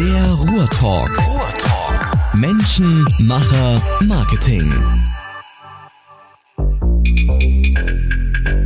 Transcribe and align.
Der 0.00 0.32
Ruhrtalk. 0.32 1.10
Ruhrtalk. 1.18 2.34
Menschen, 2.34 3.04
Macher, 3.18 3.82
Marketing. 4.00 4.72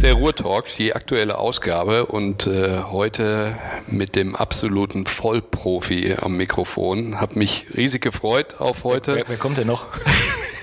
Der 0.00 0.14
Ruhrtalk, 0.14 0.66
die 0.76 0.94
aktuelle 0.94 1.36
Ausgabe 1.36 2.06
und 2.06 2.46
äh, 2.46 2.84
heute 2.84 3.56
mit 3.88 4.14
dem 4.14 4.36
absoluten 4.36 5.06
Vollprofi 5.06 6.14
am 6.22 6.36
Mikrofon. 6.36 7.20
Hab 7.20 7.34
mich 7.34 7.66
riesig 7.76 8.02
gefreut 8.02 8.60
auf 8.60 8.84
heute. 8.84 9.16
Wer, 9.16 9.24
wer 9.26 9.36
kommt 9.36 9.58
denn 9.58 9.66
noch? 9.66 9.86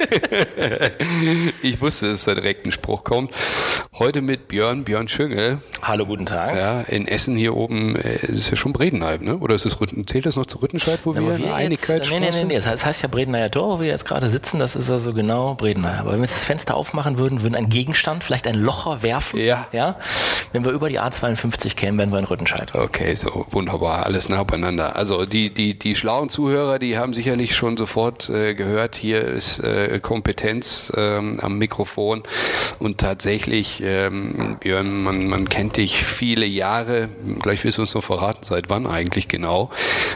ich 1.62 1.82
wusste, 1.82 2.12
dass 2.12 2.26
da 2.26 2.34
direkt 2.34 2.66
ein 2.66 2.72
Spruch 2.72 3.04
kommt. 3.04 3.34
Heute 3.94 4.22
mit 4.22 4.48
Björn, 4.48 4.84
Björn 4.84 5.08
Schüngel. 5.10 5.60
Hallo, 5.82 6.06
guten 6.06 6.26
Tag. 6.26 6.58
Ja, 6.58 6.82
in 6.82 7.08
Essen 7.08 7.36
hier 7.36 7.56
oben, 7.56 7.96
äh, 7.96 8.26
ist 8.26 8.50
ja 8.50 8.56
schon 8.56 8.74
Bredenheim, 8.74 9.24
ne? 9.24 9.38
Oder 9.38 9.56
ist 9.56 9.66
es 9.66 9.80
Rütten, 9.80 10.08
zählt 10.08 10.26
das 10.26 10.36
noch 10.36 10.46
zu 10.46 10.58
Rüttenscheid, 10.60 11.00
wo 11.04 11.14
Na, 11.14 11.22
wir, 11.22 11.38
wir 11.38 11.54
Einigkeit 11.54 12.00
jetzt, 12.00 12.10
nee, 12.12 12.20
nee, 12.20 12.30
nee, 12.32 12.44
nee, 12.46 12.60
das 12.60 12.86
heißt, 12.86 13.02
ja 13.02 13.08
Bredeneier 13.08 13.52
Tor, 13.52 13.78
wo 13.78 13.84
wir 13.84 13.90
jetzt 13.90 14.06
gerade 14.06 14.30
sitzen, 14.30 14.60
das 14.60 14.76
ist 14.76 14.90
also 14.90 15.14
genau 15.14 15.56
Bredeneier. 15.56 16.00
Aber 16.00 16.14
wenn 16.14 16.20
wir 16.20 16.26
jetzt 16.26 16.38
das 16.38 16.46
Fenster 16.46 16.76
aufmachen 16.76 17.18
würden, 17.18 17.42
würden 17.42 17.56
ein 17.56 17.70
Gegenstand, 17.70 18.24
vielleicht 18.24 18.48
ein 18.48 18.56
Locher 18.56 19.04
werfen. 19.04 19.40
Ja. 19.40 19.68
ja. 19.72 19.98
Wenn 20.52 20.66
wir 20.66 20.72
über 20.72 20.90
die 20.90 21.00
A52 21.00 21.76
kämen, 21.76 22.00
wären 22.00 22.12
wir 22.12 22.20
in 22.20 22.26
Rüttenscheid. 22.26 22.74
Okay, 22.74 23.14
so 23.16 23.46
wunderbar, 23.52 24.06
alles 24.06 24.30
nah 24.30 24.44
beieinander. 24.44 24.96
Also 24.96 25.26
die 25.26 25.54
die 25.54 25.78
die 25.78 25.96
schlauen 25.96 26.30
Zuhörer, 26.30 26.80
die 26.80 26.98
haben 26.98 27.14
sicherlich 27.14 27.56
schon 27.56 27.78
sofort 27.78 28.30
äh, 28.30 28.56
gehört, 28.56 28.96
hier 28.96 29.22
ist 29.22 29.60
äh, 29.60 29.91
Kompetenz 30.00 30.92
ähm, 30.96 31.40
am 31.42 31.58
Mikrofon 31.58 32.24
und 32.80 32.98
tatsächlich 32.98 33.82
ähm, 33.84 34.58
Björn, 34.60 35.04
man 35.04 35.28
man 35.28 35.50
kennt 35.50 35.78
dich 35.78 36.04
viele 36.04 36.46
Jahre, 36.46 37.10
gleich 37.40 37.64
wirst 37.64 37.78
du 37.78 37.82
uns 37.84 37.94
noch 37.94 38.04
verraten, 38.04 38.44
seit 38.44 38.70
wann 38.70 38.88
eigentlich 38.88 39.28
genau 39.28 39.70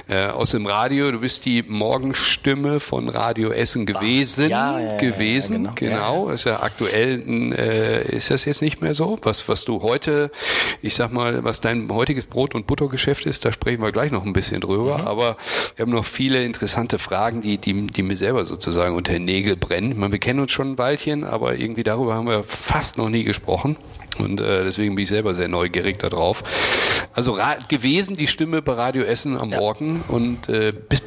äh, 0.08 0.28
aus 0.28 0.52
dem 0.52 0.66
Radio. 0.66 1.12
Du 1.12 1.20
bist 1.20 1.46
die 1.46 1.64
Morgenstimme 1.64 2.80
von 2.80 3.10
Radio 3.10 3.52
Essen 3.52 3.86
gewesen, 3.86 4.50
Ja, 4.50 4.80
ja, 4.80 4.92
ja, 4.92 4.98
gewesen, 4.98 5.66
ja, 5.66 5.72
genau. 5.76 6.24
genau. 6.24 6.30
Ist 6.30 6.46
ja 6.46 6.62
aktuell, 6.62 7.24
äh, 7.58 8.16
ist 8.16 8.32
das 8.32 8.46
jetzt 8.46 8.62
nicht 8.62 8.82
mehr 8.82 8.94
so? 8.94 9.18
Was, 9.24 9.48
was 9.50 9.66
du 9.66 9.82
heute, 9.82 10.32
ich 10.82 10.96
sag 10.96 11.12
mal, 11.12 11.44
was 11.44 11.62
dein 11.62 11.90
heutiges 11.92 12.26
Brot- 12.26 12.56
und 12.56 12.68
Buttergeschäft 12.68 13.26
ist, 13.26 13.46
da 13.46 13.52
sprechen 13.52 13.82
wir 13.82 13.92
gleich 13.92 14.12
noch 14.12 14.26
ein 14.26 14.34
bisschen 14.34 14.62
drüber. 14.62 15.00
Mhm. 15.00 15.08
Aber 15.08 15.38
wir 15.76 15.84
haben 15.84 15.92
noch 15.92 16.06
viele 16.06 16.44
interessante 16.44 17.00
Fragen, 17.00 17.42
die, 17.42 17.58
die, 17.58 17.88
die 17.88 18.04
mir 18.04 18.18
selber 18.18 18.46
sozusagen 18.46 18.96
unter 18.96 19.14
den 19.14 19.26
Nägel 19.26 19.56
brennen. 19.68 19.92
Ich 19.92 19.98
meine, 19.98 20.12
wir 20.12 20.20
kennen 20.20 20.40
uns 20.40 20.52
schon 20.52 20.72
ein 20.74 20.78
Weilchen, 20.78 21.24
aber 21.24 21.56
irgendwie 21.56 21.84
darüber 21.84 22.16
haben 22.16 22.28
wir 22.28 22.44
fast 22.44 22.98
noch 22.98 23.10
nie 23.10 23.24
gesprochen. 23.24 23.78
Und 24.18 24.40
äh, 24.40 24.64
deswegen 24.64 24.96
bin 24.96 25.04
ich 25.04 25.10
selber 25.10 25.34
sehr 25.34 25.50
neugierig 25.50 25.98
darauf. 26.00 26.44
Also 27.14 27.38
gewesen 27.68 28.16
die 28.16 28.28
Stimme 28.28 28.62
bei 28.62 28.74
Radio 28.74 29.04
Essen 29.04 29.38
am 29.38 29.52
Ja. 29.52 29.60
Morgen. 29.60 30.04
Und 30.08 30.48
äh, 30.48 30.72
bist, 30.72 31.04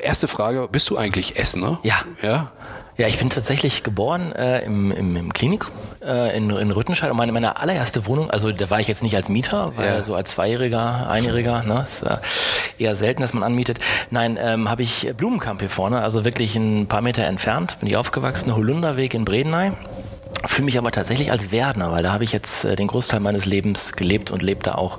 erste 0.00 0.28
Frage, 0.28 0.68
bist 0.70 0.90
du 0.90 0.96
eigentlich 0.96 1.38
Essener? 1.38 1.78
Ja. 1.82 2.02
Ja? 2.22 2.52
Ja, 2.98 3.06
ich 3.06 3.16
bin 3.16 3.30
tatsächlich 3.30 3.84
geboren 3.84 4.32
äh, 4.32 4.64
im, 4.64 4.90
im, 4.90 5.14
im 5.14 5.32
Klinik 5.32 5.66
äh, 6.04 6.36
in, 6.36 6.50
in 6.50 6.72
Rüttenscheid 6.72 7.08
und 7.12 7.16
meine, 7.16 7.30
meine 7.30 7.56
allererste 7.56 8.06
Wohnung, 8.06 8.28
also 8.28 8.50
da 8.50 8.68
war 8.70 8.80
ich 8.80 8.88
jetzt 8.88 9.04
nicht 9.04 9.14
als 9.14 9.28
Mieter, 9.28 9.72
weil 9.76 9.86
Ja. 9.86 10.02
so 10.04 10.16
als 10.16 10.30
Zweijähriger, 10.32 11.08
Einjähriger, 11.08 11.62
ne, 11.62 11.84
ist 11.86 12.02
äh, 12.02 12.16
eher 12.76 12.96
selten, 12.96 13.22
dass 13.22 13.32
man 13.34 13.44
anmietet. 13.44 13.78
Nein, 14.10 14.36
ähm, 14.40 14.68
habe 14.68 14.82
ich 14.82 15.12
Blumenkamp 15.16 15.60
hier 15.60 15.70
vorne, 15.70 16.00
also 16.02 16.24
wirklich 16.24 16.56
ein 16.56 16.88
paar 16.88 17.00
Meter 17.00 17.22
entfernt, 17.22 17.78
bin 17.78 17.88
ich 17.88 17.96
aufgewachsen, 17.96 18.52
Holunderweg 18.52 19.14
in 19.14 19.24
Bredeney. 19.24 19.70
Fühle 20.48 20.64
mich 20.64 20.78
aber 20.78 20.90
tatsächlich 20.90 21.30
als 21.30 21.52
Werdner, 21.52 21.92
weil 21.92 22.02
da 22.02 22.10
habe 22.10 22.24
ich 22.24 22.32
jetzt 22.32 22.64
äh, 22.64 22.74
den 22.74 22.86
Großteil 22.86 23.20
meines 23.20 23.44
Lebens 23.44 23.92
gelebt 23.92 24.30
und 24.30 24.42
lebe 24.42 24.62
da 24.62 24.76
auch 24.76 24.98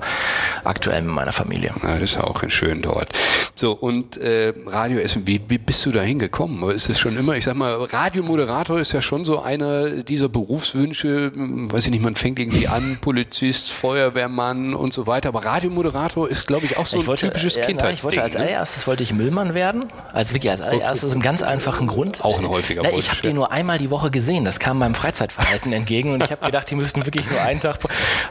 aktuell 0.64 1.02
mit 1.02 1.11
meiner 1.11 1.31
Familie. 1.31 1.73
Ja, 1.81 1.95
das 1.95 2.11
ist 2.11 2.16
ja 2.16 2.23
auch 2.23 2.44
schön 2.50 2.83
dort. 2.83 3.09
So, 3.56 3.72
und 3.72 4.16
äh, 4.17 4.53
Radio 4.67 5.00
Essen, 5.00 5.25
wie, 5.25 5.41
wie 5.47 5.58
bist 5.58 5.83
du 5.88 5.91
da 5.91 6.02
hingekommen? 6.02 6.69
Ist 6.69 6.88
es 6.88 7.00
schon 7.00 7.17
immer, 7.17 7.36
ich 7.36 7.45
sag 7.45 7.56
mal, 7.56 7.73
Radiomoderator 7.73 8.80
ist 8.80 8.91
ja 8.91 9.02
schon 9.02 9.25
so 9.25 9.41
einer 9.41 10.03
dieser 10.03 10.30
Berufswünsche, 10.30 11.31
weiß 11.35 11.85
ich 11.85 11.91
nicht, 11.91 12.03
man 12.03 12.16
fängt 12.16 12.40
irgendwie 12.40 12.68
an, 12.68 12.97
Polizist, 13.01 13.72
Feuerwehrmann 13.72 14.75
und 14.75 14.94
so 14.94 15.07
weiter, 15.07 15.29
aber 15.29 15.44
Radiomoderator 15.44 16.29
ist, 16.29 16.45
glaube 16.45 16.68
ich, 16.68 16.78
auch 16.78 16.85
so 16.85 17.00
ein 17.00 17.16
typisches 17.16 17.57
äh, 17.57 17.62
ja, 17.62 17.66
Kindheitsding. 17.66 18.12
Ich 18.12 18.18
wollte 18.18 18.24
als 18.24 18.34
ne? 18.35 18.41
allererstes 18.41 18.85
wollte 18.85 19.01
ich 19.01 19.13
Müllmann 19.13 19.56
werden. 19.56 19.85
Also 20.13 20.35
wirklich 20.35 20.51
als 20.51 20.62
allererstes 20.62 21.06
aus 21.06 21.12
einem 21.13 21.24
ganz 21.24 21.41
einfachen 21.41 21.88
Grund. 21.88 22.24
Auch 22.24 22.38
ein 22.38 22.47
häufiger 22.47 22.84
Na, 22.84 22.91
Wunsch, 22.91 23.06
Ich 23.06 23.09
habe 23.09 23.22
die 23.24 23.34
nur 23.34 23.51
einmal 23.51 23.79
die 23.79 23.90
Woche 23.90 24.12
gesehen. 24.12 24.45
Das 24.45 24.59
kam 24.59 24.78
meinem 24.78 24.94
Freizeitverhalten 25.39 25.73
entgegen 25.73 26.13
und 26.13 26.23
ich 26.23 26.31
habe 26.31 26.45
gedacht, 26.45 26.69
die 26.69 26.75
müssten 26.75 27.05
wirklich 27.05 27.29
nur 27.29 27.41
einen 27.41 27.59
Tag. 27.59 27.77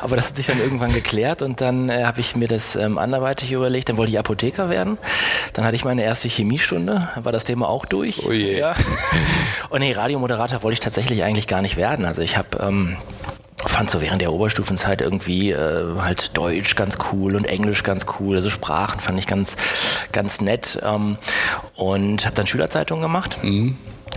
Aber 0.00 0.16
das 0.16 0.28
hat 0.28 0.36
sich 0.36 0.46
dann 0.46 0.60
irgendwann 0.60 0.92
geklärt 0.92 1.42
und 1.42 1.60
dann 1.60 1.88
äh, 1.88 2.04
habe 2.04 2.20
ich 2.20 2.36
mir 2.36 2.48
das 2.48 2.76
ähm, 2.76 2.98
anderweitig 2.98 3.52
überlegt. 3.52 3.88
Dann 3.88 3.96
wollte 3.96 4.10
ich 4.10 4.19
Apotheker 4.19 4.70
werden. 4.70 4.98
Dann 5.54 5.64
hatte 5.64 5.74
ich 5.74 5.84
meine 5.84 6.02
erste 6.02 6.28
Chemiestunde. 6.28 7.08
War 7.22 7.32
das 7.32 7.44
Thema 7.44 7.69
auch 7.69 7.86
durch. 7.86 8.26
Oh 8.26 8.32
je. 8.32 8.58
Ja. 8.58 8.74
Und 9.70 9.80
nee, 9.80 9.92
Radiomoderator 9.92 10.62
wollte 10.62 10.74
ich 10.74 10.80
tatsächlich 10.80 11.22
eigentlich 11.22 11.46
gar 11.46 11.62
nicht 11.62 11.76
werden. 11.76 12.04
Also 12.04 12.22
ich 12.22 12.36
habe 12.36 12.58
ähm, 12.60 12.96
fand 13.56 13.90
so 13.90 14.00
während 14.00 14.22
der 14.22 14.32
Oberstufenzeit 14.32 15.00
irgendwie 15.00 15.50
äh, 15.50 15.84
halt 16.00 16.36
Deutsch 16.36 16.76
ganz 16.76 16.98
cool 17.12 17.34
und 17.34 17.44
Englisch 17.44 17.82
ganz 17.82 18.06
cool. 18.19 18.36
Also 18.36 18.50
Sprachen 18.50 19.00
fand 19.00 19.19
ich 19.19 19.26
ganz, 19.26 19.56
ganz 20.12 20.40
nett. 20.40 20.78
Ähm, 20.84 21.19
und 21.75 22.25
habe 22.25 22.34
dann 22.34 22.46
Schülerzeitung 22.46 23.00
gemacht. 23.00 23.38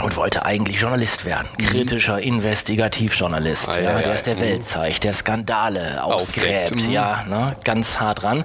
Und 0.02 0.16
wollte 0.16 0.46
eigentlich 0.46 0.80
Journalist 0.80 1.26
werden. 1.26 1.48
Kritischer 1.58 2.20
Investigativjournalist. 2.20 3.70
Ah, 3.70 3.76
ja, 3.76 3.82
ja, 3.82 3.92
ja. 3.92 4.02
der 4.02 4.14
es 4.14 4.24
der 4.24 4.40
Welt 4.40 4.64
zeigt, 4.64 5.04
der 5.04 5.14
Skandale 5.14 6.04
ausgräbt. 6.04 6.76
mhm. 6.76 6.92
Ja, 6.92 7.24
ne, 7.28 7.56
ganz 7.64 8.00
hart 8.00 8.24
ran. 8.24 8.44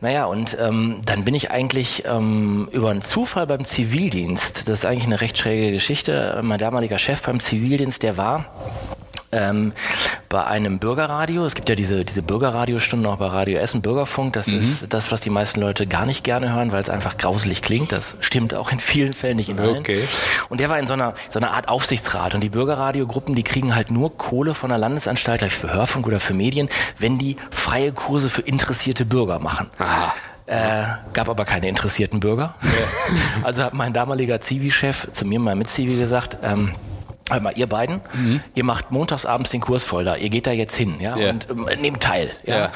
Naja, 0.00 0.26
und 0.26 0.56
ähm, 0.60 1.00
dann 1.04 1.24
bin 1.24 1.34
ich 1.34 1.50
eigentlich 1.50 2.04
ähm, 2.06 2.68
über 2.72 2.90
einen 2.90 3.02
Zufall 3.02 3.46
beim 3.46 3.64
Zivildienst, 3.64 4.68
das 4.68 4.80
ist 4.80 4.84
eigentlich 4.86 5.06
eine 5.06 5.20
recht 5.20 5.38
schräge 5.38 5.72
Geschichte, 5.72 6.40
mein 6.42 6.58
damaliger 6.58 6.98
Chef 6.98 7.22
beim 7.22 7.40
Zivildienst, 7.40 8.02
der 8.02 8.16
war 8.16 8.44
ähm, 9.32 9.72
bei 10.28 10.44
einem 10.44 10.78
Bürgerradio. 10.78 11.44
Es 11.44 11.54
gibt 11.54 11.68
ja 11.68 11.74
diese, 11.74 12.04
diese 12.04 12.22
Bürgerradiostunden 12.22 13.10
auch 13.10 13.16
bei 13.16 13.26
Radio 13.26 13.58
Essen, 13.58 13.82
Bürgerfunk. 13.82 14.34
Das 14.34 14.48
ist 14.48 14.92
das, 14.92 15.12
was 15.12 15.20
die 15.20 15.30
meisten 15.30 15.60
Leute 15.60 15.86
gar 15.86 16.06
nicht 16.06 16.24
gerne 16.24 16.52
hören, 16.52 16.72
weil 16.72 16.80
es 16.80 16.90
einfach 16.90 17.16
grauselig 17.16 17.62
klingt. 17.62 17.92
Das 17.92 18.16
stimmt 18.20 18.54
auch 18.54 18.72
in 18.72 18.80
vielen 18.80 19.12
Fällen, 19.12 19.36
nicht 19.36 19.48
in 19.48 19.58
allen. 19.58 19.78
Okay. 19.78 20.02
Und 20.48 20.60
der 20.60 20.68
war 20.68 20.78
in 20.78 20.86
so 20.86 20.94
einer, 20.94 21.14
so 21.28 21.38
einer 21.38 21.52
Art 21.52 21.68
Aufsichtsrat. 21.68 22.34
Und 22.34 22.40
die 22.40 22.48
Bürgerradiogruppen, 22.48 23.34
die 23.34 23.42
kriegen 23.42 23.74
halt 23.74 23.90
nur 23.90 24.16
Kohle 24.16 24.54
von 24.54 24.70
der 24.70 24.78
Landesanstalt, 24.78 25.38
gleich 25.38 25.54
für 25.54 25.72
Hörfunk 25.72 26.06
oder 26.06 26.20
für 26.20 26.34
Medien, 26.34 26.68
wenn 26.98 27.18
die 27.18 27.36
freie 27.50 27.92
Kurse 27.92 28.30
für 28.30 28.42
interessierte 28.42 29.04
Bürger 29.04 29.38
machen. 29.38 29.70
Aha. 29.78 30.14
Äh, 30.46 30.84
gab 31.12 31.28
aber 31.28 31.44
keine 31.44 31.68
interessierten 31.68 32.20
Bürger. 32.20 32.54
Also 33.42 33.62
hat 33.62 33.74
mein 33.74 33.92
damaliger 33.92 34.40
Zivi-Chef 34.40 35.08
zu 35.12 35.24
mir, 35.24 35.38
mein 35.38 35.58
Mitzivi, 35.58 35.96
gesagt, 35.96 36.38
ähm, 36.42 36.74
Hört 37.28 37.42
mal, 37.42 37.52
ihr 37.56 37.66
beiden, 37.66 38.00
ihr 38.54 38.62
macht 38.62 38.92
montags 38.92 39.26
abends 39.26 39.50
den 39.50 39.60
Kurs 39.60 39.82
voll 39.82 40.04
da. 40.04 40.14
Ihr 40.14 40.28
geht 40.28 40.46
da 40.46 40.52
jetzt 40.52 40.76
hin, 40.76 40.94
ja, 41.00 41.16
Mhm. 41.16 41.22
Ja. 41.22 41.30
und 41.30 41.48
ähm, 41.50 41.68
nehmt 41.80 42.00
teil. 42.00 42.30
Ja. 42.44 42.56
Ja. 42.56 42.72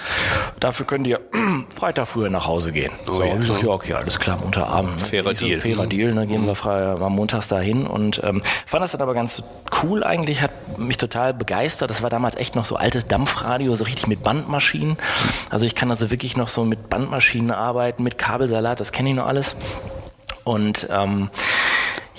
Dafür 0.58 0.86
könnt 0.86 1.06
ihr 1.06 1.20
Freitag 1.78 2.08
früher 2.08 2.30
nach 2.30 2.48
Hause 2.48 2.72
gehen. 2.72 2.90
so, 3.06 3.22
ja. 3.22 3.36
ich 3.40 3.46
sagte, 3.46 3.66
ja, 3.66 3.72
okay, 3.72 3.92
alles 3.94 4.18
klar, 4.18 4.38
Montagabend. 4.42 4.98
Ne? 4.98 5.04
Fairer 5.06 5.36
so, 5.36 5.46
Deal. 5.46 5.60
Fairer 5.60 5.84
Mhm. 5.84 5.88
Deal, 5.90 6.14
ne? 6.14 6.26
gehen 6.26 6.46
wir 6.46 6.56
frei, 6.56 6.96
mal 6.98 7.10
montags 7.10 7.46
da 7.46 7.60
hin 7.60 7.86
und 7.86 8.20
ähm, 8.24 8.42
fand 8.66 8.82
das 8.82 8.90
dann 8.90 9.02
aber 9.02 9.14
ganz 9.14 9.44
cool 9.84 10.02
eigentlich, 10.02 10.42
hat 10.42 10.50
mich 10.78 10.96
total 10.98 11.32
begeistert. 11.32 11.88
Das 11.90 12.02
war 12.02 12.10
damals 12.10 12.34
echt 12.34 12.56
noch 12.56 12.64
so 12.64 12.74
altes 12.74 13.06
Dampfradio, 13.06 13.76
so 13.76 13.84
richtig 13.84 14.08
mit 14.08 14.24
Bandmaschinen. 14.24 14.96
Also 15.50 15.64
ich 15.64 15.76
kann 15.76 15.90
also 15.90 16.10
wirklich 16.10 16.36
noch 16.36 16.48
so 16.48 16.64
mit 16.64 16.88
Bandmaschinen 16.90 17.52
arbeiten, 17.52 18.02
mit 18.02 18.18
Kabelsalat, 18.18 18.80
das 18.80 18.90
kenne 18.90 19.10
ich 19.10 19.14
noch 19.14 19.26
alles. 19.28 19.54
Und 20.42 20.88
ähm, 20.90 21.30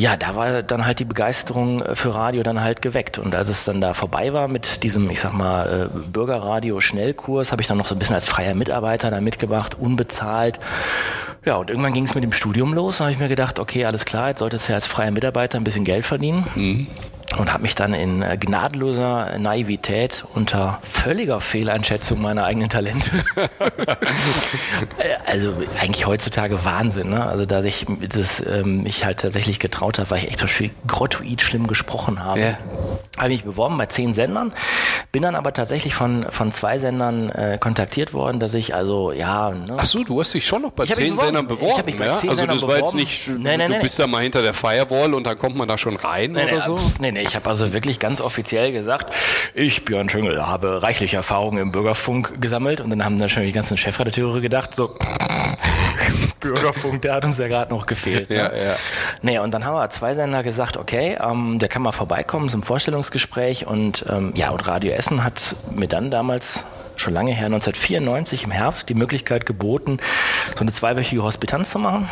ja, 0.01 0.16
da 0.16 0.35
war 0.35 0.63
dann 0.63 0.88
halt 0.88 0.97
die 0.97 1.06
Begeisterung 1.06 1.84
äh, 1.84 1.95
für 1.95 2.16
Radio 2.16 2.41
dann 2.41 2.62
halt 2.62 2.81
geweckt. 2.81 3.19
Und 3.19 3.35
als 3.35 3.50
es 3.50 3.66
dann 3.66 3.81
da 3.81 3.94
vorbei 3.94 4.34
war 4.34 4.47
mit 4.47 4.81
diesem, 4.81 5.07
ich 5.12 5.19
sag 5.19 5.31
mal, 5.34 5.89
äh, 5.94 5.97
Bürgerradio-Schnellkurs, 6.12 7.51
habe 7.51 7.62
ich 7.62 7.67
dann 7.67 7.78
noch 7.78 7.85
so 7.85 7.94
ein 7.94 8.00
bisschen 8.00 8.16
als 8.16 8.25
freier 8.25 8.56
Mitarbeiter 8.56 9.11
da 9.11 9.22
mitgemacht, 9.22 9.78
unbezahlt. 9.79 10.59
Ja, 11.45 11.57
und 11.57 11.69
irgendwann 11.69 11.94
ging 11.94 12.06
es 12.06 12.16
mit 12.16 12.23
dem 12.23 12.31
Studium 12.31 12.73
los. 12.73 12.97
Da 12.97 13.03
habe 13.03 13.11
ich 13.14 13.20
mir 13.20 13.28
gedacht, 13.28 13.59
okay, 13.59 13.85
alles 13.85 14.03
klar, 14.05 14.29
jetzt 14.29 14.40
solltest 14.40 14.67
du 14.67 14.72
ja 14.72 14.78
als 14.78 14.87
freier 14.87 15.11
Mitarbeiter 15.11 15.59
ein 15.59 15.64
bisschen 15.64 15.85
Geld 15.85 16.05
verdienen. 16.08 16.47
Und 17.37 17.53
habe 17.53 17.63
mich 17.63 17.75
dann 17.75 17.93
in 17.93 18.22
äh, 18.22 18.37
gnadenloser 18.37 19.37
Naivität 19.39 20.25
unter 20.33 20.79
völliger 20.83 21.39
Fehleinschätzung 21.39 22.22
meiner 22.22 22.43
eigenen 22.43 22.69
Talente 22.69 23.09
Äh, 24.97 25.16
also 25.25 25.53
eigentlich 25.79 26.05
heutzutage 26.05 26.63
Wahnsinn, 26.66 27.09
ne? 27.09 27.25
Also 27.25 27.45
dass 27.45 27.66
ich 27.66 27.85
das, 28.13 28.45
ähm, 28.45 28.83
mich 28.83 29.05
halt 29.05 29.19
tatsächlich 29.19 29.59
getraut 29.59 29.99
habe, 29.99 30.09
weil 30.09 30.17
ich 30.19 30.28
echt 30.28 30.39
zum 30.39 30.47
Beispiel 30.47 30.69
grottoid 30.87 31.41
schlimm 31.41 31.67
gesprochen 31.67 32.23
habe. 32.23 32.39
Ja. 32.39 32.57
Habe 33.17 33.29
mich 33.29 33.43
beworben 33.43 33.77
bei 33.77 33.85
zehn 33.85 34.13
Sendern, 34.13 34.53
bin 35.11 35.22
dann 35.22 35.35
aber 35.35 35.53
tatsächlich 35.53 35.93
von, 35.95 36.25
von 36.29 36.51
zwei 36.51 36.77
Sendern 36.79 37.29
äh, 37.29 37.57
kontaktiert 37.59 38.13
worden, 38.13 38.39
dass 38.39 38.53
ich 38.53 38.73
also, 38.75 39.11
ja, 39.11 39.51
ne? 39.51 39.75
Ach 39.77 39.85
so, 39.85 40.03
du 40.03 40.19
hast 40.19 40.34
dich 40.34 40.45
schon 40.47 40.61
noch 40.63 40.72
bei 40.72 40.84
Ich 40.84 40.93
zehn 40.93 41.11
beworben. 41.13 41.25
Sendern 41.25 41.43
Ich 41.45 41.49
beworben. 41.49 41.77
hab 41.77 41.85
mich 41.85 41.97
bei 41.97 42.05
ja? 42.05 42.13
zehn 42.13 42.29
also 42.29 42.39
Sendern 42.41 42.57
das 42.59 42.67
war 42.67 42.77
jetzt 42.77 42.91
beworben. 42.91 42.97
nicht, 42.99 43.27
Nee, 43.27 43.57
nee, 43.57 43.67
du 43.67 43.73
nee. 43.75 43.79
bist 43.81 43.99
da 43.99 44.07
mal 44.07 44.22
hinter 44.23 44.41
der 44.41 44.53
Firewall 44.53 45.13
und 45.13 45.25
dann 45.25 45.37
kommt 45.37 45.55
man 45.55 45.67
da 45.67 45.77
schon 45.77 45.95
rein 45.95 46.35
oder 46.35 46.61
so. 46.61 46.75
pf, 46.77 46.99
nee, 46.99 47.11
nee, 47.11 47.21
ich 47.22 47.35
habe 47.35 47.50
also 47.50 47.73
wirklich 47.73 48.00
ganz 48.00 48.22
offiziell 48.22 48.72
gesagt, 48.72 49.14
ich, 49.53 49.85
Björn 49.85 50.09
Schüngel, 50.09 50.46
habe 50.46 50.82
reichliche 50.82 51.18
Erfahrungen 51.18 51.59
im 51.59 51.72
Bürgerfunk 51.72 52.41
gesammelt 52.41 52.82
und 52.82 52.90
dann 52.90 53.06
haben 53.06 53.16
natürlich 53.16 53.50
die 53.50 53.56
ganzen 53.56 53.78
Chefredakteure 53.78 54.41
gedacht, 54.41 54.76
so, 54.76 54.97
Bürgerfunk, 56.40 57.02
der 57.03 57.14
hat 57.14 57.26
uns 57.26 57.38
ja 57.38 57.47
gerade 57.47 57.72
noch 57.72 57.85
gefehlt. 57.85 58.29
Ne? 58.29 58.35
Ja, 58.38 58.44
ja. 58.46 58.76
Nee, 59.22 59.40
und 59.40 59.53
dann 59.53 59.66
haben 59.66 59.76
wir 59.76 59.90
zwei 59.90 60.14
Sender 60.14 60.44
gesagt, 60.44 60.78
okay, 60.78 61.18
ähm, 61.22 61.59
der 61.59 61.70
kann 61.70 61.82
mal 61.82 61.91
vorbeikommen 61.91 62.50
zum 62.50 62.64
Vorstellungsgespräch 62.64 63.68
und 63.68 64.06
ähm, 64.09 64.34
ja, 64.35 64.50
und 64.50 64.68
Radio 64.68 64.91
Essen 64.91 65.23
hat 65.23 65.56
mir 65.73 65.88
dann 65.88 66.12
damals 66.12 66.66
schon 66.97 67.14
lange 67.14 67.32
her, 67.32 67.46
1994 67.46 68.44
im 68.44 68.52
Herbst, 68.52 68.90
die 68.90 68.94
Möglichkeit 68.94 69.46
geboten, 69.46 70.00
so 70.53 70.62
eine 70.62 70.72
zweiwöchige 70.72 71.23
Hospitanz 71.23 71.72
zu 71.72 71.79
machen. 71.79 72.09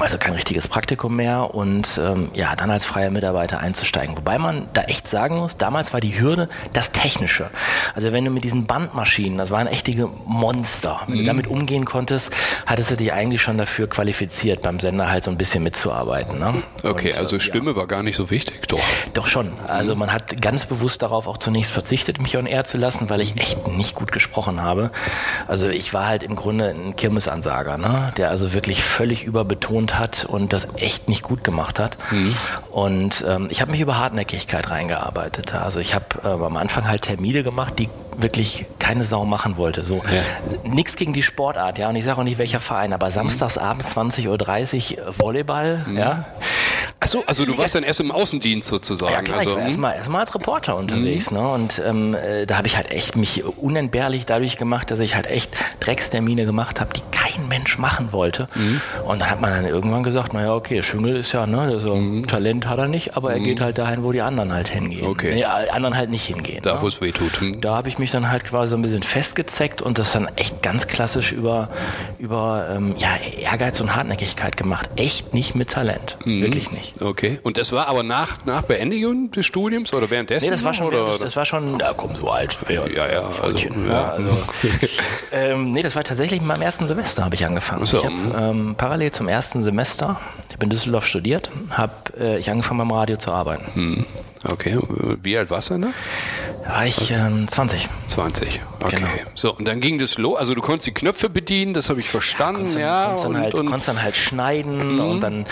Also 0.00 0.16
kein 0.16 0.32
richtiges 0.32 0.66
Praktikum 0.66 1.14
mehr 1.14 1.54
und 1.54 2.00
ähm, 2.02 2.30
ja, 2.32 2.56
dann 2.56 2.70
als 2.70 2.86
freier 2.86 3.10
Mitarbeiter 3.10 3.60
einzusteigen. 3.60 4.16
Wobei 4.16 4.38
man 4.38 4.66
da 4.72 4.82
echt 4.84 5.08
sagen 5.08 5.36
muss, 5.36 5.58
damals 5.58 5.92
war 5.92 6.00
die 6.00 6.18
Hürde 6.18 6.48
das 6.72 6.90
Technische. 6.92 7.50
Also 7.94 8.10
wenn 8.10 8.24
du 8.24 8.30
mit 8.30 8.42
diesen 8.42 8.64
Bandmaschinen, 8.64 9.36
das 9.36 9.50
waren 9.50 9.66
echtige 9.66 10.08
Monster, 10.24 11.02
wenn 11.06 11.16
mhm. 11.16 11.18
du 11.18 11.24
damit 11.26 11.46
umgehen 11.48 11.84
konntest, 11.84 12.32
hattest 12.64 12.90
du 12.92 12.96
dich 12.96 13.12
eigentlich 13.12 13.42
schon 13.42 13.58
dafür 13.58 13.88
qualifiziert, 13.88 14.62
beim 14.62 14.80
Sender 14.80 15.10
halt 15.10 15.22
so 15.22 15.30
ein 15.30 15.36
bisschen 15.36 15.62
mitzuarbeiten. 15.62 16.38
Ne? 16.38 16.62
Okay, 16.82 17.12
und, 17.12 17.18
also 17.18 17.36
äh, 17.36 17.40
Stimme 17.40 17.72
ja. 17.72 17.76
war 17.76 17.86
gar 17.86 18.02
nicht 18.02 18.16
so 18.16 18.30
wichtig, 18.30 18.68
doch. 18.68 18.80
Doch 19.12 19.26
schon. 19.26 19.52
Also 19.66 19.94
man 19.94 20.12
hat 20.12 20.40
ganz 20.40 20.64
bewusst 20.64 21.02
darauf 21.02 21.26
auch 21.26 21.36
zunächst 21.36 21.72
verzichtet, 21.72 22.22
mich 22.22 22.38
on 22.38 22.46
air 22.46 22.64
zu 22.64 22.78
lassen, 22.78 23.10
weil 23.10 23.20
ich 23.20 23.36
echt 23.36 23.68
nicht 23.68 23.94
gut 23.94 24.12
gesprochen 24.12 24.62
habe. 24.62 24.90
Also 25.46 25.68
ich 25.68 25.92
war 25.92 26.06
halt 26.06 26.22
im 26.22 26.36
Grunde 26.36 26.68
ein 26.68 26.96
Kirmesansager, 26.96 27.76
ne? 27.76 28.12
der 28.16 28.30
also 28.30 28.54
wirklich 28.54 28.82
völlig 28.82 29.24
überbetont 29.24 29.89
hat 29.98 30.24
und 30.24 30.52
das 30.52 30.68
echt 30.76 31.08
nicht 31.08 31.22
gut 31.22 31.44
gemacht 31.44 31.78
hat. 31.78 31.96
Mhm. 32.10 32.36
Und 32.70 33.24
ähm, 33.26 33.48
ich 33.50 33.60
habe 33.60 33.70
mich 33.70 33.80
über 33.80 33.98
Hartnäckigkeit 33.98 34.70
reingearbeitet. 34.70 35.54
Also 35.54 35.80
ich 35.80 35.94
habe 35.94 36.06
äh, 36.24 36.28
am 36.28 36.56
Anfang 36.56 36.88
halt 36.88 37.02
Termine 37.02 37.42
gemacht, 37.42 37.74
die 37.78 37.88
wirklich 38.22 38.66
keine 38.78 39.04
Sau 39.04 39.24
machen 39.24 39.56
wollte. 39.56 39.84
So 39.84 39.96
ja. 39.96 40.70
nichts 40.70 40.96
gegen 40.96 41.12
die 41.12 41.22
Sportart, 41.22 41.78
ja. 41.78 41.88
Und 41.88 41.96
ich 41.96 42.04
sage 42.04 42.20
auch 42.20 42.24
nicht 42.24 42.38
welcher 42.38 42.60
Verein, 42.60 42.92
aber 42.92 43.10
samstags 43.10 43.58
abends 43.58 43.96
20.30 43.96 44.98
Uhr 44.98 45.14
Volleyball, 45.18 45.84
mhm. 45.86 45.98
ja. 45.98 46.24
Achso, 47.02 47.22
also 47.26 47.46
du 47.46 47.56
warst 47.56 47.74
dann 47.74 47.82
erst 47.82 48.00
im 48.00 48.10
Außendienst 48.10 48.68
sozusagen. 48.68 49.12
Ja, 49.12 49.22
klar, 49.22 49.38
also, 49.38 49.52
ich 49.52 49.56
war 49.56 49.64
erstmal 49.64 49.96
erst 49.96 50.10
als 50.14 50.34
Reporter 50.34 50.76
unterwegs. 50.76 51.30
Mhm. 51.30 51.38
Ne? 51.38 51.48
Und 51.48 51.82
ähm, 51.86 52.14
äh, 52.14 52.44
da 52.44 52.58
habe 52.58 52.66
ich 52.66 52.76
halt 52.76 52.90
echt 52.90 53.16
mich 53.16 53.42
unentbehrlich 53.44 54.26
dadurch 54.26 54.58
gemacht, 54.58 54.90
dass 54.90 55.00
ich 55.00 55.14
halt 55.14 55.26
echt 55.26 55.50
Dreckstermine 55.80 56.44
gemacht 56.44 56.78
habe, 56.78 56.90
die 56.94 57.00
kein 57.10 57.48
Mensch 57.48 57.78
machen 57.78 58.12
wollte. 58.12 58.48
Mhm. 58.54 58.80
Und 59.06 59.20
dann 59.20 59.30
hat 59.30 59.40
man 59.40 59.50
dann 59.50 59.64
irgendwann 59.64 60.02
gesagt, 60.02 60.34
naja, 60.34 60.54
okay, 60.54 60.82
Schüngel 60.82 61.16
ist 61.16 61.32
ja, 61.32 61.46
ne, 61.46 61.60
also 61.60 61.96
mhm. 61.96 62.26
Talent 62.26 62.68
hat 62.68 62.78
er 62.78 62.88
nicht, 62.88 63.16
aber 63.16 63.32
er 63.32 63.40
mhm. 63.40 63.44
geht 63.44 63.60
halt 63.62 63.78
dahin, 63.78 64.04
wo 64.04 64.12
die 64.12 64.20
anderen 64.20 64.52
halt 64.52 64.68
hingehen. 64.68 65.06
Okay. 65.06 65.34
Nee, 65.34 65.44
anderen 65.44 65.96
halt 65.96 66.10
nicht 66.10 66.26
hingehen. 66.26 66.60
Da, 66.62 66.74
ne? 66.74 66.82
wo 66.82 66.88
es 66.88 67.00
weh 67.00 67.12
tut. 67.12 67.40
Mhm. 67.40 67.62
Da 67.62 67.76
habe 67.76 67.88
ich 67.88 67.98
mich 67.98 68.09
dann 68.10 68.30
halt 68.30 68.44
quasi 68.44 68.70
so 68.70 68.76
ein 68.76 68.82
bisschen 68.82 69.02
festgezeckt 69.02 69.82
und 69.82 69.98
das 69.98 70.12
dann 70.12 70.28
echt 70.36 70.62
ganz 70.62 70.86
klassisch 70.86 71.32
über, 71.32 71.68
über 72.18 72.68
ähm, 72.70 72.94
ja, 72.98 73.16
Ehrgeiz 73.16 73.80
und 73.80 73.94
Hartnäckigkeit 73.94 74.56
gemacht. 74.56 74.88
Echt 74.96 75.34
nicht 75.34 75.54
mit 75.54 75.70
Talent. 75.70 76.16
Mhm. 76.24 76.42
Wirklich 76.42 76.70
nicht. 76.70 77.00
Okay. 77.00 77.38
Und 77.42 77.58
das 77.58 77.72
war 77.72 77.88
aber 77.88 78.02
nach, 78.02 78.44
nach 78.46 78.62
Beendigung 78.62 79.30
des 79.30 79.46
Studiums 79.46 79.92
oder 79.92 80.10
währenddessen? 80.10 80.46
Nee, 80.46 80.50
das 80.52 80.64
war 80.64 80.74
schon, 80.74 80.86
oder? 80.86 81.18
das 81.18 81.36
war 81.36 81.44
schon, 81.44 81.78
ja 81.78 81.92
komm, 81.94 82.14
so 82.16 82.30
alt. 82.30 82.58
Ja, 82.68 82.86
ja, 82.86 83.10
ja. 83.10 83.30
Also, 83.40 83.58
ja, 83.58 84.10
also, 84.12 84.38
ähm, 85.32 85.72
nee, 85.72 85.82
das 85.82 85.96
war 85.96 86.04
tatsächlich 86.04 86.40
in 86.40 86.46
meinem 86.46 86.62
ersten 86.62 86.88
Semester 86.88 87.24
habe 87.24 87.34
ich 87.34 87.44
angefangen. 87.44 87.86
So. 87.86 87.98
Ich 87.98 88.04
habe 88.04 88.14
ähm, 88.38 88.74
parallel 88.76 89.10
zum 89.12 89.28
ersten 89.28 89.62
Semester, 89.62 90.20
ich 90.48 90.54
habe 90.54 90.64
in 90.64 90.70
Düsseldorf 90.70 91.06
studiert, 91.06 91.50
habe 91.70 91.92
äh, 92.18 92.38
ich 92.38 92.50
angefangen 92.50 92.78
beim 92.78 92.92
Radio 92.92 93.16
zu 93.16 93.30
arbeiten. 93.30 93.66
Hm. 93.74 94.06
Okay, 94.44 94.78
wie 95.22 95.36
alt 95.36 95.50
warst 95.50 95.68
du 95.68 95.74
denn 95.74 95.82
da? 95.82 95.88
War 96.66 96.86
ich 96.86 97.10
ähm, 97.10 97.46
20. 97.46 97.88
20, 98.06 98.60
okay. 98.82 98.96
Genau. 98.96 99.08
So, 99.34 99.54
und 99.54 99.66
dann 99.66 99.80
ging 99.80 99.98
das 99.98 100.16
los. 100.16 100.38
Also 100.38 100.54
du 100.54 100.62
konntest 100.62 100.86
die 100.86 100.94
Knöpfe 100.94 101.28
bedienen, 101.28 101.74
das 101.74 101.90
habe 101.90 102.00
ich 102.00 102.08
verstanden. 102.08 102.60
Ja, 102.60 102.62
konntest, 102.62 102.78
ja, 102.78 103.04
konntest, 103.04 103.26
und, 103.26 103.34
dann 103.34 103.42
halt, 103.42 103.54
und 103.54 103.66
konntest 103.66 103.88
dann 103.88 104.02
halt 104.02 104.16
schneiden 104.16 104.94
mhm. 104.94 105.00
und 105.00 105.20
dann, 105.20 105.46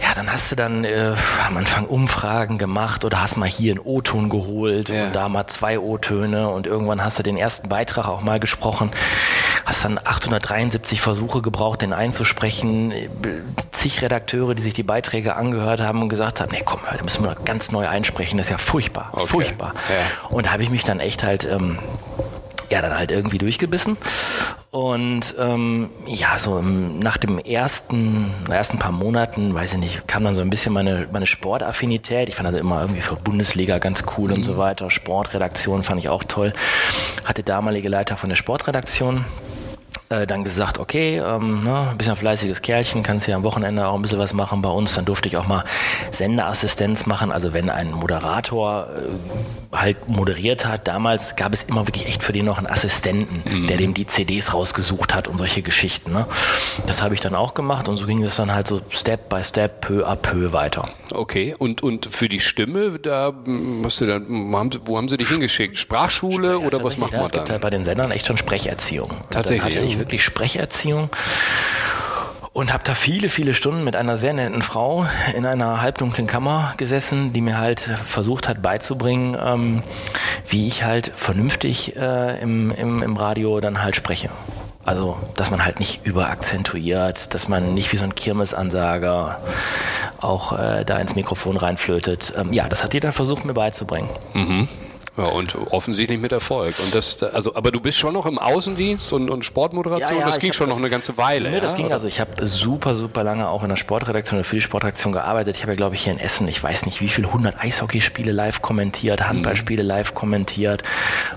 ja, 0.00 0.14
dann 0.14 0.32
hast 0.32 0.52
du 0.52 0.56
dann 0.56 0.84
äh, 0.84 1.12
am 1.46 1.58
Anfang 1.58 1.84
Umfragen 1.84 2.56
gemacht 2.56 3.04
oder 3.04 3.20
hast 3.20 3.36
mal 3.36 3.48
hier 3.48 3.72
einen 3.72 3.80
O-Ton 3.80 4.30
geholt 4.30 4.88
ja. 4.88 5.06
und 5.06 5.12
da 5.14 5.28
mal 5.28 5.46
zwei 5.46 5.78
O-Töne 5.78 6.48
und 6.48 6.66
irgendwann 6.66 7.04
hast 7.04 7.18
du 7.18 7.22
den 7.22 7.36
ersten 7.36 7.68
Beitrag 7.68 8.08
auch 8.08 8.22
mal 8.22 8.40
gesprochen. 8.40 8.90
Hast 9.66 9.84
dann 9.84 9.98
873 9.98 11.00
Versuche 11.00 11.42
gebraucht, 11.42 11.82
den 11.82 11.92
einzusprechen. 11.92 12.92
Zig 13.70 14.00
Redakteure, 14.00 14.54
die 14.54 14.62
sich 14.62 14.74
die 14.74 14.82
Beiträge 14.82 15.36
angehört 15.36 15.80
haben 15.80 16.00
und 16.00 16.08
gesagt 16.08 16.40
haben, 16.40 16.52
nee, 16.52 16.62
komm, 16.64 16.80
da 16.90 17.02
müssen 17.02 17.22
wir 17.22 17.30
noch 17.30 17.44
ganz 17.44 17.70
neu 17.70 17.86
einsprechen 17.86 18.13
sprechen, 18.14 18.38
das 18.38 18.46
ist 18.46 18.50
ja 18.50 18.58
furchtbar, 18.58 19.10
okay. 19.12 19.26
furchtbar. 19.26 19.74
Ja. 19.88 20.28
Und 20.28 20.52
habe 20.52 20.62
ich 20.62 20.70
mich 20.70 20.84
dann 20.84 21.00
echt 21.00 21.24
halt, 21.24 21.44
ähm, 21.44 21.78
ja, 22.70 22.80
dann 22.80 22.96
halt 22.96 23.10
irgendwie 23.10 23.38
durchgebissen. 23.38 23.96
Und 24.70 25.34
ähm, 25.38 25.90
ja, 26.06 26.38
so 26.38 26.60
nach 26.60 27.16
dem 27.16 27.38
ersten, 27.38 28.32
ersten 28.48 28.78
paar 28.78 28.92
Monaten, 28.92 29.54
weiß 29.54 29.74
ich 29.74 29.78
nicht, 29.78 30.08
kam 30.08 30.24
dann 30.24 30.34
so 30.34 30.42
ein 30.42 30.50
bisschen 30.50 30.72
meine, 30.72 31.08
meine 31.12 31.26
Sportaffinität. 31.26 32.28
Ich 32.28 32.36
fand 32.36 32.46
also 32.46 32.58
immer 32.58 32.80
irgendwie 32.82 33.00
für 33.00 33.16
Bundesliga 33.16 33.78
ganz 33.78 34.04
cool 34.16 34.30
mhm. 34.30 34.36
und 34.36 34.42
so 34.44 34.56
weiter. 34.56 34.90
Sportredaktion 34.90 35.82
fand 35.82 36.00
ich 36.00 36.08
auch 36.08 36.24
toll. 36.24 36.52
Hatte 37.24 37.42
damalige 37.42 37.88
Leiter 37.88 38.16
von 38.16 38.30
der 38.30 38.36
Sportredaktion 38.36 39.24
äh, 40.22 40.26
dann 40.26 40.44
gesagt, 40.44 40.78
okay, 40.78 41.18
ähm, 41.18 41.64
ne, 41.64 41.88
ein 41.90 41.98
bisschen 41.98 42.16
fleißiges 42.16 42.62
Kerlchen, 42.62 43.02
kannst 43.02 43.26
hier 43.26 43.36
am 43.36 43.42
Wochenende 43.42 43.86
auch 43.86 43.94
ein 43.94 44.02
bisschen 44.02 44.18
was 44.18 44.32
machen 44.34 44.62
bei 44.62 44.68
uns. 44.68 44.94
Dann 44.94 45.04
durfte 45.04 45.28
ich 45.28 45.36
auch 45.36 45.46
mal 45.46 45.64
Senderassistenz 46.10 47.06
machen. 47.06 47.32
Also 47.32 47.52
wenn 47.52 47.70
ein 47.70 47.92
Moderator 47.92 48.88
äh, 48.88 49.76
halt 49.76 50.08
moderiert 50.08 50.66
hat, 50.66 50.86
damals 50.88 51.36
gab 51.36 51.52
es 51.52 51.62
immer 51.64 51.86
wirklich 51.86 52.06
echt 52.06 52.22
für 52.22 52.32
den 52.32 52.44
noch 52.44 52.58
einen 52.58 52.66
Assistenten, 52.66 53.42
mhm. 53.44 53.66
der 53.66 53.76
dem 53.76 53.94
die 53.94 54.06
CDs 54.06 54.54
rausgesucht 54.54 55.14
hat 55.14 55.28
und 55.28 55.38
solche 55.38 55.62
Geschichten. 55.62 56.12
Ne? 56.12 56.26
Das 56.86 57.02
habe 57.02 57.14
ich 57.14 57.20
dann 57.20 57.34
auch 57.34 57.54
gemacht 57.54 57.88
und 57.88 57.96
so 57.96 58.06
ging 58.06 58.22
es 58.22 58.36
dann 58.36 58.52
halt 58.52 58.66
so 58.66 58.80
Step 58.90 59.28
by 59.28 59.42
Step, 59.42 59.80
peu 59.80 60.06
à 60.06 60.16
peu 60.16 60.52
weiter. 60.52 60.88
Okay, 61.10 61.54
und, 61.58 61.82
und 61.82 62.06
für 62.06 62.28
die 62.28 62.40
Stimme, 62.40 62.98
da 62.98 63.32
hast 63.84 64.00
du 64.00 64.06
dann, 64.06 64.52
wo 64.52 64.58
haben, 64.58 64.70
wo 64.84 64.96
haben 64.96 65.08
sie 65.08 65.16
dich 65.16 65.28
hingeschickt? 65.28 65.78
Sprachschule 65.78 66.54
Sprech, 66.54 66.66
oder 66.66 66.84
was 66.84 66.96
macht 66.98 67.12
man 67.12 67.20
da? 67.20 67.26
Es 67.26 67.32
gibt 67.32 67.50
halt 67.50 67.60
bei 67.60 67.70
den 67.70 67.84
Sendern 67.84 68.10
echt 68.10 68.26
schon 68.26 68.36
Sprecherziehung. 68.36 69.10
Tatsächlich 69.30 69.76
ich 69.84 69.98
wirklich 70.04 70.22
Sprecherziehung 70.24 71.10
und 72.52 72.72
habe 72.72 72.84
da 72.84 72.94
viele, 72.94 73.28
viele 73.28 73.52
Stunden 73.52 73.82
mit 73.82 73.96
einer 73.96 74.16
sehr 74.16 74.32
netten 74.32 74.62
Frau 74.62 75.06
in 75.36 75.44
einer 75.44 75.80
halbdunklen 75.82 76.26
Kammer 76.28 76.74
gesessen, 76.76 77.32
die 77.32 77.40
mir 77.40 77.58
halt 77.58 77.80
versucht 77.80 78.48
hat 78.48 78.62
beizubringen, 78.62 79.36
ähm, 79.38 79.82
wie 80.46 80.68
ich 80.68 80.84
halt 80.84 81.10
vernünftig 81.16 81.96
äh, 81.96 82.40
im, 82.40 82.70
im, 82.70 83.02
im 83.02 83.16
Radio 83.16 83.58
dann 83.60 83.82
halt 83.82 83.96
spreche. 83.96 84.30
Also, 84.84 85.18
dass 85.34 85.50
man 85.50 85.64
halt 85.64 85.80
nicht 85.80 86.06
überakzentuiert, 86.06 87.34
dass 87.34 87.48
man 87.48 87.74
nicht 87.74 87.90
wie 87.92 87.96
so 87.96 88.04
ein 88.04 88.14
Kirmesansager 88.14 89.40
auch 90.20 90.56
äh, 90.56 90.84
da 90.84 90.98
ins 90.98 91.16
Mikrofon 91.16 91.56
reinflötet. 91.56 92.34
Ähm, 92.36 92.52
ja, 92.52 92.68
das 92.68 92.84
hat 92.84 92.92
die 92.92 93.00
dann 93.00 93.12
versucht, 93.12 93.44
mir 93.44 93.54
beizubringen. 93.54 94.10
Mhm. 94.34 94.68
Ja, 95.16 95.26
und 95.26 95.56
offensichtlich 95.70 96.18
mit 96.18 96.32
Erfolg. 96.32 96.74
Und 96.80 96.92
das, 96.92 97.22
also, 97.22 97.54
aber 97.54 97.70
du 97.70 97.78
bist 97.78 97.98
schon 97.98 98.14
noch 98.14 98.26
im 98.26 98.36
Außendienst 98.36 99.12
und, 99.12 99.30
und 99.30 99.44
Sportmoderation. 99.44 100.18
Ja, 100.18 100.20
ja, 100.20 100.26
das 100.26 100.40
ging 100.40 100.52
schon 100.52 100.68
das, 100.68 100.76
noch 100.76 100.82
eine 100.82 100.90
ganze 100.90 101.16
Weile. 101.16 101.50
Nee, 101.50 101.56
ja? 101.56 101.60
das 101.60 101.76
ging 101.76 101.92
also. 101.92 102.08
Ich 102.08 102.18
habe 102.18 102.44
super, 102.44 102.94
super 102.94 103.22
lange 103.22 103.48
auch 103.48 103.62
in 103.62 103.68
der 103.68 103.76
Sportredaktion 103.76 104.40
oder 104.40 104.44
für 104.44 104.56
die 104.56 104.62
Sportredaktion 104.62 105.12
gearbeitet. 105.12 105.54
Ich 105.54 105.62
habe 105.62 105.72
ja, 105.72 105.76
glaube 105.76 105.94
ich, 105.94 106.02
hier 106.02 106.12
in 106.12 106.18
Essen, 106.18 106.48
ich 106.48 106.60
weiß 106.60 106.86
nicht 106.86 107.00
wie 107.00 107.08
viel, 107.08 107.26
100 107.26 107.62
Eishockeyspiele 107.62 108.32
live 108.32 108.60
kommentiert, 108.60 109.28
Handballspiele 109.28 109.84
live 109.84 110.14
kommentiert, 110.14 110.82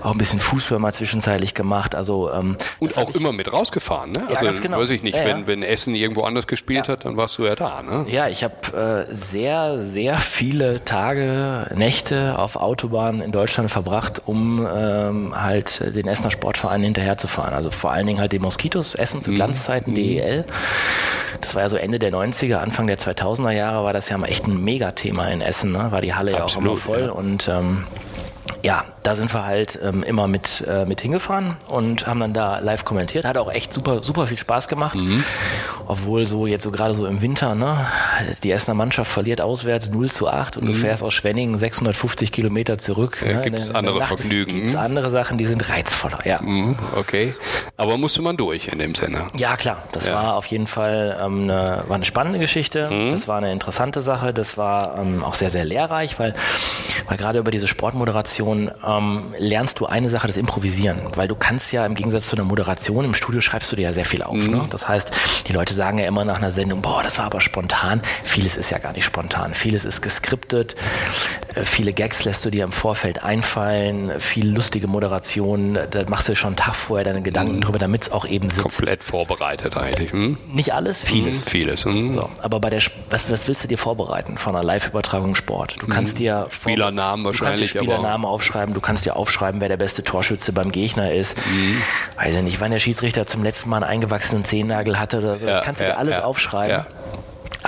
auch 0.02 0.10
ein 0.10 0.18
bisschen 0.18 0.40
Fußball 0.40 0.80
mal 0.80 0.92
zwischenzeitlich 0.92 1.54
gemacht. 1.54 1.94
Also 1.94 2.32
ähm, 2.32 2.56
und 2.80 2.98
auch 2.98 3.10
immer 3.10 3.32
mit 3.32 3.52
rausgefahren, 3.52 4.10
ne? 4.10 4.22
Also, 4.22 4.34
ja, 4.34 4.42
ganz 4.42 4.60
genau. 4.60 4.78
weiß 4.78 4.90
ich 4.90 5.04
nicht, 5.04 5.16
wenn, 5.16 5.46
wenn 5.46 5.62
Essen 5.62 5.94
irgendwo 5.94 6.22
anders 6.22 6.48
gespielt 6.48 6.88
hat, 6.88 7.04
dann 7.04 7.16
warst 7.16 7.38
du 7.38 7.46
ja 7.46 7.54
da, 7.54 7.82
ne? 7.82 8.06
Ja, 8.10 8.26
ich 8.26 8.42
habe 8.42 9.06
äh, 9.08 9.14
sehr, 9.14 9.80
sehr 9.82 10.18
viele 10.18 10.84
Tage, 10.84 11.70
Nächte 11.76 12.36
auf 12.38 12.56
Autobahnen 12.56 13.20
in 13.20 13.30
Deutschland 13.30 13.67
verbracht, 13.68 14.22
um 14.26 14.66
ähm, 14.72 15.32
halt 15.34 15.94
den 15.94 16.06
Essener 16.08 16.30
Sportverein 16.30 16.82
hinterherzufahren. 16.82 17.54
Also 17.54 17.70
vor 17.70 17.92
allen 17.92 18.06
Dingen 18.06 18.20
halt 18.20 18.32
die 18.32 18.38
Moskitos, 18.38 18.94
Essen 18.94 19.22
zu 19.22 19.30
mhm. 19.30 19.36
Glanzzeiten, 19.36 19.92
mhm. 19.92 19.96
DEL. 19.96 20.44
Das 21.40 21.54
war 21.54 21.62
ja 21.62 21.68
so 21.68 21.76
Ende 21.76 21.98
der 21.98 22.12
90er, 22.12 22.56
Anfang 22.56 22.86
der 22.86 22.98
2000er 22.98 23.52
Jahre 23.52 23.84
war 23.84 23.92
das 23.92 24.08
ja 24.08 24.18
mal 24.18 24.28
echt 24.28 24.46
ein 24.46 24.62
Megathema 24.62 25.28
in 25.28 25.40
Essen. 25.40 25.72
Ne? 25.72 25.90
War 25.90 26.00
die 26.00 26.14
Halle 26.14 26.40
Absolut, 26.40 26.64
ja 26.66 26.70
auch 26.70 26.74
immer 26.74 26.76
voll 26.76 27.06
ja. 27.06 27.12
und 27.12 27.48
ähm, 27.48 27.84
ja, 28.62 28.84
da 29.02 29.14
sind 29.14 29.32
wir 29.32 29.44
halt 29.44 29.78
ähm, 29.82 30.02
immer 30.02 30.26
mit, 30.26 30.64
äh, 30.66 30.84
mit 30.84 31.00
hingefahren 31.00 31.56
und 31.68 32.06
haben 32.06 32.20
dann 32.20 32.32
da 32.32 32.58
live 32.58 32.84
kommentiert. 32.84 33.24
Hat 33.24 33.38
auch 33.38 33.50
echt 33.50 33.72
super, 33.72 34.02
super 34.02 34.26
viel 34.26 34.36
Spaß 34.36 34.68
gemacht. 34.68 34.96
Mhm. 34.96 35.22
Obwohl 35.90 36.26
so 36.26 36.46
jetzt 36.46 36.64
so 36.64 36.70
gerade 36.70 36.92
so 36.92 37.06
im 37.06 37.22
Winter, 37.22 37.54
ne, 37.54 37.86
die 38.44 38.50
Essener 38.50 38.74
Mannschaft 38.74 39.10
verliert 39.10 39.40
auswärts 39.40 39.88
0 39.88 40.10
zu 40.10 40.28
8 40.28 40.58
und 40.58 40.64
mhm. 40.64 40.68
du 40.68 40.74
fährst 40.74 41.02
aus 41.02 41.14
Schwenningen 41.14 41.56
650 41.56 42.30
Kilometer 42.30 42.76
zurück. 42.76 43.24
Ja, 43.26 43.36
ne? 43.36 43.42
Gibt 43.42 43.56
es 43.56 43.74
andere 43.74 43.98
Nacht 43.98 44.08
Vergnügen? 44.08 44.52
Gibt 44.52 44.68
es 44.68 44.76
andere 44.76 45.08
Sachen, 45.08 45.38
die 45.38 45.46
sind 45.46 45.66
reizvoller, 45.70 46.26
ja. 46.26 46.42
Mhm, 46.42 46.76
okay. 46.94 47.34
Aber 47.78 47.96
musste 47.96 48.20
man 48.20 48.36
durch 48.36 48.68
in 48.68 48.78
dem 48.78 48.94
Sinne? 48.94 49.28
Ja, 49.38 49.56
klar. 49.56 49.82
Das 49.92 50.08
ja. 50.08 50.14
war 50.14 50.34
auf 50.34 50.44
jeden 50.46 50.66
Fall 50.66 51.18
ähm, 51.22 51.44
eine, 51.44 51.84
war 51.86 51.94
eine 51.94 52.04
spannende 52.04 52.38
Geschichte. 52.38 52.90
Mhm. 52.90 53.08
Das 53.08 53.26
war 53.26 53.38
eine 53.38 53.50
interessante 53.50 54.02
Sache. 54.02 54.34
Das 54.34 54.58
war 54.58 54.98
ähm, 54.98 55.24
auch 55.24 55.36
sehr, 55.36 55.48
sehr 55.48 55.64
lehrreich, 55.64 56.18
weil, 56.18 56.34
weil 57.06 57.16
gerade 57.16 57.38
über 57.38 57.50
diese 57.50 57.66
Sportmoderation 57.66 58.70
ähm, 58.86 59.22
lernst 59.38 59.80
du 59.80 59.86
eine 59.86 60.10
Sache, 60.10 60.26
das 60.26 60.36
Improvisieren. 60.36 60.98
Weil 61.14 61.28
du 61.28 61.34
kannst 61.34 61.72
ja 61.72 61.86
im 61.86 61.94
Gegensatz 61.94 62.26
zu 62.26 62.36
einer 62.36 62.44
Moderation, 62.44 63.06
im 63.06 63.14
Studio 63.14 63.40
schreibst 63.40 63.72
du 63.72 63.76
dir 63.76 63.82
ja 63.82 63.92
sehr 63.94 64.04
viel 64.04 64.22
auf. 64.22 64.34
Mhm. 64.34 64.50
Ne? 64.50 64.66
Das 64.68 64.86
heißt, 64.86 65.12
die 65.46 65.54
Leute 65.54 65.77
sagen 65.78 65.98
ja 65.98 66.06
immer 66.06 66.24
nach 66.24 66.38
einer 66.38 66.50
Sendung, 66.50 66.82
boah, 66.82 67.02
das 67.02 67.18
war 67.18 67.26
aber 67.26 67.40
spontan. 67.40 68.02
Vieles 68.24 68.56
ist 68.56 68.70
ja 68.70 68.78
gar 68.78 68.92
nicht 68.92 69.04
spontan. 69.04 69.54
Vieles 69.54 69.84
ist 69.84 70.02
geskriptet. 70.02 70.74
Äh, 71.54 71.64
viele 71.64 71.92
Gags 71.92 72.24
lässt 72.24 72.44
du 72.44 72.50
dir 72.50 72.64
im 72.64 72.72
Vorfeld 72.72 73.22
einfallen. 73.22 74.10
Viel 74.18 74.50
lustige 74.50 74.88
Moderationen. 74.88 75.78
Da 75.90 76.02
machst 76.08 76.28
du 76.28 76.36
schon 76.36 76.48
einen 76.48 76.56
Tag 76.56 76.74
vorher 76.74 77.04
deine 77.04 77.22
Gedanken 77.22 77.56
mhm. 77.56 77.60
drüber, 77.62 77.78
damit 77.78 78.02
es 78.02 78.12
auch 78.12 78.26
eben 78.26 78.50
sitzt. 78.50 78.78
Komplett 78.78 79.04
vorbereitet 79.04 79.76
eigentlich. 79.76 80.12
Hm? 80.12 80.36
Nicht 80.52 80.74
alles, 80.74 81.00
vieles. 81.00 81.46
Mhm, 81.46 81.50
vieles. 81.50 81.84
Hm. 81.84 82.12
So, 82.12 82.28
aber 82.42 82.58
bei 82.58 82.70
der, 82.70 82.82
was, 83.08 83.30
was 83.30 83.46
willst 83.46 83.62
du 83.62 83.68
dir 83.68 83.78
vorbereiten 83.78 84.36
von 84.36 84.56
einer 84.56 84.64
Live-Übertragung 84.64 85.36
Sport? 85.36 85.76
Du 85.78 85.86
kannst 85.86 86.14
mhm. 86.14 86.18
dir 86.18 86.46
Spielernamen 86.50 87.24
wahrscheinlich. 87.24 87.72
Du 87.72 87.74
kannst 87.74 87.74
dir 87.74 87.78
Spielernamen 87.78 88.26
aufschreiben. 88.26 88.74
Du 88.74 88.80
kannst 88.80 89.06
dir 89.06 89.14
aufschreiben, 89.16 89.60
wer 89.60 89.68
der 89.68 89.76
beste 89.76 90.02
Torschütze 90.02 90.52
beim 90.52 90.72
Gegner 90.72 91.12
ist. 91.12 91.36
Mhm. 91.36 91.80
Weiß 92.16 92.34
ich 92.34 92.42
nicht, 92.42 92.60
wann 92.60 92.72
der 92.72 92.80
Schiedsrichter 92.80 93.26
zum 93.26 93.44
letzten 93.44 93.70
Mal 93.70 93.76
einen 93.76 93.84
eingewachsenen 93.84 94.44
Zehennagel 94.44 94.98
hatte 94.98 95.18
oder 95.18 95.38
so. 95.38 95.46
Ja, 95.46 95.60
kannst 95.68 95.80
du 95.82 95.84
dir 95.84 95.98
alles 95.98 96.16
ja, 96.16 96.24
aufschreiben. 96.24 96.78
Ja. 96.78 96.86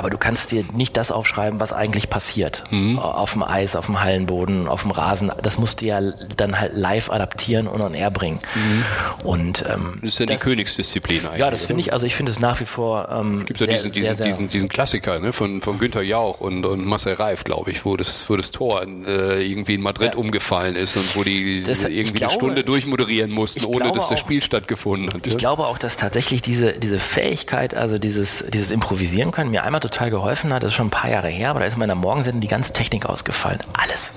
Aber 0.00 0.08
du 0.08 0.16
kannst 0.16 0.50
dir 0.50 0.64
nicht 0.72 0.96
das 0.96 1.12
aufschreiben, 1.12 1.60
was 1.60 1.74
eigentlich 1.74 2.08
passiert. 2.08 2.64
Mhm. 2.70 2.98
Auf 2.98 3.34
dem 3.34 3.42
Eis, 3.42 3.76
auf 3.76 3.84
dem 3.84 4.02
Hallenboden, 4.02 4.66
auf 4.66 4.80
dem 4.80 4.92
Rasen. 4.92 5.30
Das 5.42 5.58
musst 5.58 5.82
du 5.82 5.84
ja 5.84 6.00
dann 6.38 6.58
halt 6.58 6.72
live 6.74 7.10
adaptieren 7.10 7.66
und 7.66 7.82
on 7.82 7.92
air 7.92 8.10
bringen. 8.10 8.38
Mhm. 8.54 8.84
Und, 9.26 9.64
ähm, 9.70 9.98
das 10.00 10.14
ist 10.14 10.20
ja 10.20 10.24
das, 10.24 10.40
die 10.40 10.48
Königsdisziplin 10.48 11.26
eigentlich. 11.26 11.40
Ja, 11.40 11.50
das 11.50 11.66
finde 11.66 11.82
ich, 11.82 11.92
also 11.92 12.06
ich 12.06 12.14
finde 12.16 12.32
es 12.32 12.40
nach 12.40 12.58
wie 12.60 12.64
vor. 12.64 13.10
Ähm, 13.10 13.40
es 13.40 13.44
gibt 13.44 13.60
ja 13.60 13.66
diesen, 13.66 13.92
diesen, 13.92 14.14
sehr, 14.14 14.26
diesen, 14.26 14.48
diesen 14.48 14.70
Klassiker 14.70 15.18
ne, 15.18 15.34
von, 15.34 15.60
von 15.60 15.78
Günther 15.78 16.00
Jauch 16.00 16.40
und, 16.40 16.64
und 16.64 16.86
Marcel 16.86 17.12
Reif, 17.12 17.44
glaube 17.44 17.70
ich, 17.70 17.84
wo 17.84 17.98
das, 17.98 18.24
wo 18.30 18.36
das 18.38 18.52
Tor 18.52 18.82
äh, 18.82 19.46
irgendwie 19.46 19.74
in 19.74 19.82
Madrid 19.82 20.14
ja. 20.14 20.18
umgefallen 20.18 20.76
ist 20.76 20.96
und 20.96 21.14
wo 21.14 21.24
die 21.24 21.62
das, 21.62 21.84
irgendwie 21.84 22.20
glaube, 22.20 22.32
eine 22.32 22.40
Stunde 22.40 22.64
durchmoderieren 22.64 23.30
mussten, 23.30 23.66
ohne 23.66 23.92
dass 23.92 24.08
das 24.08 24.18
Spiel 24.18 24.42
stattgefunden 24.42 25.12
hat. 25.12 25.26
Ich 25.26 25.36
glaube 25.36 25.66
auch, 25.66 25.76
dass 25.76 25.98
tatsächlich 25.98 26.40
diese, 26.40 26.72
diese 26.72 26.98
Fähigkeit, 26.98 27.74
also 27.74 27.98
dieses, 27.98 28.46
dieses 28.48 28.70
Improvisieren 28.70 29.30
können, 29.30 29.50
mir 29.50 29.62
einmal 29.62 29.80
total 29.80 29.89
geholfen 29.98 30.52
hat, 30.52 30.62
das 30.62 30.70
ist 30.70 30.76
schon 30.76 30.88
ein 30.88 30.90
paar 30.90 31.10
Jahre 31.10 31.28
her, 31.28 31.50
aber 31.50 31.60
da 31.60 31.66
ist 31.66 31.74
in 31.74 31.80
meiner 31.80 31.94
Morgensendung 31.94 32.40
die 32.40 32.48
ganze 32.48 32.72
Technik 32.72 33.06
ausgefallen. 33.06 33.60
Alles. 33.72 34.14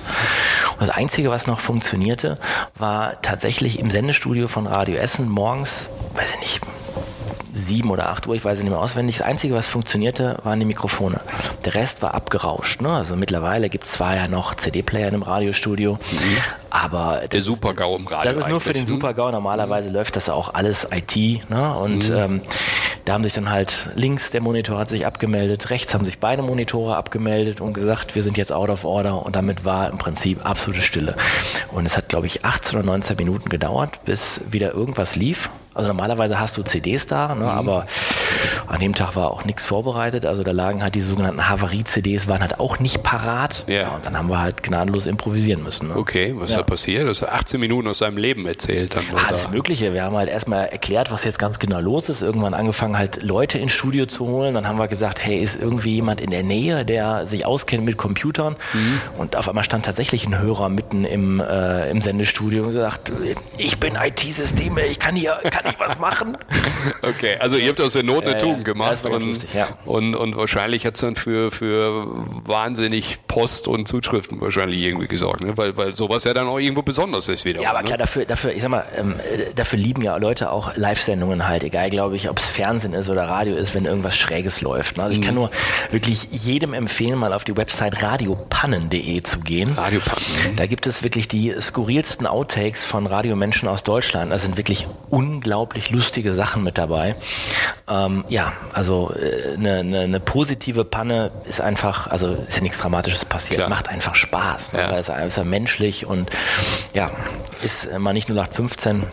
Und 0.73 0.81
das 0.81 0.89
Einzige, 0.89 1.29
was 1.29 1.47
noch 1.47 1.59
funktionierte, 1.59 2.35
war 2.75 3.21
tatsächlich 3.21 3.79
im 3.79 3.89
Sendestudio 3.89 4.47
von 4.47 4.67
Radio 4.67 4.95
Essen 4.95 5.29
morgens, 5.29 5.89
weiß 6.15 6.29
ich 6.35 6.39
nicht, 6.39 6.61
sieben 7.53 7.91
oder 7.91 8.09
acht 8.09 8.27
Uhr, 8.27 8.35
ich 8.35 8.43
weiß 8.43 8.57
es 8.57 8.63
nicht 8.63 8.71
mehr 8.71 8.79
auswendig. 8.79 9.17
Das 9.17 9.27
Einzige, 9.27 9.53
was 9.53 9.67
funktionierte, 9.67 10.37
waren 10.43 10.59
die 10.59 10.65
Mikrofone. 10.65 11.21
Der 11.65 11.75
Rest 11.75 12.01
war 12.01 12.13
abgerauscht. 12.13 12.81
Ne? 12.81 12.89
Also 12.89 13.15
mittlerweile 13.15 13.69
gibt 13.69 13.85
es 13.85 13.93
zwar 13.93 14.15
ja 14.15 14.27
noch 14.27 14.55
CD-Player 14.55 15.13
im 15.13 15.21
Radiostudio, 15.21 15.93
mhm. 15.93 16.37
aber 16.69 17.21
der 17.31 17.41
Super-GAU 17.41 17.97
im 17.97 18.07
Radio. 18.07 18.31
Das 18.31 18.37
ist 18.37 18.49
nur 18.49 18.59
für 18.59 18.73
den 18.73 18.85
Super-GAU. 18.85 19.31
Normalerweise 19.31 19.89
mhm. 19.89 19.95
läuft 19.95 20.15
das 20.15 20.29
auch 20.29 20.53
alles 20.53 20.87
IT. 20.91 21.49
Ne? 21.49 21.75
Und 21.75 22.09
mhm. 22.09 22.15
ähm, 22.15 22.41
da 23.05 23.13
haben 23.13 23.23
sich 23.23 23.33
dann 23.33 23.49
halt 23.49 23.89
links 23.95 24.31
der 24.31 24.41
Monitor 24.41 24.77
hat 24.77 24.89
sich 24.89 25.05
abgemeldet, 25.05 25.69
rechts 25.69 25.93
haben 25.93 26.05
sich 26.05 26.19
beide 26.19 26.41
Monitore 26.41 26.95
abgemeldet 26.95 27.59
und 27.59 27.73
gesagt, 27.73 28.15
wir 28.15 28.23
sind 28.23 28.37
jetzt 28.37 28.51
out 28.51 28.69
of 28.69 28.85
order. 28.85 29.25
Und 29.25 29.35
damit 29.35 29.65
war 29.65 29.89
im 29.89 29.97
Prinzip 29.97 30.45
absolute 30.45 30.81
Stille. 30.81 31.15
Und 31.71 31.85
es 31.85 31.97
hat, 31.97 32.09
glaube 32.09 32.27
ich, 32.27 32.45
18 32.45 32.79
oder 32.79 32.85
19 32.85 33.17
Minuten 33.17 33.49
gedauert, 33.49 34.03
bis 34.05 34.41
wieder 34.49 34.73
irgendwas 34.73 35.15
lief. 35.15 35.49
Also 35.73 35.87
normalerweise 35.87 36.39
hast 36.39 36.57
du 36.57 36.63
CDs 36.63 37.07
da, 37.07 37.29
ne, 37.35 37.43
mhm. 37.45 37.49
aber 37.49 37.85
an 38.67 38.79
dem 38.79 38.93
Tag 38.93 39.15
war 39.15 39.31
auch 39.31 39.45
nichts 39.45 39.65
vorbereitet. 39.65 40.25
Also 40.25 40.43
da 40.43 40.51
lagen 40.51 40.83
halt 40.83 40.95
diese 40.95 41.07
sogenannten 41.07 41.49
Havarie-CDs, 41.49 42.27
waren 42.27 42.41
halt 42.41 42.59
auch 42.59 42.79
nicht 42.79 43.03
parat. 43.03 43.65
Ja. 43.67 43.75
ja. 43.75 43.95
Und 43.95 44.05
dann 44.05 44.17
haben 44.17 44.29
wir 44.29 44.39
halt 44.39 44.63
gnadenlos 44.63 45.05
improvisieren 45.05 45.63
müssen. 45.63 45.89
Ne? 45.89 45.97
Okay, 45.97 46.33
was 46.37 46.51
ja. 46.51 46.57
da 46.57 46.63
passiert? 46.63 47.05
Du 47.05 47.09
hast 47.09 47.23
18 47.23 47.59
Minuten 47.59 47.87
aus 47.87 47.99
seinem 47.99 48.17
Leben 48.17 48.45
erzählt. 48.45 48.95
Dann 48.95 49.03
Ach, 49.15 49.29
alles 49.29 49.49
Mögliche. 49.49 49.93
Wir 49.93 50.03
haben 50.03 50.15
halt 50.15 50.29
erstmal 50.29 50.67
erklärt, 50.67 51.11
was 51.11 51.23
jetzt 51.23 51.39
ganz 51.39 51.59
genau 51.59 51.79
los 51.79 52.09
ist. 52.09 52.21
Irgendwann 52.21 52.53
angefangen 52.53 52.97
halt 52.97 53.23
Leute 53.23 53.57
ins 53.57 53.71
Studio 53.71 54.05
zu 54.05 54.27
holen. 54.27 54.53
Dann 54.53 54.67
haben 54.67 54.77
wir 54.77 54.87
gesagt, 54.87 55.23
hey, 55.23 55.37
ist 55.37 55.59
irgendwie 55.59 55.95
jemand 55.95 56.21
in 56.21 56.29
der 56.29 56.43
Nähe, 56.43 56.85
der 56.85 57.27
sich 57.27 57.45
auskennt 57.45 57.83
mit 57.85 57.97
Computern? 57.97 58.55
Mhm. 58.73 59.01
Und 59.17 59.35
auf 59.35 59.49
einmal 59.49 59.63
stand 59.63 59.85
tatsächlich 59.85 60.25
ein 60.27 60.39
Hörer 60.39 60.69
mitten 60.69 61.05
im, 61.05 61.39
äh, 61.39 61.89
im 61.89 62.01
Sendestudio 62.01 62.63
und 62.63 62.71
gesagt, 62.71 63.11
ich 63.57 63.79
bin 63.79 63.95
IT-Systeme, 63.95 64.85
ich 64.85 64.99
kann 64.99 65.15
hier, 65.15 65.39
kann 65.49 65.62
ich 65.65 65.79
was 65.79 65.99
machen? 65.99 66.37
Okay, 67.01 67.35
also 67.39 67.57
ihr 67.57 67.69
habt 67.69 67.81
aus 67.81 67.93
der 67.93 68.03
Not 68.03 68.25
eine 68.25 68.35
äh, 68.35 68.39
Tugend 68.39 68.65
gemacht 68.65 69.03
ja, 69.03 69.11
und, 69.11 69.25
lustig, 69.25 69.53
ja. 69.53 69.67
und, 69.85 70.15
und 70.15 70.37
wahrscheinlich 70.37 70.85
hat 70.85 70.95
es 70.95 71.01
dann 71.01 71.15
für, 71.15 71.51
für 71.51 72.07
wahnsinnig 72.45 73.19
Post 73.27 73.67
und 73.67 73.87
Zuschriften 73.87 74.39
wahrscheinlich 74.39 74.81
irgendwie 74.81 75.07
gesorgt, 75.07 75.43
ne? 75.43 75.57
weil, 75.57 75.75
weil 75.75 75.95
sowas 75.95 76.23
ja 76.23 76.33
dann 76.33 76.47
auch 76.47 76.59
irgendwo 76.59 76.81
besonders 76.81 77.27
ist 77.27 77.45
wieder. 77.45 77.61
Ja, 77.61 77.69
aber 77.69 77.79
ne? 77.79 77.85
klar, 77.85 77.97
dafür, 77.97 78.25
dafür, 78.25 78.53
ich 78.53 78.61
sag 78.61 78.69
mal, 78.69 78.85
ähm, 78.97 79.15
dafür 79.55 79.79
lieben 79.79 80.01
ja 80.01 80.15
Leute 80.17 80.51
auch 80.51 80.75
Live-Sendungen 80.75 81.47
halt, 81.47 81.63
egal, 81.63 81.89
glaube 81.89 82.15
ich, 82.15 82.29
ob 82.29 82.39
es 82.39 82.47
Fernsehen 82.47 82.93
ist 82.93 83.09
oder 83.09 83.23
Radio 83.25 83.55
ist, 83.55 83.75
wenn 83.75 83.85
irgendwas 83.85 84.15
Schräges 84.15 84.61
läuft. 84.61 84.97
Ne? 84.97 85.03
Also 85.03 85.13
ich 85.13 85.19
mhm. 85.19 85.25
kann 85.25 85.35
nur 85.35 85.51
wirklich 85.91 86.27
jedem 86.31 86.73
empfehlen, 86.73 87.17
mal 87.17 87.33
auf 87.33 87.43
die 87.43 87.57
Website 87.57 88.01
radiopannen.de 88.01 89.23
zu 89.23 89.39
gehen. 89.41 89.73
Radiopannen. 89.73 90.55
Da 90.55 90.67
gibt 90.67 90.87
es 90.87 91.03
wirklich 91.03 91.27
die 91.27 91.53
skurrilsten 91.59 92.27
Outtakes 92.27 92.85
von 92.85 93.07
Radiomenschen 93.07 93.67
aus 93.67 93.83
Deutschland. 93.83 94.31
Das 94.31 94.43
sind 94.43 94.57
wirklich 94.57 94.87
unglaublich 95.09 95.52
lustige 95.89 96.33
Sachen 96.33 96.63
mit 96.63 96.77
dabei. 96.77 97.15
Ähm, 97.87 98.25
ja, 98.29 98.53
also 98.73 99.13
eine, 99.57 99.77
äh, 99.77 99.79
eine, 99.79 99.99
eine, 100.01 100.19
positive 100.19 100.85
Panne 100.85 101.31
ist 101.45 101.61
einfach, 101.61 102.07
also 102.07 102.33
ist 102.33 102.55
ja 102.55 102.61
nichts 102.61 102.79
Dramatisches 102.79 103.25
passiert, 103.25 103.59
Klar. 103.59 103.69
macht 103.69 103.89
einfach 103.89 104.15
Spaß, 104.15 104.73
ne? 104.73 104.79
ja. 104.79 104.91
weil 104.91 104.99
es 104.99 105.09
ist 105.09 105.37
ja 105.37 105.43
menschlich 105.43 106.05
und 106.05 106.29
ja, 106.93 107.11
ist 107.61 107.97
mal 107.97 108.13
nicht 108.13 108.29
0815 108.29 109.03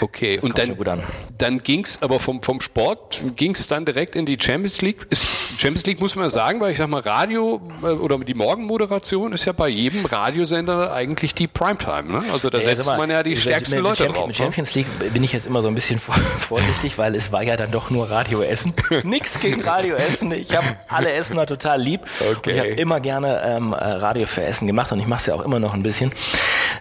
Okay, 0.00 0.36
das 0.36 0.44
und 0.44 0.58
dann, 0.58 1.02
dann 1.38 1.58
ging 1.58 1.84
es 1.84 2.02
aber 2.02 2.20
vom, 2.20 2.42
vom 2.42 2.60
Sport, 2.60 3.22
ging 3.36 3.52
es 3.52 3.66
dann 3.66 3.84
direkt 3.84 4.16
in 4.16 4.26
die 4.26 4.36
Champions 4.40 4.82
League. 4.82 5.06
Ist, 5.10 5.24
Champions 5.58 5.86
League 5.86 6.00
muss 6.00 6.16
man 6.16 6.30
sagen, 6.30 6.60
weil 6.60 6.72
ich 6.72 6.78
sag 6.78 6.88
mal, 6.88 7.00
Radio 7.00 7.60
äh, 7.82 7.86
oder 7.86 8.18
die 8.18 8.34
Morgenmoderation 8.34 9.32
ist 9.32 9.44
ja 9.44 9.52
bei 9.52 9.68
jedem 9.68 10.04
Radiosender 10.04 10.92
eigentlich 10.92 11.34
die 11.34 11.46
Primetime. 11.46 12.04
Ne? 12.04 12.24
Also 12.32 12.50
da 12.50 12.58
ja, 12.58 12.64
setzt 12.64 12.86
mal, 12.86 12.98
man 12.98 13.10
ja 13.10 13.22
die 13.22 13.36
stärksten 13.36 13.76
mit, 13.76 13.84
Leute 13.84 14.04
mit 14.04 14.16
drauf. 14.16 14.26
Mit 14.26 14.38
ne? 14.38 14.44
Champions 14.44 14.74
League 14.74 14.86
bin 15.12 15.22
ich 15.22 15.32
jetzt 15.32 15.46
immer 15.46 15.62
so 15.62 15.63
ein 15.68 15.74
bisschen 15.74 15.98
vorsichtig, 16.38 16.98
weil 16.98 17.14
es 17.14 17.32
war 17.32 17.42
ja 17.42 17.56
dann 17.56 17.70
doch 17.70 17.90
nur 17.90 18.10
Radio 18.10 18.42
Essen. 18.42 18.74
Nix 19.02 19.40
gegen 19.40 19.62
Radio 19.62 19.96
Essen. 19.96 20.32
Ich 20.32 20.56
habe 20.56 20.76
alle 20.88 21.12
Essener 21.12 21.46
total 21.46 21.80
lieb. 21.80 22.02
Okay. 22.36 22.50
Ich 22.52 22.58
habe 22.58 22.68
immer 22.68 23.00
gerne 23.00 23.42
ähm, 23.44 23.72
äh, 23.72 23.76
Radio 23.76 24.26
für 24.26 24.42
Essen 24.42 24.66
gemacht 24.66 24.92
und 24.92 25.00
ich 25.00 25.06
mache 25.06 25.20
es 25.20 25.26
ja 25.26 25.34
auch 25.34 25.44
immer 25.44 25.58
noch 25.58 25.74
ein 25.74 25.82
bisschen. 25.82 26.12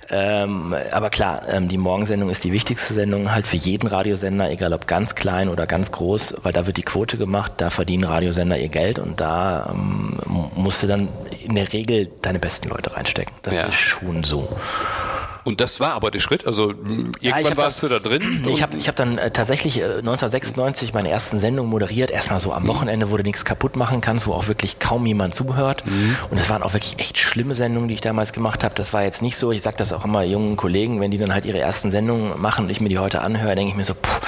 Ähm, 0.09 0.75
aber 0.91 1.09
klar, 1.09 1.41
ähm, 1.49 1.67
die 1.69 1.77
Morgensendung 1.77 2.29
ist 2.29 2.43
die 2.43 2.51
wichtigste 2.51 2.93
Sendung 2.93 3.31
halt 3.33 3.47
für 3.47 3.57
jeden 3.57 3.87
Radiosender, 3.87 4.49
egal 4.51 4.73
ob 4.73 4.87
ganz 4.87 5.15
klein 5.15 5.49
oder 5.49 5.65
ganz 5.65 5.91
groß, 5.91 6.35
weil 6.43 6.53
da 6.53 6.67
wird 6.67 6.77
die 6.77 6.83
Quote 6.83 7.17
gemacht, 7.17 7.53
da 7.57 7.69
verdienen 7.69 8.03
Radiosender 8.03 8.57
ihr 8.57 8.69
Geld 8.69 8.99
und 8.99 9.21
da 9.21 9.71
ähm, 9.71 10.19
musst 10.55 10.83
du 10.83 10.87
dann 10.87 11.07
in 11.43 11.55
der 11.55 11.71
Regel 11.73 12.11
deine 12.21 12.39
besten 12.39 12.69
Leute 12.69 12.95
reinstecken. 12.95 13.33
Das 13.41 13.57
ja. 13.57 13.65
ist 13.65 13.75
schon 13.75 14.23
so. 14.23 14.47
Und 15.43 15.61
das 15.61 15.79
war 15.79 15.93
aber 15.93 16.11
der 16.11 16.19
Schritt. 16.19 16.45
Also 16.47 16.69
irgendwann 16.69 17.43
ja, 17.43 17.57
warst 17.57 17.83
dann, 17.83 17.89
du 17.89 17.99
da 17.99 18.09
drin. 18.09 18.45
Ich 18.53 18.61
habe 18.61 18.77
ich 18.77 18.87
hab 18.87 18.95
dann 18.95 19.17
äh, 19.17 19.31
tatsächlich 19.31 19.79
äh, 19.79 19.83
1996 19.83 20.93
meine 20.93 21.09
ersten 21.09 21.39
Sendung 21.39 21.67
moderiert. 21.67 22.11
Erstmal 22.11 22.39
so 22.39 22.53
am 22.53 22.67
Wochenende, 22.67 23.09
wo 23.09 23.17
du 23.17 23.23
nichts 23.23 23.45
kaputt 23.45 23.75
machen 23.75 23.99
kannst, 23.99 24.27
wo 24.27 24.33
auch 24.33 24.47
wirklich 24.47 24.79
kaum 24.79 25.05
jemand 25.05 25.33
zuhört. 25.33 25.85
Mhm. 25.85 26.15
Und 26.29 26.37
es 26.37 26.49
waren 26.49 26.61
auch 26.61 26.73
wirklich 26.73 26.99
echt 26.99 27.17
schlimme 27.17 27.55
Sendungen, 27.55 27.87
die 27.87 27.95
ich 27.95 28.01
damals 28.01 28.31
gemacht 28.31 28.63
habe. 28.63 28.75
Das 28.75 28.93
war 28.93 29.03
jetzt 29.03 29.21
nicht 29.21 29.37
so, 29.37 29.51
ich 29.51 29.61
sage 29.61 29.77
das 29.77 29.91
auch 29.91 30.05
immer 30.05 30.23
jungen 30.23 30.55
Kollegen, 30.55 31.01
wenn 31.01 31.11
die 31.11 31.17
dann 31.17 31.33
halt 31.33 31.45
ihre 31.45 31.59
ersten 31.59 31.89
Sendungen 31.89 32.39
machen 32.41 32.65
und 32.65 32.71
ich 32.71 32.79
mir 32.79 32.89
die 32.89 32.99
heute 32.99 33.21
anhöre, 33.21 33.55
denke 33.55 33.71
ich 33.71 33.77
mir 33.77 33.85
so, 33.85 33.95
puh, 33.95 34.19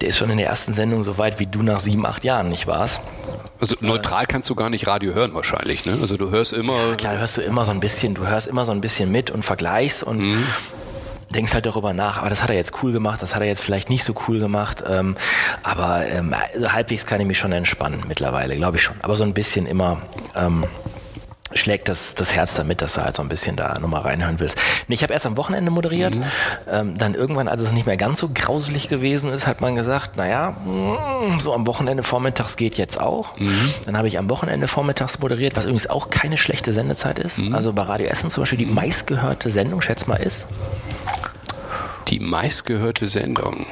der 0.00 0.08
ist 0.08 0.18
schon 0.18 0.30
in 0.30 0.38
der 0.38 0.46
ersten 0.46 0.72
Sendung 0.72 1.02
so 1.02 1.18
weit 1.18 1.38
wie 1.38 1.46
du 1.46 1.62
nach 1.62 1.80
sieben, 1.80 2.06
acht 2.06 2.24
Jahren 2.24 2.48
nicht 2.48 2.66
warst. 2.66 3.00
Also 3.60 3.76
neutral 3.80 4.26
kannst 4.26 4.50
du 4.50 4.54
gar 4.54 4.70
nicht 4.70 4.86
Radio 4.86 5.14
hören 5.14 5.34
wahrscheinlich, 5.34 5.86
ne? 5.86 5.96
Also 6.00 6.16
du 6.16 6.30
hörst 6.30 6.52
immer. 6.52 6.88
Ja, 6.88 6.94
klar, 6.96 7.18
hörst 7.18 7.36
du 7.38 7.42
immer 7.42 7.64
so 7.64 7.70
ein 7.70 7.80
bisschen, 7.80 8.14
du 8.14 8.26
hörst 8.26 8.48
immer 8.48 8.64
so 8.64 8.72
ein 8.72 8.80
bisschen 8.80 9.12
mit 9.12 9.30
und 9.30 9.44
vergleichst 9.44 10.02
und 10.02 10.18
mhm. 10.18 10.46
denkst 11.32 11.54
halt 11.54 11.66
darüber 11.66 11.92
nach, 11.92 12.18
aber 12.18 12.30
das 12.30 12.42
hat 12.42 12.50
er 12.50 12.56
jetzt 12.56 12.82
cool 12.82 12.90
gemacht, 12.90 13.22
das 13.22 13.34
hat 13.34 13.42
er 13.42 13.46
jetzt 13.46 13.62
vielleicht 13.62 13.88
nicht 13.88 14.02
so 14.02 14.14
cool 14.26 14.40
gemacht. 14.40 14.82
Ähm, 14.88 15.16
aber 15.62 16.04
ähm, 16.06 16.34
also 16.54 16.72
halbwegs 16.72 17.06
kann 17.06 17.20
ich 17.20 17.26
mich 17.26 17.38
schon 17.38 17.52
entspannen 17.52 18.02
mittlerweile, 18.08 18.56
glaube 18.56 18.78
ich 18.78 18.82
schon. 18.82 18.96
Aber 19.02 19.14
so 19.16 19.22
ein 19.22 19.34
bisschen 19.34 19.66
immer. 19.66 20.02
Ähm, 20.34 20.64
schlägt 21.54 21.88
das, 21.88 22.14
das 22.14 22.32
Herz 22.34 22.54
damit, 22.54 22.82
dass 22.82 22.94
du 22.94 23.02
halt 23.02 23.16
so 23.16 23.22
ein 23.22 23.28
bisschen 23.28 23.56
da 23.56 23.78
nochmal 23.78 24.02
reinhören 24.02 24.40
willst. 24.40 24.56
Nee, 24.88 24.94
ich 24.94 25.02
habe 25.02 25.12
erst 25.12 25.26
am 25.26 25.36
Wochenende 25.36 25.70
moderiert, 25.70 26.14
mhm. 26.14 26.24
ähm, 26.70 26.98
dann 26.98 27.14
irgendwann, 27.14 27.48
als 27.48 27.62
es 27.62 27.72
nicht 27.72 27.86
mehr 27.86 27.96
ganz 27.96 28.18
so 28.18 28.30
grauselig 28.32 28.88
gewesen 28.88 29.30
ist, 29.30 29.46
hat 29.46 29.60
man 29.60 29.74
gesagt, 29.74 30.16
naja, 30.16 30.50
mm, 30.50 31.40
so 31.40 31.54
am 31.54 31.66
Wochenende 31.66 32.02
vormittags 32.02 32.56
geht 32.56 32.78
jetzt 32.78 33.00
auch. 33.00 33.38
Mhm. 33.38 33.74
Dann 33.86 33.96
habe 33.96 34.08
ich 34.08 34.18
am 34.18 34.28
Wochenende 34.30 34.68
vormittags 34.68 35.18
moderiert, 35.18 35.56
was 35.56 35.64
übrigens 35.64 35.88
auch 35.88 36.10
keine 36.10 36.36
schlechte 36.36 36.72
Sendezeit 36.72 37.18
ist. 37.18 37.38
Mhm. 37.38 37.54
Also 37.54 37.72
bei 37.72 37.82
Radio 37.82 38.06
Essen 38.06 38.30
zum 38.30 38.42
Beispiel 38.42 38.58
die 38.58 38.66
meistgehörte 38.66 39.50
Sendung, 39.50 39.82
schätz 39.82 40.06
mal, 40.06 40.16
ist. 40.16 40.46
Die 42.08 42.20
meistgehörte 42.20 43.08
Sendung. 43.08 43.66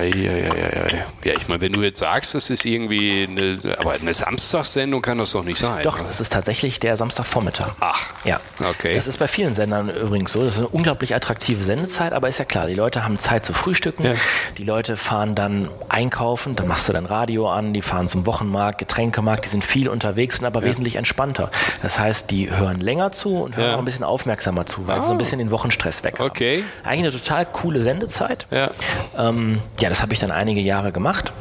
Eieieiei. 0.00 1.04
Ja, 1.24 1.34
ich 1.34 1.48
meine, 1.48 1.60
wenn 1.60 1.72
du 1.72 1.82
jetzt 1.82 1.98
sagst, 1.98 2.34
das 2.34 2.48
ist 2.48 2.64
irgendwie 2.64 3.26
eine, 3.28 3.76
aber 3.78 3.92
eine 3.92 4.14
Samstagssendung 4.14 5.02
kann 5.02 5.18
das 5.18 5.32
doch 5.32 5.44
nicht 5.44 5.58
sein. 5.58 5.82
Doch, 5.82 5.98
es 6.08 6.20
ist 6.20 6.32
tatsächlich 6.32 6.80
der 6.80 6.96
Samstagvormittag. 6.96 7.72
Ach, 7.80 8.06
ja. 8.24 8.38
Okay. 8.70 8.96
Das 8.96 9.06
ist 9.06 9.18
bei 9.18 9.28
vielen 9.28 9.52
Sendern 9.52 9.90
übrigens 9.90 10.32
so. 10.32 10.42
Das 10.44 10.54
ist 10.54 10.58
eine 10.60 10.68
unglaublich 10.68 11.14
attraktive 11.14 11.62
Sendezeit, 11.64 12.12
aber 12.12 12.28
ist 12.28 12.38
ja 12.38 12.46
klar, 12.46 12.66
die 12.66 12.74
Leute 12.74 13.04
haben 13.04 13.18
Zeit 13.18 13.44
zu 13.44 13.52
frühstücken. 13.52 14.04
Ja. 14.04 14.14
Die 14.56 14.64
Leute 14.64 14.96
fahren 14.96 15.34
dann 15.34 15.68
einkaufen, 15.88 16.56
dann 16.56 16.66
machst 16.66 16.88
du 16.88 16.92
dann 16.92 17.04
Radio 17.04 17.50
an, 17.50 17.74
die 17.74 17.82
fahren 17.82 18.08
zum 18.08 18.24
Wochenmarkt, 18.24 18.78
Getränkemarkt, 18.78 19.44
die 19.44 19.50
sind 19.50 19.64
viel 19.64 19.88
unterwegs, 19.88 20.38
sind 20.38 20.46
aber 20.46 20.60
ja. 20.60 20.66
wesentlich 20.66 20.96
entspannter. 20.96 21.50
Das 21.82 21.98
heißt, 21.98 22.30
die 22.30 22.50
hören 22.50 22.78
länger 22.78 23.12
zu 23.12 23.42
und 23.42 23.56
hören 23.56 23.68
ja. 23.68 23.74
auch 23.74 23.78
ein 23.78 23.84
bisschen 23.84 24.04
aufmerksamer 24.04 24.64
zu, 24.64 24.86
weil 24.86 24.98
oh. 24.98 25.00
sie 25.02 25.06
so 25.08 25.12
ein 25.12 25.18
bisschen 25.18 25.38
den 25.38 25.50
Wochenstress 25.50 26.02
weg 26.04 26.18
haben. 26.18 26.30
Okay. 26.30 26.64
Eigentlich 26.84 27.12
eine 27.14 27.22
total 27.22 27.44
coole 27.44 27.82
Sendezeit. 27.82 28.46
Ja. 28.50 28.70
Ähm, 29.16 29.60
ja, 29.80 29.89
das 29.90 30.02
habe 30.02 30.12
ich 30.12 30.18
dann 30.18 30.30
einige 30.30 30.60
Jahre 30.60 30.92
gemacht 30.92 31.32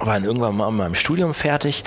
war 0.00 0.14
dann 0.14 0.24
irgendwann 0.24 0.56
mal 0.56 0.70
mit 0.70 0.78
meinem 0.78 0.94
Studium 0.94 1.34
fertig, 1.34 1.84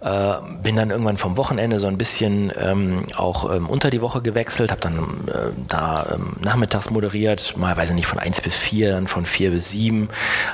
äh, 0.00 0.34
bin 0.62 0.76
dann 0.76 0.90
irgendwann 0.90 1.16
vom 1.16 1.36
Wochenende 1.36 1.80
so 1.80 1.86
ein 1.86 1.98
bisschen 1.98 2.52
ähm, 2.60 3.04
auch 3.16 3.52
ähm, 3.52 3.68
unter 3.68 3.90
die 3.90 4.00
Woche 4.00 4.22
gewechselt, 4.22 4.70
habe 4.70 4.80
dann 4.80 4.98
äh, 5.28 5.52
da 5.68 6.06
ähm, 6.14 6.36
nachmittags 6.40 6.90
moderiert, 6.90 7.56
mal 7.56 7.76
weiß 7.76 7.90
ich 7.90 7.94
nicht, 7.94 8.06
von 8.06 8.18
1 8.18 8.40
bis 8.42 8.56
4, 8.56 8.92
dann 8.92 9.06
von 9.06 9.26
4 9.26 9.50
bis 9.50 9.70
7, 9.70 10.08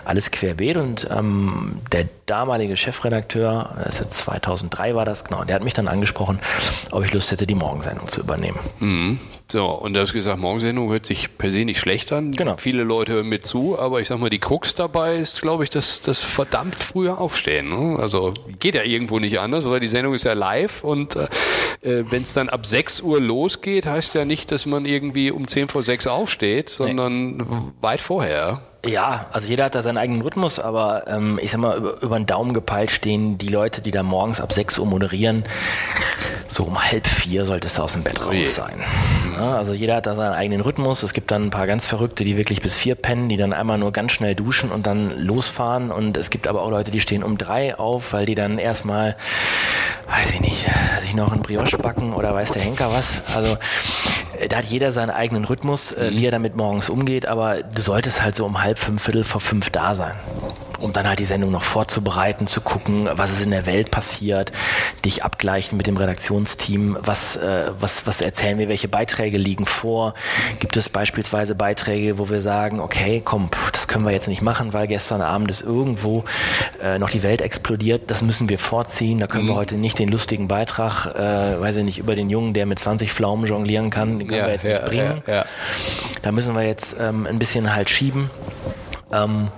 alles 0.04 0.30
querbeet 0.30 0.76
und 0.76 1.08
ähm, 1.10 1.78
der 1.92 2.06
damalige 2.26 2.76
Chefredakteur, 2.76 3.76
das 3.84 4.00
ist 4.00 4.12
2003 4.14 4.94
war 4.94 5.04
das, 5.04 5.24
genau, 5.24 5.44
der 5.44 5.56
hat 5.56 5.64
mich 5.64 5.74
dann 5.74 5.88
angesprochen, 5.88 6.38
ob 6.90 7.04
ich 7.04 7.12
Lust 7.12 7.30
hätte, 7.30 7.46
die 7.46 7.54
Morgensendung 7.54 8.08
zu 8.08 8.20
übernehmen. 8.20 8.58
Mhm. 8.78 9.18
So, 9.54 9.66
und 9.66 9.94
du 9.94 10.00
hast 10.00 10.12
gesagt, 10.12 10.40
Morgensendung 10.40 10.90
hört 10.90 11.06
sich 11.06 11.38
per 11.38 11.48
se 11.52 11.64
nicht 11.64 11.78
schlecht 11.78 12.10
an. 12.10 12.32
Genau. 12.32 12.56
Viele 12.56 12.82
Leute 12.82 13.12
hören 13.12 13.28
mit 13.28 13.46
zu, 13.46 13.78
aber 13.78 14.00
ich 14.00 14.08
sag 14.08 14.18
mal, 14.18 14.28
die 14.28 14.40
Krux 14.40 14.74
dabei 14.74 15.14
ist, 15.14 15.42
glaube 15.42 15.62
ich, 15.62 15.70
dass 15.70 16.00
das 16.00 16.22
verdammt 16.24 16.74
früher 16.74 17.18
aufstehen. 17.18 17.68
Ne? 17.68 17.96
Also 17.96 18.34
geht 18.58 18.74
ja 18.74 18.82
irgendwo 18.82 19.20
nicht 19.20 19.38
anders, 19.38 19.64
weil 19.66 19.78
die 19.78 19.86
Sendung 19.86 20.12
ist 20.12 20.24
ja 20.24 20.32
live 20.32 20.82
und 20.82 21.14
äh, 21.14 21.28
äh 21.82 22.04
wenn 22.10 22.22
es 22.22 22.32
dann 22.32 22.48
ab 22.48 22.66
6 22.66 23.02
Uhr 23.02 23.20
losgeht, 23.20 23.86
heißt 23.86 24.16
ja 24.16 24.24
nicht, 24.24 24.50
dass 24.50 24.66
man 24.66 24.86
irgendwie 24.86 25.30
um 25.30 25.46
10 25.46 25.68
vor 25.68 25.84
6 25.84 26.08
aufsteht, 26.08 26.68
sondern 26.68 27.36
nee. 27.36 27.44
weit 27.80 28.00
vorher. 28.00 28.60
Ja, 28.86 29.26
also 29.32 29.48
jeder 29.48 29.64
hat 29.64 29.74
da 29.74 29.82
seinen 29.82 29.98
eigenen 29.98 30.22
Rhythmus, 30.22 30.58
aber 30.58 31.04
ähm, 31.06 31.38
ich 31.42 31.50
sag 31.50 31.60
mal, 31.60 31.76
über, 31.76 32.02
über 32.02 32.16
den 32.18 32.26
Daumen 32.26 32.52
gepeilt 32.52 32.90
stehen 32.90 33.38
die 33.38 33.48
Leute, 33.48 33.80
die 33.80 33.90
da 33.90 34.02
morgens 34.02 34.40
ab 34.40 34.52
6 34.52 34.78
Uhr 34.78 34.86
moderieren. 34.86 35.44
So 36.48 36.64
um 36.64 36.82
halb 36.82 37.06
vier 37.06 37.46
solltest 37.46 37.78
du 37.78 37.82
aus 37.82 37.94
dem 37.94 38.02
Bett 38.02 38.24
raus 38.24 38.54
sein. 38.54 38.74
Ja, 39.36 39.56
also 39.56 39.72
jeder 39.72 39.96
hat 39.96 40.06
da 40.06 40.14
seinen 40.14 40.34
eigenen 40.34 40.60
Rhythmus. 40.60 41.02
Es 41.02 41.14
gibt 41.14 41.30
dann 41.30 41.46
ein 41.46 41.50
paar 41.50 41.66
ganz 41.66 41.86
Verrückte, 41.86 42.24
die 42.24 42.36
wirklich 42.36 42.60
bis 42.60 42.76
vier 42.76 42.94
pennen, 42.94 43.28
die 43.28 43.36
dann 43.36 43.52
einmal 43.52 43.78
nur 43.78 43.92
ganz 43.92 44.12
schnell 44.12 44.34
duschen 44.34 44.70
und 44.70 44.86
dann 44.86 45.18
losfahren. 45.18 45.90
Und 45.90 46.16
es 46.16 46.30
gibt 46.30 46.46
aber 46.46 46.62
auch 46.62 46.70
Leute, 46.70 46.90
die 46.90 47.00
stehen 47.00 47.24
um 47.24 47.38
drei 47.38 47.78
auf, 47.78 48.12
weil 48.12 48.26
die 48.26 48.34
dann 48.34 48.58
erstmal, 48.58 49.16
weiß 50.08 50.32
ich 50.32 50.40
nicht, 50.40 50.66
sich 51.00 51.14
noch 51.14 51.32
ein 51.32 51.40
Brioche 51.40 51.78
backen 51.78 52.12
oder 52.12 52.34
weiß 52.34 52.52
der 52.52 52.62
Henker 52.62 52.92
was. 52.92 53.22
Also 53.34 53.56
da 54.48 54.56
hat 54.58 54.64
jeder 54.66 54.92
seinen 54.92 55.10
eigenen 55.10 55.44
Rhythmus, 55.44 55.92
äh, 55.92 56.10
wie 56.12 56.26
er 56.26 56.30
damit 56.30 56.56
morgens 56.56 56.88
umgeht, 56.88 57.26
aber 57.26 57.62
du 57.62 57.80
solltest 57.80 58.22
halt 58.22 58.34
so 58.34 58.44
um 58.44 58.62
halb, 58.62 58.78
fünf, 58.78 59.02
viertel 59.02 59.24
vor 59.24 59.40
fünf 59.40 59.70
da 59.70 59.94
sein 59.94 60.14
um 60.78 60.92
dann 60.92 61.08
halt 61.08 61.18
die 61.18 61.24
Sendung 61.24 61.50
noch 61.50 61.62
vorzubereiten, 61.62 62.46
zu 62.46 62.60
gucken, 62.60 63.08
was 63.12 63.32
ist 63.32 63.42
in 63.42 63.50
der 63.50 63.66
Welt 63.66 63.90
passiert, 63.90 64.52
dich 65.04 65.24
abgleichen 65.24 65.76
mit 65.76 65.86
dem 65.86 65.96
Redaktionsteam, 65.96 66.96
was, 67.00 67.36
äh, 67.36 67.70
was, 67.78 68.06
was 68.06 68.20
erzählen 68.20 68.58
wir, 68.58 68.68
welche 68.68 68.88
Beiträge 68.88 69.38
liegen 69.38 69.66
vor. 69.66 70.14
Gibt 70.58 70.76
es 70.76 70.88
beispielsweise 70.88 71.54
Beiträge, 71.54 72.18
wo 72.18 72.30
wir 72.30 72.40
sagen, 72.40 72.80
okay, 72.80 73.22
komm, 73.24 73.48
das 73.72 73.88
können 73.88 74.04
wir 74.04 74.12
jetzt 74.12 74.28
nicht 74.28 74.42
machen, 74.42 74.72
weil 74.72 74.86
gestern 74.86 75.22
Abend 75.22 75.50
ist 75.50 75.62
irgendwo 75.62 76.24
äh, 76.82 76.98
noch 76.98 77.10
die 77.10 77.22
Welt 77.22 77.40
explodiert, 77.40 78.10
das 78.10 78.22
müssen 78.22 78.48
wir 78.48 78.58
vorziehen, 78.58 79.18
da 79.18 79.26
können 79.26 79.44
mhm. 79.44 79.48
wir 79.48 79.56
heute 79.56 79.76
nicht 79.76 79.98
den 79.98 80.08
lustigen 80.08 80.48
Beitrag, 80.48 81.06
äh, 81.06 81.60
weiß 81.60 81.76
ich 81.76 81.84
nicht, 81.84 81.98
über 81.98 82.14
den 82.14 82.30
Jungen, 82.30 82.54
der 82.54 82.66
mit 82.66 82.78
20 82.78 83.12
Pflaumen 83.12 83.46
jonglieren 83.46 83.90
kann, 83.90 84.18
den 84.18 84.28
können 84.28 84.40
ja, 84.40 84.46
wir 84.46 84.52
jetzt 84.52 84.64
ja, 84.64 84.72
nicht 84.72 84.84
bringen. 84.84 85.22
Ja, 85.26 85.44
da 86.22 86.32
müssen 86.32 86.54
wir 86.54 86.62
jetzt 86.62 86.96
ähm, 87.00 87.26
ein 87.26 87.38
bisschen 87.38 87.74
halt 87.74 87.90
schieben. 87.90 88.30
Ähm, 89.12 89.48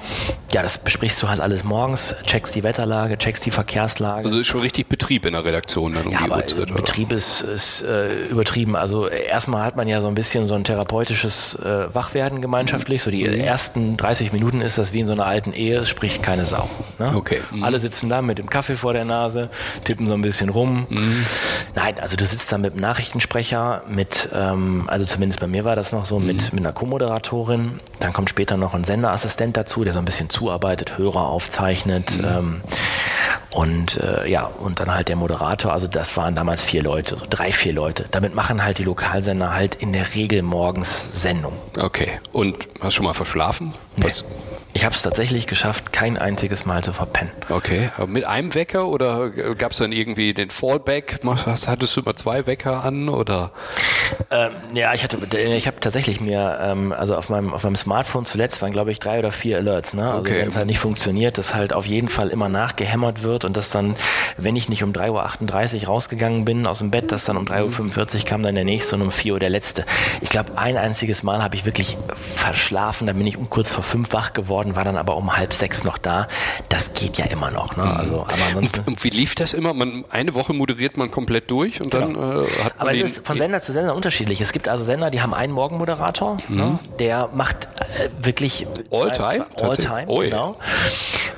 ja, 0.56 0.62
das 0.62 0.78
besprichst 0.78 1.22
du 1.22 1.28
halt 1.28 1.40
alles 1.40 1.64
morgens, 1.64 2.14
checkst 2.24 2.54
die 2.54 2.62
Wetterlage, 2.62 3.18
checkst 3.18 3.44
die 3.44 3.50
Verkehrslage. 3.50 4.24
Also 4.24 4.38
ist 4.38 4.46
schon 4.46 4.62
richtig 4.62 4.88
Betrieb 4.88 5.26
in 5.26 5.34
der 5.34 5.44
Redaktion 5.44 5.92
dann 5.92 6.06
um 6.06 6.12
ja, 6.12 6.20
die 6.20 6.24
aber 6.24 6.36
Uhrzeit, 6.36 6.74
Betrieb 6.74 7.12
ist, 7.12 7.42
ist 7.42 7.82
äh, 7.82 8.24
übertrieben. 8.30 8.74
Also 8.74 9.06
erstmal 9.06 9.64
hat 9.64 9.76
man 9.76 9.86
ja 9.86 10.00
so 10.00 10.08
ein 10.08 10.14
bisschen 10.14 10.46
so 10.46 10.54
ein 10.54 10.64
therapeutisches 10.64 11.56
äh, 11.56 11.94
Wachwerden 11.94 12.40
gemeinschaftlich. 12.40 13.02
So 13.02 13.10
die 13.10 13.28
mhm. 13.28 13.38
ersten 13.38 13.98
30 13.98 14.32
Minuten 14.32 14.62
ist 14.62 14.78
das 14.78 14.94
wie 14.94 15.00
in 15.00 15.06
so 15.06 15.12
einer 15.12 15.26
alten 15.26 15.52
Ehe, 15.52 15.80
es 15.80 15.90
spricht 15.90 16.22
keine 16.22 16.46
Sau. 16.46 16.70
Ne? 16.98 17.14
Okay. 17.14 17.42
Mhm. 17.50 17.62
Alle 17.62 17.78
sitzen 17.78 18.08
da 18.08 18.22
mit 18.22 18.38
dem 18.38 18.48
Kaffee 18.48 18.76
vor 18.76 18.94
der 18.94 19.04
Nase, 19.04 19.50
tippen 19.84 20.06
so 20.06 20.14
ein 20.14 20.22
bisschen 20.22 20.48
rum. 20.48 20.86
Mhm. 20.88 21.26
Nein, 21.74 22.00
also 22.00 22.16
du 22.16 22.24
sitzt 22.24 22.50
da 22.50 22.56
mit 22.56 22.72
einem 22.72 22.80
Nachrichtensprecher, 22.80 23.82
mit, 23.90 24.30
ähm, 24.34 24.84
also 24.86 25.04
zumindest 25.04 25.38
bei 25.38 25.48
mir 25.48 25.66
war 25.66 25.76
das 25.76 25.92
noch 25.92 26.06
so, 26.06 26.18
mit, 26.18 26.50
mhm. 26.50 26.56
mit 26.56 26.64
einer 26.64 26.72
Co-Moderatorin. 26.72 27.78
Dann 28.00 28.14
kommt 28.14 28.30
später 28.30 28.56
noch 28.56 28.72
ein 28.72 28.84
Senderassistent 28.84 29.26
Assistent 29.26 29.56
dazu, 29.56 29.84
der 29.84 29.92
so 29.92 29.98
ein 29.98 30.04
bisschen 30.04 30.30
zuarbeitet, 30.46 30.96
Hörer 30.96 31.28
aufzeichnet. 31.28 32.18
Mhm. 32.18 32.24
Ähm, 32.24 32.60
und 33.50 34.00
äh, 34.00 34.28
ja, 34.28 34.44
und 34.44 34.80
dann 34.80 34.94
halt 34.94 35.08
der 35.08 35.16
Moderator, 35.16 35.72
also 35.72 35.88
das 35.88 36.16
waren 36.16 36.34
damals 36.34 36.62
vier 36.62 36.82
Leute, 36.82 37.16
drei, 37.30 37.50
vier 37.50 37.72
Leute. 37.72 38.04
Damit 38.10 38.34
machen 38.34 38.62
halt 38.62 38.78
die 38.78 38.84
Lokalsender 38.84 39.52
halt 39.52 39.74
in 39.76 39.92
der 39.92 40.14
Regel 40.14 40.42
morgens 40.42 41.08
Sendung. 41.12 41.54
Okay. 41.76 42.20
Und 42.32 42.68
hast 42.80 42.84
du 42.84 42.90
schon 42.98 43.06
mal 43.06 43.14
verschlafen? 43.14 43.74
Nee. 43.96 44.04
Ich 44.76 44.84
habe 44.84 44.94
es 44.94 45.00
tatsächlich 45.00 45.46
geschafft, 45.46 45.90
kein 45.90 46.18
einziges 46.18 46.66
Mal 46.66 46.84
zu 46.84 46.92
verpennen. 46.92 47.32
Okay, 47.48 47.88
aber 47.96 48.08
mit 48.08 48.26
einem 48.26 48.54
Wecker 48.54 48.88
oder 48.88 49.30
gab 49.30 49.72
es 49.72 49.78
dann 49.78 49.90
irgendwie 49.90 50.34
den 50.34 50.50
Fallback? 50.50 51.20
Hattest 51.24 51.96
du 51.96 52.02
immer 52.02 52.12
zwei 52.12 52.46
Wecker 52.46 52.84
an 52.84 53.08
oder? 53.08 53.52
Ähm, 54.30 54.50
ja, 54.74 54.92
ich 54.92 55.02
hatte, 55.02 55.16
ich 55.34 55.66
habe 55.66 55.80
tatsächlich 55.80 56.20
mir, 56.20 56.58
ähm, 56.60 56.92
also 56.92 57.16
auf 57.16 57.30
meinem, 57.30 57.54
auf 57.54 57.64
meinem 57.64 57.76
Smartphone 57.76 58.26
zuletzt 58.26 58.60
waren 58.60 58.70
glaube 58.70 58.90
ich 58.90 58.98
drei 58.98 59.18
oder 59.18 59.32
vier 59.32 59.56
Alerts. 59.56 59.94
Ne? 59.94 60.10
Also 60.10 60.28
okay. 60.28 60.40
wenn 60.40 60.48
es 60.48 60.56
halt 60.56 60.66
nicht 60.66 60.78
funktioniert, 60.78 61.38
dass 61.38 61.54
halt 61.54 61.72
auf 61.72 61.86
jeden 61.86 62.08
Fall 62.08 62.28
immer 62.28 62.50
nachgehämmert 62.50 63.22
wird 63.22 63.46
und 63.46 63.56
dass 63.56 63.70
dann, 63.70 63.96
wenn 64.36 64.56
ich 64.56 64.68
nicht 64.68 64.82
um 64.82 64.92
3.38 64.92 65.80
Uhr 65.80 65.86
rausgegangen 65.86 66.44
bin 66.44 66.66
aus 66.66 66.80
dem 66.80 66.90
Bett, 66.90 67.12
dass 67.12 67.24
dann 67.24 67.38
um 67.38 67.46
3.45 67.46 68.16
Uhr 68.18 68.24
kam 68.26 68.42
dann 68.42 68.54
der 68.54 68.64
nächste 68.64 68.96
und 68.96 69.00
um 69.00 69.10
4 69.10 69.32
Uhr 69.32 69.40
der 69.40 69.48
letzte. 69.48 69.86
Ich 70.20 70.28
glaube, 70.28 70.58
ein 70.58 70.76
einziges 70.76 71.22
Mal 71.22 71.42
habe 71.42 71.54
ich 71.54 71.64
wirklich 71.64 71.96
verschlafen, 72.14 73.06
da 73.06 73.14
bin 73.14 73.26
ich 73.26 73.38
um 73.38 73.48
kurz 73.48 73.70
vor 73.70 73.82
fünf 73.82 74.12
wach 74.12 74.34
geworden 74.34 74.65
geworden, 74.66 74.76
war 74.76 74.84
dann 74.84 74.96
aber 74.96 75.16
um 75.16 75.36
halb 75.36 75.52
sechs 75.52 75.84
noch 75.84 75.98
da. 75.98 76.28
Das 76.68 76.94
geht 76.94 77.18
ja 77.18 77.26
immer 77.26 77.50
noch. 77.50 77.76
Ne? 77.76 77.84
Mhm. 77.84 77.90
Also, 77.90 78.20
aber 78.20 78.32
ansonsten 78.48 78.80
und, 78.80 78.88
und 78.88 79.04
wie 79.04 79.10
lief 79.10 79.34
das 79.34 79.54
immer? 79.54 79.74
Man, 79.74 80.04
eine 80.10 80.34
Woche 80.34 80.52
moderiert 80.52 80.96
man 80.96 81.10
komplett 81.10 81.50
durch 81.50 81.80
und 81.80 81.94
dann 81.94 82.14
genau. 82.14 82.40
äh, 82.40 82.44
hat 82.64 82.78
man 82.78 82.88
Aber 82.88 82.94
es 82.94 83.00
ist 83.00 83.26
von 83.26 83.38
Sender 83.38 83.60
zu 83.60 83.72
Sender 83.72 83.94
unterschiedlich. 83.94 84.40
Es 84.40 84.52
gibt 84.52 84.68
also 84.68 84.84
Sender, 84.84 85.10
die 85.10 85.20
haben 85.20 85.34
einen 85.34 85.52
Morgenmoderator, 85.52 86.38
mhm. 86.48 86.56
ne? 86.56 86.78
der 86.98 87.28
macht 87.32 87.68
äh, 87.98 88.08
wirklich 88.24 88.66
All-Time? 88.90 89.46
All-Time, 89.60 90.04
oh, 90.06 90.18
genau. 90.18 90.56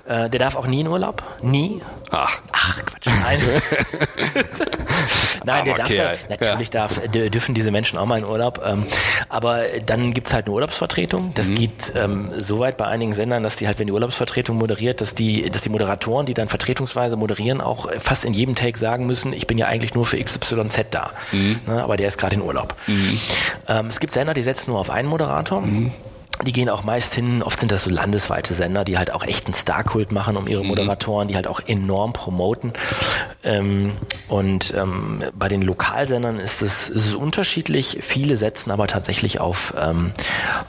Äh, 0.06 0.30
der 0.30 0.40
darf 0.40 0.56
auch 0.56 0.66
nie 0.66 0.80
in 0.80 0.88
Urlaub. 0.88 1.22
Nie. 1.42 1.80
Ach. 2.10 2.40
Ach, 2.52 2.84
Quatsch. 2.84 3.08
Nein. 3.20 3.40
Nein, 5.44 5.64
der 5.64 5.74
darf 5.74 5.88
da, 5.88 6.12
natürlich 6.28 6.72
ja. 6.72 6.88
darf, 6.88 7.00
dürfen 7.08 7.54
diese 7.54 7.70
Menschen 7.70 7.98
auch 7.98 8.06
mal 8.06 8.18
in 8.18 8.24
Urlaub. 8.24 8.62
Ähm, 8.64 8.86
aber 9.28 9.62
dann 9.84 10.14
gibt 10.14 10.26
es 10.26 10.32
halt 10.32 10.46
eine 10.46 10.54
Urlaubsvertretung. 10.54 11.32
Das 11.34 11.48
mhm. 11.48 11.54
geht 11.54 11.92
ähm, 11.94 12.30
so 12.38 12.58
weit 12.58 12.76
bei 12.76 12.86
einigen 12.86 13.14
Sendern, 13.18 13.42
dass 13.42 13.56
die 13.56 13.66
halt, 13.66 13.78
wenn 13.78 13.88
die 13.88 13.92
Urlaubsvertretung 13.92 14.56
moderiert, 14.56 15.00
dass 15.00 15.14
die, 15.14 15.50
dass 15.50 15.62
die 15.62 15.68
Moderatoren, 15.68 16.24
die 16.24 16.34
dann 16.34 16.48
vertretungsweise 16.48 17.16
moderieren, 17.16 17.60
auch 17.60 17.90
fast 17.98 18.24
in 18.24 18.32
jedem 18.32 18.54
Take 18.54 18.78
sagen 18.78 19.06
müssen, 19.06 19.32
ich 19.32 19.46
bin 19.46 19.58
ja 19.58 19.66
eigentlich 19.66 19.94
nur 19.94 20.06
für 20.06 20.22
XYZ 20.22 20.86
da. 20.90 21.10
Mhm. 21.32 21.60
Ne, 21.66 21.82
aber 21.82 21.96
der 21.96 22.06
ist 22.08 22.18
gerade 22.18 22.36
in 22.36 22.42
Urlaub. 22.42 22.74
Mhm. 22.86 23.20
Ähm, 23.66 23.86
es 23.88 23.98
gibt 23.98 24.12
Sender, 24.12 24.34
die 24.34 24.42
setzen 24.42 24.70
nur 24.70 24.78
auf 24.78 24.90
einen 24.90 25.08
Moderator. 25.08 25.60
Mhm. 25.60 25.92
Die 26.46 26.52
gehen 26.52 26.68
auch 26.68 26.84
meist 26.84 27.14
hin, 27.14 27.42
oft 27.42 27.58
sind 27.58 27.72
das 27.72 27.84
so 27.84 27.90
landesweite 27.90 28.54
Sender, 28.54 28.84
die 28.84 28.96
halt 28.96 29.12
auch 29.12 29.24
echt 29.24 29.46
einen 29.46 29.54
Starkult 29.54 30.12
machen 30.12 30.36
um 30.36 30.46
ihre 30.46 30.62
mhm. 30.62 30.68
Moderatoren, 30.68 31.28
die 31.28 31.34
halt 31.34 31.46
auch 31.46 31.60
enorm 31.66 32.12
promoten. 32.12 32.72
Ähm, 33.42 33.92
und 34.28 34.72
ähm, 34.76 35.24
bei 35.34 35.48
den 35.48 35.62
Lokalsendern 35.62 36.38
ist 36.38 36.62
es, 36.62 36.88
ist 36.88 37.06
es 37.06 37.14
unterschiedlich. 37.14 37.98
Viele 38.02 38.36
setzen 38.36 38.70
aber 38.70 38.86
tatsächlich 38.86 39.40
auf, 39.40 39.74
ähm, 39.80 40.12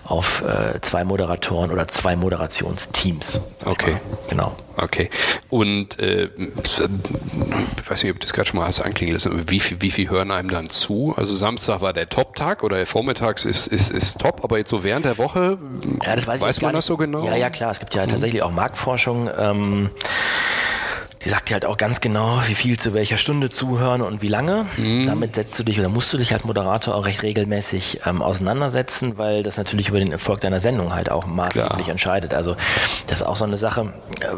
auf 0.05 0.41
äh, 0.41 0.81
zwei 0.81 1.03
Moderatoren 1.03 1.71
oder 1.71 1.87
zwei 1.87 2.15
Moderationsteams. 2.15 3.41
Okay. 3.65 3.97
Genau. 4.29 4.55
Okay. 4.81 5.09
Und 5.49 5.99
äh, 5.99 6.29
ich 6.65 6.79
weiß 7.89 8.03
nicht, 8.03 8.13
ob 8.13 8.19
das 8.21 8.31
gerade 8.31 8.47
schon 8.47 8.59
mal 8.59 8.65
hast 8.65 8.79
anklingen 8.79 9.13
lassen, 9.13 9.49
wie 9.49 9.59
viel, 9.59 9.81
wie 9.81 9.91
viel 9.91 10.09
hören 10.09 10.31
einem 10.31 10.49
dann 10.49 10.69
zu? 10.69 11.13
Also 11.17 11.35
Samstag 11.35 11.81
war 11.81 11.91
der 11.91 12.07
Top-Tag 12.07 12.63
oder 12.63 12.85
vormittags 12.85 13.43
ist, 13.43 13.67
ist, 13.67 13.91
ist 13.91 14.19
top, 14.19 14.41
aber 14.43 14.57
jetzt 14.57 14.69
so 14.69 14.83
während 14.83 15.05
der 15.05 15.17
Woche 15.17 15.57
ja, 16.03 16.15
das 16.15 16.27
weiß, 16.27 16.41
weiß 16.41 16.61
man 16.61 16.73
das 16.73 16.85
so 16.85 16.97
genau? 16.97 17.25
Ja, 17.25 17.35
ja, 17.35 17.49
klar. 17.49 17.71
Es 17.71 17.79
gibt 17.79 17.93
ja 17.93 18.03
mhm. 18.03 18.09
tatsächlich 18.09 18.41
auch 18.41 18.51
Marktforschung. 18.51 19.29
Ähm, 19.37 19.89
die 21.23 21.29
sagt 21.29 21.49
dir 21.49 21.53
halt 21.53 21.65
auch 21.65 21.77
ganz 21.77 21.99
genau, 21.99 22.41
wie 22.47 22.55
viel 22.55 22.79
zu 22.79 22.93
welcher 22.93 23.17
Stunde 23.17 23.49
zuhören 23.49 24.01
und 24.01 24.21
wie 24.21 24.27
lange. 24.27 24.67
Mhm. 24.77 25.05
Damit 25.05 25.35
setzt 25.35 25.59
du 25.59 25.63
dich 25.63 25.77
oder 25.79 25.89
musst 25.89 26.13
du 26.13 26.17
dich 26.17 26.31
als 26.31 26.45
Moderator 26.45 26.95
auch 26.95 27.05
recht 27.05 27.23
regelmäßig 27.23 28.01
ähm, 28.05 28.21
auseinandersetzen, 28.21 29.17
weil 29.17 29.43
das 29.43 29.57
natürlich 29.57 29.89
über 29.89 29.99
den 29.99 30.13
Erfolg 30.13 30.39
deiner 30.39 30.61
Sendung 30.61 30.93
halt 30.93 31.11
auch 31.11 31.25
maßgeblich 31.25 31.73
Klar. 31.73 31.89
entscheidet. 31.89 32.33
Also 32.33 32.55
das 33.07 33.19
ist 33.19 33.27
auch 33.27 33.35
so 33.35 33.43
eine 33.43 33.57
Sache, 33.57 33.91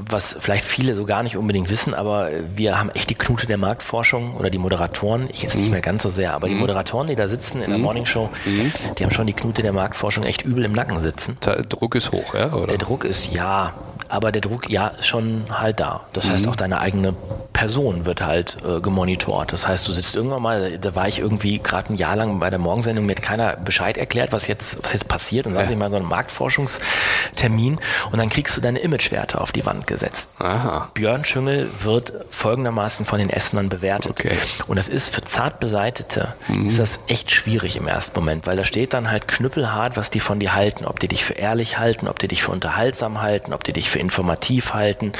was 0.10 0.36
vielleicht 0.40 0.66
viele 0.66 0.96
so 0.96 1.06
gar 1.06 1.22
nicht 1.22 1.38
unbedingt 1.38 1.70
wissen, 1.70 1.94
aber 1.94 2.30
wir 2.56 2.80
haben 2.80 2.90
echt 2.90 3.12
die 3.12 3.16
Knute 3.16 3.46
der 3.46 3.58
Marktforschung 3.58 4.36
oder 4.36 4.50
die 4.50 4.58
Moderatoren, 4.58 5.30
ich 5.32 5.44
jetzt 5.44 5.56
mhm. 5.56 5.62
nicht 5.62 5.72
mehr 5.72 5.82
ganz 5.82 6.02
so 6.02 6.10
sehr, 6.10 6.34
aber 6.34 6.48
mhm. 6.48 6.54
die 6.54 6.60
Moderatoren, 6.60 7.08
die 7.08 7.16
da 7.16 7.28
sitzen 7.28 7.62
in 7.62 7.70
der 7.70 7.78
mhm. 7.78 7.84
Morningshow, 7.84 8.30
mhm. 8.46 8.72
die 8.98 9.04
haben 9.04 9.12
schon 9.12 9.28
die 9.28 9.34
Knute 9.34 9.62
der 9.62 9.74
Marktforschung 9.74 10.24
echt 10.24 10.44
übel 10.44 10.66
im 10.66 10.74
Nacken 10.74 11.00
sitzen. 11.00 11.38
Der 11.46 11.62
Druck 11.62 11.94
ist 11.94 12.12
hoch, 12.12 12.34
ja? 12.34 12.52
Oder? 12.54 12.68
Der 12.68 12.80
Druck 12.80 13.06
ist 13.06 13.32
ja, 13.32 13.74
aber 14.10 14.32
der 14.32 14.42
Druck 14.42 14.70
ja 14.70 14.94
schon 15.00 15.44
halt 15.52 15.80
da. 15.80 16.02
Das 16.14 16.30
heißt 16.30 16.48
auch 16.48 16.56
dein 16.56 16.71
deine 16.72 16.82
eigene 16.82 17.14
Person 17.54 18.06
wird 18.06 18.22
halt 18.26 18.58
äh, 18.66 18.80
gemonitort. 18.80 19.54
Das 19.54 19.68
heißt, 19.68 19.88
du 19.88 19.92
sitzt 19.92 20.16
irgendwann 20.16 20.42
mal, 20.42 20.80
da 20.80 20.96
war 20.96 21.08
ich 21.08 21.20
irgendwie 21.20 21.60
gerade 21.60 21.94
ein 21.94 21.96
Jahr 21.96 22.16
lang 22.16 22.40
bei 22.40 22.50
der 22.50 22.60
Morgensendung, 22.60 23.06
mir 23.06 23.16
hat 23.16 23.22
keiner 23.22 23.56
Bescheid 23.58 23.98
erklärt, 23.98 24.32
was 24.32 24.48
jetzt, 24.48 24.82
was 24.82 24.94
jetzt 24.94 25.08
passiert 25.08 25.46
und 25.46 25.54
saß 25.54 25.68
ja. 25.68 25.74
ich 25.74 25.78
mal 25.78 25.86
in 25.86 25.92
so 25.92 25.98
einem 25.98 26.08
Marktforschungstermin 26.08 27.78
und 28.12 28.18
dann 28.18 28.30
kriegst 28.30 28.56
du 28.58 28.62
deine 28.62 28.80
Imagewerte 28.80 29.40
auf 29.40 29.52
die 29.52 29.66
Wand 29.66 29.86
gesetzt. 29.86 30.32
Aha. 30.40 30.90
Björn 30.94 31.26
Schüngel 31.26 31.70
wird 31.78 32.14
folgendermaßen 32.30 33.06
von 33.06 33.20
den 33.20 33.30
Essenern 33.30 33.70
bewertet. 33.70 34.12
Okay. 34.12 34.38
Und 34.68 34.78
das 34.78 34.90
ist 34.90 35.14
für 35.14 35.24
zart 35.24 35.60
Beseitete, 35.60 36.34
mhm. 36.48 36.68
ist 36.68 36.80
das 36.80 37.00
echt 37.08 37.32
schwierig 37.32 37.76
im 37.76 37.88
ersten 37.88 38.18
Moment, 38.20 38.48
weil 38.48 38.58
da 38.58 38.64
steht 38.64 38.94
dann 38.94 39.12
halt 39.12 39.28
knüppelhart, 39.28 39.98
was 39.98 40.10
die 40.10 40.20
von 40.20 40.40
dir 40.40 40.56
halten, 40.56 40.86
ob 40.86 41.00
die 41.00 41.10
dich 41.10 41.24
für 41.24 41.34
ehrlich 41.34 41.78
halten, 41.78 42.08
ob 42.08 42.18
die 42.18 42.28
dich 42.28 42.44
für 42.44 42.52
unterhaltsam 42.52 43.22
halten, 43.22 43.54
ob 43.54 43.64
die 43.64 43.74
dich 43.74 43.90
für 43.90 44.00
informativ 44.00 44.74
halten, 44.74 45.12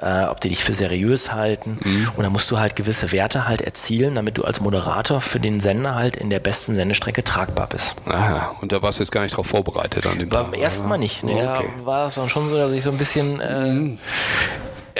äh, 0.00 0.24
ob 0.24 0.40
die 0.40 0.48
dich 0.48 0.62
für 0.62 0.72
sehr 0.72 0.83
seriös 0.84 1.32
halten. 1.32 1.78
Mhm. 1.82 2.08
Und 2.16 2.24
da 2.24 2.30
musst 2.30 2.50
du 2.50 2.58
halt 2.58 2.76
gewisse 2.76 3.12
Werte 3.12 3.48
halt 3.48 3.62
erzielen, 3.62 4.14
damit 4.14 4.38
du 4.38 4.44
als 4.44 4.60
Moderator 4.60 5.20
für 5.20 5.40
den 5.40 5.60
Sender 5.60 5.94
halt 5.94 6.16
in 6.16 6.30
der 6.30 6.40
besten 6.40 6.74
Sendestrecke 6.74 7.24
tragbar 7.24 7.68
bist. 7.68 7.96
Aha, 8.06 8.56
und 8.60 8.72
da 8.72 8.82
warst 8.82 8.98
du 8.98 9.02
jetzt 9.02 9.10
gar 9.10 9.22
nicht 9.22 9.36
drauf 9.36 9.46
vorbereitet 9.46 10.06
an 10.06 10.18
dem 10.18 10.28
Beim 10.28 10.52
ersten 10.52 10.88
Mal 10.88 10.98
nicht. 10.98 11.24
Ne? 11.24 11.32
Okay. 11.32 11.70
Da 11.78 11.86
war 11.86 12.06
es 12.06 12.14
dann 12.16 12.28
schon 12.28 12.48
so, 12.48 12.56
dass 12.56 12.72
ich 12.72 12.82
so 12.82 12.90
ein 12.90 12.98
bisschen 12.98 13.40
äh, 13.40 13.66
mhm 13.66 13.98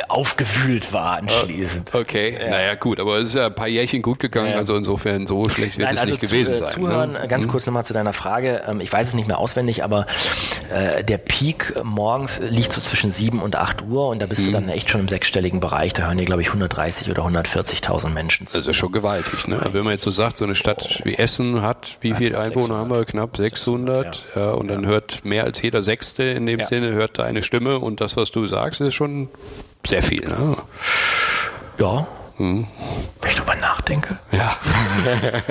aufgewühlt 0.08 0.92
war 0.92 1.18
anschließend. 1.18 1.94
Okay, 1.94 2.36
ja. 2.38 2.50
naja 2.50 2.74
gut, 2.74 3.00
aber 3.00 3.18
es 3.18 3.28
ist 3.28 3.34
ja 3.34 3.46
ein 3.46 3.54
paar 3.54 3.68
Jährchen 3.68 4.02
gut 4.02 4.18
gegangen, 4.18 4.50
ja. 4.50 4.56
also 4.56 4.76
insofern 4.76 5.26
so 5.26 5.48
schlecht 5.48 5.78
wird 5.78 5.86
Nein, 5.86 5.96
es 5.96 6.02
also 6.02 6.12
nicht 6.14 6.24
zu, 6.24 6.30
gewesen 6.30 6.54
äh, 6.54 6.58
sein. 6.58 6.68
Zuhören, 6.68 7.12
ne? 7.12 7.28
ganz 7.28 7.46
mhm. 7.46 7.50
kurz 7.50 7.66
nochmal 7.66 7.84
zu 7.84 7.92
deiner 7.92 8.12
Frage, 8.12 8.62
ähm, 8.68 8.80
ich 8.80 8.92
weiß 8.92 9.08
es 9.08 9.14
nicht 9.14 9.28
mehr 9.28 9.38
auswendig, 9.38 9.84
aber 9.84 10.06
äh, 10.72 11.04
der 11.04 11.18
Peak 11.18 11.74
morgens 11.82 12.40
liegt 12.40 12.72
so 12.72 12.80
zwischen 12.80 13.10
7 13.10 13.40
und 13.40 13.56
8 13.56 13.82
Uhr 13.82 14.08
und 14.08 14.20
da 14.20 14.26
bist 14.26 14.42
mhm. 14.42 14.46
du 14.46 14.52
dann 14.52 14.68
echt 14.68 14.90
schon 14.90 15.02
im 15.02 15.08
sechsstelligen 15.08 15.60
Bereich, 15.60 15.92
da 15.92 16.06
hören 16.06 16.18
dir 16.18 16.24
glaube 16.24 16.42
ich 16.42 16.48
130 16.48 17.10
oder 17.10 17.22
140.000 17.24 18.10
Menschen 18.10 18.46
zu. 18.46 18.56
Das 18.56 18.66
ist 18.66 18.76
schon 18.76 18.92
gewaltig, 18.92 19.46
ne? 19.46 19.60
Wenn 19.72 19.84
man 19.84 19.92
jetzt 19.92 20.04
so 20.04 20.10
sagt, 20.10 20.38
so 20.38 20.44
eine 20.44 20.54
Stadt 20.54 21.02
wie 21.04 21.14
Essen 21.14 21.62
hat, 21.62 21.98
wie 22.00 22.14
viele 22.14 22.38
Einwohner 22.38 22.76
600. 22.76 22.78
haben 22.78 22.90
wir? 22.90 23.04
Knapp 23.04 23.36
600, 23.36 23.64
600 23.84 24.24
ja. 24.34 24.40
ja. 24.40 24.50
und 24.52 24.68
dann 24.68 24.86
hört 24.86 25.24
mehr 25.24 25.44
als 25.44 25.60
jeder 25.62 25.82
Sechste 25.82 26.24
in 26.24 26.46
dem 26.46 26.60
Sinne, 26.64 26.92
hört 26.92 27.18
deine 27.18 27.42
Stimme 27.42 27.78
und 27.78 28.00
das, 28.00 28.16
was 28.16 28.30
du 28.30 28.46
sagst, 28.46 28.80
ist 28.80 28.94
schon 28.94 29.28
sehr 29.86 30.02
viel, 30.02 30.24
ne? 30.28 30.56
Ja. 31.78 32.06
Hm. 32.36 32.66
Wenn 33.20 33.30
ich 33.30 33.36
drüber 33.36 33.54
nachdenke. 33.54 34.18
Ja. 34.32 34.56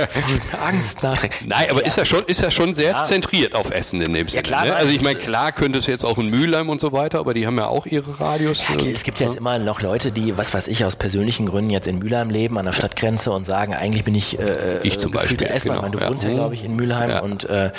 so 0.09 0.19
Angst 0.65 1.01
nachdenken. 1.01 1.47
Nein, 1.47 1.67
aber 1.71 1.81
ja. 1.81 1.87
ist 1.87 1.97
ja 1.97 2.03
schon, 2.03 2.23
ist 2.25 2.41
ja 2.41 2.51
schon 2.51 2.73
sehr 2.73 2.91
ja. 2.91 3.03
zentriert 3.03 3.55
auf 3.55 3.71
Essen 3.71 4.01
in 4.01 4.13
dem 4.13 4.27
Sinne. 4.27 4.35
Ja, 4.35 4.41
klar, 4.41 4.65
ne? 4.65 4.75
Also 4.75 4.91
ich 4.91 5.01
meine, 5.01 5.17
klar 5.17 5.53
könnte 5.53 5.79
es 5.79 5.87
jetzt 5.87 6.03
auch 6.03 6.17
in 6.17 6.27
Mülheim 6.27 6.69
und 6.69 6.81
so 6.81 6.91
weiter, 6.91 7.19
aber 7.19 7.33
die 7.33 7.47
haben 7.47 7.57
ja 7.57 7.67
auch 7.67 7.85
ihre 7.85 8.19
Radios. 8.19 8.61
Ja, 8.67 8.75
es 8.85 9.03
gibt 9.03 9.19
ja 9.21 9.27
jetzt 9.27 9.37
immer 9.37 9.57
noch 9.59 9.81
Leute, 9.81 10.11
die, 10.11 10.37
was 10.37 10.53
weiß 10.53 10.67
ich, 10.67 10.83
aus 10.83 10.97
persönlichen 10.97 11.45
Gründen 11.45 11.69
jetzt 11.69 11.87
in 11.87 11.99
Mülheim 11.99 12.29
leben, 12.29 12.57
an 12.57 12.65
der 12.65 12.73
Stadtgrenze 12.73 13.31
und 13.31 13.43
sagen, 13.43 13.73
eigentlich 13.73 14.03
bin 14.03 14.15
ich, 14.15 14.37
äh, 14.39 14.79
ich 14.83 14.99
zum 14.99 15.11
Beispiel 15.11 15.41
Essener. 15.43 15.75
Genau. 15.75 15.87
Ich 15.87 15.93
meine, 15.93 16.05
du 16.05 16.11
wohnst 16.11 16.23
ja, 16.25 16.31
glaube 16.31 16.55
ich, 16.55 16.65
in 16.65 16.75
Mülheim 16.75 17.23
und 17.23 17.45
äh, 17.45 17.71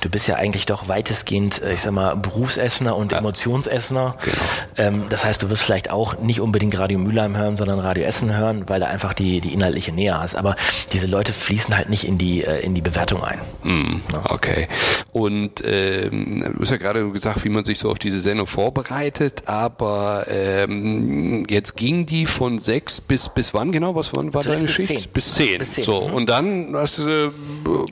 du 0.00 0.08
bist 0.08 0.26
ja 0.26 0.34
eigentlich 0.34 0.66
doch 0.66 0.88
weitestgehend, 0.88 1.62
äh, 1.62 1.72
ich 1.72 1.82
sag 1.82 1.92
mal, 1.92 2.16
Berufsessener 2.16 2.96
und 2.96 3.12
Emotionsessener. 3.12 4.16
Genau. 4.20 4.36
Ähm, 4.76 5.04
das 5.10 5.24
heißt, 5.24 5.42
du 5.42 5.50
wirst 5.50 5.62
vielleicht 5.62 5.90
auch 5.90 6.18
nicht 6.18 6.40
unbedingt 6.40 6.78
Radio 6.78 6.98
Mülheim 6.98 7.36
hören, 7.36 7.56
sondern 7.56 7.78
Radio 7.78 8.04
Essen 8.04 8.34
hören, 8.36 8.47
weil 8.66 8.80
da 8.80 8.86
einfach 8.86 9.12
die 9.14 9.40
die, 9.40 9.52
inhaltliche 9.52 9.92
Nähe 9.92 10.18
hast. 10.18 10.34
Aber 10.36 10.56
diese 10.92 11.06
Leute 11.06 11.32
fließen 11.32 11.76
halt 11.76 11.88
nicht 11.88 12.04
in 12.04 12.18
die, 12.18 12.44
äh, 12.44 12.60
in 12.60 12.74
die 12.74 12.80
Bewertung 12.80 13.22
ein. 13.24 13.38
Mm, 13.62 14.00
okay. 14.24 14.68
Und 15.12 15.62
ähm, 15.64 16.54
du 16.54 16.60
hast 16.60 16.70
ja 16.70 16.76
gerade 16.76 17.10
gesagt, 17.10 17.44
wie 17.44 17.48
man 17.48 17.64
sich 17.64 17.78
so 17.78 17.90
auf 17.90 17.98
diese 17.98 18.20
Sendung 18.20 18.46
vorbereitet, 18.46 19.42
aber 19.46 20.26
ähm, 20.28 21.46
jetzt 21.48 21.76
ging 21.76 22.06
die 22.06 22.26
von 22.26 22.58
sechs 22.58 23.00
bis 23.00 23.28
bis 23.28 23.54
wann 23.54 23.72
genau? 23.72 23.94
Was 23.94 24.14
wann 24.14 24.32
war 24.34 24.42
deine 24.42 24.68
Schicht? 24.68 24.88
Zehn. 24.88 25.04
Bis 25.12 25.34
zehn. 25.34 25.58
Bis 25.58 25.74
zehn. 25.74 25.84
So, 25.84 26.08
mhm. 26.08 26.14
und 26.14 26.30
dann 26.30 26.74
hast 26.74 26.98
du 26.98 27.08
äh, 27.08 27.30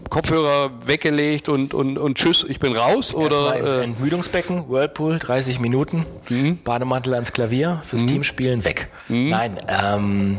Kopfhörer 0.09 0.71
weggelegt 0.87 1.49
und, 1.49 1.75
und, 1.75 1.99
und 1.99 2.19
tschüss, 2.19 2.47
ich 2.49 2.61
bin 2.61 2.77
raus? 2.77 3.15
oder? 3.17 3.57
Ins 3.57 3.73
äh, 3.73 3.83
Entmüdungsbecken, 3.83 4.69
Whirlpool, 4.69 5.19
30 5.19 5.61
Minuten, 5.61 6.07
mhm. 6.29 6.59
Bademantel 6.63 7.15
ans 7.15 7.33
Klavier, 7.33 7.83
fürs 7.85 8.03
mhm. 8.03 8.09
Teamspielen 8.09 8.65
weg. 8.65 8.89
Mhm. 9.09 9.31
Nein, 9.31 9.57
ähm, 9.69 10.39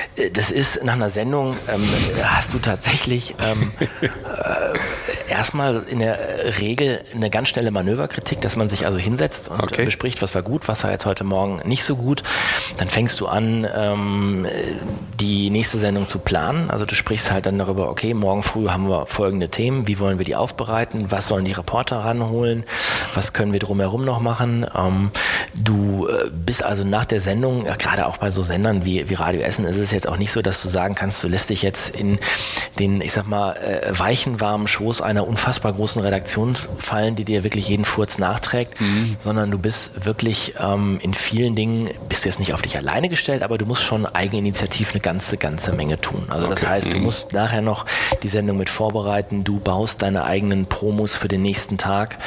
das 0.33 0.51
ist 0.51 0.83
nach 0.83 0.93
einer 0.93 1.09
Sendung, 1.09 1.55
ähm, 1.73 1.83
hast 2.23 2.53
du 2.53 2.59
tatsächlich 2.59 3.35
ähm, 3.39 3.71
äh, 4.01 4.09
erstmal 5.31 5.83
in 5.87 5.99
der 5.99 6.59
Regel 6.59 7.01
eine 7.15 7.29
ganz 7.29 7.49
schnelle 7.49 7.71
Manöverkritik, 7.71 8.41
dass 8.41 8.57
man 8.57 8.67
sich 8.67 8.85
also 8.85 8.99
hinsetzt 8.99 9.49
und 9.49 9.63
okay. 9.63 9.85
bespricht, 9.85 10.21
was 10.21 10.35
war 10.35 10.41
gut, 10.41 10.67
was 10.67 10.83
war 10.83 10.91
jetzt 10.91 11.05
heute 11.05 11.23
Morgen 11.23 11.61
nicht 11.65 11.85
so 11.85 11.95
gut. 11.95 12.23
Dann 12.77 12.89
fängst 12.89 13.19
du 13.21 13.27
an, 13.27 13.65
ähm, 13.73 14.45
die 15.19 15.49
nächste 15.49 15.77
Sendung 15.77 16.07
zu 16.07 16.19
planen. 16.19 16.69
Also 16.69 16.85
du 16.85 16.93
sprichst 16.93 17.31
halt 17.31 17.45
dann 17.45 17.57
darüber, 17.57 17.89
okay, 17.89 18.13
morgen 18.13 18.43
früh 18.43 18.67
haben 18.67 18.89
wir 18.89 19.05
folgende 19.05 19.49
Themen, 19.49 19.87
wie 19.87 19.99
wollen 19.99 20.17
wir 20.17 20.25
die 20.25 20.35
aufbereiten, 20.35 21.09
was 21.09 21.27
sollen 21.27 21.45
die 21.45 21.53
Reporter 21.53 21.99
ranholen, 21.99 22.65
was 23.13 23.31
können 23.31 23.53
wir 23.53 23.59
drumherum 23.59 24.03
noch 24.03 24.19
machen. 24.19 24.65
Ähm, 24.75 25.11
du 25.55 26.07
äh, 26.07 26.29
bist 26.29 26.63
also 26.63 26.83
nach 26.83 27.05
der 27.05 27.21
Sendung, 27.21 27.65
ja, 27.65 27.75
gerade 27.75 28.07
auch 28.07 28.17
bei 28.17 28.29
so 28.29 28.43
Sendern 28.43 28.83
wie, 28.83 29.09
wie 29.09 29.13
Radio 29.13 29.41
Essen, 29.41 29.65
ist 29.65 29.77
es 29.77 29.91
jetzt 29.91 30.00
auch 30.07 30.17
nicht 30.17 30.31
so, 30.31 30.41
dass 30.41 30.61
du 30.61 30.69
sagen 30.69 30.95
kannst, 30.95 31.23
du 31.23 31.27
lässt 31.27 31.49
dich 31.49 31.61
jetzt 31.61 31.95
in 31.95 32.19
den, 32.79 33.01
ich 33.01 33.13
sag 33.13 33.27
mal, 33.27 33.53
äh, 33.53 33.97
weichen, 33.97 34.39
warmen 34.39 34.67
Schoß 34.67 35.01
einer 35.01 35.27
unfassbar 35.27 35.73
großen 35.73 36.01
Redaktion 36.01 36.55
fallen, 36.55 37.15
die 37.15 37.25
dir 37.25 37.43
wirklich 37.43 37.67
jeden 37.67 37.85
Furz 37.85 38.17
nachträgt, 38.17 38.79
mhm. 38.79 39.15
sondern 39.19 39.51
du 39.51 39.57
bist 39.57 40.05
wirklich 40.05 40.53
ähm, 40.59 40.99
in 41.01 41.13
vielen 41.13 41.55
Dingen, 41.55 41.89
bist 42.09 42.25
du 42.25 42.29
jetzt 42.29 42.39
nicht 42.39 42.53
auf 42.53 42.61
dich 42.61 42.77
alleine 42.77 43.09
gestellt, 43.09 43.43
aber 43.43 43.57
du 43.57 43.65
musst 43.65 43.83
schon 43.83 44.05
eigeninitiativ 44.05 44.91
eine 44.91 45.01
ganze, 45.01 45.37
ganze 45.37 45.73
Menge 45.73 45.99
tun. 45.99 46.23
Also 46.29 46.45
okay. 46.45 46.55
das 46.55 46.67
heißt, 46.67 46.93
du 46.93 46.97
mhm. 46.97 47.03
musst 47.03 47.33
nachher 47.33 47.61
noch 47.61 47.85
die 48.23 48.27
Sendung 48.27 48.57
mit 48.57 48.69
vorbereiten, 48.69 49.43
du 49.43 49.59
baust 49.59 50.01
deine 50.01 50.23
eigenen 50.23 50.65
Promos 50.65 51.15
für 51.15 51.27
den 51.27 51.41
nächsten 51.41 51.77
Tag. 51.77 52.17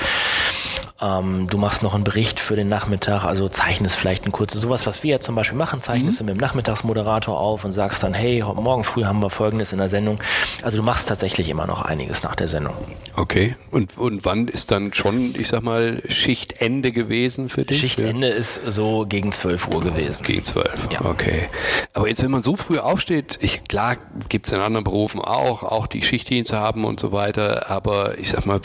Ähm, 1.05 1.49
du 1.49 1.59
machst 1.59 1.83
noch 1.83 1.95
einen 1.95 2.05
Bericht 2.05 2.41
für 2.41 2.57
den 2.57 2.69
Nachmittag, 2.69 3.25
also 3.25 3.49
zeichnest 3.49 3.97
vielleicht 3.97 4.25
ein 4.25 4.33
kurzes, 4.33 4.63
sowas, 4.63 4.87
was 4.87 5.03
wir 5.03 5.13
ja 5.13 5.21
zum 5.21 5.35
Beispiel 5.35 5.59
machen, 5.59 5.83
zeichnest 5.83 6.21
mhm. 6.21 6.27
du 6.27 6.33
mit 6.33 6.41
dem 6.41 6.41
Nachmittagsmoderator 6.41 7.39
auf 7.39 7.65
und 7.65 7.73
sagst 7.73 8.03
dann, 8.03 8.15
hey, 8.15 8.43
morgen 8.43 8.85
früh 8.85 9.05
haben 9.05 9.21
wir 9.21 9.29
Folgendes 9.29 9.73
in 9.73 9.79
der 9.79 9.91
Sendung. 9.91 10.21
Also 10.63 10.79
du 10.79 10.83
machst 10.83 11.09
tatsächlich 11.09 11.51
immer 11.51 11.67
noch 11.67 11.83
einiges 11.83 12.23
nach 12.23 12.35
der 12.35 12.49
Sendung. 12.49 12.75
Okay. 13.17 13.57
Und, 13.71 13.99
und 13.99 14.25
wann 14.25 14.49
ist 14.49 14.71
dann 14.71 14.95
schon, 14.95 15.35
ich 15.39 15.49
sag 15.49 15.63
mal, 15.63 16.03
Schichtende 16.09 16.91
gewesen 16.91 17.51
für 17.51 17.65
dich? 17.65 17.81
Schichtende 17.81 18.31
ja. 18.31 18.35
ist 18.35 18.61
so 18.67 19.05
gegen 19.07 19.33
12 19.33 19.69
Uhr 19.69 19.83
gewesen. 19.83 20.23
Gegen 20.23 20.43
12, 20.43 20.89
ja. 20.91 21.05
okay. 21.05 21.49
Aber 21.93 22.09
jetzt, 22.09 22.23
wenn 22.23 22.31
man 22.31 22.43
so 22.43 22.57
früh 22.57 22.79
aufsteht, 22.79 23.39
ich, 23.43 23.65
klar 23.65 23.97
gibt 24.31 24.47
es 24.47 24.53
in 24.53 24.61
anderen 24.61 24.85
Berufen 24.85 25.21
auch, 25.21 25.65
auch 25.65 25.87
die 25.87 26.03
Schichtdienste 26.03 26.59
haben 26.59 26.85
und 26.85 26.99
so 26.99 27.13
weiter, 27.13 27.69
aber 27.69 28.17
ich 28.19 28.31
sag 28.31 28.47
mal, 28.47 28.61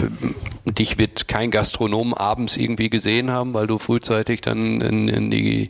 dich 0.66 0.98
wird 0.98 1.28
kein 1.28 1.52
Gastronom 1.52 2.14
abends 2.30 2.58
irgendwie 2.58 2.90
gesehen 2.90 3.32
haben, 3.32 3.54
weil 3.54 3.68
du 3.68 3.80
frühzeitig 3.80 4.42
dann 4.42 4.82
in, 4.82 5.08
in 5.08 5.32
die 5.32 5.70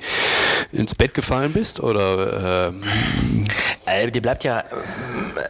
ins 0.71 0.95
Bett 0.95 1.13
gefallen 1.13 1.53
bist? 1.53 1.79
Oder 1.79 2.71
äh, 3.85 4.03
äh, 4.03 4.11
dir 4.11 4.21
bleibt 4.21 4.43
ja, 4.43 4.59
äh, 4.59 4.63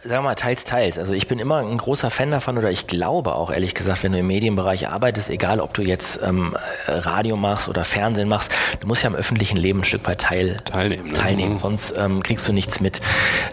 sagen 0.02 0.22
wir 0.22 0.22
mal, 0.22 0.34
teils, 0.34 0.64
teils. 0.64 0.98
Also 0.98 1.12
ich 1.12 1.26
bin 1.26 1.38
immer 1.38 1.58
ein 1.58 1.76
großer 1.76 2.10
Fan 2.10 2.30
davon 2.30 2.56
oder 2.58 2.70
ich 2.70 2.86
glaube 2.86 3.34
auch 3.34 3.50
ehrlich 3.50 3.74
gesagt, 3.74 4.02
wenn 4.02 4.12
du 4.12 4.18
im 4.18 4.26
Medienbereich 4.26 4.88
arbeitest, 4.88 5.30
egal 5.30 5.60
ob 5.60 5.74
du 5.74 5.82
jetzt 5.82 6.20
ähm, 6.22 6.56
Radio 6.86 7.36
machst 7.36 7.68
oder 7.68 7.84
Fernsehen 7.84 8.28
machst, 8.28 8.52
du 8.80 8.86
musst 8.86 9.02
ja 9.02 9.08
am 9.08 9.14
öffentlichen 9.14 9.56
Leben 9.56 9.80
ein 9.80 9.84
Stück 9.84 10.06
weit 10.06 10.20
teil, 10.20 10.58
teilnehmen. 10.64 11.08
Ne? 11.08 11.14
teilnehmen. 11.14 11.52
Mhm. 11.54 11.58
Sonst 11.58 11.94
ähm, 11.96 12.22
kriegst 12.22 12.48
du 12.48 12.52
nichts 12.52 12.80
mit. 12.80 13.00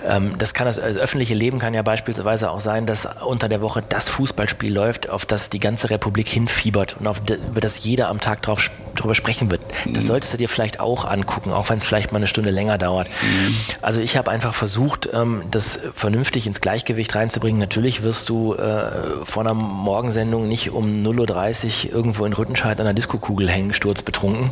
Ähm, 0.05 0.37
das 0.37 0.53
kann 0.53 0.67
das, 0.67 0.79
also 0.79 0.99
öffentliche 0.99 1.33
Leben 1.33 1.59
kann 1.59 1.73
ja 1.73 1.81
beispielsweise 1.81 2.51
auch 2.51 2.61
sein, 2.61 2.85
dass 2.85 3.07
unter 3.21 3.49
der 3.49 3.61
Woche 3.61 3.83
das 3.87 4.09
Fußballspiel 4.09 4.73
läuft, 4.73 5.09
auf 5.09 5.25
das 5.25 5.49
die 5.49 5.59
ganze 5.59 5.89
Republik 5.89 6.29
hinfiebert 6.29 6.97
und 6.99 7.07
auf, 7.07 7.21
über 7.47 7.61
das 7.61 7.83
jeder 7.83 8.09
am 8.09 8.19
Tag 8.19 8.41
drauf 8.41 8.69
drüber 8.95 9.15
sprechen 9.15 9.51
wird. 9.51 9.61
Das 9.85 10.03
mhm. 10.03 10.07
solltest 10.07 10.33
du 10.33 10.37
dir 10.37 10.49
vielleicht 10.49 10.79
auch 10.79 11.05
angucken, 11.05 11.51
auch 11.51 11.69
wenn 11.69 11.77
es 11.77 11.85
vielleicht 11.85 12.11
mal 12.11 12.17
eine 12.17 12.27
Stunde 12.27 12.49
länger 12.49 12.77
dauert. 12.77 13.07
Mhm. 13.07 13.55
Also 13.81 14.01
ich 14.01 14.17
habe 14.17 14.31
einfach 14.31 14.53
versucht, 14.53 15.09
ähm, 15.13 15.43
das 15.51 15.79
vernünftig 15.93 16.47
ins 16.47 16.61
Gleichgewicht 16.61 17.15
reinzubringen. 17.15 17.59
Natürlich 17.59 18.03
wirst 18.03 18.29
du 18.29 18.55
äh, 18.55 18.91
vor 19.23 19.43
einer 19.43 19.53
Morgensendung 19.53 20.47
nicht 20.47 20.71
um 20.71 21.03
0.30 21.03 21.87
Uhr 21.87 21.93
irgendwo 21.93 22.25
in 22.25 22.33
Rüttenscheid 22.33 22.79
an 22.79 22.85
der 22.85 22.93
Diskokugel 22.93 23.49
hängen, 23.49 23.73
sturzbetrunken. 23.73 24.51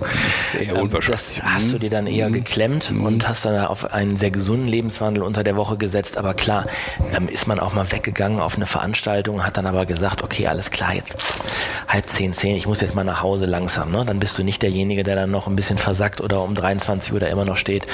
Eher 0.54 0.76
ähm, 0.76 0.90
das 0.90 1.34
hast 1.42 1.74
du 1.74 1.80
dir 1.80 1.90
dann 1.90 2.08
eher 2.08 2.30
mhm. 2.30 2.34
geklemmt 2.34 2.92
mhm. 2.92 3.06
und 3.06 3.28
hast 3.28 3.46
dann 3.46 3.66
auf 3.66 3.92
einen 3.94 4.16
sehr 4.16 4.32
gesunden 4.32 4.68
Lebenswandel 4.68 5.24
unter 5.24 5.44
der 5.44 5.56
Woche 5.56 5.78
gesetzt. 5.78 6.18
Aber 6.18 6.34
klar, 6.34 6.66
ähm, 7.16 7.28
ist 7.28 7.48
man 7.48 7.60
auch 7.60 7.74
mal 7.74 7.92
weggegangen 7.92 8.40
auf 8.40 8.56
eine 8.56 8.66
Veranstaltung, 8.66 9.46
hat 9.46 9.58
dann 9.58 9.66
aber 9.66 9.86
gesagt, 9.86 10.24
okay, 10.24 10.48
alles 10.48 10.72
klar, 10.72 10.94
jetzt 10.94 11.16
halb 11.88 12.08
zehn, 12.08 12.34
zehn, 12.34 12.56
ich 12.56 12.68
muss 12.68 12.75
jetzt 12.82 12.96
mal 12.96 13.04
nach 13.04 13.22
Hause 13.22 13.46
langsam. 13.46 13.92
Ne? 13.92 14.04
Dann 14.06 14.20
bist 14.20 14.38
du 14.38 14.44
nicht 14.44 14.62
derjenige, 14.62 15.04
der 15.04 15.16
dann 15.16 15.32
noch 15.32 15.48
ein 15.48 15.56
bisschen 15.56 15.78
versackt 15.78 16.22
oder 16.22 16.42
um 16.42 16.56
23 16.56 17.14
Uhr 17.14 17.20
da 17.20 17.28
immer 17.28 17.46
noch 17.46 17.58
steht. 17.58 17.88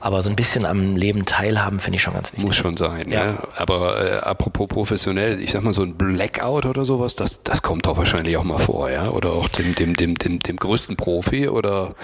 Aber 0.00 0.20
so 0.22 0.28
ein 0.28 0.36
bisschen 0.36 0.66
am 0.66 0.96
Leben 0.96 1.24
teilhaben 1.24 1.80
finde 1.80 1.96
ich 1.96 2.02
schon 2.02 2.14
ganz 2.14 2.32
wichtig. 2.32 2.46
Muss 2.46 2.56
schon 2.56 2.76
sein, 2.76 3.10
ja. 3.10 3.24
ja. 3.24 3.42
Aber 3.56 4.04
äh, 4.04 4.16
apropos 4.18 4.68
professionell, 4.68 5.40
ich 5.40 5.52
sag 5.52 5.62
mal 5.62 5.72
so 5.72 5.82
ein 5.82 5.94
Blackout 5.94 6.66
oder 6.66 6.84
sowas, 6.84 7.16
das, 7.16 7.42
das 7.42 7.62
kommt 7.62 7.86
doch 7.86 7.96
wahrscheinlich 7.96 8.36
auch 8.36 8.44
mal 8.44 8.58
vor, 8.58 8.90
ja? 8.90 9.08
Oder 9.10 9.32
auch 9.32 9.48
dem, 9.48 9.74
dem, 9.74 9.96
dem, 9.96 10.16
dem, 10.16 10.40
dem 10.40 10.56
größten 10.56 10.96
Profi 10.96 11.48
oder 11.48 11.94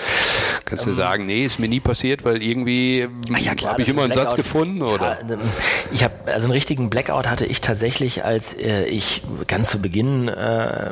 kannst 0.64 0.86
du 0.86 0.90
ähm, 0.90 0.96
sagen, 0.96 1.26
nee, 1.26 1.44
ist 1.44 1.58
mir 1.58 1.68
nie 1.68 1.80
passiert, 1.80 2.24
weil 2.24 2.42
irgendwie 2.42 3.08
ja, 3.28 3.52
habe 3.68 3.82
ich 3.82 3.88
immer 3.88 4.04
ein 4.04 4.14
einen 4.14 4.26
Satz 4.26 4.36
gefunden 4.36 4.82
oder? 4.82 5.18
Ja, 5.28 5.34
ähm, 5.34 5.40
ich 5.92 6.04
habe 6.04 6.14
also 6.32 6.46
einen 6.46 6.52
richtigen 6.52 6.90
Blackout 6.90 7.26
hatte 7.28 7.46
ich 7.46 7.60
tatsächlich, 7.60 8.24
als 8.24 8.54
äh, 8.54 8.84
ich 8.86 9.22
ganz 9.46 9.70
zu 9.70 9.80
Beginn 9.80 10.28
äh, 10.28 10.90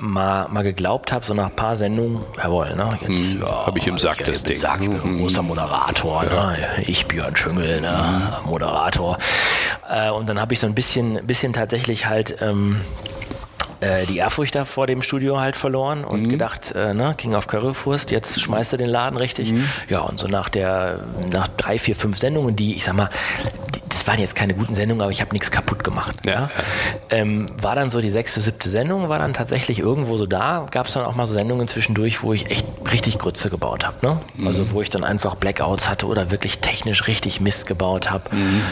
mal, 0.00 0.48
mal 0.48 0.62
geglaubt 0.72 1.12
habe, 1.12 1.24
so 1.24 1.34
nach 1.34 1.50
ein 1.50 1.56
paar 1.56 1.76
Sendungen, 1.76 2.22
jawohl, 2.36 2.74
ne? 2.74 2.98
Jetzt 3.00 3.08
hm, 3.08 3.42
ja, 3.42 3.66
habe 3.66 3.78
ich 3.78 3.86
im 3.86 3.98
Sack 3.98 4.20
ich, 4.20 4.26
das 4.26 4.42
Ding. 4.42 4.58
Sack, 4.58 4.80
ich 4.82 4.88
bin 4.88 5.00
ein 5.00 5.18
großer 5.18 5.42
Moderator, 5.42 6.24
ja. 6.24 6.50
ne? 6.50 6.58
Ich 6.86 7.06
Björn 7.06 7.36
Schüngel, 7.36 7.80
ne? 7.80 8.40
Mhm. 8.44 8.50
Moderator. 8.50 9.18
Äh, 9.88 10.10
und 10.10 10.28
dann 10.28 10.40
habe 10.40 10.54
ich 10.54 10.60
so 10.60 10.66
ein 10.66 10.74
bisschen, 10.74 11.26
bisschen 11.26 11.52
tatsächlich 11.52 12.06
halt 12.06 12.36
ähm, 12.40 12.80
äh, 13.82 14.06
die 14.06 14.18
Ehrfurcht 14.18 14.54
da 14.54 14.64
vor 14.64 14.86
dem 14.86 15.02
Studio 15.02 15.40
halt 15.40 15.56
verloren 15.56 16.04
und 16.04 16.22
mhm. 16.22 16.28
gedacht, 16.28 16.72
äh, 16.74 16.94
ne, 16.94 17.14
King 17.16 17.34
of 17.34 17.48
Currywurst, 17.48 18.10
jetzt 18.10 18.40
schmeißt 18.40 18.72
er 18.72 18.78
den 18.78 18.88
Laden 18.88 19.16
richtig. 19.16 19.52
Mhm. 19.52 19.68
Ja, 19.88 20.00
und 20.00 20.18
so 20.18 20.28
nach 20.28 20.48
der, 20.48 21.00
nach 21.30 21.48
drei, 21.48 21.78
vier, 21.78 21.96
fünf 21.96 22.18
Sendungen, 22.18 22.54
die, 22.56 22.74
ich 22.74 22.84
sag 22.84 22.94
mal, 22.94 23.10
die, 23.74 23.81
das 24.02 24.08
waren 24.08 24.20
jetzt 24.20 24.34
keine 24.34 24.54
guten 24.54 24.74
Sendungen, 24.74 25.00
aber 25.00 25.12
ich 25.12 25.20
habe 25.20 25.30
nichts 25.32 25.52
kaputt 25.52 25.84
gemacht. 25.84 26.16
Ja. 26.26 26.32
ja. 26.32 26.50
Ähm, 27.10 27.46
war 27.60 27.76
dann 27.76 27.88
so 27.88 28.00
die 28.00 28.10
sechste, 28.10 28.40
siebte 28.40 28.68
Sendung, 28.68 29.08
war 29.08 29.20
dann 29.20 29.32
tatsächlich 29.32 29.78
irgendwo 29.78 30.16
so 30.16 30.26
da. 30.26 30.66
Gab 30.72 30.88
es 30.88 30.94
dann 30.94 31.04
auch 31.04 31.14
mal 31.14 31.26
so 31.26 31.34
Sendungen 31.34 31.68
zwischendurch, 31.68 32.24
wo 32.24 32.32
ich 32.32 32.50
echt 32.50 32.66
richtig 32.90 33.18
Grütze 33.18 33.48
gebaut 33.48 33.86
habe. 33.86 34.04
Ne? 34.04 34.20
Mhm. 34.34 34.46
Also 34.48 34.72
wo 34.72 34.82
ich 34.82 34.90
dann 34.90 35.04
einfach 35.04 35.36
Blackouts 35.36 35.88
hatte 35.88 36.06
oder 36.06 36.32
wirklich 36.32 36.58
technisch 36.58 37.06
richtig 37.06 37.40
Mist 37.40 37.66
gebaut 37.66 38.10
habe. 38.10 38.24
Mhm. 38.34 38.62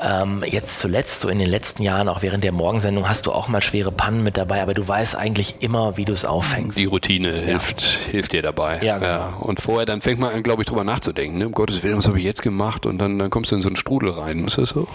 Ähm, 0.00 0.44
jetzt 0.46 0.78
zuletzt, 0.78 1.20
so 1.20 1.28
in 1.28 1.38
den 1.38 1.50
letzten 1.50 1.82
Jahren, 1.82 2.08
auch 2.08 2.22
während 2.22 2.42
der 2.42 2.52
Morgensendung, 2.52 3.06
hast 3.06 3.26
du 3.26 3.32
auch 3.32 3.48
mal 3.48 3.60
schwere 3.60 3.92
Pannen 3.92 4.22
mit 4.22 4.38
dabei, 4.38 4.62
aber 4.62 4.72
du 4.72 4.88
weißt 4.88 5.14
eigentlich 5.14 5.56
immer, 5.60 5.98
wie 5.98 6.06
du 6.06 6.14
es 6.14 6.24
auffängst. 6.24 6.78
Die 6.78 6.86
Routine 6.86 7.36
ja. 7.36 7.42
hilft, 7.42 7.82
hilft 7.82 8.32
dir 8.32 8.40
dabei. 8.40 8.80
Ja, 8.82 8.96
genau. 8.96 9.10
ja. 9.10 9.36
Und 9.40 9.60
vorher, 9.60 9.84
dann 9.84 10.00
fängt 10.00 10.20
man 10.20 10.32
an, 10.32 10.42
glaube 10.42 10.62
ich, 10.62 10.68
drüber 10.68 10.84
nachzudenken. 10.84 11.36
Ne? 11.36 11.46
Um 11.46 11.52
Gottes 11.52 11.82
Willen, 11.82 11.98
was 11.98 12.06
habe 12.06 12.18
ich 12.18 12.24
jetzt 12.24 12.40
gemacht? 12.40 12.86
Und 12.86 12.96
dann, 12.96 13.18
dann 13.18 13.28
kommst 13.28 13.50
du 13.50 13.56
in 13.56 13.60
so 13.60 13.68
einen 13.68 13.76
Strudel 13.76 14.12
rein. 14.12 14.46
Ist 14.46 14.69
so? 14.70 14.88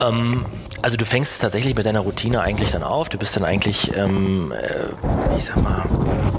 Ähm, 0.00 0.44
also 0.82 0.96
du 0.96 1.04
fängst 1.04 1.40
tatsächlich 1.40 1.74
mit 1.74 1.86
deiner 1.86 2.00
Routine 2.00 2.40
eigentlich 2.40 2.70
dann 2.70 2.82
auf. 2.82 3.08
Du 3.08 3.18
bist 3.18 3.34
dann 3.36 3.44
eigentlich, 3.44 3.96
ähm, 3.96 4.52
äh, 4.52 5.36
ich 5.36 5.44
sag 5.44 5.56
mal, 5.62 5.84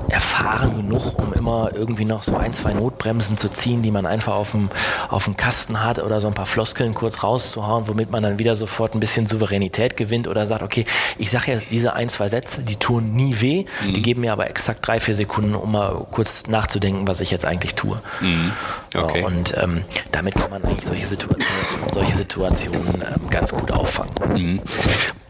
erfahren 0.10 0.78
genug, 0.78 1.19
um 1.19 1.34
immer 1.34 1.72
irgendwie 1.74 2.06
noch 2.06 2.24
so 2.24 2.36
ein, 2.38 2.54
zwei 2.54 2.74
Notbremsen 2.74 3.38
zu 3.38 3.50
ziehen, 3.50 3.82
die 3.82 3.91
man 3.91 4.06
einfach 4.06 4.36
auf 4.36 4.52
dem, 4.52 4.69
auf 5.10 5.26
dem 5.26 5.36
Kasten 5.36 5.84
hat 5.84 6.00
oder 6.00 6.22
so 6.22 6.28
ein 6.28 6.34
paar 6.34 6.45
Floskeln 6.45 6.93
kurz 6.93 7.22
rauszuhauen, 7.22 7.88
womit 7.88 8.12
man 8.12 8.24
dann 8.24 8.39
wieder 8.39 8.56
sofort 8.56 8.95
ein 8.95 9.00
bisschen 9.00 9.28
Souveränität 9.28 9.98
gewinnt 9.98 10.28
oder 10.28 10.45
sagt, 10.45 10.63
okay, 10.63 10.86
ich 11.17 11.32
sage 11.32 11.52
jetzt 11.52 11.72
diese 11.72 11.93
ein, 11.93 12.10
zwei 12.10 12.30
Sätze, 12.30 12.63
die 12.63 12.78
tun 12.78 13.13
nie 13.13 13.39
weh, 13.41 13.65
mhm. 13.86 13.93
die 13.93 14.02
geben 14.02 14.22
mir 14.22 14.32
aber 14.32 14.50
exakt 14.50 14.86
drei, 14.88 15.00
vier 15.00 15.15
Sekunden, 15.15 15.56
um 15.56 15.72
mal 15.72 16.06
kurz 16.12 16.48
nachzudenken, 16.48 17.08
was 17.08 17.22
ich 17.22 17.32
jetzt 17.32 17.45
eigentlich 17.45 17.76
tue. 17.76 18.00
Mhm. 18.22 18.52
Okay. 18.95 19.23
und 19.23 19.56
ähm, 19.62 19.84
damit 20.12 20.36
kann 20.36 20.49
man 20.49 20.63
eigentlich 20.63 20.86
solche 20.86 21.08
Situationen, 21.08 21.91
solche 21.91 22.15
Situationen 22.15 23.02
ähm, 23.02 23.30
ganz 23.30 23.54
gut 23.54 23.71
auffangen. 23.71 24.13
Mhm. 24.36 24.62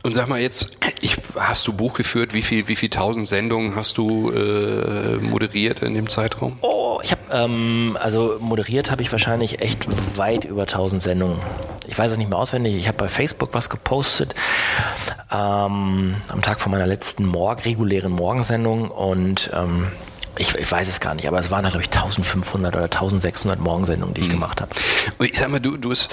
Und 0.01 0.13
sag 0.13 0.29
mal 0.29 0.39
jetzt, 0.39 0.77
ich, 1.01 1.17
hast 1.35 1.67
du 1.67 1.73
Buch 1.73 1.93
geführt? 1.93 2.33
Wie 2.33 2.41
viel, 2.41 2.67
wie 2.69 2.75
viel 2.75 2.89
tausend 2.89 3.27
Sendungen 3.27 3.75
hast 3.75 3.97
du 3.97 4.31
äh, 4.31 5.17
moderiert 5.17 5.81
in 5.81 5.93
dem 5.93 6.07
Zeitraum? 6.07 6.57
Oh, 6.61 6.99
ich 7.03 7.11
habe 7.11 7.21
ähm, 7.31 7.97
also 7.99 8.37
moderiert 8.39 8.91
habe 8.91 9.01
ich 9.01 9.11
wahrscheinlich 9.11 9.61
echt 9.61 9.87
weit 10.17 10.45
über 10.45 10.65
tausend 10.65 11.01
Sendungen. 11.01 11.39
Ich 11.87 11.97
weiß 11.97 12.13
es 12.13 12.17
nicht 12.17 12.29
mehr 12.29 12.39
auswendig. 12.39 12.75
Ich 12.75 12.87
habe 12.87 12.97
bei 12.97 13.09
Facebook 13.09 13.49
was 13.53 13.69
gepostet 13.69 14.35
ähm, 15.31 16.15
am 16.27 16.41
Tag 16.41 16.61
vor 16.61 16.71
meiner 16.71 16.87
letzten 16.87 17.25
Morg 17.25 17.65
regulären 17.65 18.11
Morgensendung 18.11 18.89
und 18.89 19.51
ähm, 19.53 19.87
ich, 20.39 20.55
ich, 20.55 20.71
weiß 20.71 20.87
es 20.87 20.99
gar 20.99 21.13
nicht, 21.15 21.27
aber 21.27 21.39
es 21.39 21.51
waren, 21.51 21.63
glaube 21.67 21.81
ich, 21.81 21.87
1500 21.87 22.73
oder 22.73 22.85
1600 22.85 23.59
Morgensendungen, 23.59 24.13
die 24.13 24.21
ich 24.21 24.27
mhm. 24.27 24.33
gemacht 24.33 24.61
habe. 24.61 24.71
Ich 25.19 25.37
sag 25.37 25.49
mal, 25.49 25.59
du, 25.59 25.77
du 25.77 25.91
hast 25.91 26.09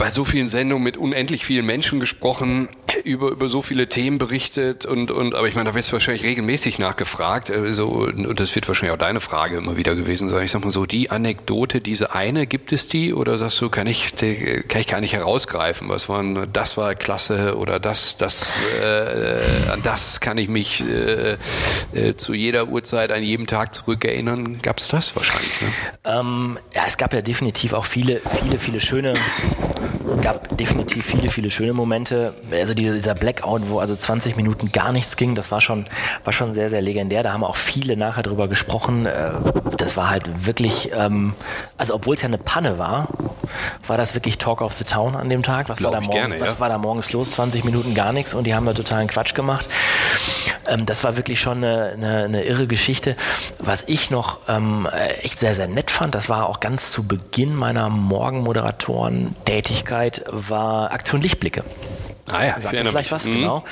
bei 0.00 0.10
so 0.10 0.24
vielen 0.24 0.46
Sendungen 0.46 0.82
mit 0.82 0.96
unendlich 0.96 1.44
vielen 1.44 1.66
Menschen 1.66 2.00
gesprochen, 2.00 2.70
über, 3.04 3.28
über 3.28 3.50
so 3.50 3.60
viele 3.60 3.86
Themen 3.86 4.16
berichtet 4.16 4.86
und, 4.86 5.10
und 5.10 5.34
aber 5.34 5.46
ich 5.46 5.54
meine, 5.54 5.68
da 5.68 5.74
wirst 5.74 5.90
du 5.90 5.92
wahrscheinlich 5.92 6.24
regelmäßig 6.24 6.78
nachgefragt. 6.78 7.50
Also, 7.50 7.88
und 7.88 8.40
das 8.40 8.54
wird 8.54 8.66
wahrscheinlich 8.66 8.94
auch 8.94 8.98
deine 8.98 9.20
Frage 9.20 9.58
immer 9.58 9.76
wieder 9.76 9.94
gewesen 9.94 10.30
sein. 10.30 10.46
Ich 10.46 10.52
sag 10.52 10.64
mal 10.64 10.70
so, 10.70 10.86
die 10.86 11.10
Anekdote, 11.10 11.82
diese 11.82 12.14
eine, 12.14 12.46
gibt 12.46 12.72
es 12.72 12.88
die? 12.88 13.12
Oder 13.12 13.36
sagst 13.36 13.60
du, 13.60 13.68
kann 13.68 13.86
ich, 13.86 14.14
kann 14.68 14.80
ich 14.80 14.86
gar 14.86 15.02
nicht 15.02 15.12
herausgreifen? 15.12 15.90
Was 15.90 16.08
waren, 16.08 16.50
das 16.50 16.78
war 16.78 16.94
klasse 16.94 17.58
oder 17.58 17.78
das, 17.78 18.16
das, 18.16 18.54
äh, 18.82 19.70
an 19.70 19.82
das 19.82 20.20
kann 20.20 20.38
ich 20.38 20.48
mich 20.48 20.82
äh, 20.82 21.36
äh, 21.92 22.16
zu 22.16 22.32
jeder 22.32 22.68
Uhrzeit, 22.68 23.12
an 23.12 23.22
jedem 23.22 23.46
Tag 23.46 23.74
zurückerinnern. 23.74 24.62
Gab 24.62 24.78
es 24.78 24.88
das 24.88 25.14
wahrscheinlich? 25.14 25.60
Ne? 25.60 25.68
Ähm, 26.06 26.58
ja, 26.74 26.84
es 26.86 26.96
gab 26.96 27.12
ja 27.12 27.20
definitiv 27.20 27.74
auch 27.74 27.84
viele, 27.84 28.22
viele, 28.40 28.58
viele 28.58 28.80
schöne 28.80 29.12
gab 30.20 30.56
definitiv 30.56 31.06
viele, 31.06 31.30
viele 31.30 31.50
schöne 31.50 31.72
Momente. 31.72 32.34
Also 32.52 32.74
dieser 32.74 33.14
Blackout, 33.14 33.68
wo 33.68 33.78
also 33.78 33.96
20 33.96 34.36
Minuten 34.36 34.72
gar 34.72 34.92
nichts 34.92 35.16
ging, 35.16 35.34
das 35.34 35.50
war 35.50 35.60
schon, 35.60 35.86
war 36.24 36.32
schon 36.32 36.54
sehr, 36.54 36.70
sehr 36.70 36.82
legendär. 36.82 37.22
Da 37.22 37.32
haben 37.32 37.44
auch 37.44 37.56
viele 37.56 37.96
nachher 37.96 38.22
drüber 38.22 38.48
gesprochen. 38.48 39.06
Äh, 39.06 39.32
das 39.76 39.96
war 39.96 40.10
halt 40.10 40.46
wirklich, 40.46 40.90
ähm, 40.94 41.34
also 41.76 41.94
obwohl 41.94 42.14
es 42.14 42.22
ja 42.22 42.28
eine 42.28 42.38
Panne 42.38 42.78
war, 42.78 43.08
war 43.86 43.96
das 43.96 44.14
wirklich 44.14 44.38
Talk 44.38 44.62
of 44.62 44.74
the 44.74 44.84
Town 44.84 45.16
an 45.16 45.28
dem 45.28 45.42
Tag. 45.42 45.68
Was, 45.68 45.82
war 45.82 45.90
da, 45.90 46.00
morgens, 46.00 46.28
gerne, 46.28 46.40
was 46.40 46.54
ja. 46.54 46.60
war 46.60 46.68
da 46.68 46.78
morgens 46.78 47.12
los? 47.12 47.32
20 47.32 47.64
Minuten 47.64 47.94
gar 47.94 48.12
nichts 48.12 48.34
und 48.34 48.44
die 48.44 48.54
haben 48.54 48.66
da 48.66 48.72
totalen 48.72 49.08
Quatsch 49.08 49.34
gemacht. 49.34 49.66
Ähm, 50.66 50.86
das 50.86 51.04
war 51.04 51.16
wirklich 51.16 51.40
schon 51.40 51.58
eine, 51.58 51.92
eine, 51.92 52.24
eine, 52.24 52.42
irre 52.44 52.66
Geschichte. 52.66 53.14
Was 53.58 53.84
ich 53.86 54.10
noch 54.10 54.40
ähm, 54.48 54.88
echt 55.22 55.38
sehr, 55.38 55.54
sehr 55.54 55.68
nett 55.68 55.90
fand, 55.90 56.14
das 56.14 56.28
war 56.28 56.46
auch 56.48 56.60
ganz 56.60 56.92
zu 56.92 57.06
Beginn 57.06 57.54
meiner 57.54 57.88
Morgenmoderatoren-Tätigkeit, 57.88 60.09
war 60.26 60.90
Aktion 60.90 61.20
Lichtblicke. 61.20 61.62
Ah 62.32 62.46
ja, 62.46 62.60
Sagt 62.60 62.76
vielleicht 62.76 63.12
was, 63.12 63.26
mhm. 63.26 63.34
genau. 63.34 63.64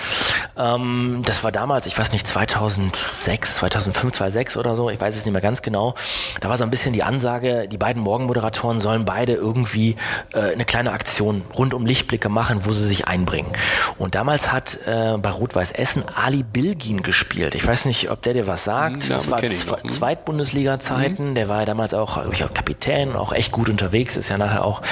Ähm, 0.57 1.23
das 1.25 1.45
war 1.45 1.53
damals, 1.53 1.87
ich 1.87 1.99
weiß 1.99 2.13
nicht, 2.13 2.27
2006, 2.27 3.57
2005, 3.57 4.13
2006 4.15 4.57
oder 4.57 4.77
so, 4.77 4.91
ich 4.91 5.01
weiß 5.01 5.17
es 5.17 5.25
nicht 5.25 5.33
mehr 5.33 5.43
ganz 5.43 5.63
genau. 5.63 5.95
Da 6.41 6.49
war 6.49 6.57
so 6.57 6.65
ein 6.65 6.71
bisschen 6.71 6.93
die 6.93 7.03
Ansage, 7.03 7.69
die 7.69 7.79
beiden 7.79 8.03
Morgenmoderatoren 8.03 8.79
sollen 8.79 9.05
beide 9.05 9.35
irgendwie 9.35 9.97
äh, 10.33 10.53
eine 10.53 10.65
kleine 10.65 10.93
Aktion 10.93 11.43
rund 11.57 11.75
um 11.75 11.87
Lichtblicke 11.87 12.29
machen, 12.29 12.65
wo 12.65 12.73
sie 12.73 12.87
sich 12.87 13.09
einbringen. 13.09 13.51
Und 13.99 14.15
damals 14.15 14.53
hat 14.53 14.79
äh, 14.87 15.17
bei 15.19 15.31
Rot-Weiß 15.31 15.73
Essen 15.73 16.05
Ali 16.15 16.43
Bilgin 16.43 17.03
gespielt. 17.03 17.55
Ich 17.55 17.67
weiß 17.67 17.85
nicht, 17.85 18.11
ob 18.11 18.23
der 18.23 18.35
dir 18.35 18.47
was 18.47 18.65
sagt. 18.65 19.05
Mhm, 19.05 19.11
ja, 19.11 19.15
das 19.15 19.31
war 19.31 19.41
Zwe 19.47 19.79
mhm. 19.83 19.89
Zweitbundesliga-Zeiten. 19.89 21.31
Mhm. 21.31 21.35
Der 21.35 21.49
war 21.49 21.65
damals 21.65 21.95
auch, 21.95 22.31
ich, 22.33 22.39
Kapitän, 22.53 23.15
auch 23.15 23.33
echt 23.33 23.53
gut 23.53 23.69
unterwegs, 23.69 24.17
ist 24.17 24.29
ja 24.29 24.39
nachher 24.39 24.65
auch 24.65 24.83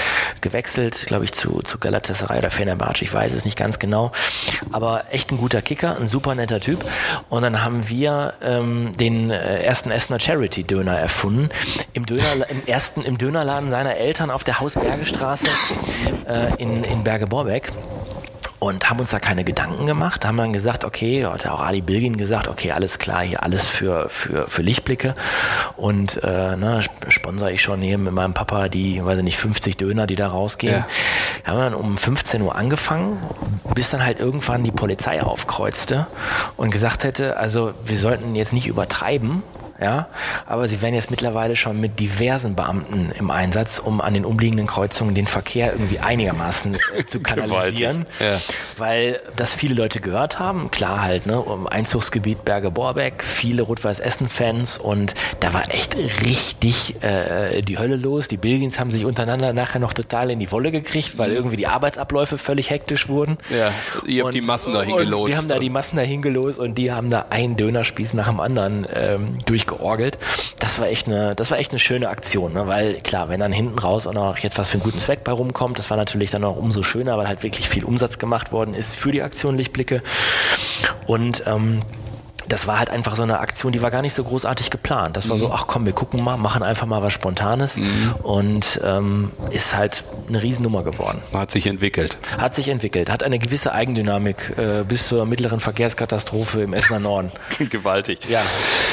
gewechselt, 0.40 1.06
glaube 1.06 1.24
ich, 1.24 1.32
zu, 1.32 1.62
zu 1.62 1.78
Galatasaray 1.78 2.38
oder 2.38 2.50
Fenerbahce, 2.50 3.02
ich 3.02 3.12
weiß 3.12 3.32
es 3.32 3.44
nicht 3.44 3.55
nicht 3.56 3.58
ganz 3.58 3.78
genau. 3.78 4.12
Aber 4.72 5.04
echt 5.10 5.32
ein 5.32 5.38
guter 5.38 5.62
Kicker, 5.62 5.96
ein 5.96 6.06
super 6.06 6.34
netter 6.34 6.60
Typ. 6.60 6.84
Und 7.30 7.42
dann 7.42 7.64
haben 7.64 7.88
wir 7.88 8.34
ähm, 8.42 8.92
den 8.98 9.30
äh, 9.30 9.62
ersten 9.62 9.90
Essener 9.90 10.20
Charity-Döner 10.20 10.96
erfunden. 10.98 11.48
Im, 11.92 12.06
Döner, 12.06 12.48
im 12.48 12.66
ersten 12.66 13.02
im 13.02 13.18
Dönerladen 13.18 13.70
seiner 13.70 13.96
Eltern 13.96 14.30
auf 14.30 14.44
der 14.44 14.60
Hausbergestraße 14.60 15.48
äh, 16.28 16.62
in, 16.62 16.84
in 16.84 17.02
Berge-Borbeck 17.02 17.72
und 18.66 18.90
haben 18.90 18.98
uns 18.98 19.10
da 19.10 19.20
keine 19.20 19.44
Gedanken 19.44 19.86
gemacht, 19.86 20.24
haben 20.24 20.36
dann 20.36 20.52
gesagt, 20.52 20.84
okay, 20.84 21.24
hat 21.24 21.46
auch 21.46 21.60
Ali 21.60 21.80
Bilgin 21.80 22.16
gesagt, 22.16 22.48
okay, 22.48 22.72
alles 22.72 22.98
klar, 22.98 23.22
hier 23.22 23.42
alles 23.42 23.68
für, 23.68 24.08
für, 24.08 24.48
für 24.48 24.62
Lichtblicke 24.62 25.14
und 25.76 26.22
äh, 26.24 26.56
ne, 26.56 26.82
sponsere 27.08 27.52
ich 27.52 27.62
schon 27.62 27.80
hier 27.80 27.96
mit 27.98 28.12
meinem 28.12 28.34
Papa 28.34 28.68
die, 28.68 29.04
weiß 29.04 29.18
ich 29.18 29.24
nicht, 29.24 29.38
50 29.38 29.76
Döner, 29.76 30.06
die 30.06 30.16
da 30.16 30.28
rausgehen. 30.28 30.74
Ja. 30.74 30.86
Wir 31.44 31.52
haben 31.52 31.60
dann 31.60 31.74
um 31.74 31.96
15 31.96 32.42
Uhr 32.42 32.56
angefangen, 32.56 33.18
bis 33.74 33.90
dann 33.90 34.04
halt 34.04 34.18
irgendwann 34.18 34.64
die 34.64 34.72
Polizei 34.72 35.22
aufkreuzte 35.22 36.06
und 36.56 36.70
gesagt 36.70 37.04
hätte, 37.04 37.36
also 37.36 37.72
wir 37.84 37.98
sollten 37.98 38.34
jetzt 38.34 38.52
nicht 38.52 38.66
übertreiben, 38.66 39.42
ja, 39.80 40.08
aber 40.46 40.68
sie 40.68 40.80
werden 40.80 40.94
jetzt 40.94 41.10
mittlerweile 41.10 41.56
schon 41.56 41.80
mit 41.80 42.00
diversen 42.00 42.54
Beamten 42.54 43.12
im 43.18 43.30
Einsatz, 43.30 43.78
um 43.78 44.00
an 44.00 44.14
den 44.14 44.24
umliegenden 44.24 44.66
Kreuzungen 44.66 45.14
den 45.14 45.26
Verkehr 45.26 45.72
irgendwie 45.72 45.98
einigermaßen 45.98 46.74
äh, 46.96 47.04
zu 47.06 47.20
kanalisieren, 47.20 48.06
ja. 48.18 48.40
weil 48.76 49.20
das 49.36 49.54
viele 49.54 49.74
Leute 49.74 50.00
gehört 50.00 50.38
haben, 50.38 50.70
klar 50.70 51.02
halt, 51.02 51.26
ne, 51.26 51.40
um 51.40 51.66
Einzugsgebiet 51.66 52.44
Berge-Borbeck, 52.44 53.22
viele 53.22 53.62
Rot-Weiß-Essen-Fans 53.62 54.78
und 54.78 55.14
da 55.40 55.52
war 55.52 55.70
echt 55.70 55.96
richtig 56.24 57.02
äh, 57.02 57.60
die 57.62 57.78
Hölle 57.78 57.96
los. 57.96 58.28
Die 58.28 58.36
Bilgins 58.36 58.78
haben 58.78 58.90
sich 58.90 59.04
untereinander 59.04 59.52
nachher 59.52 59.78
noch 59.78 59.92
total 59.92 60.30
in 60.30 60.38
die 60.38 60.50
Wolle 60.52 60.70
gekriegt, 60.70 61.18
weil 61.18 61.32
irgendwie 61.32 61.56
die 61.56 61.66
Arbeitsabläufe 61.66 62.38
völlig 62.38 62.70
hektisch 62.70 63.08
wurden. 63.08 63.36
Ja, 63.50 63.72
ihr 64.06 64.22
habt 64.22 64.28
und, 64.28 64.34
die 64.34 64.40
Massen 64.40 64.72
dahin 64.72 64.96
gelost. 64.96 65.28
Wir 65.28 65.36
haben 65.36 65.48
da 65.48 65.58
die 65.58 65.70
Massen 65.70 65.96
dahin 65.96 66.22
gelost 66.22 66.58
und 66.58 66.76
die 66.76 66.92
haben 66.92 67.10
da 67.10 67.26
einen 67.30 67.56
Dönerspieß 67.56 68.14
nach 68.14 68.28
dem 68.28 68.40
anderen 68.40 68.86
ähm, 68.94 69.38
durch 69.44 69.65
durchgeorgelt. 69.66 70.18
Das 70.58 70.78
war 70.78 70.88
echt 70.88 71.06
eine, 71.06 71.34
das 71.34 71.50
war 71.50 71.58
echt 71.58 71.72
eine 71.72 71.78
schöne 71.78 72.08
Aktion, 72.08 72.54
ne? 72.54 72.66
weil 72.66 72.94
klar, 72.94 73.28
wenn 73.28 73.40
dann 73.40 73.52
hinten 73.52 73.78
raus 73.78 74.06
auch 74.06 74.14
noch 74.14 74.38
jetzt 74.38 74.58
was 74.58 74.68
für 74.68 74.74
einen 74.74 74.82
guten 74.82 75.00
Zweck 75.00 75.24
bei 75.24 75.32
rumkommt, 75.32 75.78
das 75.78 75.90
war 75.90 75.96
natürlich 75.96 76.30
dann 76.30 76.44
auch 76.44 76.56
umso 76.56 76.82
schöner, 76.82 77.18
weil 77.18 77.28
halt 77.28 77.42
wirklich 77.42 77.68
viel 77.68 77.84
Umsatz 77.84 78.18
gemacht 78.18 78.52
worden 78.52 78.74
ist 78.74 78.96
für 78.96 79.12
die 79.12 79.22
Aktion 79.22 79.56
Lichtblicke. 79.56 80.02
Und 81.06 81.44
ähm, 81.46 81.82
das 82.48 82.66
war 82.66 82.78
halt 82.78 82.90
einfach 82.90 83.16
so 83.16 83.22
eine 83.22 83.40
Aktion, 83.40 83.72
die 83.72 83.82
war 83.82 83.90
gar 83.90 84.02
nicht 84.02 84.14
so 84.14 84.24
großartig 84.24 84.70
geplant. 84.70 85.16
Das 85.16 85.28
war 85.28 85.36
mhm. 85.36 85.40
so, 85.40 85.52
ach 85.52 85.66
komm, 85.66 85.84
wir 85.86 85.92
gucken 85.92 86.22
mal, 86.22 86.36
machen 86.36 86.62
einfach 86.62 86.86
mal 86.86 87.02
was 87.02 87.12
Spontanes 87.12 87.76
mhm. 87.76 88.14
und 88.22 88.80
ähm, 88.84 89.32
ist 89.50 89.74
halt 89.74 90.04
eine 90.28 90.42
Riesennummer 90.42 90.82
geworden. 90.82 91.22
Hat 91.32 91.50
sich 91.50 91.66
entwickelt. 91.66 92.18
Hat 92.38 92.54
sich 92.54 92.68
entwickelt, 92.68 93.10
hat 93.10 93.22
eine 93.22 93.38
gewisse 93.38 93.72
Eigendynamik 93.72 94.54
äh, 94.56 94.84
bis 94.84 95.08
zur 95.08 95.26
mittleren 95.26 95.60
Verkehrskatastrophe 95.60 96.62
im 96.62 96.72
Essener 96.72 97.00
Norden. 97.00 97.32
Gewaltig. 97.70 98.20
Ja. 98.28 98.42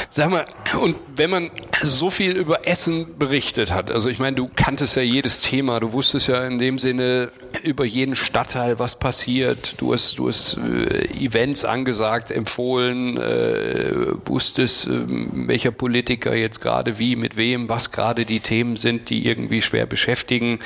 Sag 0.09 0.29
mal, 0.29 0.45
und 0.79 0.95
wenn 1.15 1.29
man 1.29 1.51
so 1.81 2.09
viel 2.09 2.31
über 2.31 2.67
Essen 2.67 3.17
berichtet 3.17 3.71
hat, 3.71 3.91
also 3.91 4.09
ich 4.09 4.19
meine, 4.19 4.35
du 4.35 4.49
kanntest 4.55 4.95
ja 4.95 5.01
jedes 5.01 5.39
Thema, 5.39 5.79
du 5.79 5.93
wusstest 5.93 6.27
ja 6.27 6.45
in 6.45 6.59
dem 6.59 6.79
Sinne 6.79 7.31
über 7.63 7.85
jeden 7.85 8.15
Stadtteil, 8.15 8.79
was 8.79 8.97
passiert, 8.97 9.75
du 9.77 9.93
hast, 9.93 10.17
du 10.17 10.27
hast 10.27 10.57
äh, 10.57 11.05
Events 11.23 11.65
angesagt, 11.65 12.31
empfohlen, 12.31 13.17
äh, 13.17 13.42
äh, 13.43 14.13
wusstest, 14.25 14.87
äh, 14.87 15.05
welcher 15.07 15.71
Politiker 15.71 16.35
jetzt 16.35 16.61
gerade 16.61 16.99
wie, 16.99 17.15
mit 17.15 17.37
wem, 17.37 17.69
was 17.69 17.91
gerade 17.91 18.25
die 18.25 18.39
Themen 18.39 18.77
sind, 18.77 19.09
die 19.09 19.25
irgendwie 19.27 19.61
schwer 19.61 19.85
beschäftigen. 19.85 20.59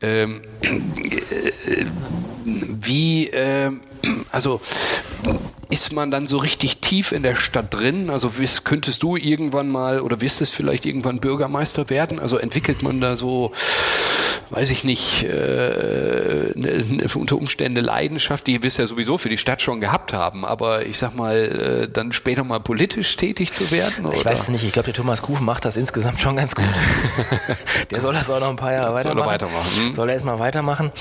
Ähm, 0.00 0.42
äh, 0.62 1.86
wie, 2.44 3.28
äh, 3.28 3.70
also 4.30 4.60
ist 5.72 5.92
man 5.92 6.10
dann 6.10 6.26
so 6.26 6.36
richtig 6.36 6.78
tief 6.78 7.12
in 7.12 7.22
der 7.22 7.34
Stadt 7.34 7.72
drin? 7.72 8.10
Also 8.10 8.30
könntest 8.62 9.02
du 9.02 9.16
irgendwann 9.16 9.70
mal 9.70 10.00
oder 10.00 10.20
wirst 10.20 10.42
es 10.42 10.50
vielleicht 10.50 10.84
irgendwann 10.84 11.18
Bürgermeister 11.18 11.88
werden? 11.88 12.18
Also 12.18 12.36
entwickelt 12.36 12.82
man 12.82 13.00
da 13.00 13.16
so 13.16 13.52
weiß 14.52 14.70
ich 14.70 14.84
nicht, 14.84 15.22
äh, 15.22 16.52
ne, 16.54 16.84
ne, 16.86 17.06
unter 17.14 17.36
Umständen 17.36 17.78
eine 17.78 17.86
Leidenschaft, 17.86 18.46
die 18.46 18.52
ihr 18.52 18.62
wisst 18.62 18.78
ja 18.78 18.86
sowieso 18.86 19.16
für 19.16 19.30
die 19.30 19.38
Stadt 19.38 19.62
schon 19.62 19.80
gehabt 19.80 20.12
haben, 20.12 20.44
aber 20.44 20.84
ich 20.84 20.98
sag 20.98 21.16
mal, 21.16 21.36
äh, 21.36 21.88
dann 21.88 22.12
später 22.12 22.44
mal 22.44 22.60
politisch 22.60 23.16
tätig 23.16 23.52
zu 23.52 23.70
werden? 23.70 24.04
Oder? 24.04 24.16
Ich 24.16 24.24
weiß 24.24 24.40
es 24.40 24.48
nicht, 24.50 24.64
ich 24.64 24.72
glaube, 24.72 24.86
der 24.86 24.94
Thomas 24.94 25.22
Kuchen 25.22 25.46
macht 25.46 25.64
das 25.64 25.78
insgesamt 25.78 26.20
schon 26.20 26.36
ganz 26.36 26.54
gut. 26.54 26.66
der 27.90 28.00
soll 28.02 28.12
das 28.12 28.28
auch 28.28 28.40
noch 28.40 28.50
ein 28.50 28.56
paar 28.56 28.72
Jahre 28.72 28.94
weitermachen. 28.94 29.18
Soll 29.18 29.26
er 29.26 29.32
weitermachen. 29.32 29.76
Hm? 29.76 29.94
Soll 29.94 30.08
er 30.08 30.12
erstmal 30.12 30.38
weitermachen. 30.38 30.92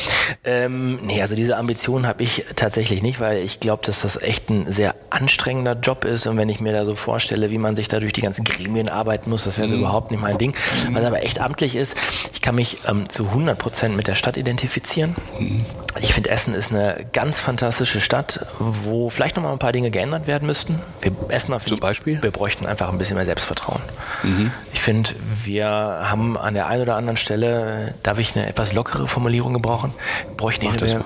Ähm, 0.45 0.99
nee, 1.03 1.21
also 1.21 1.35
diese 1.35 1.57
Ambition 1.57 2.07
habe 2.07 2.23
ich 2.23 2.45
tatsächlich 2.55 3.01
nicht, 3.01 3.19
weil 3.19 3.39
ich 3.39 3.59
glaube, 3.59 3.83
dass 3.85 4.01
das 4.01 4.21
echt 4.21 4.49
ein 4.49 4.60
sehr 4.69 4.95
anstrengender 5.09 5.73
Job 5.73 6.05
ist 6.05 6.27
und 6.27 6.37
wenn 6.37 6.49
ich 6.49 6.59
mir 6.59 6.73
da 6.73 6.85
so 6.85 6.95
vorstelle, 6.95 7.51
wie 7.51 7.57
man 7.57 7.75
sich 7.75 7.87
da 7.87 7.99
durch 7.99 8.13
die 8.13 8.21
ganzen 8.21 8.43
Gremien 8.43 8.89
arbeiten 8.89 9.29
muss, 9.29 9.43
das 9.43 9.57
wäre 9.57 9.67
so 9.67 9.75
mhm. 9.75 9.81
überhaupt 9.81 10.11
nicht 10.11 10.21
mein 10.21 10.37
Ding. 10.37 10.53
Was 10.91 11.03
aber 11.03 11.23
echt 11.23 11.39
amtlich 11.39 11.75
ist, 11.75 11.95
ich 12.33 12.41
kann 12.41 12.55
mich 12.55 12.79
ähm, 12.87 13.09
zu 13.09 13.27
100 13.27 13.57
Prozent 13.57 13.95
mit 13.95 14.07
der 14.07 14.15
Stadt 14.15 14.37
identifizieren. 14.37 15.15
Mhm. 15.39 15.65
Ich 15.99 16.13
finde, 16.13 16.29
Essen 16.29 16.53
ist 16.53 16.71
eine 16.71 17.05
ganz 17.11 17.41
fantastische 17.41 17.99
Stadt, 17.99 18.45
wo 18.59 19.09
vielleicht 19.09 19.35
noch 19.35 19.43
mal 19.43 19.51
ein 19.51 19.59
paar 19.59 19.73
Dinge 19.73 19.91
geändert 19.91 20.27
werden 20.27 20.45
müssten. 20.45 20.79
Wir 21.01 21.11
Essen 21.29 21.53
auf 21.53 21.65
Zum 21.65 21.79
Beispiel? 21.79 22.21
Wir 22.21 22.31
bräuchten 22.31 22.65
einfach 22.65 22.89
ein 22.89 22.97
bisschen 22.97 23.17
mehr 23.17 23.25
Selbstvertrauen. 23.25 23.81
Mhm. 24.23 24.51
Ich 24.73 24.81
finde, 24.81 25.11
wir 25.43 25.67
haben 25.67 26.37
an 26.37 26.53
der 26.53 26.67
einen 26.67 26.83
oder 26.83 26.95
anderen 26.95 27.17
Stelle, 27.17 27.93
darf 28.03 28.19
ich 28.19 28.35
eine 28.35 28.47
etwas 28.47 28.73
lockere 28.73 29.07
Formulierung 29.07 29.53
gebrauchen, 29.53 29.93
bräuchten 30.37 30.65
wir 30.79 31.05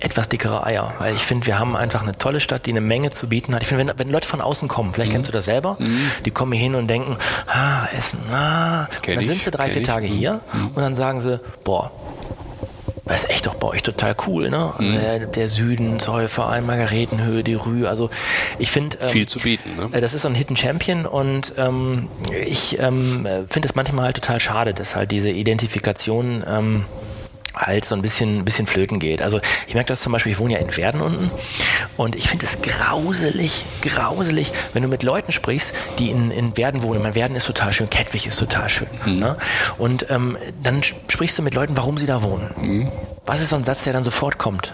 etwas 0.00 0.28
dickere 0.28 0.64
Eier. 0.64 0.92
Weil 0.98 1.14
ich 1.14 1.22
finde, 1.22 1.46
wir 1.46 1.58
haben 1.58 1.74
einfach 1.76 2.02
eine 2.02 2.16
tolle 2.16 2.40
Stadt, 2.40 2.66
die 2.66 2.70
eine 2.70 2.80
Menge 2.86 3.10
zu 3.10 3.28
bieten 3.28 3.54
hat. 3.54 3.62
Ich 3.62 3.68
finde, 3.68 3.86
wenn, 3.86 3.98
wenn 3.98 4.08
Leute 4.08 4.28
von 4.28 4.40
außen 4.40 4.68
kommen, 4.68 4.92
vielleicht 4.92 5.10
mhm. 5.10 5.16
kennst 5.16 5.28
du 5.28 5.32
das 5.32 5.44
selber, 5.44 5.76
mhm. 5.78 6.10
die 6.24 6.30
kommen 6.30 6.52
hier 6.52 6.62
hin 6.62 6.74
und 6.74 6.88
denken, 6.88 7.16
ah, 7.46 7.86
Essen, 7.96 8.20
ah. 8.32 8.88
dann 9.06 9.24
sind 9.24 9.42
sie 9.42 9.50
drei, 9.50 9.68
vier 9.68 9.82
ich. 9.82 9.86
Tage 9.86 10.06
hier 10.06 10.40
mhm. 10.52 10.68
und 10.68 10.82
dann 10.82 10.94
sagen 10.94 11.20
sie, 11.20 11.40
boah, 11.64 11.90
das 13.06 13.22
ist 13.22 13.30
echt 13.30 13.46
doch 13.46 13.54
bei 13.54 13.68
euch 13.68 13.84
total 13.84 14.16
cool, 14.26 14.50
ne? 14.50 14.74
Mhm. 14.78 14.92
Der, 14.92 15.18
der, 15.20 15.48
Süden, 15.48 16.00
Zollverein, 16.00 16.66
Margaretenhöhe, 16.66 17.44
die 17.44 17.54
Rue, 17.54 17.88
also 17.88 18.10
ich 18.58 18.70
finde... 18.70 18.98
Ähm, 19.00 19.08
Viel 19.10 19.28
zu 19.28 19.38
bieten, 19.38 19.76
ne? 19.76 19.90
Äh, 19.92 20.00
das 20.00 20.12
ist 20.12 20.22
so 20.22 20.28
ein 20.28 20.34
Hidden 20.34 20.56
Champion 20.56 21.06
und 21.06 21.52
ähm, 21.56 22.08
ich 22.44 22.78
ähm, 22.80 23.26
finde 23.48 23.68
es 23.68 23.76
manchmal 23.76 24.06
halt 24.06 24.16
total 24.16 24.40
schade, 24.40 24.74
dass 24.74 24.96
halt 24.96 25.12
diese 25.12 25.30
Identifikation... 25.30 26.44
Halt 27.56 27.86
so 27.86 27.94
ein 27.94 28.02
bisschen, 28.02 28.44
bisschen 28.44 28.66
flöten 28.66 28.98
geht. 28.98 29.22
Also 29.22 29.40
ich 29.66 29.74
merke 29.74 29.88
das 29.88 30.02
zum 30.02 30.12
Beispiel, 30.12 30.32
ich 30.32 30.38
wohne 30.38 30.54
ja 30.54 30.60
in 30.60 30.76
Werden 30.76 31.00
unten 31.00 31.30
und 31.96 32.14
ich 32.14 32.28
finde 32.28 32.44
es 32.44 32.60
grauselig, 32.60 33.64
grauselig, 33.80 34.52
wenn 34.74 34.82
du 34.82 34.88
mit 34.88 35.02
Leuten 35.02 35.32
sprichst, 35.32 35.72
die 35.98 36.10
in, 36.10 36.30
in 36.30 36.56
Werden 36.56 36.82
wohnen. 36.82 37.02
Man 37.02 37.14
Werden 37.14 37.34
ist 37.34 37.46
total 37.46 37.72
schön, 37.72 37.88
Kettwig 37.88 38.26
ist 38.26 38.38
total 38.38 38.68
schön. 38.68 38.88
Mhm. 39.06 39.18
Ne? 39.18 39.36
Und 39.78 40.10
ähm, 40.10 40.36
dann 40.62 40.82
sprichst 40.82 41.38
du 41.38 41.42
mit 41.42 41.54
Leuten, 41.54 41.76
warum 41.76 41.96
sie 41.96 42.06
da 42.06 42.22
wohnen. 42.22 42.50
Mhm. 42.60 42.92
Was 43.24 43.40
ist 43.40 43.50
so 43.50 43.56
ein 43.56 43.64
Satz, 43.64 43.84
der 43.84 43.94
dann 43.94 44.04
sofort 44.04 44.38
kommt? 44.38 44.72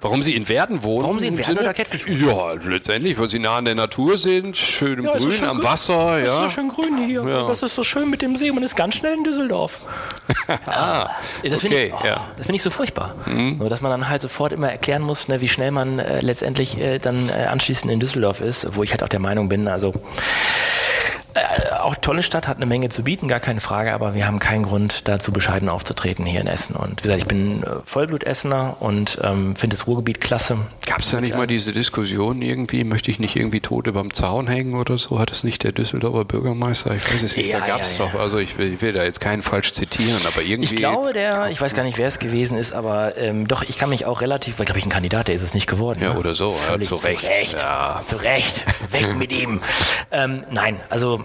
Warum 0.00 0.22
sie 0.22 0.34
in 0.34 0.48
Werden 0.48 0.82
wohnen? 0.82 1.04
Warum 1.04 1.18
sie 1.18 1.28
in 1.28 1.38
Werden 1.38 1.58
oder 1.58 1.72
Kettwig 1.72 2.06
wohnen? 2.06 2.28
Ja, 2.28 2.52
letztendlich, 2.52 3.18
weil 3.18 3.30
sie 3.30 3.38
nah 3.38 3.56
an 3.56 3.64
der 3.64 3.74
Natur 3.74 4.18
sind, 4.18 4.56
schön 4.56 4.98
im 4.98 5.06
ja, 5.06 5.16
Grün, 5.16 5.32
schön 5.32 5.48
am 5.48 5.56
grün. 5.58 5.64
Wasser. 5.64 6.20
Das 6.20 6.28
ja. 6.28 6.34
ist 6.34 6.42
so 6.42 6.48
schön 6.50 6.68
grün 6.68 7.06
hier. 7.06 7.24
Ja. 7.26 7.46
Das 7.46 7.62
ist 7.62 7.74
so 7.74 7.82
schön 7.82 8.10
mit 8.10 8.20
dem 8.20 8.36
See. 8.36 8.52
Man 8.52 8.62
ist 8.62 8.76
ganz 8.76 8.96
schnell 8.96 9.14
in 9.14 9.24
Düsseldorf. 9.24 9.80
ah, 10.66 11.10
das 11.42 11.60
finde 11.62 11.84
ich, 11.84 11.94
oh, 11.94 11.98
ja. 12.04 12.28
find 12.36 12.56
ich 12.56 12.62
so 12.62 12.70
furchtbar. 12.70 13.14
Mhm. 13.24 13.56
Nur, 13.58 13.70
dass 13.70 13.80
man 13.80 13.90
dann 13.90 14.08
halt 14.08 14.20
sofort 14.20 14.52
immer 14.52 14.70
erklären 14.70 15.02
muss, 15.02 15.28
ne, 15.28 15.40
wie 15.40 15.48
schnell 15.48 15.70
man 15.70 15.98
äh, 15.98 16.20
letztendlich 16.20 16.78
äh, 16.78 16.98
dann 16.98 17.30
äh, 17.30 17.46
anschließend 17.50 17.90
in 17.90 17.98
Düsseldorf 18.00 18.40
ist, 18.40 18.76
wo 18.76 18.82
ich 18.82 18.90
halt 18.90 19.02
auch 19.02 19.08
der 19.08 19.20
Meinung 19.20 19.48
bin, 19.48 19.66
also 19.66 19.94
äh, 21.36 21.74
auch 21.74 21.94
tolle 21.96 22.22
Stadt, 22.22 22.48
hat 22.48 22.56
eine 22.56 22.66
Menge 22.66 22.88
zu 22.88 23.04
bieten, 23.04 23.28
gar 23.28 23.40
keine 23.40 23.60
Frage, 23.60 23.92
aber 23.92 24.14
wir 24.14 24.26
haben 24.26 24.38
keinen 24.38 24.62
Grund, 24.62 25.06
dazu 25.08 25.32
bescheiden 25.32 25.68
aufzutreten 25.68 26.26
hier 26.26 26.40
in 26.40 26.46
Essen. 26.46 26.76
Und 26.76 27.00
wie 27.00 27.02
gesagt, 27.02 27.22
ich 27.22 27.28
bin 27.28 27.62
äh, 27.62 27.66
Vollblut-Essener 27.84 28.76
und 28.80 29.18
ähm, 29.22 29.56
finde 29.56 29.76
das 29.76 29.86
Ruhrgebiet 29.86 30.20
klasse. 30.20 30.58
Gab 30.84 31.00
es 31.00 31.10
da 31.10 31.20
nicht 31.20 31.36
mal 31.36 31.46
diese 31.46 31.72
Diskussion 31.72 32.42
irgendwie, 32.42 32.84
möchte 32.84 33.10
ich 33.10 33.18
nicht 33.18 33.36
irgendwie 33.36 33.60
tot 33.60 33.86
überm 33.86 34.12
Zaun 34.12 34.46
hängen 34.46 34.74
oder 34.74 34.98
so? 34.98 35.18
Hat 35.18 35.30
es 35.30 35.44
nicht 35.44 35.64
der 35.64 35.72
Düsseldorfer 35.72 36.24
Bürgermeister? 36.24 36.94
Ich 36.94 37.12
weiß 37.12 37.22
es 37.22 37.36
nicht, 37.36 37.50
ja, 37.50 37.60
da 37.60 37.66
gab 37.66 37.82
es 37.82 37.98
ja, 37.98 38.04
ja. 38.04 38.12
doch, 38.12 38.20
also 38.20 38.38
ich 38.38 38.56
will, 38.58 38.72
ich 38.72 38.82
will, 38.82 38.92
da 38.92 39.04
jetzt 39.04 39.20
keinen 39.20 39.42
falsch 39.42 39.72
zitieren, 39.72 40.20
aber 40.26 40.42
irgendwie... 40.42 40.74
Ich 40.74 40.76
glaube, 40.76 41.12
der, 41.12 41.50
ich 41.50 41.60
weiß 41.60 41.74
gar 41.74 41.82
nicht, 41.84 41.98
wer 41.98 42.08
es 42.08 42.18
gewesen 42.18 42.58
ist, 42.58 42.72
aber 42.72 43.16
ähm, 43.16 43.46
doch, 43.46 43.62
ich 43.62 43.78
kann 43.78 43.90
mich 43.90 44.06
auch 44.06 44.20
relativ, 44.20 44.58
weil 44.58 44.66
glaube 44.66 44.78
ich 44.78 44.86
ein 44.86 44.90
Kandidat, 44.90 45.28
der 45.28 45.34
ist 45.34 45.42
es 45.42 45.54
nicht 45.54 45.66
geworden. 45.66 46.00
Ja, 46.02 46.14
ne? 46.14 46.18
oder 46.18 46.34
so, 46.34 46.52
Völlig 46.52 46.90
ja, 46.90 46.96
zu 46.96 47.06
Recht. 47.06 47.20
Zu 47.20 47.26
Recht, 47.26 47.58
ja. 47.60 48.02
zu 48.06 48.16
Recht. 48.16 48.64
weg 48.90 49.16
mit 49.16 49.32
ihm. 49.32 49.60
Ähm, 50.12 50.44
nein, 50.50 50.80
also 50.88 51.24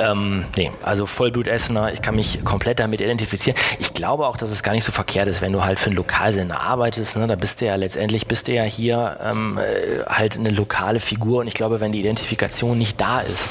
Ähm, 0.00 0.44
nee, 0.56 0.70
also 0.82 1.06
Vollblut-Essener, 1.06 1.92
ich 1.92 2.02
kann 2.02 2.14
mich 2.14 2.42
komplett 2.44 2.80
damit 2.80 3.00
identifizieren. 3.00 3.58
Ich 3.78 3.92
glaube 3.92 4.26
auch, 4.26 4.36
dass 4.36 4.50
es 4.50 4.62
gar 4.62 4.72
nicht 4.72 4.84
so 4.84 4.92
verkehrt 4.92 5.28
ist, 5.28 5.42
wenn 5.42 5.52
du 5.52 5.62
halt 5.62 5.78
für 5.78 5.86
einen 5.86 5.96
Lokalsender 5.96 6.60
arbeitest. 6.60 7.16
Ne? 7.16 7.26
Da 7.26 7.36
bist 7.36 7.60
du 7.60 7.66
ja 7.66 7.76
letztendlich, 7.76 8.26
bist 8.26 8.48
du 8.48 8.52
ja 8.52 8.62
hier 8.62 9.18
ähm, 9.22 9.58
äh, 9.58 10.04
halt 10.08 10.38
eine 10.38 10.50
lokale 10.50 11.00
Figur 11.00 11.40
und 11.40 11.48
ich 11.48 11.54
glaube, 11.54 11.80
wenn 11.80 11.92
die 11.92 12.00
Identifikation 12.00 12.78
nicht 12.78 13.00
da 13.00 13.20
ist, 13.20 13.50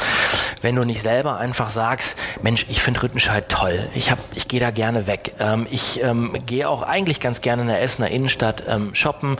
wenn 0.61 0.75
du 0.75 0.83
nicht 0.83 1.01
selber 1.01 1.37
einfach 1.37 1.69
sagst, 1.69 2.17
Mensch, 2.41 2.65
ich 2.69 2.81
finde 2.81 3.03
Rüttenscheid 3.03 3.47
toll, 3.49 3.87
ich, 3.93 4.11
hab, 4.11 4.19
ich 4.35 4.47
gehe 4.47 4.59
da 4.59 4.71
gerne 4.71 5.07
weg, 5.07 5.33
ähm, 5.39 5.67
ich 5.69 6.01
ähm, 6.03 6.35
gehe 6.45 6.67
auch 6.67 6.81
eigentlich 6.81 7.19
ganz 7.19 7.41
gerne 7.41 7.61
in 7.61 7.67
der 7.67 7.81
Essener 7.81 8.09
Innenstadt 8.09 8.63
ähm, 8.67 8.93
shoppen, 8.93 9.37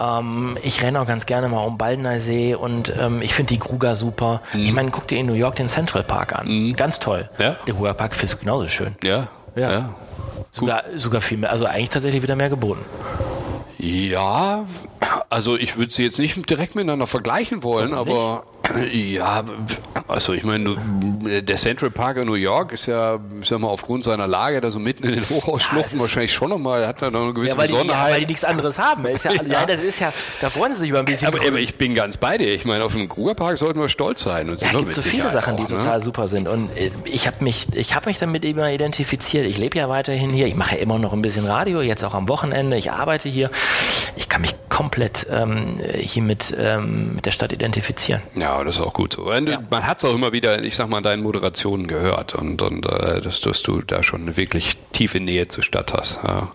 ähm, 0.00 0.56
ich 0.62 0.82
renne 0.82 1.00
auch 1.00 1.06
ganz 1.06 1.26
gerne 1.26 1.48
mal 1.48 1.64
um 1.64 1.78
Baldener 1.78 2.18
See 2.18 2.54
und 2.54 2.92
ähm, 2.98 3.22
ich 3.22 3.34
finde 3.34 3.54
die 3.54 3.58
Kruger 3.58 3.94
super. 3.94 4.40
Mhm. 4.52 4.60
Ich 4.60 4.72
meine, 4.72 4.90
guck 4.90 5.08
dir 5.08 5.18
in 5.18 5.26
New 5.26 5.34
York 5.34 5.56
den 5.56 5.68
Central 5.68 6.02
Park 6.02 6.38
an, 6.38 6.43
mhm. 6.44 6.76
ganz 6.76 7.00
toll. 7.00 7.28
Ja? 7.38 7.56
Der 7.66 7.74
Kruger 7.74 7.94
Park 7.94 8.14
findest 8.14 8.34
du 8.34 8.38
genauso 8.38 8.68
schön. 8.68 8.94
Ja, 9.02 9.28
ja. 9.56 9.72
ja. 9.72 9.94
Sogar, 10.50 10.84
sogar 10.96 11.20
viel 11.20 11.38
mehr, 11.38 11.50
also 11.50 11.66
eigentlich 11.66 11.90
tatsächlich 11.90 12.22
wieder 12.22 12.36
mehr 12.36 12.48
geboten. 12.48 12.84
Ja, 13.78 14.64
also 15.28 15.56
ich 15.56 15.76
würde 15.76 15.92
sie 15.92 16.04
jetzt 16.04 16.18
nicht 16.18 16.48
direkt 16.48 16.74
miteinander 16.74 17.06
vergleichen 17.06 17.62
wollen, 17.62 17.92
aber 17.92 18.44
ja, 18.92 19.44
also 20.08 20.32
ich 20.32 20.44
meine, 20.44 20.76
der 21.42 21.56
Central 21.56 21.90
Park 21.90 22.16
in 22.16 22.26
New 22.26 22.34
York 22.34 22.72
ist 22.72 22.86
ja, 22.86 23.18
ich 23.40 23.48
sag 23.48 23.58
mal, 23.58 23.68
aufgrund 23.68 24.04
seiner 24.04 24.26
Lage 24.26 24.60
da 24.60 24.70
so 24.70 24.78
mitten 24.78 25.04
in 25.04 25.12
den 25.14 25.28
Hochhausschluchten 25.28 25.98
ja, 25.98 26.02
wahrscheinlich 26.02 26.32
schon 26.32 26.50
nochmal, 26.50 26.86
hat 26.86 27.02
da 27.02 27.10
noch 27.10 27.22
eine 27.22 27.34
gewisse 27.34 27.52
ja, 27.52 27.58
weil 27.58 27.68
Besonderheit. 27.68 28.00
Die, 28.00 28.08
ja, 28.08 28.12
weil 28.14 28.20
die 28.20 28.26
nichts 28.26 28.44
anderes 28.44 28.78
haben. 28.78 29.06
Ist 29.06 29.24
ja, 29.24 29.32
ja. 29.34 29.42
ja, 29.42 29.66
das 29.66 29.82
ist 29.82 30.00
ja, 30.00 30.12
da 30.40 30.50
freuen 30.50 30.72
sie 30.72 30.80
sich 30.80 30.90
über 30.90 30.98
ein 30.98 31.04
bisschen. 31.04 31.28
Aber, 31.28 31.38
aber, 31.46 31.58
ich 31.58 31.76
bin 31.76 31.94
ganz 31.94 32.16
bei 32.16 32.38
dir. 32.38 32.54
Ich 32.54 32.64
meine, 32.64 32.84
auf 32.84 32.92
dem 32.92 33.08
Krugerpark 33.08 33.58
sollten 33.58 33.80
wir 33.80 33.88
stolz 33.88 34.22
sein. 34.22 34.50
Und 34.50 34.60
ja, 34.60 34.68
es 34.68 34.76
gibt 34.76 34.92
so 34.92 35.00
viele 35.02 35.30
Sachen, 35.30 35.54
auch, 35.54 35.66
die 35.66 35.74
ne? 35.74 35.80
total 35.80 36.02
super 36.02 36.28
sind. 36.28 36.48
Und 36.48 36.70
äh, 36.76 36.90
ich 37.06 37.26
habe 37.26 37.42
mich, 37.44 37.66
ich 37.74 37.94
habe 37.94 38.06
mich 38.06 38.18
damit 38.18 38.44
immer 38.44 38.70
identifiziert. 38.70 39.46
Ich 39.46 39.58
lebe 39.58 39.78
ja 39.78 39.88
weiterhin 39.88 40.30
hier. 40.30 40.46
Ich 40.46 40.56
mache 40.56 40.76
ja 40.76 40.82
immer 40.82 40.98
noch 40.98 41.12
ein 41.12 41.22
bisschen 41.22 41.46
Radio, 41.46 41.80
jetzt 41.82 42.04
auch 42.04 42.14
am 42.14 42.28
Wochenende. 42.28 42.76
Ich 42.76 42.90
arbeite 42.90 43.28
hier. 43.28 43.50
Ich 44.16 44.28
kann 44.28 44.40
mich 44.40 44.54
komplett 44.74 45.28
ähm, 45.30 45.78
hier 45.96 46.24
mit, 46.24 46.52
ähm, 46.58 47.14
mit 47.14 47.26
der 47.26 47.30
Stadt 47.30 47.52
identifizieren. 47.52 48.20
Ja, 48.34 48.64
das 48.64 48.74
ist 48.74 48.80
auch 48.80 48.92
gut 48.92 49.12
so. 49.12 49.32
Ja. 49.32 49.62
Man 49.70 49.86
hat 49.86 49.98
es 49.98 50.04
auch 50.04 50.12
immer 50.12 50.32
wieder, 50.32 50.64
ich 50.64 50.74
sag 50.74 50.88
mal, 50.88 51.00
deinen 51.00 51.22
Moderationen 51.22 51.86
gehört 51.86 52.34
und, 52.34 52.60
und 52.60 52.84
äh, 52.84 53.20
dass, 53.20 53.40
dass, 53.40 53.62
du 53.62 53.82
da 53.82 54.02
schon 54.02 54.22
eine 54.22 54.36
wirklich 54.36 54.76
tiefe 54.90 55.20
Nähe 55.20 55.46
zur 55.46 55.62
Stadt 55.62 55.94
hast. 55.94 56.18
Ja. 56.26 56.48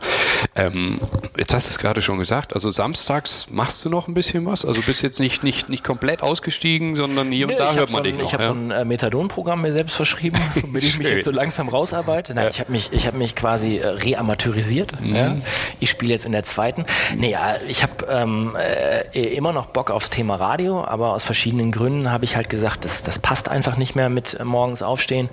Ähm, 0.55 0.99
jetzt 1.37 1.53
hast 1.53 1.67
du 1.67 1.71
es 1.71 1.79
gerade 1.79 2.01
schon 2.01 2.19
gesagt, 2.19 2.53
also 2.53 2.69
samstags 2.71 3.47
machst 3.51 3.85
du 3.85 3.89
noch 3.89 4.09
ein 4.09 4.13
bisschen 4.13 4.45
was? 4.45 4.65
Also 4.65 4.81
bist 4.81 5.01
jetzt 5.01 5.21
nicht, 5.21 5.43
nicht, 5.43 5.69
nicht 5.69 5.85
komplett 5.85 6.21
ausgestiegen, 6.21 6.97
sondern 6.97 7.31
hier 7.31 7.47
Nö, 7.47 7.53
und 7.53 7.59
da 7.59 7.73
hört 7.73 7.91
man 7.91 7.99
so 7.99 8.03
dich 8.03 8.17
noch. 8.17 8.25
Ich 8.25 8.33
habe 8.33 8.43
ja? 8.43 8.49
so 8.49 8.55
ein 8.55 8.71
äh, 8.71 8.83
Methadon-Programm 8.83 9.61
mir 9.61 9.71
selbst 9.71 9.95
verschrieben, 9.95 10.39
womit 10.61 10.83
ich 10.83 10.97
mich 10.97 11.07
jetzt 11.07 11.23
so 11.23 11.31
langsam 11.31 11.69
rausarbeite. 11.69 12.33
Nein, 12.33 12.49
ich 12.51 12.59
habe 12.59 12.69
mich, 12.69 12.89
hab 12.91 13.13
mich 13.13 13.37
quasi 13.37 13.77
äh, 13.77 13.87
reamateurisiert. 13.87 14.99
Mhm. 14.99 15.41
Ich 15.79 15.89
spiele 15.89 16.11
jetzt 16.11 16.25
in 16.25 16.33
der 16.33 16.43
zweiten. 16.43 16.85
Nee, 17.15 17.31
ja, 17.31 17.55
ich 17.65 17.81
habe 17.81 18.08
ähm, 18.09 18.55
äh, 18.55 19.35
immer 19.35 19.53
noch 19.53 19.67
Bock 19.67 19.91
aufs 19.91 20.09
Thema 20.09 20.35
Radio, 20.35 20.83
aber 20.83 21.13
aus 21.13 21.23
verschiedenen 21.23 21.71
Gründen 21.71 22.11
habe 22.11 22.25
ich 22.25 22.35
halt 22.35 22.49
gesagt, 22.49 22.59
gesagt, 22.59 22.85
das, 22.85 23.03
das 23.03 23.19
passt 23.19 23.49
einfach 23.49 23.77
nicht 23.77 23.95
mehr 23.95 24.09
mit 24.09 24.43
morgens 24.43 24.81
aufstehen. 24.81 25.29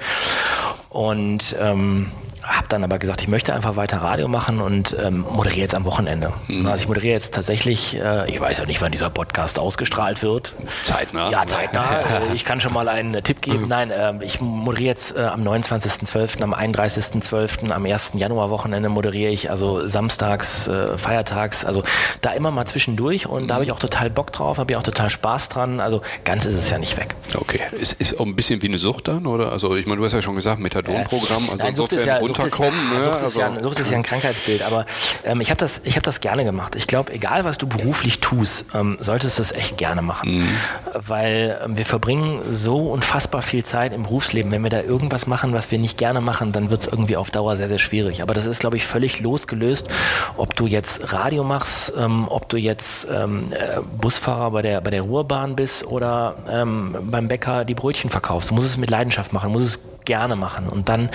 Und 0.89 1.57
ähm, 1.61 2.11
habe 2.47 2.68
dann 2.68 2.84
aber 2.84 2.99
gesagt, 2.99 3.20
ich 3.22 3.28
möchte 3.28 3.55
einfach 3.55 3.76
weiter 3.76 3.99
Radio 3.99 4.28
machen 4.28 4.61
und 4.61 4.97
ähm, 5.03 5.24
moderiere 5.30 5.61
jetzt 5.61 5.74
am 5.74 5.84
Wochenende. 5.84 6.32
Mhm. 6.49 6.66
Also 6.66 6.82
ich 6.82 6.88
moderiere 6.88 7.12
jetzt 7.12 7.34
tatsächlich, 7.34 7.97
äh, 7.97 8.28
ich 8.30 8.40
weiß 8.40 8.59
ja 8.59 8.66
nicht, 8.66 8.80
wann 8.80 8.92
dieser 8.92 9.11
Podcast 9.11 9.59
ausgestrahlt 9.59 10.22
wird. 10.22 10.55
Zeitnah. 10.82 11.30
Ja, 11.30 11.47
zeitnah. 11.47 11.86
Äh, 12.07 12.34
ich 12.34 12.44
kann 12.44 12.61
schon 12.61 12.72
mal 12.72 12.88
einen 12.88 13.14
äh, 13.14 13.22
Tipp 13.22 13.40
geben. 13.40 13.62
Mhm. 13.62 13.68
Nein, 13.68 13.90
äh, 13.90 14.12
ich 14.22 14.40
moderiere 14.40 14.90
jetzt 14.90 15.16
äh, 15.16 15.22
am 15.22 15.42
29.12., 15.47 16.42
am 16.42 16.55
31.12., 16.55 17.70
am 17.70 17.84
1. 17.84 18.12
Januar 18.14 18.51
Wochenende 18.51 18.88
moderiere 18.88 19.30
ich, 19.30 19.51
also 19.51 19.86
samstags, 19.88 20.68
äh, 20.68 20.97
feiertags, 20.97 21.64
also 21.64 21.82
da 22.20 22.32
immer 22.32 22.51
mal 22.51 22.66
zwischendurch 22.66 23.26
und 23.26 23.44
mhm. 23.44 23.49
da 23.49 23.55
habe 23.55 23.64
ich 23.64 23.72
auch 23.72 23.78
total 23.78 24.11
Bock 24.11 24.32
drauf, 24.32 24.59
habe 24.59 24.72
ich 24.72 24.76
auch 24.76 24.82
total 24.82 25.11
Spaß 25.11 25.49
dran. 25.49 25.80
Also 25.80 26.03
ganz 26.24 26.47
ist 26.47 26.55
es 26.55 26.70
ja 26.70 26.78
nicht 26.78 26.97
weg. 26.97 27.14
Okay. 27.34 27.61
Ist, 27.72 27.92
ist 27.94 28.20
auch 28.20 28.26
ein 28.26 28.36
bisschen 28.36 28.62
wie 28.62 28.68
eine 28.68 28.78
Sucht 28.78 29.09
dann, 29.09 29.26
oder? 29.26 29.53
Also 29.53 29.74
ich 29.76 29.86
meine, 29.86 29.99
du 30.01 30.05
hast 30.05 30.12
ja 30.12 30.22
schon 30.22 30.36
gesagt, 30.36 30.61
Methadon-Programm, 30.61 31.44
also 31.51 31.57
Nein, 31.57 31.68
insofern 31.70 32.07
ja, 32.07 32.20
runterkommen. 32.39 33.01
Sucht 33.01 33.22
ist, 33.22 33.37
ja, 33.37 33.49
ne? 33.51 33.57
Sucht, 33.57 33.59
ist 33.59 33.59
ja, 33.59 33.62
Sucht 33.62 33.78
ist 33.80 33.91
ja 33.91 33.97
ein 33.97 34.03
Krankheitsbild, 34.03 34.62
aber 34.62 34.87
ähm, 35.24 35.41
ich 35.41 35.51
habe 35.51 35.59
das, 35.59 35.80
hab 35.84 36.03
das 36.03 36.20
gerne 36.20 36.45
gemacht. 36.45 36.74
Ich 36.74 36.87
glaube, 36.87 37.12
egal 37.12 37.45
was 37.45 37.59
du 37.59 37.66
beruflich 37.66 38.20
tust, 38.20 38.66
ähm, 38.74 38.99
solltest 39.01 39.39
du 39.39 39.43
es 39.43 39.53
echt 39.53 39.76
gerne 39.76 40.03
machen. 40.03 40.39
Mhm. 40.39 40.49
Weil 40.95 41.61
ähm, 41.64 41.76
wir 41.76 41.84
verbringen 41.84 42.41
so 42.51 42.91
unfassbar 42.91 43.43
viel 43.43 43.64
Zeit 43.64 43.93
im 43.93 44.05
Berufsleben. 44.05 44.51
Wenn 44.53 44.62
wir 44.62 44.70
da 44.70 44.80
irgendwas 44.80 45.26
machen, 45.26 45.53
was 45.53 45.70
wir 45.70 45.78
nicht 45.78 45.99
gerne 45.99 46.20
machen, 46.20 46.53
dann 46.53 46.70
wird 46.70 46.82
es 46.82 46.87
irgendwie 46.87 47.16
auf 47.16 47.30
Dauer 47.30 47.57
sehr, 47.57 47.68
sehr 47.68 47.78
schwierig. 47.78 48.22
Aber 48.22 48.34
das 48.34 48.47
ist, 48.47 48.61
glaube 48.61 48.76
ich, 48.76 48.87
völlig 48.87 49.20
losgelöst, 49.20 49.89
ob 50.37 50.55
du 50.57 50.66
jetzt 50.66 51.12
Radio 51.12 51.45
machst, 51.45 51.93
ähm, 51.99 52.26
ob 52.28 52.49
du 52.49 52.57
jetzt 52.57 53.07
ähm, 53.12 53.53
äh, 53.53 53.80
Busfahrer 53.99 54.51
bei 54.51 54.62
der, 54.62 54.80
bei 54.80 54.91
der 54.91 55.03
Ruhrbahn 55.03 55.57
bist 55.57 55.87
oder 55.87 56.37
ähm, 56.51 56.95
beim 57.03 57.28
Bäcker 57.28 57.64
die 57.64 57.74
Brötchen 57.74 58.11
verkaufst. 58.11 58.51
Du 58.51 58.55
musst 58.55 58.66
es 58.66 58.76
mit 58.76 58.91
Leidenschaft 58.91 59.32
machen, 59.32 59.53
musst 59.53 59.66
es 59.66 59.80
gerne 60.07 60.36
machen. 60.36 60.68
Und 60.68 60.88
dann, 60.88 61.11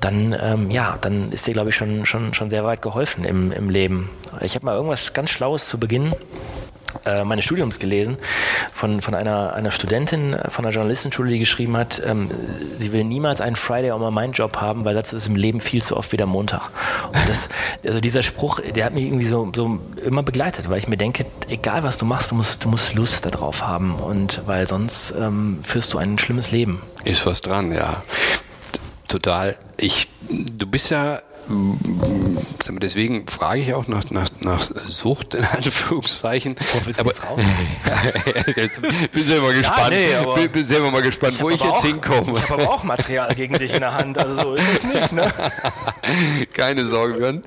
dann, 0.00 0.36
ähm, 0.40 0.70
ja, 0.70 0.98
dann 1.00 1.30
ist 1.30 1.46
dir, 1.46 1.54
glaube 1.54 1.70
ich, 1.70 1.76
schon, 1.76 2.04
schon, 2.04 2.34
schon 2.34 2.50
sehr 2.50 2.64
weit 2.64 2.82
geholfen 2.82 3.24
im, 3.24 3.52
im 3.52 3.70
Leben. 3.70 4.10
Ich 4.40 4.56
habe 4.56 4.66
mal 4.66 4.74
irgendwas 4.74 5.12
ganz 5.12 5.30
Schlaues 5.30 5.68
zu 5.68 5.78
Beginn 5.78 6.12
äh, 7.04 7.24
meines 7.24 7.44
Studiums 7.44 7.78
gelesen 7.78 8.16
von, 8.72 9.00
von 9.00 9.14
einer, 9.14 9.54
einer 9.54 9.70
Studentin 9.70 10.36
von 10.48 10.64
einer 10.64 10.74
Journalistenschule, 10.74 11.30
die 11.30 11.38
geschrieben 11.38 11.76
hat, 11.76 12.02
ähm, 12.04 12.30
sie 12.78 12.92
will 12.92 13.04
niemals 13.04 13.40
einen 13.40 13.56
Friday 13.56 13.90
on 13.90 14.00
my 14.00 14.10
mind 14.10 14.36
Job 14.36 14.58
haben, 14.58 14.84
weil 14.84 14.94
dazu 14.94 15.16
ist 15.16 15.26
im 15.26 15.36
Leben 15.36 15.60
viel 15.60 15.82
zu 15.82 15.96
oft 15.96 16.12
wieder 16.12 16.26
Montag. 16.26 16.70
Und 17.08 17.28
das, 17.28 17.48
also 17.84 18.00
dieser 18.00 18.22
Spruch, 18.22 18.60
der 18.60 18.84
hat 18.84 18.94
mich 18.94 19.04
irgendwie 19.04 19.26
so, 19.26 19.50
so 19.54 19.78
immer 20.04 20.22
begleitet, 20.22 20.70
weil 20.70 20.78
ich 20.78 20.88
mir 20.88 20.96
denke, 20.96 21.26
egal 21.48 21.82
was 21.82 21.98
du 21.98 22.04
machst, 22.04 22.30
du 22.30 22.34
musst, 22.34 22.64
du 22.64 22.68
musst 22.68 22.94
Lust 22.94 23.26
darauf 23.26 23.66
haben 23.66 23.94
und 23.94 24.42
weil 24.46 24.66
sonst 24.68 25.14
ähm, 25.18 25.60
führst 25.62 25.92
du 25.92 25.98
ein 25.98 26.18
schlimmes 26.18 26.50
Leben. 26.50 26.82
Ist 27.04 27.26
was 27.26 27.40
dran, 27.40 27.72
ja. 27.72 28.02
Total. 29.08 29.56
Ich, 29.76 30.08
du 30.28 30.66
bist 30.66 30.90
ja 30.90 31.20
Deswegen 32.84 33.26
frage 33.26 33.60
ich 33.60 33.74
auch 33.74 33.86
nach, 33.86 34.10
nach, 34.10 34.28
nach 34.40 34.62
Sucht 34.62 35.34
in 35.34 35.44
Anführungszeichen. 35.44 36.54
Oh, 36.74 36.90
aber, 36.98 37.12
jetzt 38.56 38.80
bin 38.80 39.24
selber 39.24 39.52
gespannt. 39.52 39.94
Ja, 39.94 40.36
nee, 40.36 40.48
bin 40.48 40.64
selber 40.64 40.90
mal 40.90 41.02
gespannt, 41.02 41.34
ich 41.34 41.42
wo 41.42 41.50
ich 41.50 41.60
jetzt 41.60 41.72
auch, 41.72 41.82
hinkomme. 41.84 42.38
Ich 42.38 42.48
habe 42.48 42.62
aber 42.62 42.72
auch 42.72 42.84
Material 42.84 43.34
gegen 43.34 43.54
dich 43.54 43.72
in 43.74 43.80
der 43.80 43.94
Hand, 43.94 44.18
also 44.18 44.40
so 44.40 44.54
ist 44.54 44.68
es 44.74 44.84
nicht. 44.84 45.12
Ne? 45.12 45.32
Keine 46.52 46.84
Sorge, 46.84 47.14
Björn. 47.14 47.42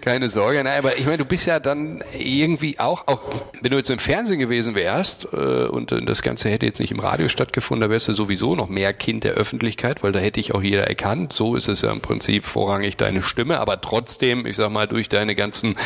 Keine 0.00 0.28
Sorge. 0.28 0.62
Nein, 0.64 0.78
aber 0.78 0.96
ich 0.96 1.04
meine, 1.04 1.18
du 1.18 1.24
bist 1.24 1.46
ja 1.46 1.60
dann 1.60 2.02
irgendwie 2.18 2.78
auch, 2.78 3.06
auch 3.06 3.20
wenn 3.60 3.70
du 3.70 3.76
jetzt 3.76 3.90
im 3.90 3.98
Fernsehen 3.98 4.38
gewesen 4.38 4.74
wärst 4.74 5.28
äh, 5.32 5.66
und 5.66 5.92
äh, 5.92 6.04
das 6.04 6.22
Ganze 6.22 6.48
hätte 6.48 6.66
jetzt 6.66 6.80
nicht 6.80 6.90
im 6.90 7.00
Radio 7.00 7.28
stattgefunden, 7.28 7.88
da 7.88 7.92
wärst 7.92 8.08
du 8.08 8.12
sowieso 8.12 8.54
noch 8.54 8.68
mehr 8.68 8.92
Kind 8.92 9.24
der 9.24 9.34
Öffentlichkeit, 9.34 10.02
weil 10.02 10.12
da 10.12 10.18
hätte 10.18 10.40
ich 10.40 10.54
auch 10.54 10.62
jeder 10.62 10.86
erkannt. 10.86 11.32
So 11.32 11.54
ist 11.54 11.68
es 11.68 11.82
ja 11.82 11.92
im 11.92 12.00
Prinzip 12.00 12.44
vorrangig 12.44 12.96
deine 12.96 13.22
Stimme 13.22 13.39
Stimme, 13.40 13.58
aber 13.58 13.80
trotzdem, 13.80 14.44
ich 14.44 14.56
sag 14.56 14.70
mal, 14.70 14.86
durch 14.86 15.08
deine 15.08 15.34
ganzen 15.34 15.76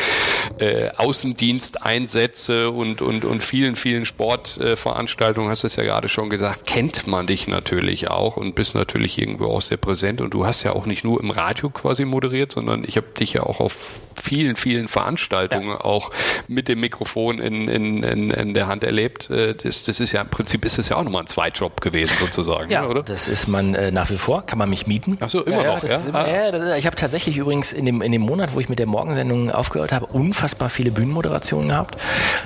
äh, 0.57 0.89
Außendiensteinsätze 0.97 2.69
und, 2.69 3.01
und, 3.01 3.23
und 3.23 3.41
vielen, 3.41 3.77
vielen 3.77 4.03
Sportveranstaltungen, 4.03 5.47
äh, 5.47 5.51
hast 5.51 5.63
du 5.63 5.67
es 5.67 5.77
ja 5.77 5.83
gerade 5.83 6.09
schon 6.09 6.29
gesagt, 6.29 6.65
kennt 6.65 7.07
man 7.07 7.27
dich 7.27 7.47
natürlich 7.47 8.09
auch 8.09 8.35
und 8.35 8.55
bist 8.55 8.75
natürlich 8.75 9.17
irgendwo 9.17 9.45
auch 9.45 9.61
sehr 9.61 9.77
präsent. 9.77 10.19
Und 10.19 10.33
du 10.33 10.45
hast 10.45 10.63
ja 10.63 10.73
auch 10.73 10.85
nicht 10.85 11.05
nur 11.05 11.21
im 11.21 11.31
Radio 11.31 11.69
quasi 11.69 12.03
moderiert, 12.03 12.51
sondern 12.51 12.83
ich 12.85 12.97
habe 12.97 13.07
dich 13.17 13.31
ja 13.31 13.43
auch 13.43 13.61
auf 13.61 14.01
vielen, 14.25 14.55
vielen 14.55 14.87
Veranstaltungen 14.87 15.69
ja. 15.69 15.81
auch 15.81 16.11
mit 16.47 16.67
dem 16.67 16.79
Mikrofon 16.79 17.39
in, 17.39 17.67
in, 17.67 18.03
in, 18.03 18.31
in 18.31 18.53
der 18.53 18.67
Hand 18.67 18.83
erlebt. 18.83 19.29
Äh, 19.29 19.53
das, 19.55 19.83
das 19.83 19.99
ist 19.99 20.11
ja 20.11 20.21
im 20.21 20.29
Prinzip 20.29 20.65
ist 20.65 20.79
es 20.79 20.89
ja 20.89 20.97
auch 20.97 21.03
nochmal 21.03 21.23
ein 21.23 21.27
Zweitjob 21.27 21.79
gewesen 21.81 22.13
sozusagen, 22.19 22.71
ja, 22.71 22.85
oder? 22.85 23.03
Das 23.03 23.27
ist 23.27 23.47
man 23.47 23.75
äh, 23.75 23.91
nach 23.91 24.09
wie 24.09 24.17
vor, 24.17 24.45
kann 24.45 24.57
man 24.57 24.69
mich 24.69 24.87
mieten. 24.87 25.17
Ach 25.21 25.29
so, 25.29 25.43
immer 25.43 25.63
ja, 25.63 25.75
noch, 25.75 25.83
ja? 25.83 25.99
Immer, 26.07 26.25
ah. 26.25 26.29
ja 26.29 26.51
das, 26.51 26.77
ich 26.77 26.85
habe 26.85 26.95
tatsächlich 26.95 27.37
übrigens 27.37 27.71
in 27.71 27.85
dem, 27.85 28.01
in 28.01 28.11
dem 28.11 28.21
Monat, 28.21 28.53
wo 28.53 28.59
ich 28.59 28.69
mit 28.69 28.79
der 28.79 28.87
Morgensendung 28.87 29.51
aufgehört 29.51 29.91
habe, 29.91 30.07
unfassbar 30.07 30.69
viele 30.69 30.91
Bühnenmoderationen 30.91 31.69
gehabt. 31.69 31.97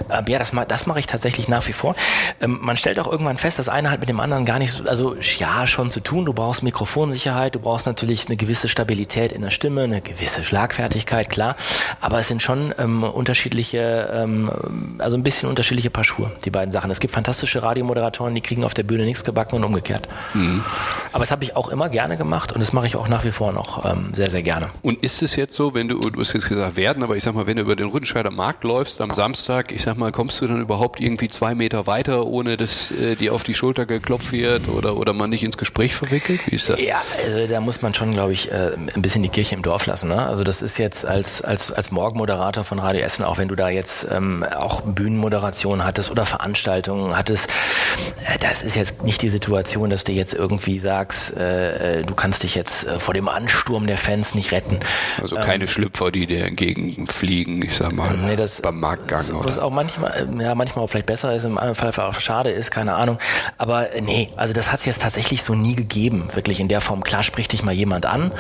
Ähm, 0.10 0.26
ja, 0.28 0.40
das, 0.40 0.52
das 0.68 0.86
mache 0.86 1.00
ich 1.00 1.08
tatsächlich 1.08 1.48
nach 1.48 1.68
wie 1.68 1.74
vor. 1.74 1.96
Ähm, 2.42 2.60
man 2.62 2.78
stellt 2.78 3.00
auch 3.00 3.10
irgendwann 3.10 3.38
fest, 3.38 3.60
das 3.60 3.70
eine 3.70 3.90
hat 3.90 4.00
mit 4.02 4.10
dem 4.10 4.20
anderen 4.20 4.46
gar 4.46 4.60
nicht 4.60 4.74
so, 4.74 4.84
also 4.86 5.16
ja, 5.38 5.66
schon 5.68 5.92
zu 5.92 6.02
tun. 6.02 6.26
Du 6.26 6.34
brauchst 6.34 6.64
Mikrofonsicherheit, 6.64 7.56
du 7.56 7.60
brauchst 7.60 7.86
natürlich 7.86 8.28
eine 8.28 8.36
gewisse 8.36 8.68
Stabilität 8.68 9.32
in 9.32 9.42
der 9.42 9.52
Stimme, 9.52 9.84
eine 9.84 10.02
gewisse 10.02 10.44
Schlagfertigkeit, 10.44 11.30
klar. 11.30 11.56
Aber 12.02 12.20
es 12.20 12.28
sind 12.28 12.42
schon 12.42 12.74
ähm, 12.78 13.04
unterschiedliche, 13.04 14.10
ähm, 14.14 14.52
also 14.98 15.16
ein 15.16 15.24
bisschen 15.24 15.50
unterschiedliche 15.50 15.90
Paar 15.90 16.04
Schuhe, 16.04 16.32
die 16.46 16.50
beiden 16.50 16.72
Sachen. 16.72 16.92
Es 16.92 17.00
gibt 17.00 17.14
fantastische 17.14 17.64
Radiomoderatoren, 17.64 18.34
die 18.36 18.42
kriegen 18.42 18.64
auf 18.64 18.74
der 18.74 18.84
Bühne 18.84 19.06
nichts 19.06 19.24
gebacken 19.24 19.56
und 19.56 19.64
umgekehrt. 19.64 20.08
Mhm. 20.34 20.64
Aber 21.12 21.20
das 21.20 21.32
habe 21.32 21.44
ich 21.44 21.56
auch 21.56 21.70
immer 21.70 21.90
gerne 21.90 22.18
gemacht 22.18 22.52
und 22.52 22.60
das 22.60 22.74
mache 22.74 22.88
ich 22.88 22.96
auch 22.96 23.08
nach 23.08 23.24
wie 23.26 23.32
vor 23.32 23.52
noch 23.52 23.86
ähm, 23.86 24.12
sehr, 24.14 24.30
sehr 24.30 24.44
gerne. 24.44 24.70
Und 24.82 25.04
ist 25.04 25.22
es 25.22 25.36
jetzt 25.36 25.56
so, 25.56 25.74
wenn 25.74 25.88
du 25.88 26.00
du, 26.00 26.20
hast 26.20 26.34
jetzt 26.34 26.48
gesagt 26.48 26.76
werden, 26.76 27.04
aber 27.04 27.18
ich 27.18 27.24
sag 27.24 27.36
mal, 27.36 27.48
wenn 27.48 27.58
du 27.58 27.64
über 27.64 27.76
den 27.76 27.88
Rüttenscheider 27.88 28.32
Markt 28.32 28.64
läufst 28.64 29.02
am 29.02 29.12
Samstag, 29.12 29.72
ich 29.72 29.82
sag 29.82 29.98
mal, 29.98 30.12
kommst 30.12 30.42
du 30.42 30.48
dann 30.48 30.62
überhaupt 30.62 31.00
irgendwie 31.00 31.28
zwei 31.28 31.56
Meter 31.56 31.88
weiter, 31.88 32.26
ohne 32.26 32.58
dass 32.58 32.92
äh, 32.92 33.16
dir 33.16 33.34
auf 33.34 33.44
die 33.44 33.54
Schulter 33.54 33.86
geklopft 33.86 34.32
wird 34.32 34.68
oder, 34.70 34.98
oder 34.98 35.14
man 35.14 35.30
nicht 35.30 35.44
ins 35.44 35.58
Gespräch 35.58 35.96
verwickelt? 35.96 36.42
Wie 36.48 36.56
ist 36.56 36.70
das? 36.70 36.82
Ja, 36.82 37.02
also 37.26 37.48
da 37.48 37.60
muss 37.60 37.82
man 37.82 37.94
schon, 37.94 38.12
glaube 38.12 38.34
ich, 38.34 38.52
äh, 38.52 38.72
ein 38.96 39.02
bisschen 39.02 39.24
die 39.24 39.30
Kirche 39.30 39.56
im 39.56 39.62
Dorf 39.62 39.86
lassen. 39.86 40.10
Ne? 40.10 40.26
Also 40.26 40.44
das 40.44 40.62
ist 40.62 40.78
jetzt 40.78 41.06
als, 41.06 41.42
als, 41.42 41.59
als 41.72 41.92
Morgenmoderator 41.92 42.64
von 42.64 42.80
Radio 42.80 43.02
Essen, 43.02 43.24
auch 43.24 43.38
wenn 43.38 43.48
du 43.48 43.56
da 43.56 43.70
jetzt 43.70 44.08
ähm, 44.12 44.44
auch 44.44 44.82
Bühnenmoderation 44.82 45.84
hattest 45.84 46.12
oder 46.12 46.26
Veranstaltungen 46.26 47.18
hattest, 47.18 47.50
äh, 48.26 48.38
das 48.40 48.64
ist 48.64 48.76
jetzt 48.76 49.04
nicht 49.04 49.22
die 49.22 49.30
Situation, 49.30 49.90
dass 49.90 50.04
du 50.04 50.12
jetzt 50.12 50.34
irgendwie 50.34 50.80
sagst, 50.80 51.36
äh, 51.36 52.00
äh 52.00 52.04
du 52.04 52.16
kannst 52.16 52.44
dich 52.44 52.56
jetzt 52.56 52.86
äh, 52.88 53.00
vor 53.00 53.14
dem 53.14 53.28
Ansturm 53.28 53.88
der 53.88 53.98
Fans 53.98 54.36
nicht 54.36 54.52
retten. 54.52 54.80
Also 55.22 55.36
keine 55.36 55.66
ähm, 55.66 55.68
Schlüpfer, 55.68 56.12
die 56.12 56.28
dir 56.28 56.46
entgegenfliegen, 56.46 57.62
ich 57.62 57.76
sag 57.76 57.92
mal, 57.92 58.16
nee, 58.18 58.36
das, 58.36 58.62
beim 58.62 58.80
Marktgang. 58.80 59.20
Das, 59.20 59.34
was 59.34 59.58
auch 59.58 59.72
manchmal, 59.72 60.28
ja, 60.40 60.56
manchmal 60.56 60.86
auch 60.86 60.90
vielleicht 60.90 61.08
besser 61.08 61.36
ist, 61.36 61.44
im 61.44 61.58
anderen 61.58 61.76
Fall 61.76 61.90
auch 62.06 62.20
schade 62.20 62.52
ist, 62.52 62.72
keine 62.72 62.96
Ahnung. 62.96 63.20
Aber 63.58 63.88
nee, 64.02 64.30
also 64.36 64.54
das 64.54 64.72
hat 64.72 64.80
es 64.80 64.86
jetzt 64.86 65.02
tatsächlich 65.02 65.44
so 65.44 65.56
nie 65.56 65.76
gegeben, 65.76 66.30
wirklich 66.34 66.60
in 66.60 66.68
der 66.68 66.82
Form. 66.82 67.04
Klar 67.04 67.24
spricht 67.24 67.52
dich 67.52 67.64
mal 67.64 67.74
jemand 67.74 68.06
an. 68.06 68.32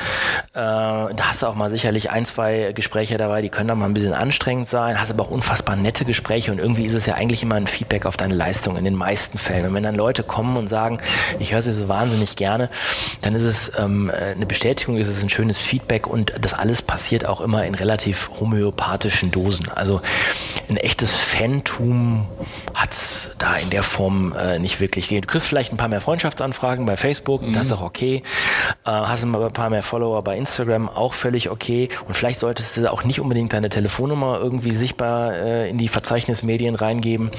Äh, 0.53 0.53
da 0.53 1.13
hast 1.20 1.41
du 1.41 1.47
auch 1.47 1.55
mal 1.55 1.70
sicherlich 1.70 2.11
ein, 2.11 2.26
zwei 2.26 2.72
Gespräche 2.74 3.09
dabei, 3.18 3.41
die 3.41 3.49
können 3.49 3.68
dann 3.68 3.80
mal 3.80 3.86
ein 3.86 3.93
bisschen 3.93 4.14
anstrengend 4.14 4.68
sein, 4.68 4.99
hast 4.99 5.10
aber 5.12 5.24
auch 5.24 5.32
unfassbar 5.32 5.76
nette 5.76 6.05
Gespräche 6.05 6.51
und 6.51 6.60
irgendwie 6.60 6.86
ist 6.86 6.93
es 6.93 7.05
ja 7.05 7.16
eigentlich 7.16 7.43
immer 7.43 7.55
ein 7.55 7.68
Feedback 7.68 8.05
auf 8.05 8.18
deine 8.18 8.34
Leistung 8.34 8.78
in 8.78 8.86
den 8.86 8.95
meisten 8.95 9.38
Fällen. 9.38 9.66
Und 9.66 9.74
wenn 9.74 9.84
dann 9.84 9.95
Leute 9.95 10.24
kommen 10.24 10.57
und 10.57 10.68
sagen, 10.68 10.99
ich 11.39 11.53
höre 11.53 11.62
sie 11.62 11.74
so 11.74 11.88
wahnsinnig 11.88 12.36
gerne, 12.36 12.70
dann 13.22 13.36
ist 13.36 13.43
es 13.43 13.72
ähm, 13.78 14.12
eine 14.12 14.45
Bestätigung, 14.45 14.97
ist 14.97 15.07
es 15.07 15.24
ein 15.24 15.30
schönes 15.30 15.62
Feedback 15.62 16.07
und 16.07 16.34
das 16.39 16.53
alles 16.53 16.82
passiert 16.82 17.26
auch 17.26 17.41
immer 17.41 17.66
in 17.66 17.76
relativ 17.76 18.30
homöopathischen 18.39 19.32
Dosen. 19.32 19.70
Also 19.74 20.01
ein 20.70 20.78
echtes 20.78 21.16
Fantum 21.16 22.28
hat 22.76 22.93
es 22.93 23.32
da 23.38 23.55
in 23.55 23.70
der 23.70 23.84
Form 23.84 24.34
äh, 24.34 24.60
nicht 24.60 24.80
wirklich 24.80 25.07
gegeben. 25.07 25.28
Du 25.28 25.32
kriegst 25.32 25.47
vielleicht 25.47 25.74
ein 25.74 25.78
paar 25.78 25.88
mehr 25.88 26.01
Freundschaftsanfragen 26.01 26.86
bei 26.86 26.97
Facebook, 26.97 27.41
mhm. 27.41 27.53
das 27.53 27.68
ist 27.68 27.72
auch 27.72 27.82
okay. 27.82 28.24
Äh, 28.86 28.91
hast 28.91 29.24
ein 29.24 29.32
paar 29.53 29.70
mehr 29.70 29.84
Follower 29.84 30.24
bei 30.24 30.38
Instagram, 30.38 30.89
auch 30.89 31.14
völlig 31.14 31.49
okay. 31.49 31.89
Und 32.07 32.16
vielleicht 32.16 32.39
solltest 32.39 32.78
du 32.78 32.91
auch 32.91 32.99
nicht 33.04 33.20
unbedingt 33.20 33.54
deine 33.54 33.70
Telefonnummer 33.70 34.39
irgendwie 34.39 34.74
sichtbar 34.74 35.34
äh, 35.34 35.70
in 35.70 35.78
die 35.78 35.88
Verzeichnismedien 35.88 36.76
reingeben, 36.76 37.32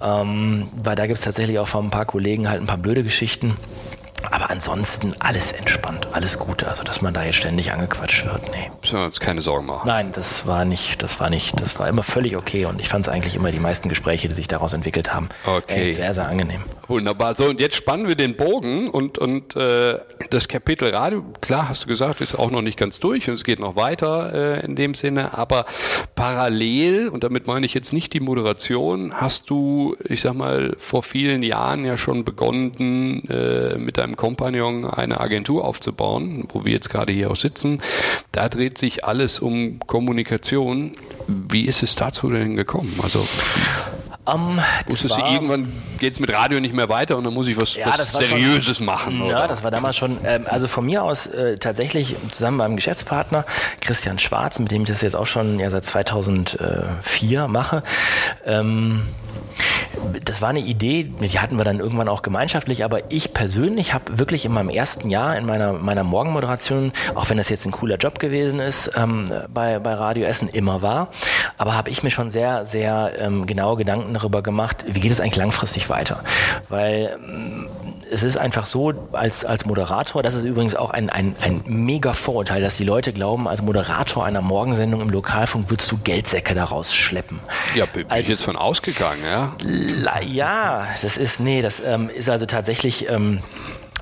ähm, 0.00 0.68
weil 0.82 0.96
da 0.96 1.06
gibt 1.06 1.18
es 1.18 1.24
tatsächlich 1.24 1.58
auch 1.58 1.68
von 1.68 1.86
ein 1.86 1.90
paar 1.90 2.06
Kollegen 2.06 2.48
halt 2.48 2.60
ein 2.60 2.66
paar 2.66 2.78
blöde 2.78 3.02
Geschichten. 3.02 3.56
Aber 4.30 4.50
ansonsten 4.50 5.14
alles 5.18 5.52
entspannt, 5.52 6.08
alles 6.12 6.38
gut. 6.38 6.64
Also, 6.64 6.82
dass 6.84 7.00
man 7.02 7.14
da 7.14 7.24
jetzt 7.24 7.36
ständig 7.36 7.72
angequatscht 7.72 8.24
wird, 8.24 8.42
nee. 8.52 8.70
Müssen 8.80 8.98
wir 8.98 9.04
uns 9.04 9.20
keine 9.20 9.40
Sorgen 9.40 9.66
machen. 9.66 9.86
Nein, 9.86 10.12
das 10.12 10.46
war 10.46 10.64
nicht, 10.64 11.02
das 11.02 11.20
war 11.20 11.30
nicht, 11.30 11.60
das 11.60 11.78
war 11.78 11.88
immer 11.88 12.02
völlig 12.02 12.36
okay 12.36 12.64
und 12.64 12.80
ich 12.80 12.88
fand 12.88 13.06
es 13.06 13.12
eigentlich 13.12 13.34
immer 13.34 13.52
die 13.52 13.60
meisten 13.60 13.88
Gespräche, 13.88 14.28
die 14.28 14.34
sich 14.34 14.48
daraus 14.48 14.72
entwickelt 14.72 15.14
haben, 15.14 15.28
okay. 15.46 15.88
echt 15.88 15.96
sehr, 15.96 16.14
sehr 16.14 16.26
angenehm. 16.26 16.62
Wunderbar. 16.88 17.34
So, 17.34 17.46
und 17.46 17.60
jetzt 17.60 17.76
spannen 17.76 18.08
wir 18.08 18.16
den 18.16 18.36
Bogen 18.36 18.88
und, 18.88 19.18
und 19.18 19.54
äh, 19.56 19.98
das 20.30 20.48
Kapitel 20.48 20.94
Radio, 20.94 21.24
klar 21.40 21.68
hast 21.68 21.84
du 21.84 21.88
gesagt, 21.88 22.20
ist 22.20 22.34
auch 22.34 22.50
noch 22.50 22.62
nicht 22.62 22.78
ganz 22.78 22.98
durch 22.98 23.28
und 23.28 23.34
es 23.34 23.44
geht 23.44 23.58
noch 23.58 23.76
weiter 23.76 24.32
äh, 24.58 24.64
in 24.64 24.74
dem 24.74 24.94
Sinne, 24.94 25.36
aber 25.36 25.66
parallel, 26.14 27.08
und 27.08 27.24
damit 27.24 27.46
meine 27.46 27.66
ich 27.66 27.74
jetzt 27.74 27.92
nicht 27.92 28.12
die 28.12 28.20
Moderation, 28.20 29.12
hast 29.14 29.50
du, 29.50 29.96
ich 30.04 30.22
sag 30.22 30.34
mal, 30.34 30.74
vor 30.78 31.02
vielen 31.02 31.42
Jahren 31.42 31.84
ja 31.84 31.96
schon 31.96 32.24
begonnen, 32.24 33.28
äh, 33.28 33.76
mit 33.76 33.98
deinem 33.98 34.16
Kompagnon 34.18 34.84
eine 34.84 35.20
Agentur 35.20 35.64
aufzubauen, 35.64 36.46
wo 36.52 36.66
wir 36.66 36.72
jetzt 36.72 36.90
gerade 36.90 37.12
hier 37.12 37.30
auch 37.30 37.36
sitzen. 37.36 37.80
Da 38.32 38.50
dreht 38.50 38.76
sich 38.76 39.06
alles 39.06 39.40
um 39.40 39.78
Kommunikation. 39.80 40.92
Wie 41.26 41.64
ist 41.64 41.82
es 41.82 41.94
dazu 41.94 42.28
denn 42.28 42.56
gekommen? 42.56 43.00
Also 43.02 43.26
um, 44.26 44.60
Wusstest 44.88 45.16
du, 45.16 45.22
irgendwann 45.22 45.72
geht 45.98 46.12
es 46.12 46.20
mit 46.20 46.30
Radio 46.30 46.60
nicht 46.60 46.74
mehr 46.74 46.90
weiter 46.90 47.16
und 47.16 47.24
dann 47.24 47.32
muss 47.32 47.48
ich 47.48 47.58
was, 47.58 47.76
ja, 47.76 47.86
was 47.86 48.12
Seriöses 48.12 48.76
schon, 48.76 48.86
machen. 48.86 49.22
Oder? 49.22 49.32
Ja, 49.32 49.46
das 49.46 49.62
war 49.62 49.70
damals 49.70 49.96
schon, 49.96 50.18
ähm, 50.24 50.44
also 50.46 50.68
von 50.68 50.84
mir 50.84 51.02
aus 51.02 51.26
äh, 51.28 51.56
tatsächlich 51.56 52.14
zusammen 52.30 52.58
mit 52.58 52.66
meinem 52.66 52.76
Geschäftspartner 52.76 53.46
Christian 53.80 54.18
Schwarz, 54.18 54.58
mit 54.58 54.70
dem 54.70 54.82
ich 54.82 54.88
das 54.88 55.00
jetzt 55.00 55.16
auch 55.16 55.26
schon 55.26 55.58
ja, 55.58 55.70
seit 55.70 55.86
2004 55.86 57.48
mache. 57.48 57.82
Ähm, 58.44 59.02
das 60.24 60.42
war 60.42 60.50
eine 60.50 60.60
Idee, 60.60 61.04
die 61.04 61.38
hatten 61.40 61.58
wir 61.58 61.64
dann 61.64 61.80
irgendwann 61.80 62.08
auch 62.08 62.22
gemeinschaftlich, 62.22 62.84
aber 62.84 63.10
ich 63.10 63.32
persönlich 63.32 63.94
habe 63.94 64.18
wirklich 64.18 64.44
in 64.44 64.52
meinem 64.52 64.70
ersten 64.70 65.10
Jahr 65.10 65.36
in 65.36 65.46
meiner, 65.46 65.72
meiner 65.72 66.04
Morgenmoderation, 66.04 66.92
auch 67.14 67.28
wenn 67.30 67.36
das 67.36 67.48
jetzt 67.48 67.66
ein 67.66 67.72
cooler 67.72 67.96
Job 67.96 68.18
gewesen 68.18 68.60
ist, 68.60 68.90
ähm, 68.96 69.26
bei, 69.52 69.78
bei 69.78 69.94
Radio 69.94 70.24
Essen 70.24 70.48
immer 70.48 70.82
war, 70.82 71.08
aber 71.56 71.76
habe 71.76 71.90
ich 71.90 72.02
mir 72.02 72.10
schon 72.10 72.30
sehr, 72.30 72.64
sehr 72.64 73.12
ähm, 73.18 73.46
genaue 73.46 73.76
Gedanken 73.76 74.14
darüber 74.14 74.42
gemacht, 74.42 74.84
wie 74.88 75.00
geht 75.00 75.12
es 75.12 75.20
eigentlich 75.20 75.36
langfristig 75.36 75.88
weiter? 75.88 76.20
Weil 76.68 77.18
ähm, 77.22 77.68
es 78.10 78.22
ist 78.22 78.36
einfach 78.36 78.66
so, 78.66 78.92
als, 79.12 79.44
als 79.44 79.66
Moderator, 79.66 80.22
das 80.22 80.34
ist 80.34 80.44
übrigens 80.44 80.74
auch 80.74 80.90
ein, 80.90 81.10
ein, 81.10 81.36
ein 81.40 81.62
mega 81.66 82.12
Vorurteil, 82.12 82.62
dass 82.62 82.76
die 82.76 82.84
Leute 82.84 83.12
glauben, 83.12 83.48
als 83.48 83.62
Moderator 83.62 84.24
einer 84.24 84.40
Morgensendung 84.40 85.00
im 85.00 85.10
Lokalfunk 85.10 85.70
würdest 85.70 85.90
du 85.92 85.98
Geldsäcke 85.98 86.54
daraus 86.54 86.94
schleppen. 86.94 87.40
Ja, 87.74 87.86
bin 87.86 88.10
als, 88.10 88.24
ich 88.24 88.28
jetzt 88.30 88.44
von 88.44 88.56
ausgegangen, 88.56 89.22
ja. 89.24 89.47
Ja, 90.26 90.86
das 91.00 91.16
ist, 91.16 91.40
nee, 91.40 91.62
das 91.62 91.80
ähm, 91.84 92.08
ist 92.08 92.28
also 92.28 92.46
tatsächlich. 92.46 93.08
Ähm, 93.08 93.40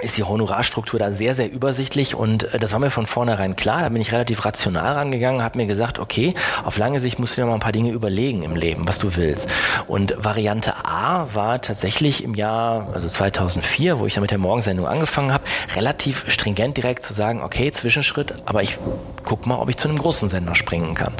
ist 0.01 0.17
die 0.17 0.23
Honorarstruktur 0.25 0.99
da 0.99 1.13
sehr, 1.13 1.35
sehr 1.35 1.51
übersichtlich 1.51 2.15
und 2.15 2.53
äh, 2.55 2.59
das 2.59 2.73
war 2.73 2.79
mir 2.79 2.91
von 2.91 3.07
vornherein 3.07 3.57
klar. 3.57 3.83
Da 3.83 3.89
bin 3.89 4.01
ich 4.01 4.13
relativ 4.13 4.45
rational 4.45 4.93
rangegangen, 4.93 5.43
habe 5.43 5.59
mir 5.59 5.67
gesagt, 5.67 5.99
okay, 5.99 6.35
auf 6.65 6.77
lange 6.77 7.01
Sicht 7.01 7.19
musst 7.19 7.37
du 7.37 7.41
dir 7.41 7.47
mal 7.47 7.55
ein 7.55 7.61
paar 7.61 7.73
Dinge 7.73 7.91
überlegen 7.91 8.43
im 8.43 8.57
Leben, 8.57 8.87
was 8.87 8.99
du 8.99 9.17
willst. 9.17 9.51
Und 9.87 10.15
Variante 10.19 10.75
A 10.85 11.29
war 11.35 11.61
tatsächlich 11.61 12.25
im 12.25 12.35
Jahr, 12.35 12.89
also 12.93 13.09
2004, 13.09 13.99
wo 13.99 14.07
ich 14.07 14.15
dann 14.15 14.23
mit 14.23 14.31
der 14.31 14.39
Morgensendung 14.39 14.87
angefangen 14.87 15.33
habe, 15.33 15.45
relativ 15.75 16.25
stringent 16.29 16.77
direkt 16.77 17.03
zu 17.03 17.13
sagen, 17.13 17.43
okay, 17.43 17.71
Zwischenschritt, 17.73 18.35
aber 18.45 18.63
ich 18.63 18.79
guck 19.25 19.47
mal, 19.47 19.59
ob 19.59 19.69
ich 19.69 19.77
zu 19.77 19.89
einem 19.89 19.99
großen 19.99 20.29
Sender 20.29 20.55
springen 20.55 20.95
kann. 20.95 21.13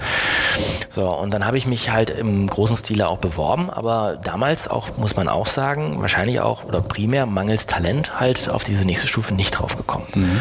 So, 0.91 1.11
und 1.11 1.33
dann 1.33 1.47
habe 1.47 1.57
ich 1.57 1.67
mich 1.67 1.91
halt 1.91 2.11
im 2.11 2.47
großen 2.47 2.77
Stile 2.77 3.09
auch 3.09 3.19
beworben, 3.19 3.71
aber 3.71 4.19
damals 4.23 4.69
auch, 4.69 4.97
muss 4.97 5.17
man 5.17 5.29
auch 5.29 5.47
sagen, 5.47 6.01
wahrscheinlich 6.01 6.41
auch 6.41 6.65
oder 6.65 6.81
primär 6.81 7.27
mangels 7.27 7.67
Talent 7.67 8.21
halt 8.21 8.49
auf 8.49 8.65
diese 8.67 8.85
nächste 8.85 9.07
Stufe 9.07 9.35
nicht 9.35 9.53
drauf 9.53 9.77
gekommen. 9.77 10.07
Mhm. 10.15 10.41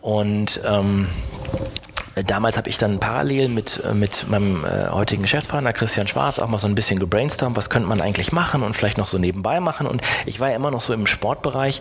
Und 0.00 0.60
ähm, 0.64 1.08
Damals 2.24 2.56
habe 2.56 2.68
ich 2.68 2.78
dann 2.78 2.98
parallel 3.00 3.48
mit, 3.48 3.82
äh, 3.84 3.94
mit 3.94 4.28
meinem 4.28 4.64
äh, 4.64 4.88
heutigen 4.90 5.22
Geschäftspartner 5.22 5.72
Christian 5.72 6.08
Schwarz 6.08 6.38
auch 6.38 6.48
mal 6.48 6.58
so 6.58 6.66
ein 6.66 6.74
bisschen 6.74 6.98
gebrainstormt, 6.98 7.56
was 7.56 7.70
könnte 7.70 7.88
man 7.88 8.00
eigentlich 8.00 8.32
machen 8.32 8.62
und 8.62 8.74
vielleicht 8.74 8.98
noch 8.98 9.08
so 9.08 9.18
nebenbei 9.18 9.60
machen. 9.60 9.86
Und 9.86 10.02
ich 10.26 10.40
war 10.40 10.50
ja 10.50 10.56
immer 10.56 10.70
noch 10.70 10.80
so 10.80 10.92
im 10.92 11.06
Sportbereich. 11.06 11.80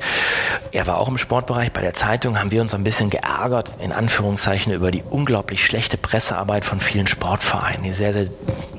Er 0.72 0.88
war 0.88 0.98
auch 0.98 1.08
im 1.08 1.18
Sportbereich. 1.18 1.72
Bei 1.72 1.82
der 1.82 1.94
Zeitung 1.94 2.40
haben 2.40 2.52
wir 2.52 2.62
uns 2.62 2.74
ein 2.74 2.84
bisschen 2.84 3.10
geärgert, 3.10 3.78
in 3.80 3.92
Anführungszeichen, 3.92 4.74
über 4.74 4.92
die 4.92 5.04
unglaublich 5.10 5.66
schlechte 5.66 5.98
Pressearbeit 5.98 6.66
von 6.66 6.80
vielen 6.80 7.08
Sportvereinen, 7.08 7.84
die 7.84 7.94
sehr, 7.94 8.14
sehr 8.14 8.28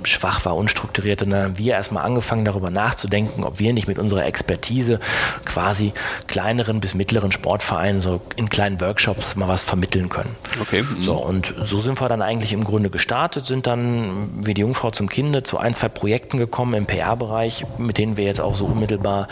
schwach 0.04 0.44
war, 0.44 0.56
unstrukturiert. 0.56 1.22
Und 1.22 1.30
dann 1.30 1.42
haben 1.42 1.59
wir 1.59 1.74
erstmal 1.74 2.04
angefangen, 2.04 2.44
darüber 2.44 2.70
nachzudenken, 2.70 3.44
ob 3.44 3.59
wir 3.59 3.72
nicht 3.72 3.88
mit 3.88 3.98
unserer 3.98 4.26
Expertise 4.26 5.00
quasi 5.44 5.92
kleineren 6.26 6.80
bis 6.80 6.94
mittleren 6.94 7.32
Sportvereinen 7.32 8.00
so 8.00 8.20
in 8.36 8.48
kleinen 8.48 8.80
Workshops 8.80 9.36
mal 9.36 9.48
was 9.48 9.64
vermitteln 9.64 10.09
können. 10.09 10.34
Okay. 10.61 10.84
So, 11.00 11.14
und 11.14 11.47
so 11.62 11.80
sind 11.80 12.01
wir 12.01 12.09
dann 12.09 12.22
eigentlich 12.22 12.53
im 12.53 12.64
Grunde 12.64 12.90
gestartet, 12.90 13.46
sind 13.46 13.66
dann 13.66 14.30
wie 14.44 14.55
die 14.55 14.61
Jungfrau 14.61 14.90
zum 14.90 15.09
Kinde 15.09 15.42
zu 15.42 15.59
ein, 15.59 15.74
zwei 15.74 15.88
Projekten 15.88 16.38
gekommen 16.38 16.74
im 16.74 16.86
PR-Bereich, 16.86 17.64
mit 17.78 17.99
denen 17.99 18.16
wir 18.16 18.24
jetzt 18.24 18.40
auch 18.40 18.55
so 18.55 18.66
unmittelbar 18.66 19.28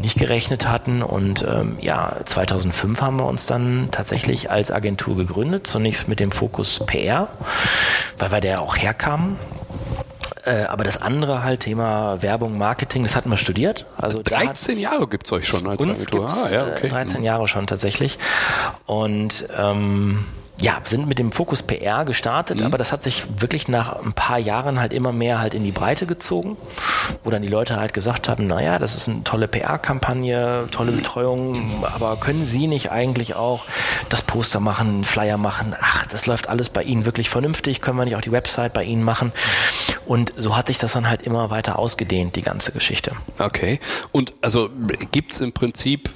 nicht 0.00 0.18
gerechnet 0.18 0.68
hatten. 0.68 1.02
Und 1.02 1.44
ähm, 1.48 1.76
ja, 1.80 2.16
2005 2.24 3.00
haben 3.00 3.18
wir 3.18 3.26
uns 3.26 3.46
dann 3.46 3.88
tatsächlich 3.90 4.50
als 4.50 4.70
Agentur 4.70 5.16
gegründet, 5.16 5.66
zunächst 5.66 6.08
mit 6.08 6.20
dem 6.20 6.32
Fokus 6.32 6.80
PR, 6.86 7.28
weil 8.18 8.30
wir 8.32 8.40
der 8.40 8.62
auch 8.62 8.76
herkamen 8.76 9.38
äh, 10.44 10.64
aber 10.64 10.84
das 10.84 11.00
andere 11.00 11.42
halt, 11.42 11.60
Thema 11.60 12.20
Werbung, 12.20 12.58
Marketing, 12.58 13.02
das 13.02 13.16
hatten 13.16 13.30
wir 13.30 13.36
studiert. 13.36 13.86
Also 13.96 14.22
13 14.22 14.78
Jahre 14.78 15.08
gibt 15.08 15.26
es 15.26 15.32
euch 15.32 15.46
schon 15.46 15.66
als 15.66 15.82
Agentur. 15.82 16.28
Ah, 16.28 16.50
ja, 16.52 16.66
okay. 16.66 16.88
13 16.88 17.18
mhm. 17.20 17.24
Jahre 17.24 17.48
schon 17.48 17.66
tatsächlich. 17.66 18.18
Und 18.84 19.48
ähm, 19.56 20.26
ja, 20.60 20.80
sind 20.84 21.08
mit 21.08 21.18
dem 21.18 21.32
Fokus 21.32 21.62
PR 21.62 22.04
gestartet, 22.04 22.60
mhm. 22.60 22.66
aber 22.66 22.78
das 22.78 22.92
hat 22.92 23.02
sich 23.02 23.24
wirklich 23.40 23.66
nach 23.66 23.96
ein 24.04 24.12
paar 24.12 24.38
Jahren 24.38 24.78
halt 24.78 24.92
immer 24.92 25.12
mehr 25.12 25.40
halt 25.40 25.52
in 25.52 25.64
die 25.64 25.72
Breite 25.72 26.06
gezogen, 26.06 26.56
wo 27.24 27.30
dann 27.30 27.42
die 27.42 27.48
Leute 27.48 27.76
halt 27.76 27.92
gesagt 27.92 28.28
haben, 28.28 28.46
naja, 28.46 28.78
das 28.78 28.94
ist 28.94 29.08
eine 29.08 29.24
tolle 29.24 29.48
PR-Kampagne, 29.48 30.66
tolle 30.70 30.92
Betreuung, 30.92 31.84
aber 31.94 32.16
können 32.16 32.44
Sie 32.44 32.68
nicht 32.68 32.92
eigentlich 32.92 33.34
auch 33.34 33.64
das 34.08 34.22
Poster 34.22 34.60
machen, 34.60 35.02
Flyer 35.02 35.38
machen? 35.38 35.74
Ach, 35.80 36.06
das 36.06 36.26
läuft 36.26 36.48
alles 36.48 36.68
bei 36.68 36.82
Ihnen 36.82 37.04
wirklich 37.04 37.30
vernünftig, 37.30 37.80
können 37.80 37.98
wir 37.98 38.04
nicht 38.04 38.16
auch 38.16 38.20
die 38.20 38.32
Website 38.32 38.72
bei 38.72 38.84
Ihnen 38.84 39.02
machen? 39.02 39.32
Und 40.06 40.32
so 40.36 40.56
hat 40.56 40.68
sich 40.68 40.78
das 40.78 40.92
dann 40.92 41.08
halt 41.08 41.22
immer 41.22 41.50
weiter 41.50 41.78
ausgedehnt, 41.78 42.36
die 42.36 42.42
ganze 42.42 42.70
Geschichte. 42.72 43.12
Okay. 43.38 43.80
Und 44.12 44.34
also 44.40 44.70
gibt 45.10 45.32
es 45.32 45.40
im 45.40 45.52
Prinzip 45.52 46.10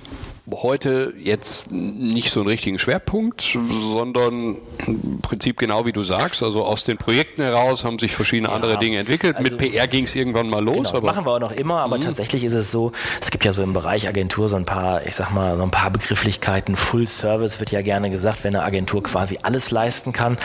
heute 0.50 1.12
jetzt 1.18 1.70
nicht 1.70 2.30
so 2.30 2.40
einen 2.40 2.48
richtigen 2.48 2.78
Schwerpunkt, 2.78 3.58
sondern 3.92 4.56
im 4.86 5.20
Prinzip 5.20 5.58
genau 5.58 5.86
wie 5.86 5.92
du 5.92 6.02
sagst, 6.02 6.42
also 6.42 6.64
aus 6.64 6.84
den 6.84 6.96
Projekten 6.96 7.42
heraus 7.42 7.84
haben 7.84 7.98
sich 7.98 8.14
verschiedene 8.14 8.48
ja, 8.48 8.54
andere 8.54 8.78
Dinge 8.78 8.98
entwickelt. 8.98 9.36
Also 9.36 9.50
Mit 9.50 9.58
PR 9.58 9.86
ging 9.86 10.04
es 10.04 10.14
irgendwann 10.14 10.48
mal 10.48 10.64
los. 10.64 10.76
Genau, 10.76 10.92
das 10.92 11.02
machen 11.02 11.26
wir 11.26 11.32
auch 11.32 11.40
noch 11.40 11.52
immer, 11.52 11.80
aber 11.80 11.96
mhm. 11.96 12.02
tatsächlich 12.02 12.44
ist 12.44 12.54
es 12.54 12.70
so, 12.70 12.92
es 13.20 13.30
gibt 13.30 13.44
ja 13.44 13.52
so 13.52 13.62
im 13.62 13.72
Bereich 13.72 14.08
Agentur 14.08 14.48
so 14.48 14.56
ein 14.56 14.64
paar, 14.64 15.06
ich 15.06 15.14
sag 15.14 15.30
mal, 15.30 15.56
so 15.56 15.62
ein 15.62 15.70
paar 15.70 15.90
Begrifflichkeiten. 15.90 16.76
Full 16.76 17.06
Service 17.06 17.60
wird 17.60 17.70
ja 17.70 17.82
gerne 17.82 18.10
gesagt, 18.10 18.44
wenn 18.44 18.54
eine 18.54 18.64
Agentur 18.64 19.02
quasi 19.02 19.38
alles 19.42 19.70
leisten 19.70 20.12
kann. 20.12 20.38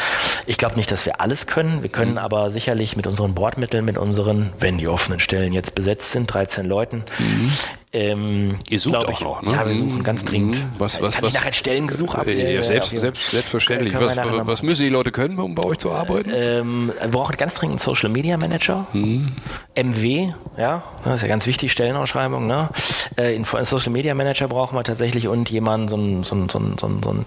Ich 0.45 0.58
glaube 0.58 0.76
nicht, 0.76 0.91
dass 0.91 1.06
wir 1.06 1.22
alles 1.22 1.47
können. 1.47 1.82
Wir 1.82 1.89
können 1.89 2.14
mhm. 2.14 2.18
aber 2.18 2.49
sicherlich 2.49 2.95
mit 2.95 3.08
unseren 3.08 3.34
Bordmitteln, 3.34 3.86
mit 3.86 3.97
unseren, 3.97 4.51
wenn 4.60 4.78
die 4.78 4.88
offenen 4.88 5.20
Stellen 5.20 5.54
jetzt 5.54 5.76
besetzt 5.76 6.12
sind, 6.12 6.34
13 6.34 6.66
Leuten, 6.66 7.04
mhm. 7.20 7.51
Ähm, 7.96 8.56
Ihr 8.70 8.80
sucht 8.80 8.96
auch 8.96 9.10
ich, 9.10 9.20
noch, 9.20 9.44
ne? 9.44 9.52
Ja, 9.52 9.68
wir 9.68 9.76
suchen 9.76 10.02
ganz 10.02 10.26
dringend. 10.26 10.56
Mhm. 10.56 10.72
Was, 10.80 11.00
was, 11.00 11.14
Kann 11.14 11.24
was, 11.24 11.30
ich 11.30 11.36
nachher 11.36 11.54
Stellengesuch 11.54 12.16
ab? 12.16 12.26
Äh, 12.26 12.56
ja, 12.56 12.64
selbst, 12.64 12.89
selbst, 12.89 13.30
selbstverständlich. 13.30 13.94
Was, 13.94 14.18
was, 14.18 14.64
müssen 14.64 14.82
die 14.82 14.89
Leute 14.89 15.12
können, 15.12 15.38
um 15.38 15.54
bei 15.54 15.64
euch 15.64 15.78
zu 15.78 15.91
arbeiten? 15.91 16.32
Ähm, 16.34 16.91
wir 17.00 17.10
brauchen 17.10 17.38
ganz 17.38 17.54
dringend 17.54 17.74
einen 17.74 17.96
Social 17.96 18.10
Media 18.10 18.36
Manager. 18.38 18.88
Mhm. 18.94 19.34
MW, 19.76 20.34
ja, 20.58 20.84
das 21.04 21.16
ist 21.16 21.22
ja 21.22 21.28
ganz 21.28 21.46
wichtig, 21.46 21.72
Stellenausschreibung. 21.72 22.48
Ne? 22.48 22.70
Äh, 23.16 23.36
einen 23.36 23.46
Social 23.46 23.91
Media 23.91 24.16
Manager 24.16 24.48
brauchen 24.48 24.76
wir 24.76 24.84
tatsächlich 24.84 25.28
und 25.28 25.52
jemanden, 25.52 25.88
so 25.88 25.98
ein, 25.98 26.24
so 26.24 26.36
ein, 26.36 26.50
so 26.50 26.58
ein, 26.58 26.78
so 26.80 26.88
ein, 26.88 27.04
so 27.04 27.12
ein 27.12 27.26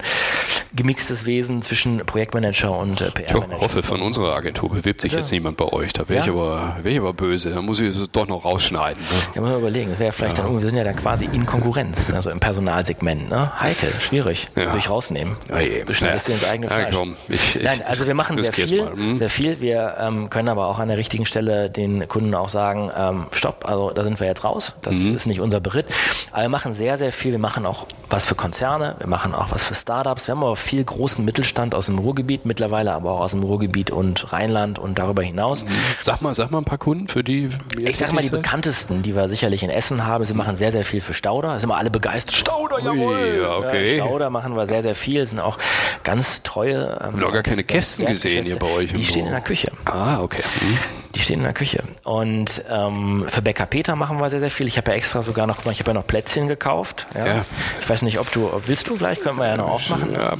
gemixtes 0.75 1.25
Wesen 1.25 1.61
zwischen 1.61 1.99
Projektmanager 1.99 2.77
und 2.77 2.99
äh, 3.01 3.11
PR-Manager. 3.11 3.55
Ich 3.55 3.61
hoffe, 3.61 3.83
von 3.83 4.01
unserer 4.01 4.35
Agentur 4.35 4.69
bewirbt 4.69 5.01
sich 5.01 5.13
ja. 5.13 5.19
jetzt 5.19 5.31
niemand 5.31 5.57
bei 5.57 5.65
euch. 5.65 5.93
Da 5.93 6.09
wäre 6.09 6.19
ja? 6.19 6.25
ich, 6.25 6.31
aber, 6.31 6.77
wär 6.83 6.91
ich 6.91 6.99
aber 6.99 7.13
böse. 7.13 7.51
Da 7.51 7.61
muss 7.61 7.79
ich 7.79 7.95
es 7.95 8.11
doch 8.11 8.27
noch 8.27 8.43
rausschneiden. 8.43 9.01
Ne? 9.01 9.19
Ja, 9.35 9.41
mal 9.41 9.57
überlegen. 9.57 9.91
Das 9.91 9.99
wäre 9.99 10.11
vielleicht 10.11 10.37
ja. 10.37 10.43
dann, 10.43 10.56
wir 10.61 10.69
sind 10.69 10.77
ja 10.77 10.83
da 10.83 10.93
quasi 10.93 11.25
in 11.25 11.45
Konkurrenz, 11.45 12.09
also 12.13 12.29
im 12.29 12.39
Personalsegment. 12.39 13.29
Ne? 13.29 13.59
Heikel, 13.59 13.91
schwierig. 13.99 14.47
Ja. 14.55 14.65
Würde 14.65 14.77
ich 14.79 14.89
rausnehmen. 14.89 15.35
Ja, 15.49 15.83
du 15.85 15.93
schneidest 15.93 16.27
dir 16.27 16.33
ins 16.33 16.43
eigene 16.43 16.67
Fleisch. 16.67 16.93
Ja, 16.93 16.99
komm, 16.99 17.15
ich, 17.27 17.55
ich, 17.55 17.63
Nein, 17.63 17.81
also 17.85 18.07
wir 18.07 18.13
machen 18.13 18.39
sehr 18.39 18.53
viel, 18.53 18.89
hm? 18.89 19.17
sehr 19.17 19.29
viel. 19.29 19.59
Wir 19.59 19.95
ähm, 19.99 20.29
können 20.29 20.49
aber 20.49 20.67
auch 20.67 20.79
an 20.79 20.87
der 20.87 20.97
richtigen 20.97 21.25
Stelle 21.25 21.69
den 21.69 22.07
Kunden 22.07 22.33
auch 22.35 22.49
sagen, 22.49 22.91
ähm, 22.97 23.25
stopp, 23.31 23.65
also 23.67 23.91
da 23.91 24.03
sind 24.03 24.19
wir 24.19 24.27
jetzt 24.27 24.43
raus. 24.43 24.75
Das 24.81 24.97
mhm. 24.97 25.15
ist 25.15 25.27
nicht 25.27 25.41
unser 25.41 25.59
Beritt. 25.59 25.87
Aber 26.31 26.43
wir 26.43 26.49
machen 26.49 26.73
sehr, 26.73 26.97
sehr 26.97 27.11
viel. 27.11 27.31
Wir 27.31 27.39
machen 27.39 27.65
auch 27.65 27.85
was 28.09 28.25
für 28.25 28.35
Konzerne, 28.35 28.95
wir 28.99 29.07
machen 29.07 29.33
auch 29.33 29.51
was 29.51 29.63
für 29.63 29.73
Startups. 29.73 30.27
Wir 30.27 30.35
haben 30.35 30.43
aber 30.43 30.55
viel 30.55 30.83
großen 30.83 31.23
Mittelstand 31.23 31.75
aus 31.75 31.87
dem 31.87 31.99
Ruhrgebiet, 31.99 32.45
mittlerweile 32.45 32.93
aber 32.93 33.11
auch 33.11 33.19
aus 33.19 33.31
dem 33.31 33.43
Ruhrgebiet 33.43 33.91
und 33.91 34.31
Rheinland 34.31 34.79
und 34.79 34.97
darüber 34.97 35.23
hinaus. 35.23 35.65
Mhm. 35.65 35.69
Sag 36.03 36.21
mal, 36.21 36.33
sag 36.33 36.51
mal 36.51 36.59
ein 36.59 36.65
paar 36.65 36.77
Kunden, 36.77 37.07
für 37.07 37.23
die 37.23 37.49
Ich 37.77 37.97
sag 37.97 38.13
mal 38.13 38.21
die 38.21 38.29
bekanntesten, 38.29 39.01
die 39.01 39.15
wir 39.15 39.27
sicherlich 39.29 39.63
in 39.63 39.69
Essen 39.69 40.05
haben. 40.05 40.23
Sie 40.23 40.33
machen 40.33 40.46
sehr, 40.55 40.71
sehr 40.71 40.83
viel 40.83 41.01
für 41.01 41.13
Stauder. 41.13 41.49
Da 41.49 41.59
sind 41.59 41.69
wir 41.69 41.77
alle 41.77 41.89
begeistert. 41.91 42.35
Stauder, 42.35 42.79
jawohl! 42.79 43.39
Ja, 43.41 43.57
okay. 43.57 43.97
Ja, 43.97 44.05
Stauder 44.05 44.29
machen 44.29 44.55
wir 44.55 44.65
sehr, 44.65 44.81
sehr 44.81 44.95
viel. 44.95 45.25
Sind 45.25 45.39
auch 45.39 45.57
ganz 46.03 46.43
treue. 46.43 46.99
Ähm, 47.03 47.19
noch 47.19 47.33
gar 47.33 47.43
keine 47.43 47.63
Kästen 47.63 48.05
gesehen 48.05 48.45
hier 48.45 48.57
bei 48.57 48.67
euch. 48.67 48.93
Die 48.93 49.03
stehen 49.03 49.25
in 49.25 49.31
der 49.31 49.41
Küche. 49.41 49.71
Ah, 49.85 50.21
okay. 50.21 50.43
Mhm. 50.61 50.77
Die 51.15 51.19
stehen 51.19 51.39
in 51.39 51.43
der 51.43 51.53
Küche. 51.53 51.83
Und 52.03 52.63
ähm, 52.69 53.25
für 53.27 53.41
Bäcker 53.41 53.65
Peter 53.65 53.95
machen 53.95 54.19
wir 54.19 54.29
sehr, 54.29 54.39
sehr 54.39 54.51
viel. 54.51 54.67
Ich 54.67 54.77
habe 54.77 54.91
ja 54.91 54.97
extra 54.97 55.21
sogar 55.23 55.47
noch, 55.47 55.65
ich 55.65 55.79
habe 55.79 55.91
ja 55.91 55.93
noch 55.93 56.07
Plätzchen 56.07 56.47
gekauft. 56.47 57.07
Ja. 57.15 57.25
ja. 57.25 57.45
Ich 57.81 57.89
weiß 57.89 58.01
nicht, 58.01 58.19
ob 58.19 58.31
du, 58.31 58.51
willst 58.65 58.89
du 58.89 58.95
gleich, 58.95 59.19
können 59.19 59.37
wir 59.37 59.47
ja 59.47 59.57
noch 59.57 59.69
aufmachen. 59.69 60.13
Ja. 60.13 60.35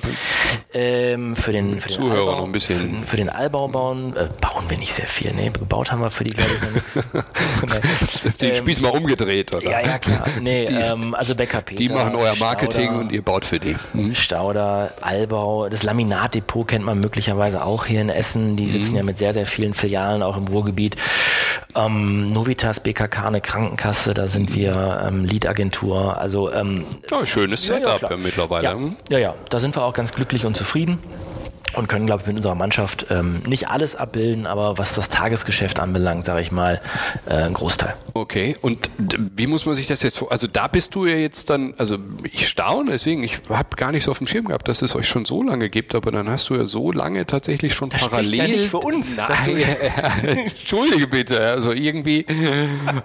Ähm, 0.73 1.35
für 1.35 1.51
den, 1.51 1.79
für 1.81 1.89
den 1.89 1.95
Zuhörer 1.95 2.19
Allbau, 2.19 2.35
noch 2.37 2.45
ein 2.45 2.51
bisschen. 2.51 3.01
Für, 3.01 3.07
für 3.07 3.17
den 3.17 3.29
Allbau 3.29 3.67
bauen, 3.67 4.15
äh, 4.15 4.27
bauen 4.41 4.65
wir 4.67 4.77
nicht 4.77 4.93
sehr 4.93 5.07
viel. 5.07 5.33
Nee, 5.33 5.49
gebaut 5.49 5.91
haben 5.91 6.01
wir 6.01 6.09
für 6.09 6.23
die, 6.23 6.31
glaube 6.31 6.51
ich, 6.53 6.61
noch 6.61 6.71
nichts. 6.71 6.93
den 8.41 8.49
ähm, 8.51 8.55
Spieß 8.55 8.81
mal 8.81 8.89
umgedreht, 8.89 9.55
oder? 9.55 9.63
Ja, 9.69 9.81
ja, 9.81 9.97
klar. 9.97 10.27
Nee, 10.41 10.65
die, 10.65 10.75
ähm, 10.75 11.15
also 11.15 11.35
Bäcker 11.35 11.61
Peter. 11.61 11.77
Die 11.77 11.89
machen 11.89 12.15
euer 12.15 12.35
Marketing 12.35 12.85
Stauder, 12.85 12.99
und 12.99 13.11
ihr 13.11 13.21
baut 13.21 13.45
für 13.45 13.59
die. 13.59 13.75
Mhm. 13.93 14.15
Stauder, 14.15 14.93
Allbau, 15.01 15.69
das 15.69 15.83
Laminatdepot 15.83 16.67
kennt 16.67 16.85
man 16.85 16.99
möglicherweise 16.99 17.63
auch 17.63 17.85
hier 17.85 18.01
in 18.01 18.09
Essen. 18.09 18.55
Die 18.55 18.67
sitzen 18.67 18.91
mhm. 18.91 18.97
ja 18.97 19.03
mit 19.03 19.17
sehr, 19.17 19.33
sehr 19.33 19.45
vielen 19.45 19.73
Filialen 19.73 20.23
auch 20.23 20.37
im 20.37 20.45
Ruhrgebiet. 20.57 20.95
Ähm, 21.75 22.33
Novitas, 22.33 22.79
BKK, 22.79 23.27
eine 23.27 23.41
Krankenkasse, 23.41 24.13
da 24.13 24.27
sind 24.27 24.55
wir 24.55 25.03
ähm, 25.05 25.25
Lead-Agentur. 25.25 26.17
Also 26.17 26.51
ähm, 26.51 26.85
ja, 27.11 27.25
schönes 27.25 27.63
Setup 27.63 28.01
ja, 28.01 28.09
ja, 28.09 28.17
mittlerweile. 28.17 28.63
Ja, 28.63 28.77
ja, 29.09 29.19
ja, 29.19 29.35
da 29.49 29.59
sind 29.59 29.75
wir 29.75 29.83
auch 29.83 29.93
ganz 29.93 30.13
glücklich 30.13 30.45
und 30.45 30.57
zufrieden 30.57 30.99
und 31.75 31.87
können, 31.87 32.05
glaube 32.05 32.21
ich, 32.21 32.27
mit 32.27 32.37
unserer 32.37 32.55
Mannschaft 32.55 33.07
ähm, 33.09 33.41
nicht 33.47 33.67
alles 33.67 33.95
abbilden, 33.95 34.47
aber 34.47 34.77
was 34.77 34.95
das 34.95 35.09
Tagesgeschäft 35.09 35.79
anbelangt, 35.79 36.25
sage 36.25 36.41
ich 36.41 36.51
mal, 36.51 36.81
äh, 37.25 37.33
ein 37.33 37.53
Großteil. 37.53 37.95
Okay, 38.13 38.55
und 38.61 38.89
wie 38.97 39.47
muss 39.47 39.65
man 39.65 39.75
sich 39.75 39.87
das 39.87 40.01
jetzt 40.01 40.17
vor? 40.17 40.31
Also 40.31 40.47
da 40.47 40.67
bist 40.67 40.95
du 40.95 41.05
ja 41.05 41.15
jetzt 41.15 41.49
dann, 41.49 41.73
also 41.77 41.97
ich 42.23 42.47
staune, 42.47 42.91
deswegen, 42.91 43.23
ich 43.23 43.39
habe 43.49 43.75
gar 43.75 43.91
nicht 43.91 44.05
so 44.05 44.11
auf 44.11 44.17
dem 44.17 44.27
Schirm 44.27 44.45
gehabt, 44.45 44.67
dass 44.67 44.81
es 44.81 44.95
euch 44.95 45.07
schon 45.07 45.25
so 45.25 45.43
lange 45.43 45.69
gibt, 45.69 45.93
aber 45.93 46.11
dann 46.11 46.29
hast 46.29 46.49
du 46.49 46.55
ja 46.55 46.65
so 46.65 46.91
lange 46.91 47.25
tatsächlich 47.25 47.73
schon 47.73 47.89
das 47.89 48.07
parallel. 48.07 48.35
Ja 48.35 48.47
nicht 48.47 48.69
für 48.69 48.79
uns. 48.79 49.17
Nein, 49.17 49.63
Entschuldige 50.23 51.07
bitte, 51.07 51.39
also 51.39 51.71
irgendwie 51.73 52.25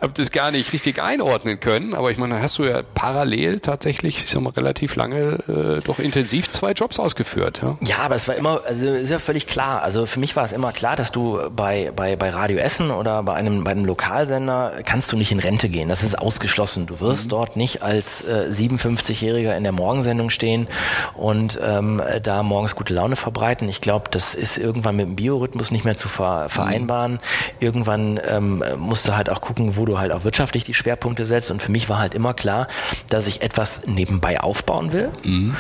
habt 0.01 0.19
ihr 0.19 0.25
das 0.25 0.33
gar 0.33 0.51
nicht 0.51 0.73
richtig 0.73 1.03
einordnen 1.03 1.61
können, 1.61 1.95
aber 1.95 2.11
ich 2.11 2.19
meine, 2.19 2.41
hast 2.41 2.59
du 2.59 2.65
ja 2.65 2.83
parallel 2.83 3.61
tatsächlich, 3.61 4.19
ich 4.19 4.31
sag 4.31 4.41
mal, 4.41 4.51
relativ 4.51 4.97
lange 4.97 5.39
äh, 5.49 5.85
doch 5.85 5.99
intensiv 5.99 6.51
zwei 6.51 6.73
Jobs 6.73 6.99
ausgeführt. 6.99 7.61
Ja, 7.63 7.77
ja 7.87 7.99
aber 7.99 8.15
es 8.15 8.29
war 8.29 8.37
immer 8.37 8.52
also 8.59 8.87
ist 8.87 9.11
ja 9.11 9.19
völlig 9.19 9.47
klar. 9.47 9.83
Also 9.83 10.07
für 10.07 10.21
mich 10.21 10.37
war 10.37 10.45
es 10.45 10.53
immer 10.53 10.73
klar, 10.73 10.97
dass 10.97 11.13
du 11.13 11.39
bei, 11.55 11.93
bei, 11.95 12.17
bei 12.17 12.31
Radio 12.31 12.59
Essen 12.59 12.91
oder 12.91 13.23
bei 13.23 13.35
einem, 13.35 13.65
bei 13.65 13.71
einem 13.71 13.85
Lokalsender 13.85 14.75
kannst 14.85 15.13
du 15.13 15.17
nicht 15.17 15.33
in 15.33 15.39
Rente 15.39 15.69
gehen. 15.69 15.89
Das 15.89 16.03
ist 16.03 16.19
ausgeschlossen. 16.19 16.87
Du 16.87 17.01
wirst 17.01 17.27
mhm. 17.27 17.31
dort 17.31 17.57
nicht 17.57 17.83
als 17.83 18.23
äh, 18.23 18.49
57-Jähriger 18.51 19.57
in 19.57 19.63
der 19.63 19.73
Morgensendung 19.73 20.31
stehen 20.31 20.69
und 21.15 21.59
ähm, 21.63 22.03
da 22.23 22.43
morgens 22.43 22.77
gute 22.77 22.95
Laune 22.95 23.17
verbreiten. 23.17 23.69
Ich 23.69 23.81
glaube, 23.81 24.11
das 24.11 24.35
ist 24.35 24.59
irgendwann 24.59 24.97
mit 24.97 25.07
dem 25.07 25.17
Biorhythmus 25.17 25.71
nicht 25.71 25.85
mehr 25.85 25.97
zu 25.97 26.09
ver 26.09 26.49
vereinbaren. 26.49 27.13
Mhm. 27.13 27.19
Irgendwann 27.61 28.21
ähm, 28.27 28.65
musst 28.77 29.09
du 29.09 29.17
halt 29.17 29.31
auch 29.31 29.41
gucken, 29.41 29.77
wo 29.77 29.85
du 29.85 29.99
halt 29.99 30.13
auch 30.13 30.25
wirtschaftlich 30.25 30.65
die 30.65 30.75
Schwerpunkte 30.75 31.25
setzt. 31.25 31.51
Und 31.51 31.63
für 31.63 31.73
mich 31.73 31.89
war 31.89 31.99
halt 31.99 32.15
immer 32.15 32.35
klar, 32.35 32.69
dass 33.09 33.27
ich 33.27 33.43
etwas 33.43 33.87
nebenbei 33.87 34.41
aufbauen 34.41 34.93
will, 34.93 35.11
mhm. 35.25 35.57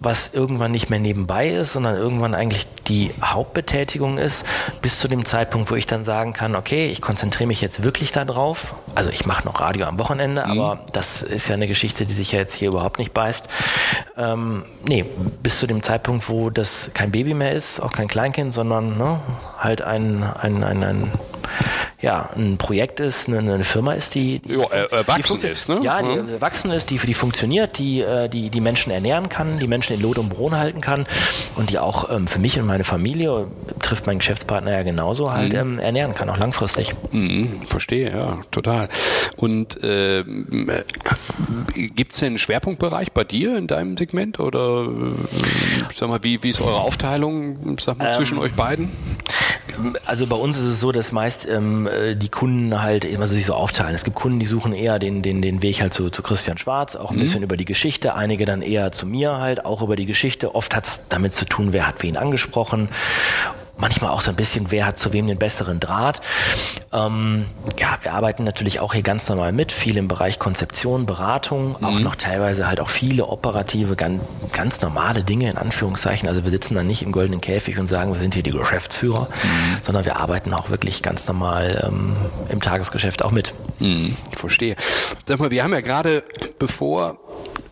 was 0.00 0.30
irgendwann 0.32 0.70
nicht 0.70 0.90
mehr 0.90 0.98
nebenbei 0.98 1.48
ist, 1.48 1.72
sondern 1.72 1.96
irgendwann 1.96 2.27
eigentlich 2.34 2.66
die 2.88 3.10
Hauptbetätigung 3.22 4.18
ist, 4.18 4.44
bis 4.80 4.98
zu 4.98 5.08
dem 5.08 5.24
Zeitpunkt, 5.24 5.70
wo 5.70 5.74
ich 5.74 5.86
dann 5.86 6.02
sagen 6.02 6.32
kann, 6.32 6.56
okay, 6.56 6.88
ich 6.88 7.00
konzentriere 7.00 7.46
mich 7.46 7.60
jetzt 7.60 7.82
wirklich 7.82 8.12
darauf. 8.12 8.74
Also 8.94 9.10
ich 9.10 9.26
mache 9.26 9.44
noch 9.44 9.60
Radio 9.60 9.86
am 9.86 9.98
Wochenende, 9.98 10.44
mhm. 10.44 10.50
aber 10.50 10.80
das 10.92 11.22
ist 11.22 11.48
ja 11.48 11.54
eine 11.54 11.68
Geschichte, 11.68 12.06
die 12.06 12.14
sich 12.14 12.32
ja 12.32 12.38
jetzt 12.38 12.54
hier 12.54 12.68
überhaupt 12.68 12.98
nicht 12.98 13.12
beißt. 13.12 13.48
Ähm, 14.16 14.64
nee, 14.86 15.04
bis 15.42 15.58
zu 15.58 15.66
dem 15.66 15.82
Zeitpunkt, 15.82 16.28
wo 16.28 16.50
das 16.50 16.90
kein 16.94 17.10
Baby 17.10 17.34
mehr 17.34 17.52
ist, 17.52 17.80
auch 17.80 17.92
kein 17.92 18.08
Kleinkind, 18.08 18.54
sondern 18.54 18.96
ne, 18.96 19.20
halt 19.58 19.82
ein, 19.82 20.22
ein, 20.22 20.62
ein, 20.62 20.82
ein 20.82 21.12
ja, 22.00 22.30
ein 22.36 22.58
Projekt 22.58 23.00
ist, 23.00 23.28
eine, 23.28 23.38
eine 23.38 23.64
Firma 23.64 23.92
ist, 23.92 24.14
die, 24.14 24.38
die, 24.38 24.52
jo, 24.52 24.62
erwachsen 24.62 25.40
die 25.40 25.48
ist, 25.48 25.68
ne? 25.68 25.80
Ja, 25.82 26.00
die 26.00 26.16
ja. 26.16 26.34
erwachsen 26.34 26.70
ist, 26.70 26.90
die 26.90 26.98
für 26.98 27.08
die 27.08 27.14
funktioniert, 27.14 27.76
die, 27.78 28.02
äh, 28.02 28.28
die 28.28 28.50
die 28.50 28.60
Menschen 28.60 28.92
ernähren 28.92 29.28
kann, 29.28 29.58
die 29.58 29.66
Menschen 29.66 29.96
in 29.96 30.02
Lot 30.02 30.18
und 30.18 30.28
Brot 30.28 30.52
halten 30.52 30.80
kann 30.80 31.06
und 31.56 31.70
die 31.70 31.78
auch 31.80 32.08
ähm, 32.08 32.28
für 32.28 32.38
mich 32.38 32.58
und 32.58 32.66
meine 32.66 32.84
Familie, 32.84 33.48
trifft 33.82 34.06
mein 34.06 34.18
Geschäftspartner 34.18 34.70
ja 34.70 34.82
genauso, 34.84 35.32
halt 35.32 35.52
mhm. 35.54 35.58
ähm, 35.58 35.78
ernähren 35.80 36.14
kann, 36.14 36.30
auch 36.30 36.36
langfristig. 36.36 36.94
Mhm, 37.10 37.62
verstehe, 37.68 38.12
ja, 38.12 38.38
total. 38.52 38.88
Und 39.36 39.82
äh, 39.82 40.22
gibt 41.74 42.12
es 42.12 42.20
denn 42.20 42.28
einen 42.28 42.38
Schwerpunktbereich 42.38 43.10
bei 43.10 43.24
dir 43.24 43.56
in 43.56 43.66
deinem 43.66 43.96
Segment 43.96 44.38
oder 44.38 44.84
äh, 44.84 45.92
sag 45.92 46.08
mal, 46.08 46.22
wie, 46.22 46.44
wie 46.44 46.50
ist 46.50 46.60
eure 46.60 46.78
Aufteilung 46.78 47.76
sag 47.80 47.98
mal, 47.98 48.08
ähm, 48.08 48.14
zwischen 48.14 48.38
euch 48.38 48.52
beiden? 48.52 48.88
Also 50.04 50.26
bei 50.26 50.36
uns 50.36 50.58
ist 50.58 50.64
es 50.64 50.80
so, 50.80 50.92
dass 50.92 51.12
meist 51.12 51.48
ähm, 51.48 51.86
äh, 51.86 52.14
die 52.14 52.28
Kunden 52.28 52.82
halt 52.82 53.04
immer 53.04 53.26
sich 53.26 53.46
so 53.46 53.54
aufteilen. 53.54 53.94
Es 53.94 54.04
gibt 54.04 54.16
Kunden, 54.16 54.38
die 54.38 54.46
suchen 54.46 54.72
eher 54.72 54.98
den, 54.98 55.22
den, 55.22 55.42
den 55.42 55.62
Weg 55.62 55.80
halt 55.80 55.92
zu, 55.92 56.10
zu 56.10 56.22
Christian 56.22 56.58
Schwarz, 56.58 56.96
auch 56.96 57.10
ein 57.10 57.16
mhm. 57.16 57.20
bisschen 57.20 57.42
über 57.42 57.56
die 57.56 57.64
Geschichte, 57.64 58.14
einige 58.14 58.44
dann 58.44 58.62
eher 58.62 58.92
zu 58.92 59.06
mir 59.06 59.38
halt, 59.38 59.64
auch 59.64 59.82
über 59.82 59.96
die 59.96 60.06
Geschichte. 60.06 60.54
Oft 60.54 60.74
hat 60.74 60.86
es 60.86 60.98
damit 61.08 61.34
zu 61.34 61.44
tun, 61.44 61.72
wer 61.72 61.86
hat 61.86 62.02
wen 62.02 62.16
angesprochen 62.16 62.88
manchmal 63.78 64.10
auch 64.10 64.20
so 64.20 64.30
ein 64.30 64.36
bisschen, 64.36 64.70
wer 64.70 64.86
hat 64.86 64.98
zu 64.98 65.12
wem 65.12 65.26
den 65.26 65.38
besseren 65.38 65.80
Draht. 65.80 66.20
Ähm, 66.92 67.46
ja, 67.78 67.98
wir 68.02 68.12
arbeiten 68.12 68.44
natürlich 68.44 68.80
auch 68.80 68.92
hier 68.92 69.02
ganz 69.02 69.28
normal 69.28 69.52
mit, 69.52 69.72
viel 69.72 69.96
im 69.96 70.08
Bereich 70.08 70.38
Konzeption, 70.38 71.06
Beratung, 71.06 71.76
mhm. 71.78 71.84
auch 71.84 71.98
noch 72.00 72.16
teilweise 72.16 72.66
halt 72.66 72.80
auch 72.80 72.88
viele 72.88 73.26
operative, 73.26 73.96
ganz, 73.96 74.22
ganz 74.52 74.80
normale 74.80 75.22
Dinge 75.22 75.50
in 75.50 75.56
Anführungszeichen. 75.56 76.28
Also 76.28 76.44
wir 76.44 76.50
sitzen 76.50 76.74
dann 76.74 76.86
nicht 76.86 77.02
im 77.02 77.12
goldenen 77.12 77.40
Käfig 77.40 77.78
und 77.78 77.86
sagen, 77.86 78.12
wir 78.12 78.20
sind 78.20 78.34
hier 78.34 78.42
die 78.42 78.50
Geschäftsführer, 78.50 79.28
mhm. 79.30 79.76
sondern 79.84 80.04
wir 80.04 80.16
arbeiten 80.16 80.52
auch 80.52 80.70
wirklich 80.70 81.02
ganz 81.02 81.26
normal 81.26 81.84
ähm, 81.86 82.16
im 82.48 82.60
Tagesgeschäft 82.60 83.22
auch 83.22 83.30
mit. 83.30 83.54
Mhm, 83.78 84.16
ich 84.30 84.38
verstehe. 84.38 84.76
Sag 85.26 85.38
mal, 85.38 85.50
wir 85.50 85.62
haben 85.62 85.72
ja 85.72 85.80
gerade, 85.80 86.24
bevor 86.58 87.18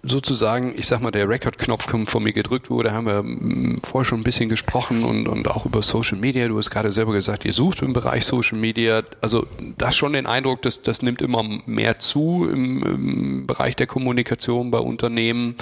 sozusagen, 0.08 0.74
ich 0.76 0.86
sag 0.86 1.00
mal, 1.00 1.10
der 1.10 1.28
Rekordknopf 1.28 1.86
von 2.06 2.22
mir 2.22 2.32
gedrückt 2.32 2.70
wurde, 2.70 2.92
haben 2.92 3.06
wir 3.06 3.22
mm, 3.22 3.80
vorher 3.82 4.08
schon 4.08 4.20
ein 4.20 4.24
bisschen 4.24 4.48
gesprochen 4.48 5.04
und, 5.04 5.28
und 5.28 5.50
auch 5.50 5.66
über 5.66 5.82
Social 5.82 6.18
Media. 6.18 6.46
Du 6.48 6.56
hast 6.58 6.70
gerade 6.70 6.92
selber 6.92 7.12
gesagt, 7.12 7.44
ihr 7.44 7.52
sucht 7.52 7.82
im 7.82 7.92
Bereich 7.92 8.24
Social 8.24 8.58
Media. 8.58 9.02
Also 9.20 9.46
das 9.78 9.96
schon 9.96 10.12
den 10.12 10.26
Eindruck, 10.26 10.62
dass 10.62 10.82
das 10.82 11.02
nimmt 11.02 11.22
immer 11.22 11.42
mehr 11.66 11.98
zu 11.98 12.48
im, 12.50 12.82
im 12.82 13.46
Bereich 13.46 13.76
der 13.76 13.86
Kommunikation 13.86 14.70
bei 14.70 14.78
Unternehmen. 14.78 15.56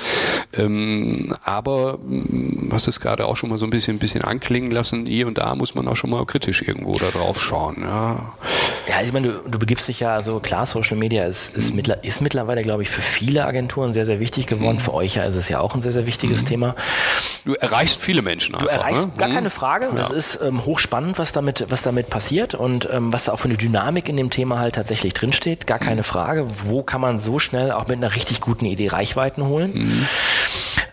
Ähm, 0.52 1.34
aber 1.42 1.98
mm, 1.98 2.70
hast 2.72 2.88
es 2.88 3.00
gerade 3.00 3.26
auch 3.26 3.36
schon 3.36 3.50
mal 3.50 3.59
so 3.59 3.66
ein 3.66 3.70
bisschen, 3.70 3.96
ein 3.96 4.00
bisschen 4.00 4.22
anklingen 4.22 4.70
lassen. 4.70 5.07
Hier 5.07 5.26
und 5.26 5.38
da 5.38 5.55
muss 5.55 5.74
man 5.74 5.88
auch 5.88 5.96
schon 5.96 6.11
mal 6.11 6.24
kritisch 6.26 6.62
irgendwo 6.62 6.98
da 6.98 7.09
drauf 7.11 7.40
schauen. 7.40 7.78
Ja, 7.80 8.34
ja 8.88 9.02
ich 9.02 9.12
meine, 9.12 9.28
du, 9.28 9.48
du 9.48 9.59
begibst 9.59 9.88
dich 9.88 10.00
ja, 10.00 10.14
also 10.14 10.40
klar, 10.40 10.66
Social 10.66 10.96
Media 10.96 11.24
ist, 11.24 11.57
ist, 11.57 11.74
mittler, 11.74 12.05
ist 12.05 12.20
mittlerweile, 12.20 12.62
glaube 12.62 12.82
ich, 12.82 12.90
für 12.90 13.02
viele 13.02 13.46
Agenturen 13.46 13.92
sehr, 13.95 14.05
sehr 14.05 14.20
wichtig 14.20 14.47
geworden. 14.47 14.76
Mhm. 14.76 14.80
Für 14.80 14.92
euch 14.92 15.14
ja 15.14 15.22
ist 15.22 15.36
es 15.36 15.49
ja 15.49 15.61
auch 15.61 15.74
ein 15.74 15.80
sehr, 15.80 15.92
sehr 15.92 16.07
wichtiges 16.07 16.42
mhm. 16.42 16.47
Thema. 16.47 16.76
Du 17.47 17.55
erreichst 17.55 18.01
viele 18.01 18.20
Menschen 18.20 18.55
einfach. 18.55 18.66
Du 18.66 18.72
erreichst, 18.72 19.07
ne? 19.07 19.12
gar 19.16 19.28
keine 19.30 19.49
mhm. 19.49 19.53
Frage. 19.53 19.86
Ja. 19.86 19.92
Das 19.95 20.11
ist 20.11 20.40
ähm, 20.42 20.66
hochspannend, 20.66 21.18
was 21.18 21.32
damit, 21.32 21.66
was 21.70 21.82
damit 21.82 22.11
passiert 22.11 22.55
und 22.55 22.88
ähm, 22.92 23.12
was 23.12 23.24
da 23.24 23.32
auch 23.32 23.40
für 23.40 23.49
eine 23.49 23.57
Dynamik 23.57 24.09
in 24.09 24.16
dem 24.16 24.28
Thema 24.28 24.59
halt 24.59 24.74
tatsächlich 24.74 25.14
drinsteht. 25.14 25.66
Gar 25.66 25.78
keine 25.78 26.03
mhm. 26.03 26.05
Frage. 26.05 26.47
Wo 26.64 26.82
kann 26.82 27.01
man 27.01 27.18
so 27.18 27.38
schnell 27.38 27.72
auch 27.72 27.88
mit 27.88 27.97
einer 27.97 28.14
richtig 28.14 28.40
guten 28.40 28.66
Idee 28.66 28.88
Reichweiten 28.88 29.45
holen? 29.45 30.07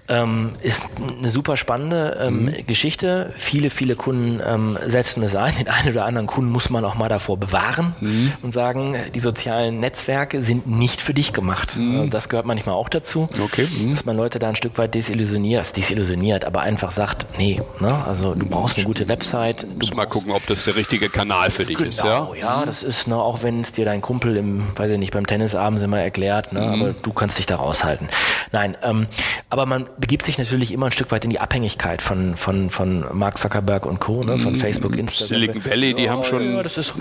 Ähm, 0.08 0.52
ist 0.62 0.84
eine 1.20 1.30
super 1.30 1.58
spannende 1.58 2.18
ähm, 2.22 2.45
mhm. 2.45 2.68
Geschichte. 2.68 3.32
Viele, 3.36 3.70
viele 3.70 3.95
Kunden 3.95 4.41
ähm, 4.45 4.78
setzen 4.86 5.24
es 5.24 5.36
ein. 5.36 5.56
Den 5.58 5.68
einen 5.68 5.89
oder 5.89 6.06
anderen 6.06 6.28
Kunden 6.28 6.52
muss 6.52 6.70
man 6.70 6.84
auch 6.84 6.95
mal 6.95 7.08
davor 7.08 7.38
bewahren 7.38 7.95
mhm. 8.02 8.34
und 8.41 8.52
sagen, 8.52 8.95
die 9.14 9.20
sozialen 9.20 9.80
Netzwerke 9.80 10.41
sind 10.41 10.68
nicht 10.68 11.02
für 11.02 11.14
dich 11.14 11.34
gemacht. 11.34 11.78
Mhm. 11.78 12.10
Das 12.10 12.30
gehört 12.30 12.45
manchmal 12.45 12.76
auch 12.76 12.89
dazu, 12.89 13.30
okay. 13.43 13.68
Mhm. 13.68 13.91
dass 13.91 14.06
man 14.06 14.18
Leute 14.18 14.39
da 14.39 14.49
ein 14.49 14.56
Stück 14.56 14.78
weit 14.78 14.95
desillusioniert, 14.95 15.78
desillusioniert, 15.78 16.45
aber 16.45 16.62
einfach 16.62 16.91
sagt, 16.91 17.26
nee, 17.38 17.62
ne? 17.80 18.04
also 18.06 18.34
du 18.34 18.45
brauchst 18.45 18.78
eine 18.78 18.86
gute 18.86 19.08
Website. 19.08 19.64
Du 19.64 19.80
musst 19.80 19.95
mal 19.95 20.06
gucken, 20.06 20.32
ob 20.32 20.45
das 20.47 20.66
der 20.66 20.76
richtige 20.76 21.10
Kanal 21.10 21.52
für 21.52 21.64
dich 21.64 21.78
genau, 21.78 21.89
ist. 21.89 21.99
Ja, 21.99 22.30
ja 22.36 22.58
mhm. 22.58 22.66
das 22.66 22.84
ist, 22.84 23.08
ne, 23.08 23.16
auch 23.16 23.43
wenn 23.43 23.62
es 23.62 23.72
dir 23.72 23.86
dein 23.86 24.02
Kumpel 24.02 24.38
im, 24.38 24.68
weiß 24.76 24.91
ich 24.91 24.99
nicht, 24.99 25.14
beim 25.14 25.28
Tennisabend 25.28 25.82
immer 25.82 25.99
erklärt, 25.99 26.54
ne, 26.54 26.62
mhm. 26.62 26.82
aber 26.82 26.93
du 26.93 27.14
kannst 27.14 27.38
dich 27.38 27.45
da 27.45 27.56
raushalten. 27.56 28.10
Nein, 28.52 28.78
ähm, 28.84 29.08
aber 29.49 29.66
man 29.66 29.88
begibt 29.98 30.24
sich 30.24 30.38
natürlich 30.38 30.72
immer 30.72 30.88
ein 30.88 30.92
Stück 30.92 31.12
weit 31.12 31.24
in 31.24 31.30
die 31.30 31.39
Abhängigkeit 31.39 32.02
von, 32.02 32.36
von, 32.36 32.70
von 32.70 33.06
Mark 33.14 33.38
Zuckerberg 33.38 33.86
und 33.86 34.00
Co., 34.00 34.24
ne, 34.24 34.38
von 34.38 34.54
mm, 34.54 34.56
Facebook, 34.56 34.96
Instagram. 34.96 35.38
Silicon 35.38 35.66
Valley, 35.66 35.94
die 35.94 36.08
oh, 36.08 36.10
haben 36.10 36.24
schon 36.24 36.54
ja, 36.54 36.62
ist, 36.62 36.94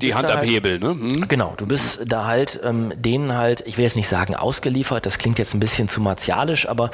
die 0.00 0.14
Hand 0.14 0.26
am 0.26 0.38
halt, 0.38 0.50
Hebel. 0.50 0.78
Ne? 0.78 0.90
Hm? 0.90 1.28
Genau, 1.28 1.54
du 1.56 1.66
bist 1.66 2.00
da 2.06 2.26
halt 2.26 2.60
ähm, 2.62 2.92
denen 2.96 3.36
halt, 3.36 3.64
ich 3.66 3.78
will 3.78 3.84
jetzt 3.84 3.96
nicht 3.96 4.08
sagen 4.08 4.34
ausgeliefert, 4.34 5.06
das 5.06 5.18
klingt 5.18 5.38
jetzt 5.38 5.54
ein 5.54 5.60
bisschen 5.60 5.88
zu 5.88 6.00
martialisch, 6.00 6.68
aber 6.68 6.90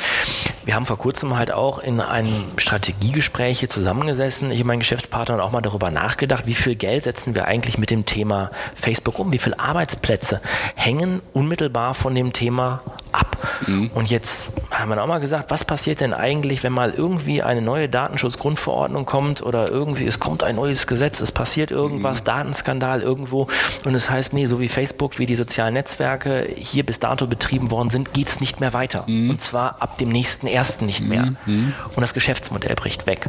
wir 0.65 0.75
haben 0.75 0.87
vor 0.87 0.99
kurzem 0.99 1.37
halt 1.37 1.53
auch 1.53 1.79
in 1.79 2.01
einem 2.01 2.45
Strategiegespräch 2.57 3.61
hier 3.61 3.71
zusammengesessen, 3.71 4.51
ich 4.51 4.61
und 4.61 4.67
mein 4.67 4.79
Geschäftspartner, 4.79 5.35
und 5.35 5.41
auch 5.41 5.53
mal 5.53 5.61
darüber 5.61 5.91
nachgedacht, 5.91 6.47
wie 6.47 6.55
viel 6.55 6.75
Geld 6.75 7.05
setzen 7.05 7.35
wir 7.35 7.47
eigentlich 7.47 7.79
mit 7.79 7.91
dem 7.91 8.07
Thema 8.07 8.51
Facebook 8.75 9.19
um, 9.19 9.33
wie 9.33 9.39
viele 9.39 9.59
Arbeitsplätze 9.59 10.41
hängen 10.75 11.21
unmittelbar 11.33 11.95
von 11.95 12.15
dem 12.15 12.33
Thema 12.33 12.81
ab. 13.13 13.37
Mhm. 13.67 13.91
Und 13.95 14.11
jetzt 14.11 14.47
haben 14.71 14.91
wir 14.91 15.03
auch 15.03 15.07
mal 15.07 15.19
gesagt, 15.19 15.51
was 15.51 15.65
passiert 15.65 16.01
denn 16.01 16.15
eigentlich, 16.15 16.63
wenn 16.63 16.73
mal 16.73 16.93
irgendwie 16.97 17.43
eine 17.43 17.63
neue 17.63 17.89
Datenschutzgrundverordnung 17.89 19.05
kommt 19.05 19.43
oder 19.43 19.69
irgendwie 19.69 20.07
es 20.07 20.19
kommt 20.19 20.43
ein 20.43 20.57
neues 20.57 20.87
Gesetz, 20.87 21.21
es 21.21 21.33
passiert 21.33 21.71
irgendwas, 21.71 22.21
mhm. 22.21 22.25
Datenskandal 22.25 23.03
irgendwo 23.03 23.49
und 23.85 23.95
es 23.95 24.11
heißt, 24.11 24.33
nee, 24.33 24.47
so 24.47 24.61
wie 24.61 24.69
Facebook, 24.69 25.19
wie 25.19 25.27
die 25.27 25.37
sozialen 25.37 25.75
Netzwerke 25.75 26.49
hier 26.57 26.85
bis 26.85 27.01
dato 27.01 27.27
betrieben 27.27 27.71
worden 27.71 27.91
sind, 27.91 28.13
geht 28.13 28.29
es 28.29 28.41
nicht 28.41 28.61
mehr 28.61 28.73
weiter. 28.73 29.05
Mhm. 29.07 29.31
Und 29.31 29.41
zwar 29.41 29.81
ab 29.81 29.99
dem 29.99 30.09
nächsten 30.09 30.47
ersten 30.47 30.87
nicht 30.87 31.01
mehr. 31.01 31.35
Mhm. 31.47 31.75
Und 31.95 32.01
das 32.01 32.15
Geschäftsmodell 32.15 32.75
bricht 32.75 33.07
weg. 33.07 33.29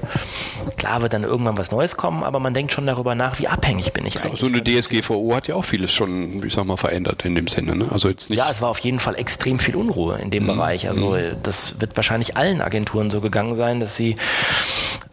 Klar 0.78 1.02
wird 1.02 1.14
dann 1.14 1.24
irgendwann 1.24 1.58
was 1.58 1.72
Neues 1.72 1.98
kommen, 1.98 2.24
aber 2.24 2.40
man 2.40 2.54
denkt 2.54 2.72
schon 2.72 2.86
darüber 2.86 3.16
nach, 3.16 3.40
wie 3.40 3.48
abhängig 3.48 3.94
bin 3.94 4.06
ich 4.06 4.22
eigentlich. 4.22 4.40
So 4.40 4.48
eine 4.48 4.64
DSGVO 4.64 5.36
hat 5.36 5.48
ja 5.48 5.56
auch 5.56 5.66
vieles 5.66 5.94
schon, 5.94 6.44
ich 6.46 6.54
sag 6.54 6.66
mal, 6.66 6.78
verändert 6.78 7.26
in 7.26 7.36
dem 7.36 7.48
Sinne. 7.48 7.76
Ne? 7.76 7.88
Also 7.92 8.10
jetzt 8.10 8.30
nicht 8.30 8.40
ja, 8.40 8.50
es 8.50 8.62
war 8.62 8.70
auf 8.70 8.80
jeden 8.80 9.00
Fall 9.00 9.16
extrem 9.16 9.60
viel 9.60 9.73
Unruhe 9.76 10.18
in 10.18 10.30
dem 10.30 10.44
mhm. 10.44 10.48
Bereich. 10.48 10.88
Also 10.88 11.12
mhm. 11.12 11.36
das 11.44 11.80
wird 11.82 11.96
wahrscheinlich 11.96 12.38
allen 12.38 12.62
Agenturen 12.62 13.10
so 13.10 13.22
gegangen 13.22 13.56
sein, 13.56 13.80
dass 13.80 13.96
sie 13.96 14.16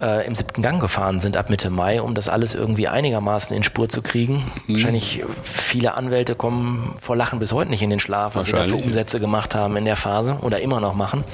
äh, 0.01 0.27
im 0.27 0.35
siebten 0.35 0.63
Gang 0.63 0.81
gefahren 0.81 1.21
sind 1.21 1.37
ab 1.37 1.51
Mitte 1.51 1.71
Mai, 1.71 2.01
um 2.01 2.15
das 2.15 2.29
alles 2.29 2.55
irgendwie 2.55 2.89
einigermaßen 2.89 3.57
in 3.57 3.63
Spur 3.63 3.89
zu 3.89 4.03
kriegen. 4.03 4.43
Mhm. 4.67 4.75
Wahrscheinlich 4.75 5.23
viele 5.43 5.95
Anwälte 5.95 6.35
kommen 6.35 6.95
vor 7.01 7.17
Lachen 7.17 7.39
bis 7.39 7.53
heute 7.53 7.71
nicht 7.71 7.83
in 7.83 7.91
den 7.91 8.01
Schlaf, 8.01 8.35
was 8.35 8.47
sie 8.47 8.53
da 8.53 8.65
für 8.65 8.77
Umsätze 8.77 9.21
gemacht 9.21 9.55
haben 9.55 9.77
in 9.77 9.85
der 9.85 9.97
Phase 9.97 10.39
oder 10.43 10.61
immer 10.61 10.81
noch 10.81 10.95
machen. 10.95 11.25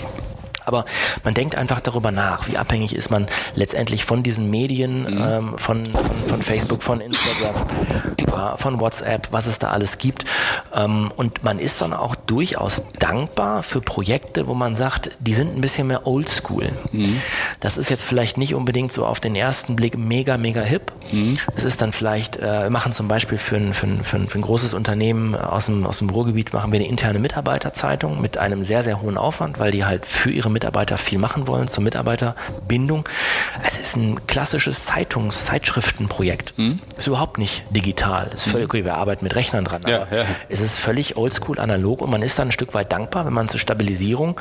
Aber 0.67 0.85
man 1.23 1.33
denkt 1.33 1.55
einfach 1.55 1.81
darüber 1.81 2.11
nach, 2.11 2.49
wie 2.49 2.59
abhängig 2.59 2.95
ist 2.95 3.09
man 3.09 3.27
letztendlich 3.55 4.05
von 4.05 4.25
diesen 4.25 4.51
Medien, 4.51 5.03
mhm. 5.03 5.23
ähm, 5.23 5.59
von, 5.59 5.87
von, 5.87 6.29
von, 6.29 6.43
Facebook, 6.43 6.83
von 6.83 7.01
Instagram, 7.01 7.55
von 8.57 8.81
WhatsApp, 8.81 9.29
was 9.31 9.47
es 9.47 9.61
da 9.61 9.71
alles 9.71 9.99
gibt. 9.99 10.25
Ähm, 10.75 11.13
und 11.17 11.45
man 11.45 11.61
ist 11.61 11.81
dann 11.81 11.93
auch 11.93 12.17
durchaus 12.17 12.83
dankbar 12.99 13.63
für 13.63 13.81
Projekte, 13.81 14.49
wo 14.49 14.55
man 14.55 14.75
sagt, 14.75 15.13
die 15.21 15.35
sind 15.35 15.57
ein 15.57 15.61
bisschen 15.61 15.87
mehr 15.87 16.05
oldschool. 16.05 16.71
Mhm. 16.91 17.23
Das 17.61 17.79
ist 17.79 17.89
jetzt 17.89 18.05
vielleicht 18.05 18.37
nicht 18.37 18.55
unbedingt 18.55 18.91
so 18.91 19.07
auf 19.07 19.21
den 19.21 19.37
ersten 19.37 19.77
Blick 19.77 19.97
mega, 19.97 20.37
mega 20.37 20.63
hip. 20.63 20.91
Mhm. 21.13 21.39
Es 21.55 21.63
ist 21.63 21.81
dann 21.81 21.93
vielleicht, 21.93 22.39
äh, 22.39 22.65
wir 22.65 22.71
machen 22.71 22.93
zum 22.93 23.07
Beispiel 23.07 23.39
für 23.39 23.57
ein, 23.57 23.73
für, 23.73 23.87
ein, 23.87 24.03
für, 24.03 24.17
ein, 24.17 24.29
für 24.29 24.39
ein 24.39 24.43
großes 24.43 24.75
Unternehmen 24.75 25.37
aus 25.37 25.67
dem, 25.67 25.87
aus 25.87 25.99
dem 25.99 26.11
Ruhrgebiet, 26.11 26.53
machen 26.53 26.73
wir 26.73 26.81
eine 26.81 26.89
interne 26.89 27.21
Mitarbeiterzeitung 27.21 28.21
mit 28.21 28.37
einem 28.37 28.65
sehr, 28.65 28.83
sehr 28.83 29.01
hohen 29.01 29.17
Aufwand, 29.17 29.61
weil 29.61 29.71
die 29.71 29.85
halt 29.85 30.07
für 30.07 30.31
ihre 30.33 30.56
Mitarbeiter 30.57 30.97
viel 30.97 31.19
machen 31.19 31.47
wollen 31.47 31.69
zur 31.69 31.83
Mitarbeiterbindung. 31.83 33.07
Es 33.63 33.79
ist 33.79 33.95
ein 33.97 34.27
klassisches 34.27 34.85
Zeitungs-, 34.85 35.45
Zeitschriftenprojekt. 35.45 36.55
Mhm. 36.57 36.81
Ist 36.97 37.07
überhaupt 37.07 37.37
nicht 37.39 37.65
digital. 37.71 38.31
Ist 38.35 38.49
völlig, 38.49 38.67
okay, 38.67 38.85
wir 38.85 38.95
arbeiten 38.95 39.25
mit 39.25 39.35
Rechnern 39.35 39.65
dran. 39.65 39.83
Ja, 39.87 40.07
ja. 40.11 40.25
Es 40.49 40.61
ist 40.61 40.79
völlig 40.79 41.17
oldschool, 41.17 41.59
analog 41.59 42.01
und 42.01 42.11
man 42.11 42.23
ist 42.23 42.39
dann 42.39 42.49
ein 42.49 42.53
Stück 42.53 42.73
weit 42.73 42.91
dankbar, 42.91 43.27
wenn 43.27 43.35
man 43.35 43.49
zur 43.49 43.61
Stabilisierung 43.61 44.41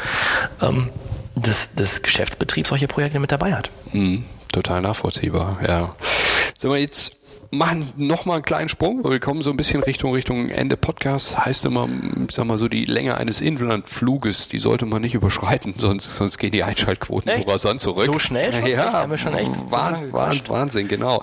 ähm, 0.62 0.90
des, 1.36 1.74
des 1.74 2.02
Geschäftsbetriebs 2.02 2.70
solche 2.70 2.88
Projekte 2.88 3.20
mit 3.20 3.32
dabei 3.32 3.54
hat. 3.54 3.70
Mhm. 3.92 4.26
Total 4.52 4.82
nachvollziehbar, 4.82 5.58
ja. 5.68 5.96
Sag 6.58 6.70
mal, 6.70 6.78
jetzt 6.80 7.15
machen 7.58 7.94
nochmal 7.98 8.38
einen 8.38 8.46
kleinen 8.46 8.70
Sprung, 8.70 9.04
weil 9.04 9.12
wir 9.12 9.20
kommen 9.20 9.42
so 9.42 9.50
ein 9.50 9.58
bisschen 9.58 9.84
Richtung, 9.84 10.14
Richtung 10.14 10.50
Ende 10.50 10.78
Podcast. 10.78 11.46
Heißt 11.46 11.66
immer, 11.66 11.88
ich 12.28 12.36
sag 12.36 12.46
mal 12.46 12.58
so, 12.58 12.68
die 12.68 12.86
Länge 12.86 13.18
eines 13.18 13.42
Inlandfluges, 13.42 14.48
die 14.48 14.60
sollte 14.60 14.86
man 14.86 15.02
nicht 15.02 15.14
überschreiten, 15.14 15.76
sonst, 15.78 16.16
sonst 16.16 16.38
gehen 16.38 16.52
die 16.52 16.64
Einschaltquoten 16.64 17.32
echt? 17.32 17.46
so 17.46 17.52
rasant 17.52 17.82
zurück. 17.82 18.06
So 18.06 18.20
schnell 18.20 18.54
schon? 18.54 18.66
Ja, 18.66 18.94
haben 18.94 19.12
wir 19.12 19.18
schon 19.18 19.36
echt 19.36 19.52
Wahnsinn, 19.70 20.14
Wahnsinn, 20.14 20.50
Wahnsinn, 20.50 20.88
genau. 20.88 21.22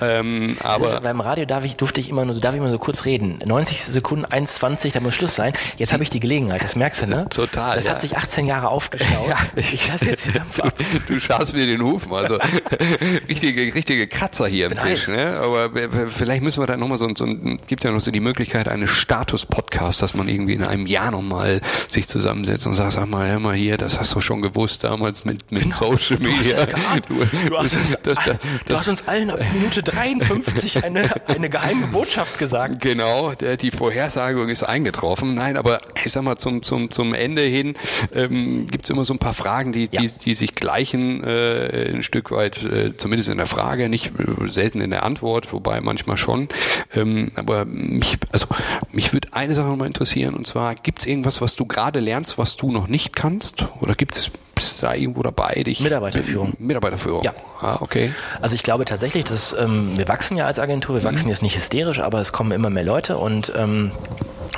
Ähm, 0.00 0.56
aber 0.62 0.86
ist, 0.86 1.02
beim 1.02 1.20
Radio 1.20 1.44
darf 1.44 1.64
ich, 1.64 1.76
durfte 1.76 2.00
ich 2.00 2.08
immer 2.08 2.24
nur, 2.24 2.34
darf 2.40 2.54
ich 2.54 2.60
immer 2.60 2.70
so 2.70 2.78
kurz 2.78 3.04
reden. 3.04 3.38
90 3.44 3.84
Sekunden, 3.84 4.26
1,20, 4.26 4.92
da 4.92 5.00
muss 5.00 5.14
Schluss 5.14 5.34
sein. 5.34 5.52
Jetzt 5.76 5.92
habe 5.92 6.02
ich 6.02 6.10
die 6.10 6.20
Gelegenheit, 6.20 6.62
das 6.62 6.76
merkst 6.76 7.02
du, 7.02 7.06
ne? 7.06 7.26
Total. 7.30 7.76
Das 7.76 7.84
ja. 7.84 7.92
hat 7.92 8.00
sich 8.00 8.16
18 8.16 8.46
Jahre 8.46 8.68
aufgestaut. 8.68 9.28
ja. 9.28 9.36
Ich 9.56 9.88
lasse 9.88 10.06
jetzt 10.06 10.28
ab. 10.36 10.72
Du, 11.06 11.14
du 11.14 11.20
schaust 11.20 11.54
mir 11.54 11.66
den 11.66 11.82
Hufen, 11.82 12.12
also 12.12 12.38
richtige, 13.28 13.74
richtige 13.74 14.06
Kratzer 14.06 14.46
hier 14.46 14.66
am 14.66 14.76
Tisch, 14.76 15.08
ne? 15.08 15.40
Aber 15.42 15.73
vielleicht 16.08 16.42
müssen 16.42 16.62
wir 16.62 16.66
da 16.66 16.76
nochmal 16.76 16.98
so, 16.98 17.08
so 17.14 17.26
gibt 17.66 17.84
ja 17.84 17.90
noch 17.90 18.00
so 18.00 18.10
die 18.10 18.20
Möglichkeit 18.20 18.68
eines 18.68 18.90
Status-Podcasts, 18.90 20.00
dass 20.00 20.14
man 20.14 20.28
irgendwie 20.28 20.54
in 20.54 20.62
einem 20.62 20.86
Jahr 20.86 21.10
nochmal 21.10 21.60
sich 21.88 22.06
zusammensetzt 22.06 22.66
und 22.66 22.74
sagt, 22.74 22.92
sag 22.92 23.06
mal, 23.06 23.28
hör 23.28 23.40
mal 23.40 23.54
hier, 23.54 23.76
das 23.76 23.98
hast 23.98 24.14
du 24.14 24.20
schon 24.20 24.42
gewusst 24.42 24.84
damals 24.84 25.24
mit, 25.24 25.50
mit 25.50 25.64
genau. 25.64 25.76
Social 25.76 26.18
Media. 26.18 26.66
Du, 27.08 27.14
du, 27.48 27.58
hast 27.58 27.74
uns, 27.74 27.96
das, 28.02 28.18
das, 28.24 28.36
du 28.66 28.74
hast 28.74 28.88
uns 28.88 29.08
allen 29.08 29.30
ab 29.30 29.40
Minute 29.52 29.82
53 29.82 30.84
eine, 30.84 31.10
eine 31.28 31.50
geheime 31.50 31.86
Botschaft 31.88 32.38
gesagt. 32.38 32.80
Genau, 32.80 33.32
der, 33.32 33.56
die 33.56 33.70
Vorhersagung 33.70 34.48
ist 34.48 34.62
eingetroffen. 34.62 35.34
Nein, 35.34 35.56
aber 35.56 35.80
ich 36.04 36.12
sag 36.12 36.22
mal, 36.22 36.36
zum, 36.36 36.62
zum, 36.62 36.90
zum 36.90 37.14
Ende 37.14 37.42
hin 37.42 37.74
ähm, 38.14 38.66
gibt 38.68 38.84
es 38.84 38.90
immer 38.90 39.04
so 39.04 39.14
ein 39.14 39.18
paar 39.18 39.34
Fragen, 39.34 39.72
die, 39.72 39.88
ja. 39.90 40.00
die, 40.00 40.08
die 40.08 40.34
sich 40.34 40.54
gleichen, 40.54 41.24
äh, 41.24 41.92
ein 41.94 42.02
Stück 42.02 42.30
weit, 42.30 42.62
äh, 42.64 42.96
zumindest 42.96 43.28
in 43.28 43.38
der 43.38 43.46
Frage, 43.46 43.88
nicht 43.88 44.12
äh, 44.18 44.48
selten 44.48 44.80
in 44.80 44.90
der 44.90 45.02
Antwort, 45.02 45.52
wobei 45.64 45.80
manchmal 45.80 46.16
schon. 46.16 46.48
Ähm, 46.94 47.32
aber 47.36 47.64
mich, 47.64 48.18
also 48.32 48.46
mich 48.92 49.12
würde 49.12 49.28
eine 49.32 49.54
Sache 49.54 49.68
nochmal 49.68 49.86
interessieren, 49.86 50.34
und 50.34 50.46
zwar, 50.46 50.74
gibt 50.74 51.00
es 51.00 51.06
irgendwas, 51.06 51.40
was 51.40 51.56
du 51.56 51.64
gerade 51.64 52.00
lernst, 52.00 52.38
was 52.38 52.56
du 52.56 52.70
noch 52.70 52.86
nicht 52.86 53.16
kannst? 53.16 53.66
Oder 53.80 53.94
gibt 53.94 54.16
es 54.16 54.30
bist 54.54 54.80
du 54.82 54.86
da 54.86 54.94
irgendwo 54.94 55.22
dabei? 55.22 55.64
Dich 55.64 55.80
Mitarbeiterführung. 55.80 56.52
Mitarbeiterführung. 56.58 57.24
Ja. 57.24 57.34
Ah, 57.60 57.78
okay. 57.80 58.12
Also 58.40 58.54
ich 58.54 58.62
glaube 58.62 58.84
tatsächlich, 58.84 59.24
dass 59.24 59.52
ähm, 59.52 59.96
wir 59.96 60.06
wachsen 60.06 60.36
ja 60.36 60.46
als 60.46 60.60
Agentur, 60.60 60.94
wir 60.94 61.02
mhm. 61.02 61.12
wachsen 61.12 61.28
jetzt 61.28 61.42
nicht 61.42 61.56
hysterisch, 61.56 61.98
aber 61.98 62.20
es 62.20 62.32
kommen 62.32 62.52
immer 62.52 62.70
mehr 62.70 62.84
Leute 62.84 63.18
und 63.18 63.52
ähm, 63.56 63.90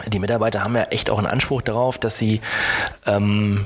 die 0.06 0.18
Mitarbeiter 0.18 0.62
haben 0.62 0.76
ja 0.76 0.82
echt 0.84 1.08
auch 1.08 1.16
einen 1.16 1.26
Anspruch 1.26 1.62
darauf, 1.62 1.96
dass 1.96 2.18
sie 2.18 2.42
ähm, 3.06 3.64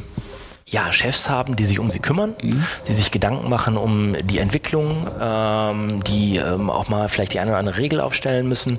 ja, 0.71 0.93
Chefs 0.93 1.29
haben, 1.29 1.57
die 1.57 1.65
sich 1.65 1.79
um 1.81 1.91
sie 1.91 1.99
kümmern, 1.99 2.35
mhm. 2.43 2.65
die 2.87 2.93
sich 2.93 3.11
Gedanken 3.11 3.49
machen 3.51 3.77
um 3.77 4.15
die 4.23 4.39
Entwicklung, 4.39 5.09
ähm, 5.21 6.03
die 6.05 6.37
ähm, 6.37 6.71
auch 6.71 6.89
mal 6.89 7.09
vielleicht 7.09 7.35
die 7.35 7.41
eine 7.41 7.51
oder 7.51 7.59
andere 7.59 7.77
Regel 7.77 8.01
aufstellen 8.01 8.49
müssen. 8.49 8.79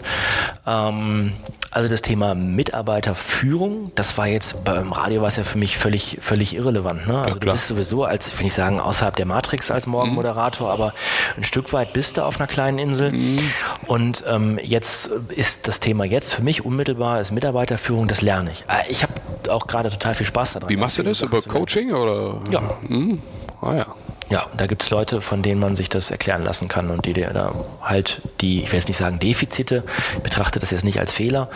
Ähm, 0.66 1.34
also 1.70 1.88
das 1.88 2.02
Thema 2.02 2.36
Mitarbeiterführung, 2.36 3.94
das 3.96 4.18
war 4.18 4.28
jetzt 4.28 4.66
beim 4.66 4.92
Radio 4.92 5.22
war 5.22 5.30
es 5.30 5.38
ja 5.38 5.44
für 5.44 5.58
mich 5.58 5.78
völlig, 5.78 6.18
völlig 6.20 6.54
irrelevant. 6.56 7.08
Ne? 7.08 7.18
Also 7.18 7.38
ja, 7.38 7.40
du 7.40 7.52
bist 7.52 7.68
sowieso 7.68 8.04
als, 8.04 8.38
wenn 8.38 8.46
ich 8.46 8.54
sagen, 8.54 8.80
außerhalb 8.82 9.16
der 9.16 9.26
Matrix 9.26 9.72
als 9.72 9.88
Morgenmoderator, 9.88 10.68
mhm. 10.68 10.74
aber 10.74 10.94
ein 11.38 11.46
Stück 11.46 11.72
weit 11.72 11.94
bist 11.94 12.18
du 12.18 12.24
auf 12.24 12.40
einer 12.40 12.48
kleinen 12.48 12.78
Insel. 12.78 13.14
Mhm. 13.14 13.40
Und 13.88 14.24
ähm, 14.28 14.60
jetzt 14.62 15.08
ist 15.08 15.70
das 15.70 15.80
Thema 15.80 16.04
jetzt 16.04 16.34
für 16.34 16.42
mich 16.42 16.66
unmittelbar 16.66 17.22
ist 17.22 17.32
Mitarbeiterführung, 17.32 18.08
das 18.08 18.22
lerne 18.22 18.52
ich. 18.52 18.66
Äh, 18.68 18.92
ich 18.92 19.04
habe 19.04 19.14
auch 19.50 19.68
gerade 19.68 19.90
total 19.90 20.14
viel 20.14 20.26
Spaß 20.26 20.54
daran. 20.54 20.70
Wie 20.70 20.76
machst 20.76 20.98
du 20.98 21.04
das? 21.04 21.22
Über 21.22 21.42
Coaching 21.42 21.81
Viking? 21.82 21.90
Eller? 21.90 22.42
Ja. 22.52 22.62
Mm. 22.90 23.20
Ah, 23.60 23.76
ja. 23.76 23.86
Ja, 24.32 24.48
da 24.56 24.66
gibt 24.66 24.82
es 24.82 24.90
Leute, 24.90 25.20
von 25.20 25.42
denen 25.42 25.60
man 25.60 25.76
sich 25.76 25.90
das 25.90 26.10
erklären 26.10 26.46
lassen 26.46 26.70
kann 26.70 26.90
und 26.90 27.06
die 27.06 27.12
da 27.12 27.54
halt 27.82 28.22
die, 28.40 28.64
ich 28.64 28.72
will 28.72 28.80
jetzt 28.80 28.88
nicht 28.88 28.96
sagen 28.96 29.20
Defizite, 29.20 29.84
ich 30.16 30.24
betrachte 30.24 30.58
das 30.58 30.72
jetzt 30.72 30.86
nicht 30.86 31.02
als 31.02 31.12
Fehler, 31.12 31.50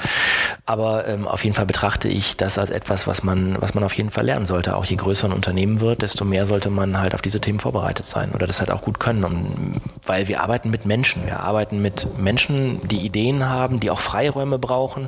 aber 0.66 1.08
ähm, 1.08 1.26
auf 1.26 1.46
jeden 1.46 1.56
Fall 1.56 1.66
betrachte 1.66 2.10
ich 2.10 2.36
das 2.36 2.58
als 2.58 2.72
etwas, 2.72 3.08
was 3.08 3.24
man, 3.24 3.56
was 3.62 3.76
man 3.76 3.86
auf 3.86 3.94
jeden 3.94 4.12
Fall 4.12 4.26
lernen 4.26 4.46
sollte. 4.46 4.76
Auch 4.76 4.84
je 4.84 4.98
größer 4.98 5.30
ein 5.30 5.32
Unternehmen 5.32 5.80
wird, 5.80 6.02
desto 6.02 6.26
mehr 6.26 6.46
sollte 6.46 6.70
man 6.70 7.00
halt 7.00 7.16
auf 7.16 7.22
diese 7.22 7.40
Themen 7.40 7.62
vorbereitet 7.62 8.06
sein 8.06 8.34
oder 8.34 8.46
das 8.46 8.60
halt 8.60 8.72
auch 8.72 8.82
gut 8.82 9.00
können. 9.00 9.24
Und, 9.24 9.80
weil 10.06 10.28
wir 10.28 10.42
arbeiten 10.42 10.70
mit 10.70 10.86
Menschen. 10.86 11.26
Wir 11.26 11.40
arbeiten 11.40 11.82
mit 11.82 12.20
Menschen, 12.20 12.86
die 12.86 13.06
Ideen 13.06 13.48
haben, 13.48 13.80
die 13.80 13.90
auch 13.90 14.02
Freiräume 14.02 14.60
brauchen, 14.60 15.08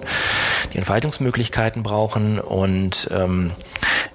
die 0.71 0.77
Entfaltungsmöglichkeiten 0.77 1.83
brauchen 1.83 2.39
und 2.39 3.09
ähm, 3.11 3.51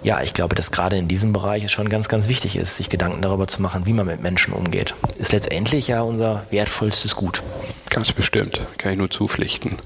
ja, 0.03 0.21
ich 0.21 0.35
glaube, 0.35 0.55
dass 0.55 0.73
gerade 0.73 0.97
in 0.97 1.07
diesem 1.07 1.33
Bereich 1.33 1.65
es 1.65 1.71
schon 1.71 1.89
ganz, 1.89 2.09
ganz 2.09 2.29
wichtig 2.29 2.57
ist, 2.57 2.77
sich 2.77 2.89
Gedanken 2.89 3.23
darüber 3.23 3.42
zu 3.47 3.63
machen, 3.63 3.87
wie 3.87 3.93
man 3.93 4.07
mit 4.07 4.23
Menschen 4.23 4.53
umgeht. 4.55 4.95
Ist 5.19 5.33
letztendlich 5.33 5.89
ja 5.89 6.03
unser 6.03 6.45
wertvollstes 6.51 7.17
Gut. 7.17 7.43
Ganz 7.91 8.13
bestimmt, 8.13 8.61
kann 8.79 8.93
ich 8.93 8.99
nur 8.99 9.11
zupflichten 9.11 9.77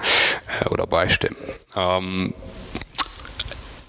äh, 0.61 0.69
oder 0.69 0.87
beistimmen. 0.87 1.37
Ähm, 1.75 2.35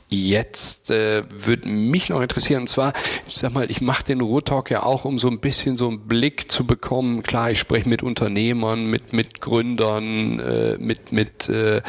Jetzt 0.09 0.89
äh, 0.89 1.23
würde 1.29 1.67
mich 1.67 2.07
noch 2.07 2.21
interessieren, 2.21 2.61
und 2.61 2.67
zwar, 2.67 2.93
ich 3.27 3.35
sag 3.35 3.53
mal, 3.53 3.69
ich 3.69 3.81
mache 3.81 4.05
den 4.05 4.21
Ruhrtalk 4.21 4.71
ja 4.71 4.83
auch, 4.83 5.03
um 5.03 5.19
so 5.19 5.27
ein 5.27 5.39
bisschen 5.39 5.75
so 5.75 5.89
einen 5.89 6.07
Blick 6.07 6.49
zu 6.49 6.65
bekommen. 6.65 7.23
Klar, 7.23 7.51
ich 7.51 7.59
spreche 7.59 7.89
mit 7.89 8.03
Unternehmern, 8.03 8.85
mit, 8.85 9.11
mit 9.11 9.41
Gründern, 9.41 10.39
äh, 10.39 10.77
mit, 10.79 11.11
mit 11.11 11.49
äh, 11.49 11.81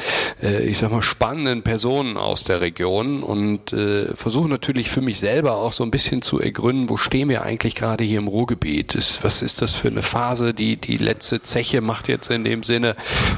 äh, 0.43 0.65
ich 0.67 0.79
sag 0.79 0.91
mal, 0.91 1.03
spannenden 1.03 1.63
Personen 1.63 2.17
aus 2.17 2.45
der 2.45 2.61
Region 2.61 3.23
und 3.23 3.73
äh, 3.73 4.15
versuche 4.17 4.49
natürlich 4.49 4.91
für 4.91 5.01
mich 5.01 5.21
selber 5.21 5.57
auch 5.57 5.73
so 5.73 5.85
ein 5.85 5.91
bisschen 5.91 6.21
zu 6.21 6.41
ergründen, 6.41 6.89
wo 6.89 6.97
stehen 6.97 7.29
wir 7.29 7.43
eigentlich 7.43 7.75
gerade 7.75 8.05
hier 8.05 8.19
im 8.19 8.29
Ruhrgebiet? 8.29 8.95
Ist, 8.95 9.23
was 9.23 9.43
ist 9.43 9.63
das 9.63 9.75
für 9.75 9.89
eine 9.89 10.03
Phase? 10.03 10.55
Die, 10.55 10.77
die 10.77 10.97
letzte 10.97 11.43
Zeche 11.43 11.81
macht 11.81 12.09
jetzt 12.09 12.31
in 12.31 12.45
dem 12.45 12.63
Sinne 12.63 12.97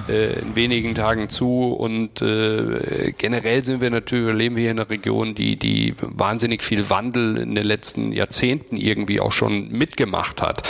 äh, 0.09 0.41
in 0.41 0.57
wenigen 0.57 0.95
Tagen 0.95 1.29
zu 1.29 1.73
und 1.73 2.23
äh, 2.23 3.13
generell 3.17 3.65
sind 3.65 3.81
wir 3.81 3.91
natürlich, 3.91 4.35
leben 4.35 4.57
wir 4.57 4.63
hier 4.63 4.70
in 4.71 4.79
einer 4.79 4.91
Region, 4.91 5.35
die, 5.35 5.57
die 5.57 5.95
wahnsinnig 6.01 6.63
viel 6.63 6.89
Wandel 6.91 7.39
in 7.39 7.55
den 7.55 7.65
letzten 7.65 8.13
Jahrzehnten 8.13 8.77
irgendwie 8.77 9.21
auch 9.21 9.33
schon 9.33 9.71
mitgemacht 9.71 10.41
hat. 10.41 10.63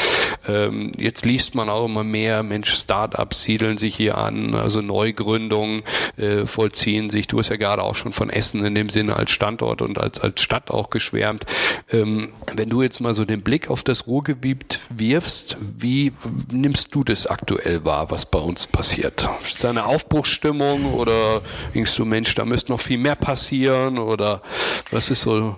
Ähm, 0.50 0.92
jetzt 0.98 1.24
liest 1.24 1.54
man 1.54 1.68
auch 1.68 1.86
immer 1.86 2.04
mehr, 2.04 2.42
Mensch, 2.42 2.72
Start-ups 2.74 3.42
siedeln 3.42 3.78
sich 3.78 3.96
hier 3.96 4.18
an, 4.18 4.54
also 4.54 4.80
Neugründungen 4.80 5.82
äh, 6.16 6.46
vollziehen 6.46 7.10
sich. 7.10 7.26
Du 7.26 7.38
hast 7.38 7.48
ja 7.48 7.56
gerade 7.56 7.82
auch 7.82 7.94
schon 7.94 8.12
von 8.12 8.30
Essen 8.30 8.64
in 8.64 8.74
dem 8.74 8.88
Sinne 8.88 9.16
als 9.16 9.30
Standort 9.30 9.82
und 9.82 9.98
als, 9.98 10.20
als 10.20 10.40
Stadt 10.42 10.70
auch 10.70 10.90
geschwärmt. 10.90 11.46
Ähm, 11.90 12.30
wenn 12.54 12.68
du 12.68 12.82
jetzt 12.82 13.00
mal 13.00 13.14
so 13.14 13.24
den 13.24 13.42
Blick 13.42 13.70
auf 13.70 13.82
das 13.82 14.06
Ruhrgebiet 14.06 14.80
wirfst, 14.90 15.56
wie 15.76 16.12
nimmst 16.50 16.94
du 16.94 17.04
das 17.04 17.26
aktuell 17.26 17.84
wahr, 17.84 18.10
was 18.10 18.26
bei 18.26 18.38
uns 18.38 18.66
passiert? 18.66 19.28
Ist 19.44 19.64
da 19.64 19.70
eine 19.70 19.86
Aufbruchsstimmung 19.86 20.94
oder 20.94 21.42
denkst 21.74 21.94
du, 21.96 22.04
Mensch, 22.04 22.34
da 22.34 22.44
müsste 22.44 22.72
noch 22.72 22.80
viel 22.80 22.98
mehr 22.98 23.16
passieren? 23.16 23.98
oder 23.98 24.42
was 24.90 25.10
ist 25.10 25.22
so 25.22 25.56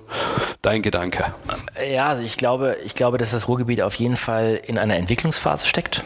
dein 0.60 0.82
Gedanke? 0.82 1.34
Ja, 1.90 2.08
also 2.08 2.22
ich 2.22 2.36
glaube, 2.36 2.76
ich 2.84 2.94
glaube, 2.94 3.18
dass 3.18 3.30
das 3.30 3.48
Ruhrgebiet 3.48 3.82
auf 3.82 3.94
jeden 3.94 4.16
Fall 4.16 4.60
in 4.66 4.78
einer 4.82 4.96
Entwicklungsphase 4.96 5.66
steckt. 5.66 6.02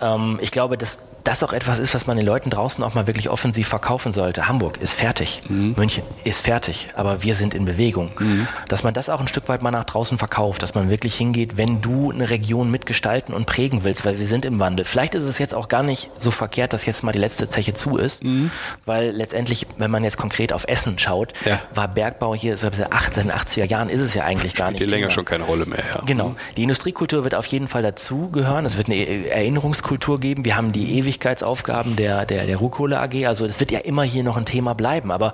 Ähm, 0.00 0.38
ich 0.40 0.50
glaube, 0.50 0.78
dass 0.78 0.98
das 1.24 1.42
auch 1.42 1.54
etwas 1.54 1.78
ist, 1.78 1.94
was 1.94 2.06
man 2.06 2.18
den 2.18 2.26
Leuten 2.26 2.50
draußen 2.50 2.84
auch 2.84 2.94
mal 2.94 3.06
wirklich 3.06 3.30
offensiv 3.30 3.66
verkaufen 3.66 4.12
sollte. 4.12 4.46
Hamburg 4.46 4.76
ist 4.82 4.94
fertig, 4.94 5.42
mhm. 5.48 5.74
München 5.76 6.04
ist 6.22 6.42
fertig, 6.42 6.88
aber 6.94 7.22
wir 7.22 7.34
sind 7.34 7.54
in 7.54 7.64
Bewegung. 7.64 8.10
Mhm. 8.18 8.46
Dass 8.68 8.82
man 8.82 8.92
das 8.92 9.08
auch 9.08 9.20
ein 9.20 9.28
Stück 9.28 9.48
weit 9.48 9.62
mal 9.62 9.70
nach 9.70 9.84
draußen 9.84 10.18
verkauft, 10.18 10.62
dass 10.62 10.74
man 10.74 10.90
wirklich 10.90 11.14
hingeht, 11.14 11.56
wenn 11.56 11.80
du 11.80 12.10
eine 12.10 12.28
Region 12.28 12.70
mitgestalten 12.70 13.34
und 13.34 13.46
prägen 13.46 13.84
willst, 13.84 14.04
weil 14.04 14.18
wir 14.18 14.26
sind 14.26 14.44
im 14.44 14.60
Wandel. 14.60 14.84
Vielleicht 14.84 15.14
ist 15.14 15.24
es 15.24 15.38
jetzt 15.38 15.54
auch 15.54 15.68
gar 15.68 15.82
nicht 15.82 16.10
so 16.18 16.30
verkehrt, 16.30 16.74
dass 16.74 16.84
jetzt 16.84 17.02
mal 17.02 17.12
die 17.12 17.18
letzte 17.18 17.48
Zeche 17.48 17.72
zu 17.72 17.96
ist, 17.96 18.22
mhm. 18.22 18.50
weil 18.84 19.10
letztendlich, 19.10 19.66
wenn 19.78 19.90
man 19.90 20.04
jetzt 20.04 20.18
konkret 20.18 20.52
auf 20.52 20.66
Essen 20.68 20.98
schaut, 20.98 21.32
ja. 21.46 21.58
war 21.74 21.88
Bergbau 21.88 22.34
hier 22.34 22.58
seit 22.58 22.76
den 22.76 22.84
80er 23.32 23.64
Jahren 23.64 23.88
ist 23.88 24.02
es 24.02 24.12
ja 24.12 24.24
eigentlich 24.24 24.54
gar 24.54 24.70
nicht. 24.70 24.80
Spielt 24.80 24.90
länger 24.90 25.10
schon 25.10 25.24
keine 25.24 25.44
Rolle 25.44 25.64
mehr. 25.64 25.84
Ja. 25.94 26.02
Genau. 26.04 26.36
Die 26.58 26.62
Industriekultur 26.64 27.24
wird 27.24 27.34
auf 27.34 27.46
jeden 27.46 27.68
Fall 27.68 27.82
dazugehören. 27.94 28.66
Es 28.66 28.76
wird 28.76 28.88
eine 28.88 29.28
Erinnerungskultur 29.30 30.20
geben. 30.20 30.44
Wir 30.44 30.56
haben 30.56 30.72
die 30.72 30.98
ewig 30.98 31.14
Ewigkeitsaufgaben 31.14 31.96
der, 31.96 32.26
der, 32.26 32.46
der 32.46 32.56
Ruhrkohle 32.56 32.98
AG. 32.98 33.26
Also 33.26 33.46
es 33.46 33.60
wird 33.60 33.70
ja 33.70 33.80
immer 33.80 34.02
hier 34.02 34.24
noch 34.24 34.36
ein 34.36 34.44
Thema 34.44 34.74
bleiben. 34.74 35.10
Aber 35.10 35.32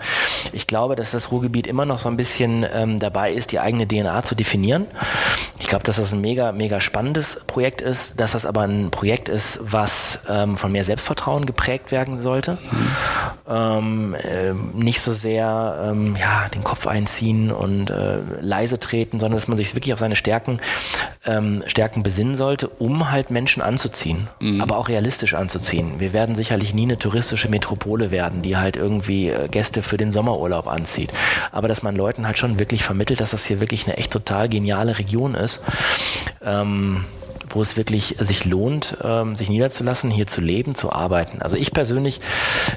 ich 0.52 0.66
glaube, 0.66 0.96
dass 0.96 1.10
das 1.10 1.30
Ruhrgebiet 1.30 1.66
immer 1.66 1.86
noch 1.86 1.98
so 1.98 2.08
ein 2.08 2.16
bisschen 2.16 2.66
ähm, 2.72 2.98
dabei 2.98 3.32
ist, 3.32 3.52
die 3.52 3.60
eigene 3.60 3.86
DNA 3.88 4.22
zu 4.22 4.34
definieren. 4.34 4.86
Ich 5.58 5.68
glaube, 5.68 5.84
dass 5.84 5.96
das 5.96 6.12
ein 6.12 6.20
mega, 6.20 6.52
mega 6.52 6.80
spannendes 6.80 7.40
Projekt 7.46 7.80
ist, 7.80 8.20
dass 8.20 8.32
das 8.32 8.46
aber 8.46 8.62
ein 8.62 8.90
Projekt 8.90 9.28
ist, 9.28 9.60
was 9.62 10.20
ähm, 10.28 10.56
von 10.56 10.72
mehr 10.72 10.84
Selbstvertrauen 10.84 11.46
geprägt 11.46 11.92
werden 11.92 12.16
sollte. 12.16 12.52
Mhm. 12.52 12.90
Ähm, 13.48 14.14
äh, 14.14 14.52
nicht 14.74 15.00
so 15.00 15.12
sehr 15.12 15.90
ähm, 15.90 16.16
ja, 16.16 16.48
den 16.48 16.64
Kopf 16.64 16.86
einziehen 16.86 17.50
und 17.50 17.90
äh, 17.90 18.18
leise 18.40 18.78
treten, 18.78 19.18
sondern 19.18 19.38
dass 19.38 19.48
man 19.48 19.56
sich 19.56 19.74
wirklich 19.74 19.92
auf 19.92 19.98
seine 19.98 20.16
Stärken, 20.16 20.60
ähm, 21.24 21.62
Stärken 21.66 22.02
besinnen 22.02 22.34
sollte, 22.40 22.68
um 22.68 23.10
halt 23.10 23.30
Menschen 23.30 23.62
anzuziehen, 23.62 24.28
mhm. 24.40 24.62
aber 24.62 24.78
auch 24.78 24.88
realistisch 24.88 25.34
anzuziehen. 25.34 26.00
Wir 26.00 26.14
werden 26.14 26.34
sicherlich 26.34 26.72
nie 26.72 26.84
eine 26.84 26.98
touristische 26.98 27.50
Metropole 27.50 28.10
werden, 28.10 28.40
die 28.40 28.56
halt 28.56 28.76
irgendwie 28.78 29.28
äh, 29.28 29.48
Gäste 29.48 29.82
für 29.82 29.98
den 29.98 30.10
Sommerurlaub 30.10 30.66
anzieht. 30.66 31.12
Aber 31.52 31.68
dass 31.68 31.82
man 31.82 31.94
Leuten 31.94 32.26
halt 32.26 32.38
schon 32.38 32.58
wirklich 32.58 32.82
vermittelt, 32.82 33.20
dass 33.20 33.32
das 33.32 33.44
hier 33.44 33.60
wirklich 33.60 33.86
eine 33.86 33.98
echt 33.98 34.10
total 34.10 34.48
geniale 34.48 34.96
Region 34.96 35.34
ist. 35.34 35.60
Ähm, 36.42 37.04
wo 37.54 37.60
es 37.60 37.76
wirklich 37.76 38.16
sich 38.20 38.44
lohnt, 38.44 38.96
ähm, 39.02 39.36
sich 39.36 39.48
niederzulassen, 39.48 40.10
hier 40.10 40.26
zu 40.26 40.40
leben, 40.40 40.74
zu 40.74 40.92
arbeiten. 40.92 41.42
Also 41.42 41.56
ich 41.56 41.72
persönlich 41.72 42.20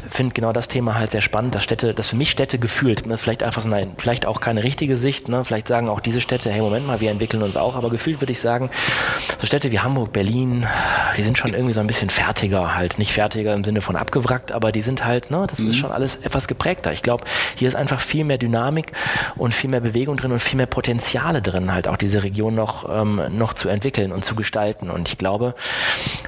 finde 0.09 0.33
genau 0.33 0.51
das 0.51 0.67
Thema 0.67 0.95
halt 0.95 1.11
sehr 1.11 1.21
spannend, 1.21 1.55
dass 1.55 1.63
Städte, 1.63 1.93
dass 1.93 2.09
für 2.09 2.15
mich 2.15 2.31
Städte 2.31 2.57
gefühlt, 2.57 3.05
das 3.05 3.19
ist 3.19 3.21
vielleicht 3.21 3.43
einfach 3.43 3.61
so 3.61 3.71
eine, 3.71 3.87
vielleicht 3.97 4.25
auch 4.25 4.39
keine 4.39 4.63
richtige 4.63 4.95
Sicht, 4.95 5.29
ne? 5.29 5.45
vielleicht 5.45 5.67
sagen 5.67 5.89
auch 5.89 5.99
diese 5.99 6.21
Städte, 6.21 6.49
hey 6.49 6.61
Moment 6.61 6.87
mal, 6.87 6.99
wir 6.99 7.11
entwickeln 7.11 7.43
uns 7.43 7.55
auch, 7.55 7.75
aber 7.75 7.89
gefühlt 7.89 8.21
würde 8.21 8.31
ich 8.31 8.39
sagen, 8.39 8.69
so 9.39 9.47
Städte 9.47 9.71
wie 9.71 9.79
Hamburg, 9.79 10.11
Berlin, 10.11 10.65
die 11.17 11.21
sind 11.21 11.37
schon 11.37 11.53
irgendwie 11.53 11.73
so 11.73 11.79
ein 11.79 11.87
bisschen 11.87 12.09
fertiger 12.09 12.75
halt, 12.75 12.97
nicht 12.97 13.13
fertiger 13.13 13.53
im 13.53 13.63
Sinne 13.63 13.81
von 13.81 13.95
abgewrackt, 13.95 14.51
aber 14.51 14.71
die 14.71 14.81
sind 14.81 15.05
halt, 15.05 15.31
ne, 15.31 15.45
das 15.47 15.59
mhm. 15.59 15.69
ist 15.69 15.77
schon 15.77 15.91
alles 15.91 16.17
etwas 16.17 16.47
geprägter. 16.47 16.91
Ich 16.93 17.03
glaube, 17.03 17.25
hier 17.55 17.67
ist 17.67 17.75
einfach 17.75 17.99
viel 17.99 18.23
mehr 18.23 18.37
Dynamik 18.37 18.91
und 19.35 19.53
viel 19.53 19.69
mehr 19.69 19.81
Bewegung 19.81 20.17
drin 20.17 20.31
und 20.31 20.39
viel 20.39 20.57
mehr 20.57 20.65
Potenziale 20.65 21.41
drin, 21.41 21.71
halt 21.73 21.87
auch 21.87 21.97
diese 21.97 22.23
Region 22.23 22.55
noch, 22.55 22.89
ähm, 22.89 23.21
noch 23.29 23.53
zu 23.53 23.69
entwickeln 23.69 24.11
und 24.11 24.25
zu 24.25 24.35
gestalten 24.35 24.62
gestalten. 24.63 24.89
Und 24.89 25.07
ich 25.07 25.17
glaube, 25.17 25.55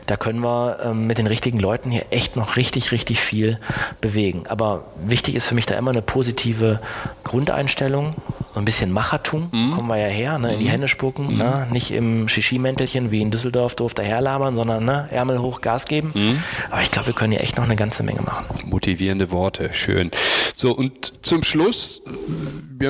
da 0.06 0.18
können 0.18 0.40
wir 0.40 0.80
ähm, 0.84 1.08
mit 1.08 1.18
den 1.18 1.28
richtigen 1.28 1.60
Leuten 1.60 1.92
hier 1.92 2.06
echt 2.12 2.36
noch 2.36 2.58
richtig, 2.58 2.92
richtig 2.92 3.20
viel 3.20 3.60
bewegen. 4.02 4.44
Aber 4.48 4.86
wichtig 5.04 5.36
ist 5.36 5.48
für 5.48 5.56
mich 5.56 5.66
da 5.66 5.76
immer 5.76 5.92
eine 5.92 6.02
positive 6.02 6.80
Grundeinstellung, 7.24 8.16
so 8.54 8.60
ein 8.60 8.66
bisschen 8.66 8.92
Machertum, 8.92 9.50
mhm. 9.52 9.72
kommen 9.72 9.88
wir 9.88 9.98
ja 9.98 10.08
her, 10.08 10.38
ne, 10.38 10.54
in 10.54 10.60
die 10.60 10.66
mhm. 10.66 10.70
Hände 10.70 10.88
spucken, 10.88 11.34
mhm. 11.34 11.38
ne, 11.38 11.68
nicht 11.72 11.92
im 11.92 12.28
Shishi-Mäntelchen 12.28 13.12
wie 13.12 13.22
in 13.22 13.32
Düsseldorf 13.32 13.76
doof 13.76 13.94
daherlabern, 13.94 14.56
sondern 14.56 14.86
ne, 14.86 15.08
Ärmel 15.12 15.40
hoch, 15.40 15.62
Gas 15.62 15.86
geben. 15.86 16.12
Mhm. 16.14 16.44
Aber 16.70 16.82
ich 16.82 16.92
glaube, 16.92 17.08
wir 17.08 17.14
können 17.14 17.32
hier 17.32 17.42
echt 17.42 17.58
noch 17.58 17.66
eine 17.66 17.76
ganze 17.76 18.04
Menge 18.04 18.22
machen. 18.22 18.46
Motivierende 18.66 19.32
Worte, 19.32 19.72
schön. 19.74 20.12
So, 20.54 20.76
und 20.76 21.14
zum 21.22 21.44
Schluss, 21.44 22.02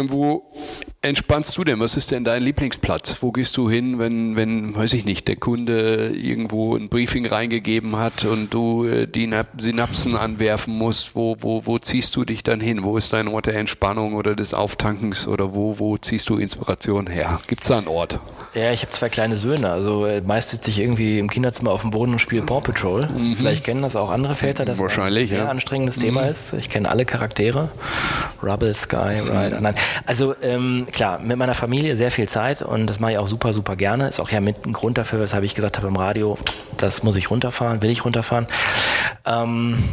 wo 0.09 0.51
entspannst 1.05 1.57
du 1.57 1.63
denn? 1.63 1.79
Was 1.79 1.97
ist 1.97 2.11
denn 2.11 2.23
dein 2.23 2.41
Lieblingsplatz? 2.41 3.17
Wo 3.21 3.31
gehst 3.31 3.57
du 3.57 3.69
hin, 3.69 3.99
wenn, 3.99 4.35
wenn, 4.35 4.75
weiß 4.75 4.93
ich 4.93 5.05
nicht, 5.05 5.27
der 5.27 5.35
Kunde 5.35 6.09
irgendwo 6.09 6.75
ein 6.75 6.89
Briefing 6.89 7.25
reingegeben 7.25 7.95
hat 7.97 8.25
und 8.25 8.53
du 8.53 8.85
äh, 8.85 9.07
die 9.07 9.31
Synapsen 9.57 10.15
anwerfen 10.15 10.77
musst? 10.77 11.15
Wo, 11.15 11.37
wo, 11.39 11.65
wo 11.65 11.79
ziehst 11.79 12.15
du 12.15 12.25
dich 12.25 12.43
dann 12.43 12.59
hin? 12.59 12.83
Wo 12.83 12.97
ist 12.97 13.13
dein 13.13 13.27
Ort 13.27 13.45
der 13.45 13.55
Entspannung 13.55 14.15
oder 14.15 14.35
des 14.35 14.53
Auftankens 14.53 15.27
oder 15.27 15.53
wo, 15.53 15.79
wo 15.79 15.97
ziehst 15.97 16.29
du 16.29 16.37
Inspiration 16.37 17.07
her? 17.07 17.39
Gibt 17.47 17.63
es 17.63 17.69
da 17.69 17.77
einen 17.77 17.87
Ort? 17.87 18.19
Ja, 18.53 18.71
ich 18.71 18.81
habe 18.81 18.91
zwei 18.91 19.09
kleine 19.09 19.35
Söhne. 19.35 19.71
Also 19.71 20.05
äh, 20.05 20.21
meist 20.21 20.49
sitze 20.49 20.69
ich 20.69 20.79
irgendwie 20.79 21.19
im 21.19 21.29
Kinderzimmer 21.29 21.71
auf 21.71 21.81
dem 21.81 21.91
Boden 21.91 22.13
und 22.13 22.19
spiele 22.19 22.41
Paw 22.41 22.61
Patrol. 22.61 23.05
Mhm. 23.07 23.35
Vielleicht 23.35 23.63
kennen 23.63 23.81
das 23.81 23.95
auch 23.95 24.09
andere 24.09 24.33
Väter, 24.33 24.65
dass 24.65 24.79
Wahrscheinlich, 24.79 25.23
ein 25.23 25.27
sehr 25.29 25.39
ja. 25.39 25.49
anstrengendes 25.49 25.97
mhm. 25.97 26.01
Thema 26.01 26.21
ist. 26.23 26.53
Ich 26.53 26.69
kenne 26.69 26.89
alle 26.89 27.05
Charaktere. 27.05 27.69
Rubble, 28.41 28.73
Sky, 28.73 29.19
Ryder. 29.19 29.59
Nein, 29.61 29.61
Nein, 29.61 29.75
also 30.05 30.35
ähm, 30.41 30.87
klar, 30.95 31.19
mit 31.19 31.37
meiner 31.37 31.53
Familie 31.53 31.95
sehr 31.95 32.09
viel 32.09 32.27
Zeit 32.27 32.61
und 32.61 32.87
das 32.87 32.99
mache 32.99 33.11
ich 33.11 33.17
auch 33.19 33.27
super, 33.27 33.53
super 33.53 33.75
gerne. 33.75 34.07
Ist 34.07 34.19
auch 34.19 34.31
ja 34.31 34.41
mit 34.41 34.65
ein 34.65 34.73
Grund 34.73 34.97
dafür, 34.97 35.19
weshalb 35.19 35.43
ich 35.43 35.53
gesagt 35.53 35.77
habe 35.77 35.87
im 35.87 35.95
Radio, 35.95 36.37
das 36.77 37.03
muss 37.03 37.15
ich 37.17 37.29
runterfahren, 37.29 37.81
will 37.81 37.91
ich 37.91 38.03
runterfahren. 38.03 38.47
Ähm, 39.25 39.83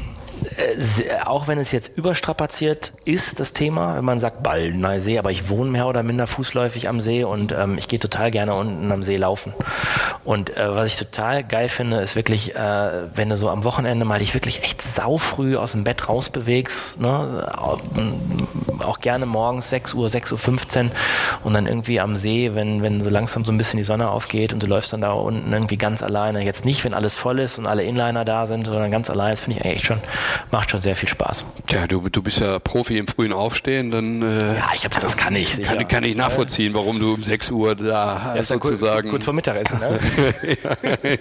äh, 0.57 1.15
auch 1.25 1.49
wenn 1.49 1.59
es 1.59 1.73
jetzt 1.73 1.97
überstrapaziert 1.97 2.93
ist, 3.05 3.41
das 3.41 3.53
Thema, 3.53 3.97
wenn 3.97 4.05
man 4.05 4.19
sagt, 4.19 4.43
Ballner 4.43 5.01
See, 5.01 5.19
aber 5.19 5.31
ich 5.31 5.49
wohne 5.49 5.71
mehr 5.71 5.87
oder 5.87 6.03
minder 6.03 6.27
fußläufig 6.27 6.89
am 6.89 7.01
See 7.01 7.25
und 7.25 7.53
ähm, 7.53 7.79
ich 7.79 7.89
gehe 7.89 7.99
total 7.99 8.31
gerne 8.31 8.55
unten 8.55 8.91
am 8.91 9.03
See 9.03 9.17
laufen. 9.17 9.53
Und 10.25 10.57
äh, 10.57 10.75
was 10.75 10.87
ich 10.87 10.97
total 10.97 11.45
geil 11.45 11.69
finde, 11.69 12.01
ist 12.01 12.17
wirklich, 12.17 12.55
äh, 12.55 12.91
wenn 13.15 13.29
du 13.29 13.37
so 13.37 13.51
am 13.51 13.65
Wochenende 13.65 14.05
mal 14.05 14.19
dich 14.19 14.35
wirklich 14.35 14.63
echt 14.63 14.83
saufrüh 14.83 15.57
aus 15.57 15.73
dem 15.73 15.85
Bett 15.85 16.09
rausbewegst, 16.09 17.01
ne? 17.01 17.49
Auch 18.83 19.01
gerne 19.01 19.27
morgens 19.27 19.71
6 19.71 19.95
Uhr, 19.95 20.09
6 20.09 20.33
Uhr 20.33 20.39
15 20.39 20.91
und 21.45 21.55
dann 21.55 21.67
irgendwie 21.67 22.01
am 22.01 22.17
See, 22.17 22.55
wenn, 22.55 22.83
wenn 22.83 23.01
so 23.01 23.11
langsam 23.11 23.45
so 23.45 23.53
ein 23.53 23.59
bisschen 23.59 23.79
die 23.79 23.85
Sonne 23.85 24.09
aufgeht 24.11 24.53
und 24.53 24.63
du 24.63 24.67
läufst 24.67 24.93
dann 24.93 25.01
da 25.01 25.13
unten 25.13 25.53
irgendwie 25.53 25.77
ganz 25.77 26.03
alleine. 26.03 26.43
Jetzt 26.45 26.65
nicht, 26.65 26.85
wenn 26.85 26.95
alles 26.95 27.17
voll 27.17 27.39
ist 27.39 27.59
und 27.59 27.67
alle 27.67 27.83
Inliner 27.83 28.25
da 28.25 28.47
sind, 28.47 28.67
sondern 28.67 28.91
ganz 28.91 29.11
allein. 29.11 29.33
Das 29.33 29.41
finde 29.41 29.61
ich 29.61 29.65
echt 29.65 29.87
schon 29.87 30.01
macht 30.51 30.71
schon 30.71 30.81
sehr 30.81 30.97
viel 30.97 31.09
Spaß. 31.09 31.45
Ja, 31.71 31.87
du, 31.87 32.09
du 32.09 32.23
bist 32.23 32.41
ja 32.41 32.59
Profi 32.59 32.99
im 32.99 33.07
frühen 33.07 33.33
Aufstehen, 33.33 33.91
dann 33.91 34.23
äh, 34.23 34.59
ja, 34.59 34.71
ich 34.75 34.85
hab, 34.85 34.99
das 35.01 35.17
kann 35.17 35.35
ich. 35.35 35.55
Sicher. 35.55 35.77
Kann, 35.77 35.89
kann 35.89 36.05
ich 36.05 36.17
nachvollziehen, 36.17 36.75
warum 36.75 37.01
du 37.01 37.15
um 37.15 37.23
6 37.23 37.51
Uhr 37.51 37.75
da 37.75 38.35
ja, 38.37 38.43
sozusagen. 38.43 39.09
Kurz, 39.09 39.11
kurz 39.11 39.25
vor 39.25 39.35
Mittagessen, 39.35 39.81
ne? 39.81 39.99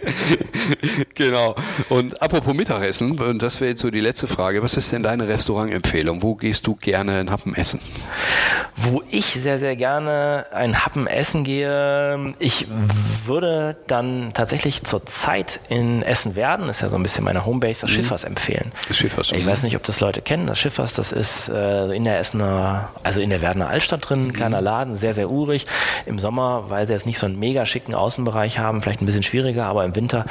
genau. 1.15 1.55
Und 1.89 2.21
apropos 2.21 2.53
Mittagessen, 2.53 3.19
und 3.19 3.41
das 3.41 3.59
wäre 3.61 3.71
jetzt 3.71 3.81
so 3.81 3.89
die 3.89 4.01
letzte 4.01 4.27
Frage. 4.27 4.61
Was 4.61 4.75
ist 4.75 4.91
denn 4.91 5.03
deine 5.03 5.27
Restaurantempfehlung? 5.27 6.21
Wo 6.21 6.35
gehst 6.35 6.67
du 6.67 6.75
gerne 6.75 7.19
ein 7.19 7.31
Happen 7.51 7.55
essen? 7.55 7.79
Wo 8.75 9.03
ich 9.09 9.25
sehr, 9.25 9.59
sehr 9.59 9.75
gerne 9.75 10.45
ein 10.51 10.83
Happen 10.85 11.05
essen 11.05 11.43
gehe, 11.43 12.33
ich 12.39 12.67
würde 13.25 13.75
dann 13.87 14.31
tatsächlich 14.33 14.83
zur 14.83 15.05
Zeit 15.05 15.59
in 15.69 16.01
Essen 16.01 16.35
werden, 16.35 16.69
ist 16.69 16.81
ja 16.81 16.89
so 16.89 16.95
ein 16.95 17.03
bisschen 17.03 17.23
meine 17.23 17.45
Homebase, 17.45 17.81
das 17.81 17.91
mhm. 17.91 17.95
Schiffers 17.95 18.23
empfehlen. 18.23 18.71
Das 18.87 18.97
Schiffers. 18.97 19.31
Ich 19.33 19.45
weiß 19.45 19.63
nicht, 19.63 19.75
ob 19.75 19.83
das 19.83 19.99
Leute 19.99 20.21
kennen. 20.21 20.47
Das 20.47 20.57
Schiffers, 20.57 20.93
das 20.93 21.11
ist 21.11 21.49
äh, 21.49 21.93
in 21.93 22.05
der 22.05 22.19
Essener, 22.19 22.89
also 23.03 23.21
in 23.21 23.29
der 23.29 23.41
Werdener 23.41 23.69
Altstadt 23.69 24.09
drin, 24.09 24.27
mhm. 24.27 24.33
kleiner 24.33 24.61
Laden, 24.61 24.95
sehr, 24.95 25.13
sehr 25.13 25.29
urig. 25.29 25.67
Im 26.05 26.17
Sommer, 26.17 26.69
weil 26.69 26.87
sie 26.87 26.93
jetzt 26.93 27.05
nicht 27.05 27.19
so 27.19 27.27
einen 27.27 27.37
mega 27.37 27.65
schicken 27.65 27.93
Außenbereich 27.93 28.57
haben, 28.57 28.81
vielleicht 28.81 29.01
ein 29.01 29.05
bisschen 29.05 29.23
schwieriger, 29.23 29.65
aber 29.65 29.85
im 29.85 29.95
Winter 29.95 30.25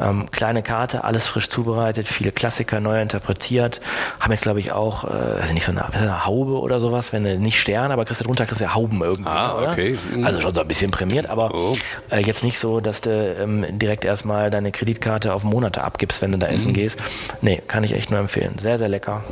ähm, 0.00 0.30
kleine 0.30 0.62
Karte, 0.62 1.04
alles 1.04 1.26
frisch 1.26 1.48
zubereitet, 1.48 2.06
viele 2.08 2.32
Klassiker 2.32 2.80
neu 2.80 3.00
interpretiert. 3.00 3.80
Haben 4.20 4.32
jetzt, 4.32 4.42
glaube 4.42 4.60
ich, 4.60 4.72
auch, 4.72 5.04
äh, 5.04 5.40
also 5.40 5.54
nicht 5.54 5.64
so 5.64 5.72
eine, 5.72 5.92
eine, 5.94 6.26
Haube 6.26 6.60
oder 6.64 6.80
sowas, 6.80 7.12
wenn 7.12 7.24
du 7.24 7.38
nicht 7.38 7.60
Sterne, 7.60 7.92
aber 7.92 8.04
kriegst 8.04 8.20
du 8.20 8.24
drunter, 8.24 8.46
kriegst 8.46 8.60
du 8.60 8.64
ja 8.64 8.74
Hauben 8.74 9.02
irgendwie. 9.02 9.28
Ah, 9.28 9.70
okay. 9.70 9.96
Mhm. 10.14 10.24
Also 10.24 10.40
schon 10.40 10.54
so 10.54 10.60
ein 10.60 10.68
bisschen 10.68 10.90
prämiert, 10.90 11.28
aber 11.28 11.54
oh. 11.54 11.76
äh, 12.10 12.20
jetzt 12.20 12.42
nicht 12.42 12.58
so, 12.58 12.80
dass 12.80 13.00
du 13.00 13.10
ähm, 13.10 13.66
direkt 13.70 14.04
erstmal 14.04 14.50
deine 14.50 14.72
Kreditkarte 14.72 15.34
auf 15.34 15.44
Monate 15.44 15.84
abgibst, 15.84 16.22
wenn 16.22 16.32
du 16.32 16.38
da 16.38 16.48
essen 16.48 16.70
mhm. 16.70 16.74
gehst. 16.74 16.98
Nee, 17.42 17.62
kann 17.68 17.84
ich 17.84 17.92
echt 17.92 18.10
nur 18.10 18.18
empfehlen. 18.18 18.58
Sehr, 18.58 18.78
sehr 18.78 18.88
lecker. 18.88 19.22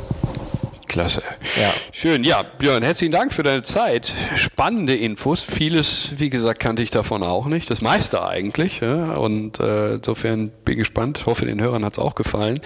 Klasse. 0.93 1.23
Ja. 1.59 1.73
Schön. 1.91 2.23
Ja, 2.23 2.43
Björn, 2.43 2.83
herzlichen 2.83 3.11
Dank 3.11 3.33
für 3.33 3.41
deine 3.41 3.63
Zeit. 3.63 4.13
Spannende 4.35 4.93
Infos. 4.93 5.41
Vieles, 5.41 6.11
wie 6.17 6.29
gesagt, 6.29 6.59
kannte 6.59 6.83
ich 6.83 6.91
davon 6.91 7.23
auch 7.23 7.47
nicht. 7.47 7.67
Das 7.71 7.81
meiste 7.81 8.23
eigentlich. 8.23 8.79
Ja? 8.79 9.15
Und 9.15 9.59
äh, 9.59 9.95
insofern 9.95 10.51
bin 10.63 10.73
ich 10.73 10.79
gespannt. 10.81 11.25
Hoffe, 11.25 11.47
den 11.47 11.59
Hörern 11.59 11.83
hat 11.83 11.93
es 11.93 11.99
auch 11.99 12.13
gefallen. 12.13 12.59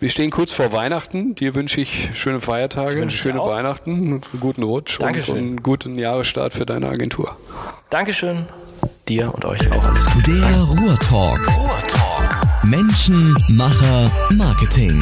Wir 0.00 0.10
stehen 0.10 0.32
kurz 0.32 0.50
vor 0.50 0.72
Weihnachten. 0.72 1.36
Dir 1.36 1.54
wünsche 1.54 1.80
ich 1.80 2.10
schöne 2.14 2.40
Feiertage, 2.40 3.08
schöne 3.10 3.38
Weihnachten, 3.38 3.92
einen 3.92 4.20
guten 4.40 4.64
Rutsch 4.64 4.98
Dankeschön. 4.98 5.34
und 5.34 5.40
einen 5.40 5.62
guten 5.62 5.98
Jahresstart 6.00 6.54
für 6.54 6.66
deine 6.66 6.88
Agentur. 6.88 7.36
Dankeschön. 7.90 8.46
Dir 9.06 9.32
und 9.32 9.44
euch 9.44 9.70
auch 9.70 9.84
alles 9.84 10.06
Gute. 10.10 10.32
Der 10.32 10.62
Ruhrtalk. 10.62 11.46
Ruhrtalk. 11.46 12.64
Menschen, 12.64 13.36
Macher, 13.50 14.10
Marketing. 14.30 15.00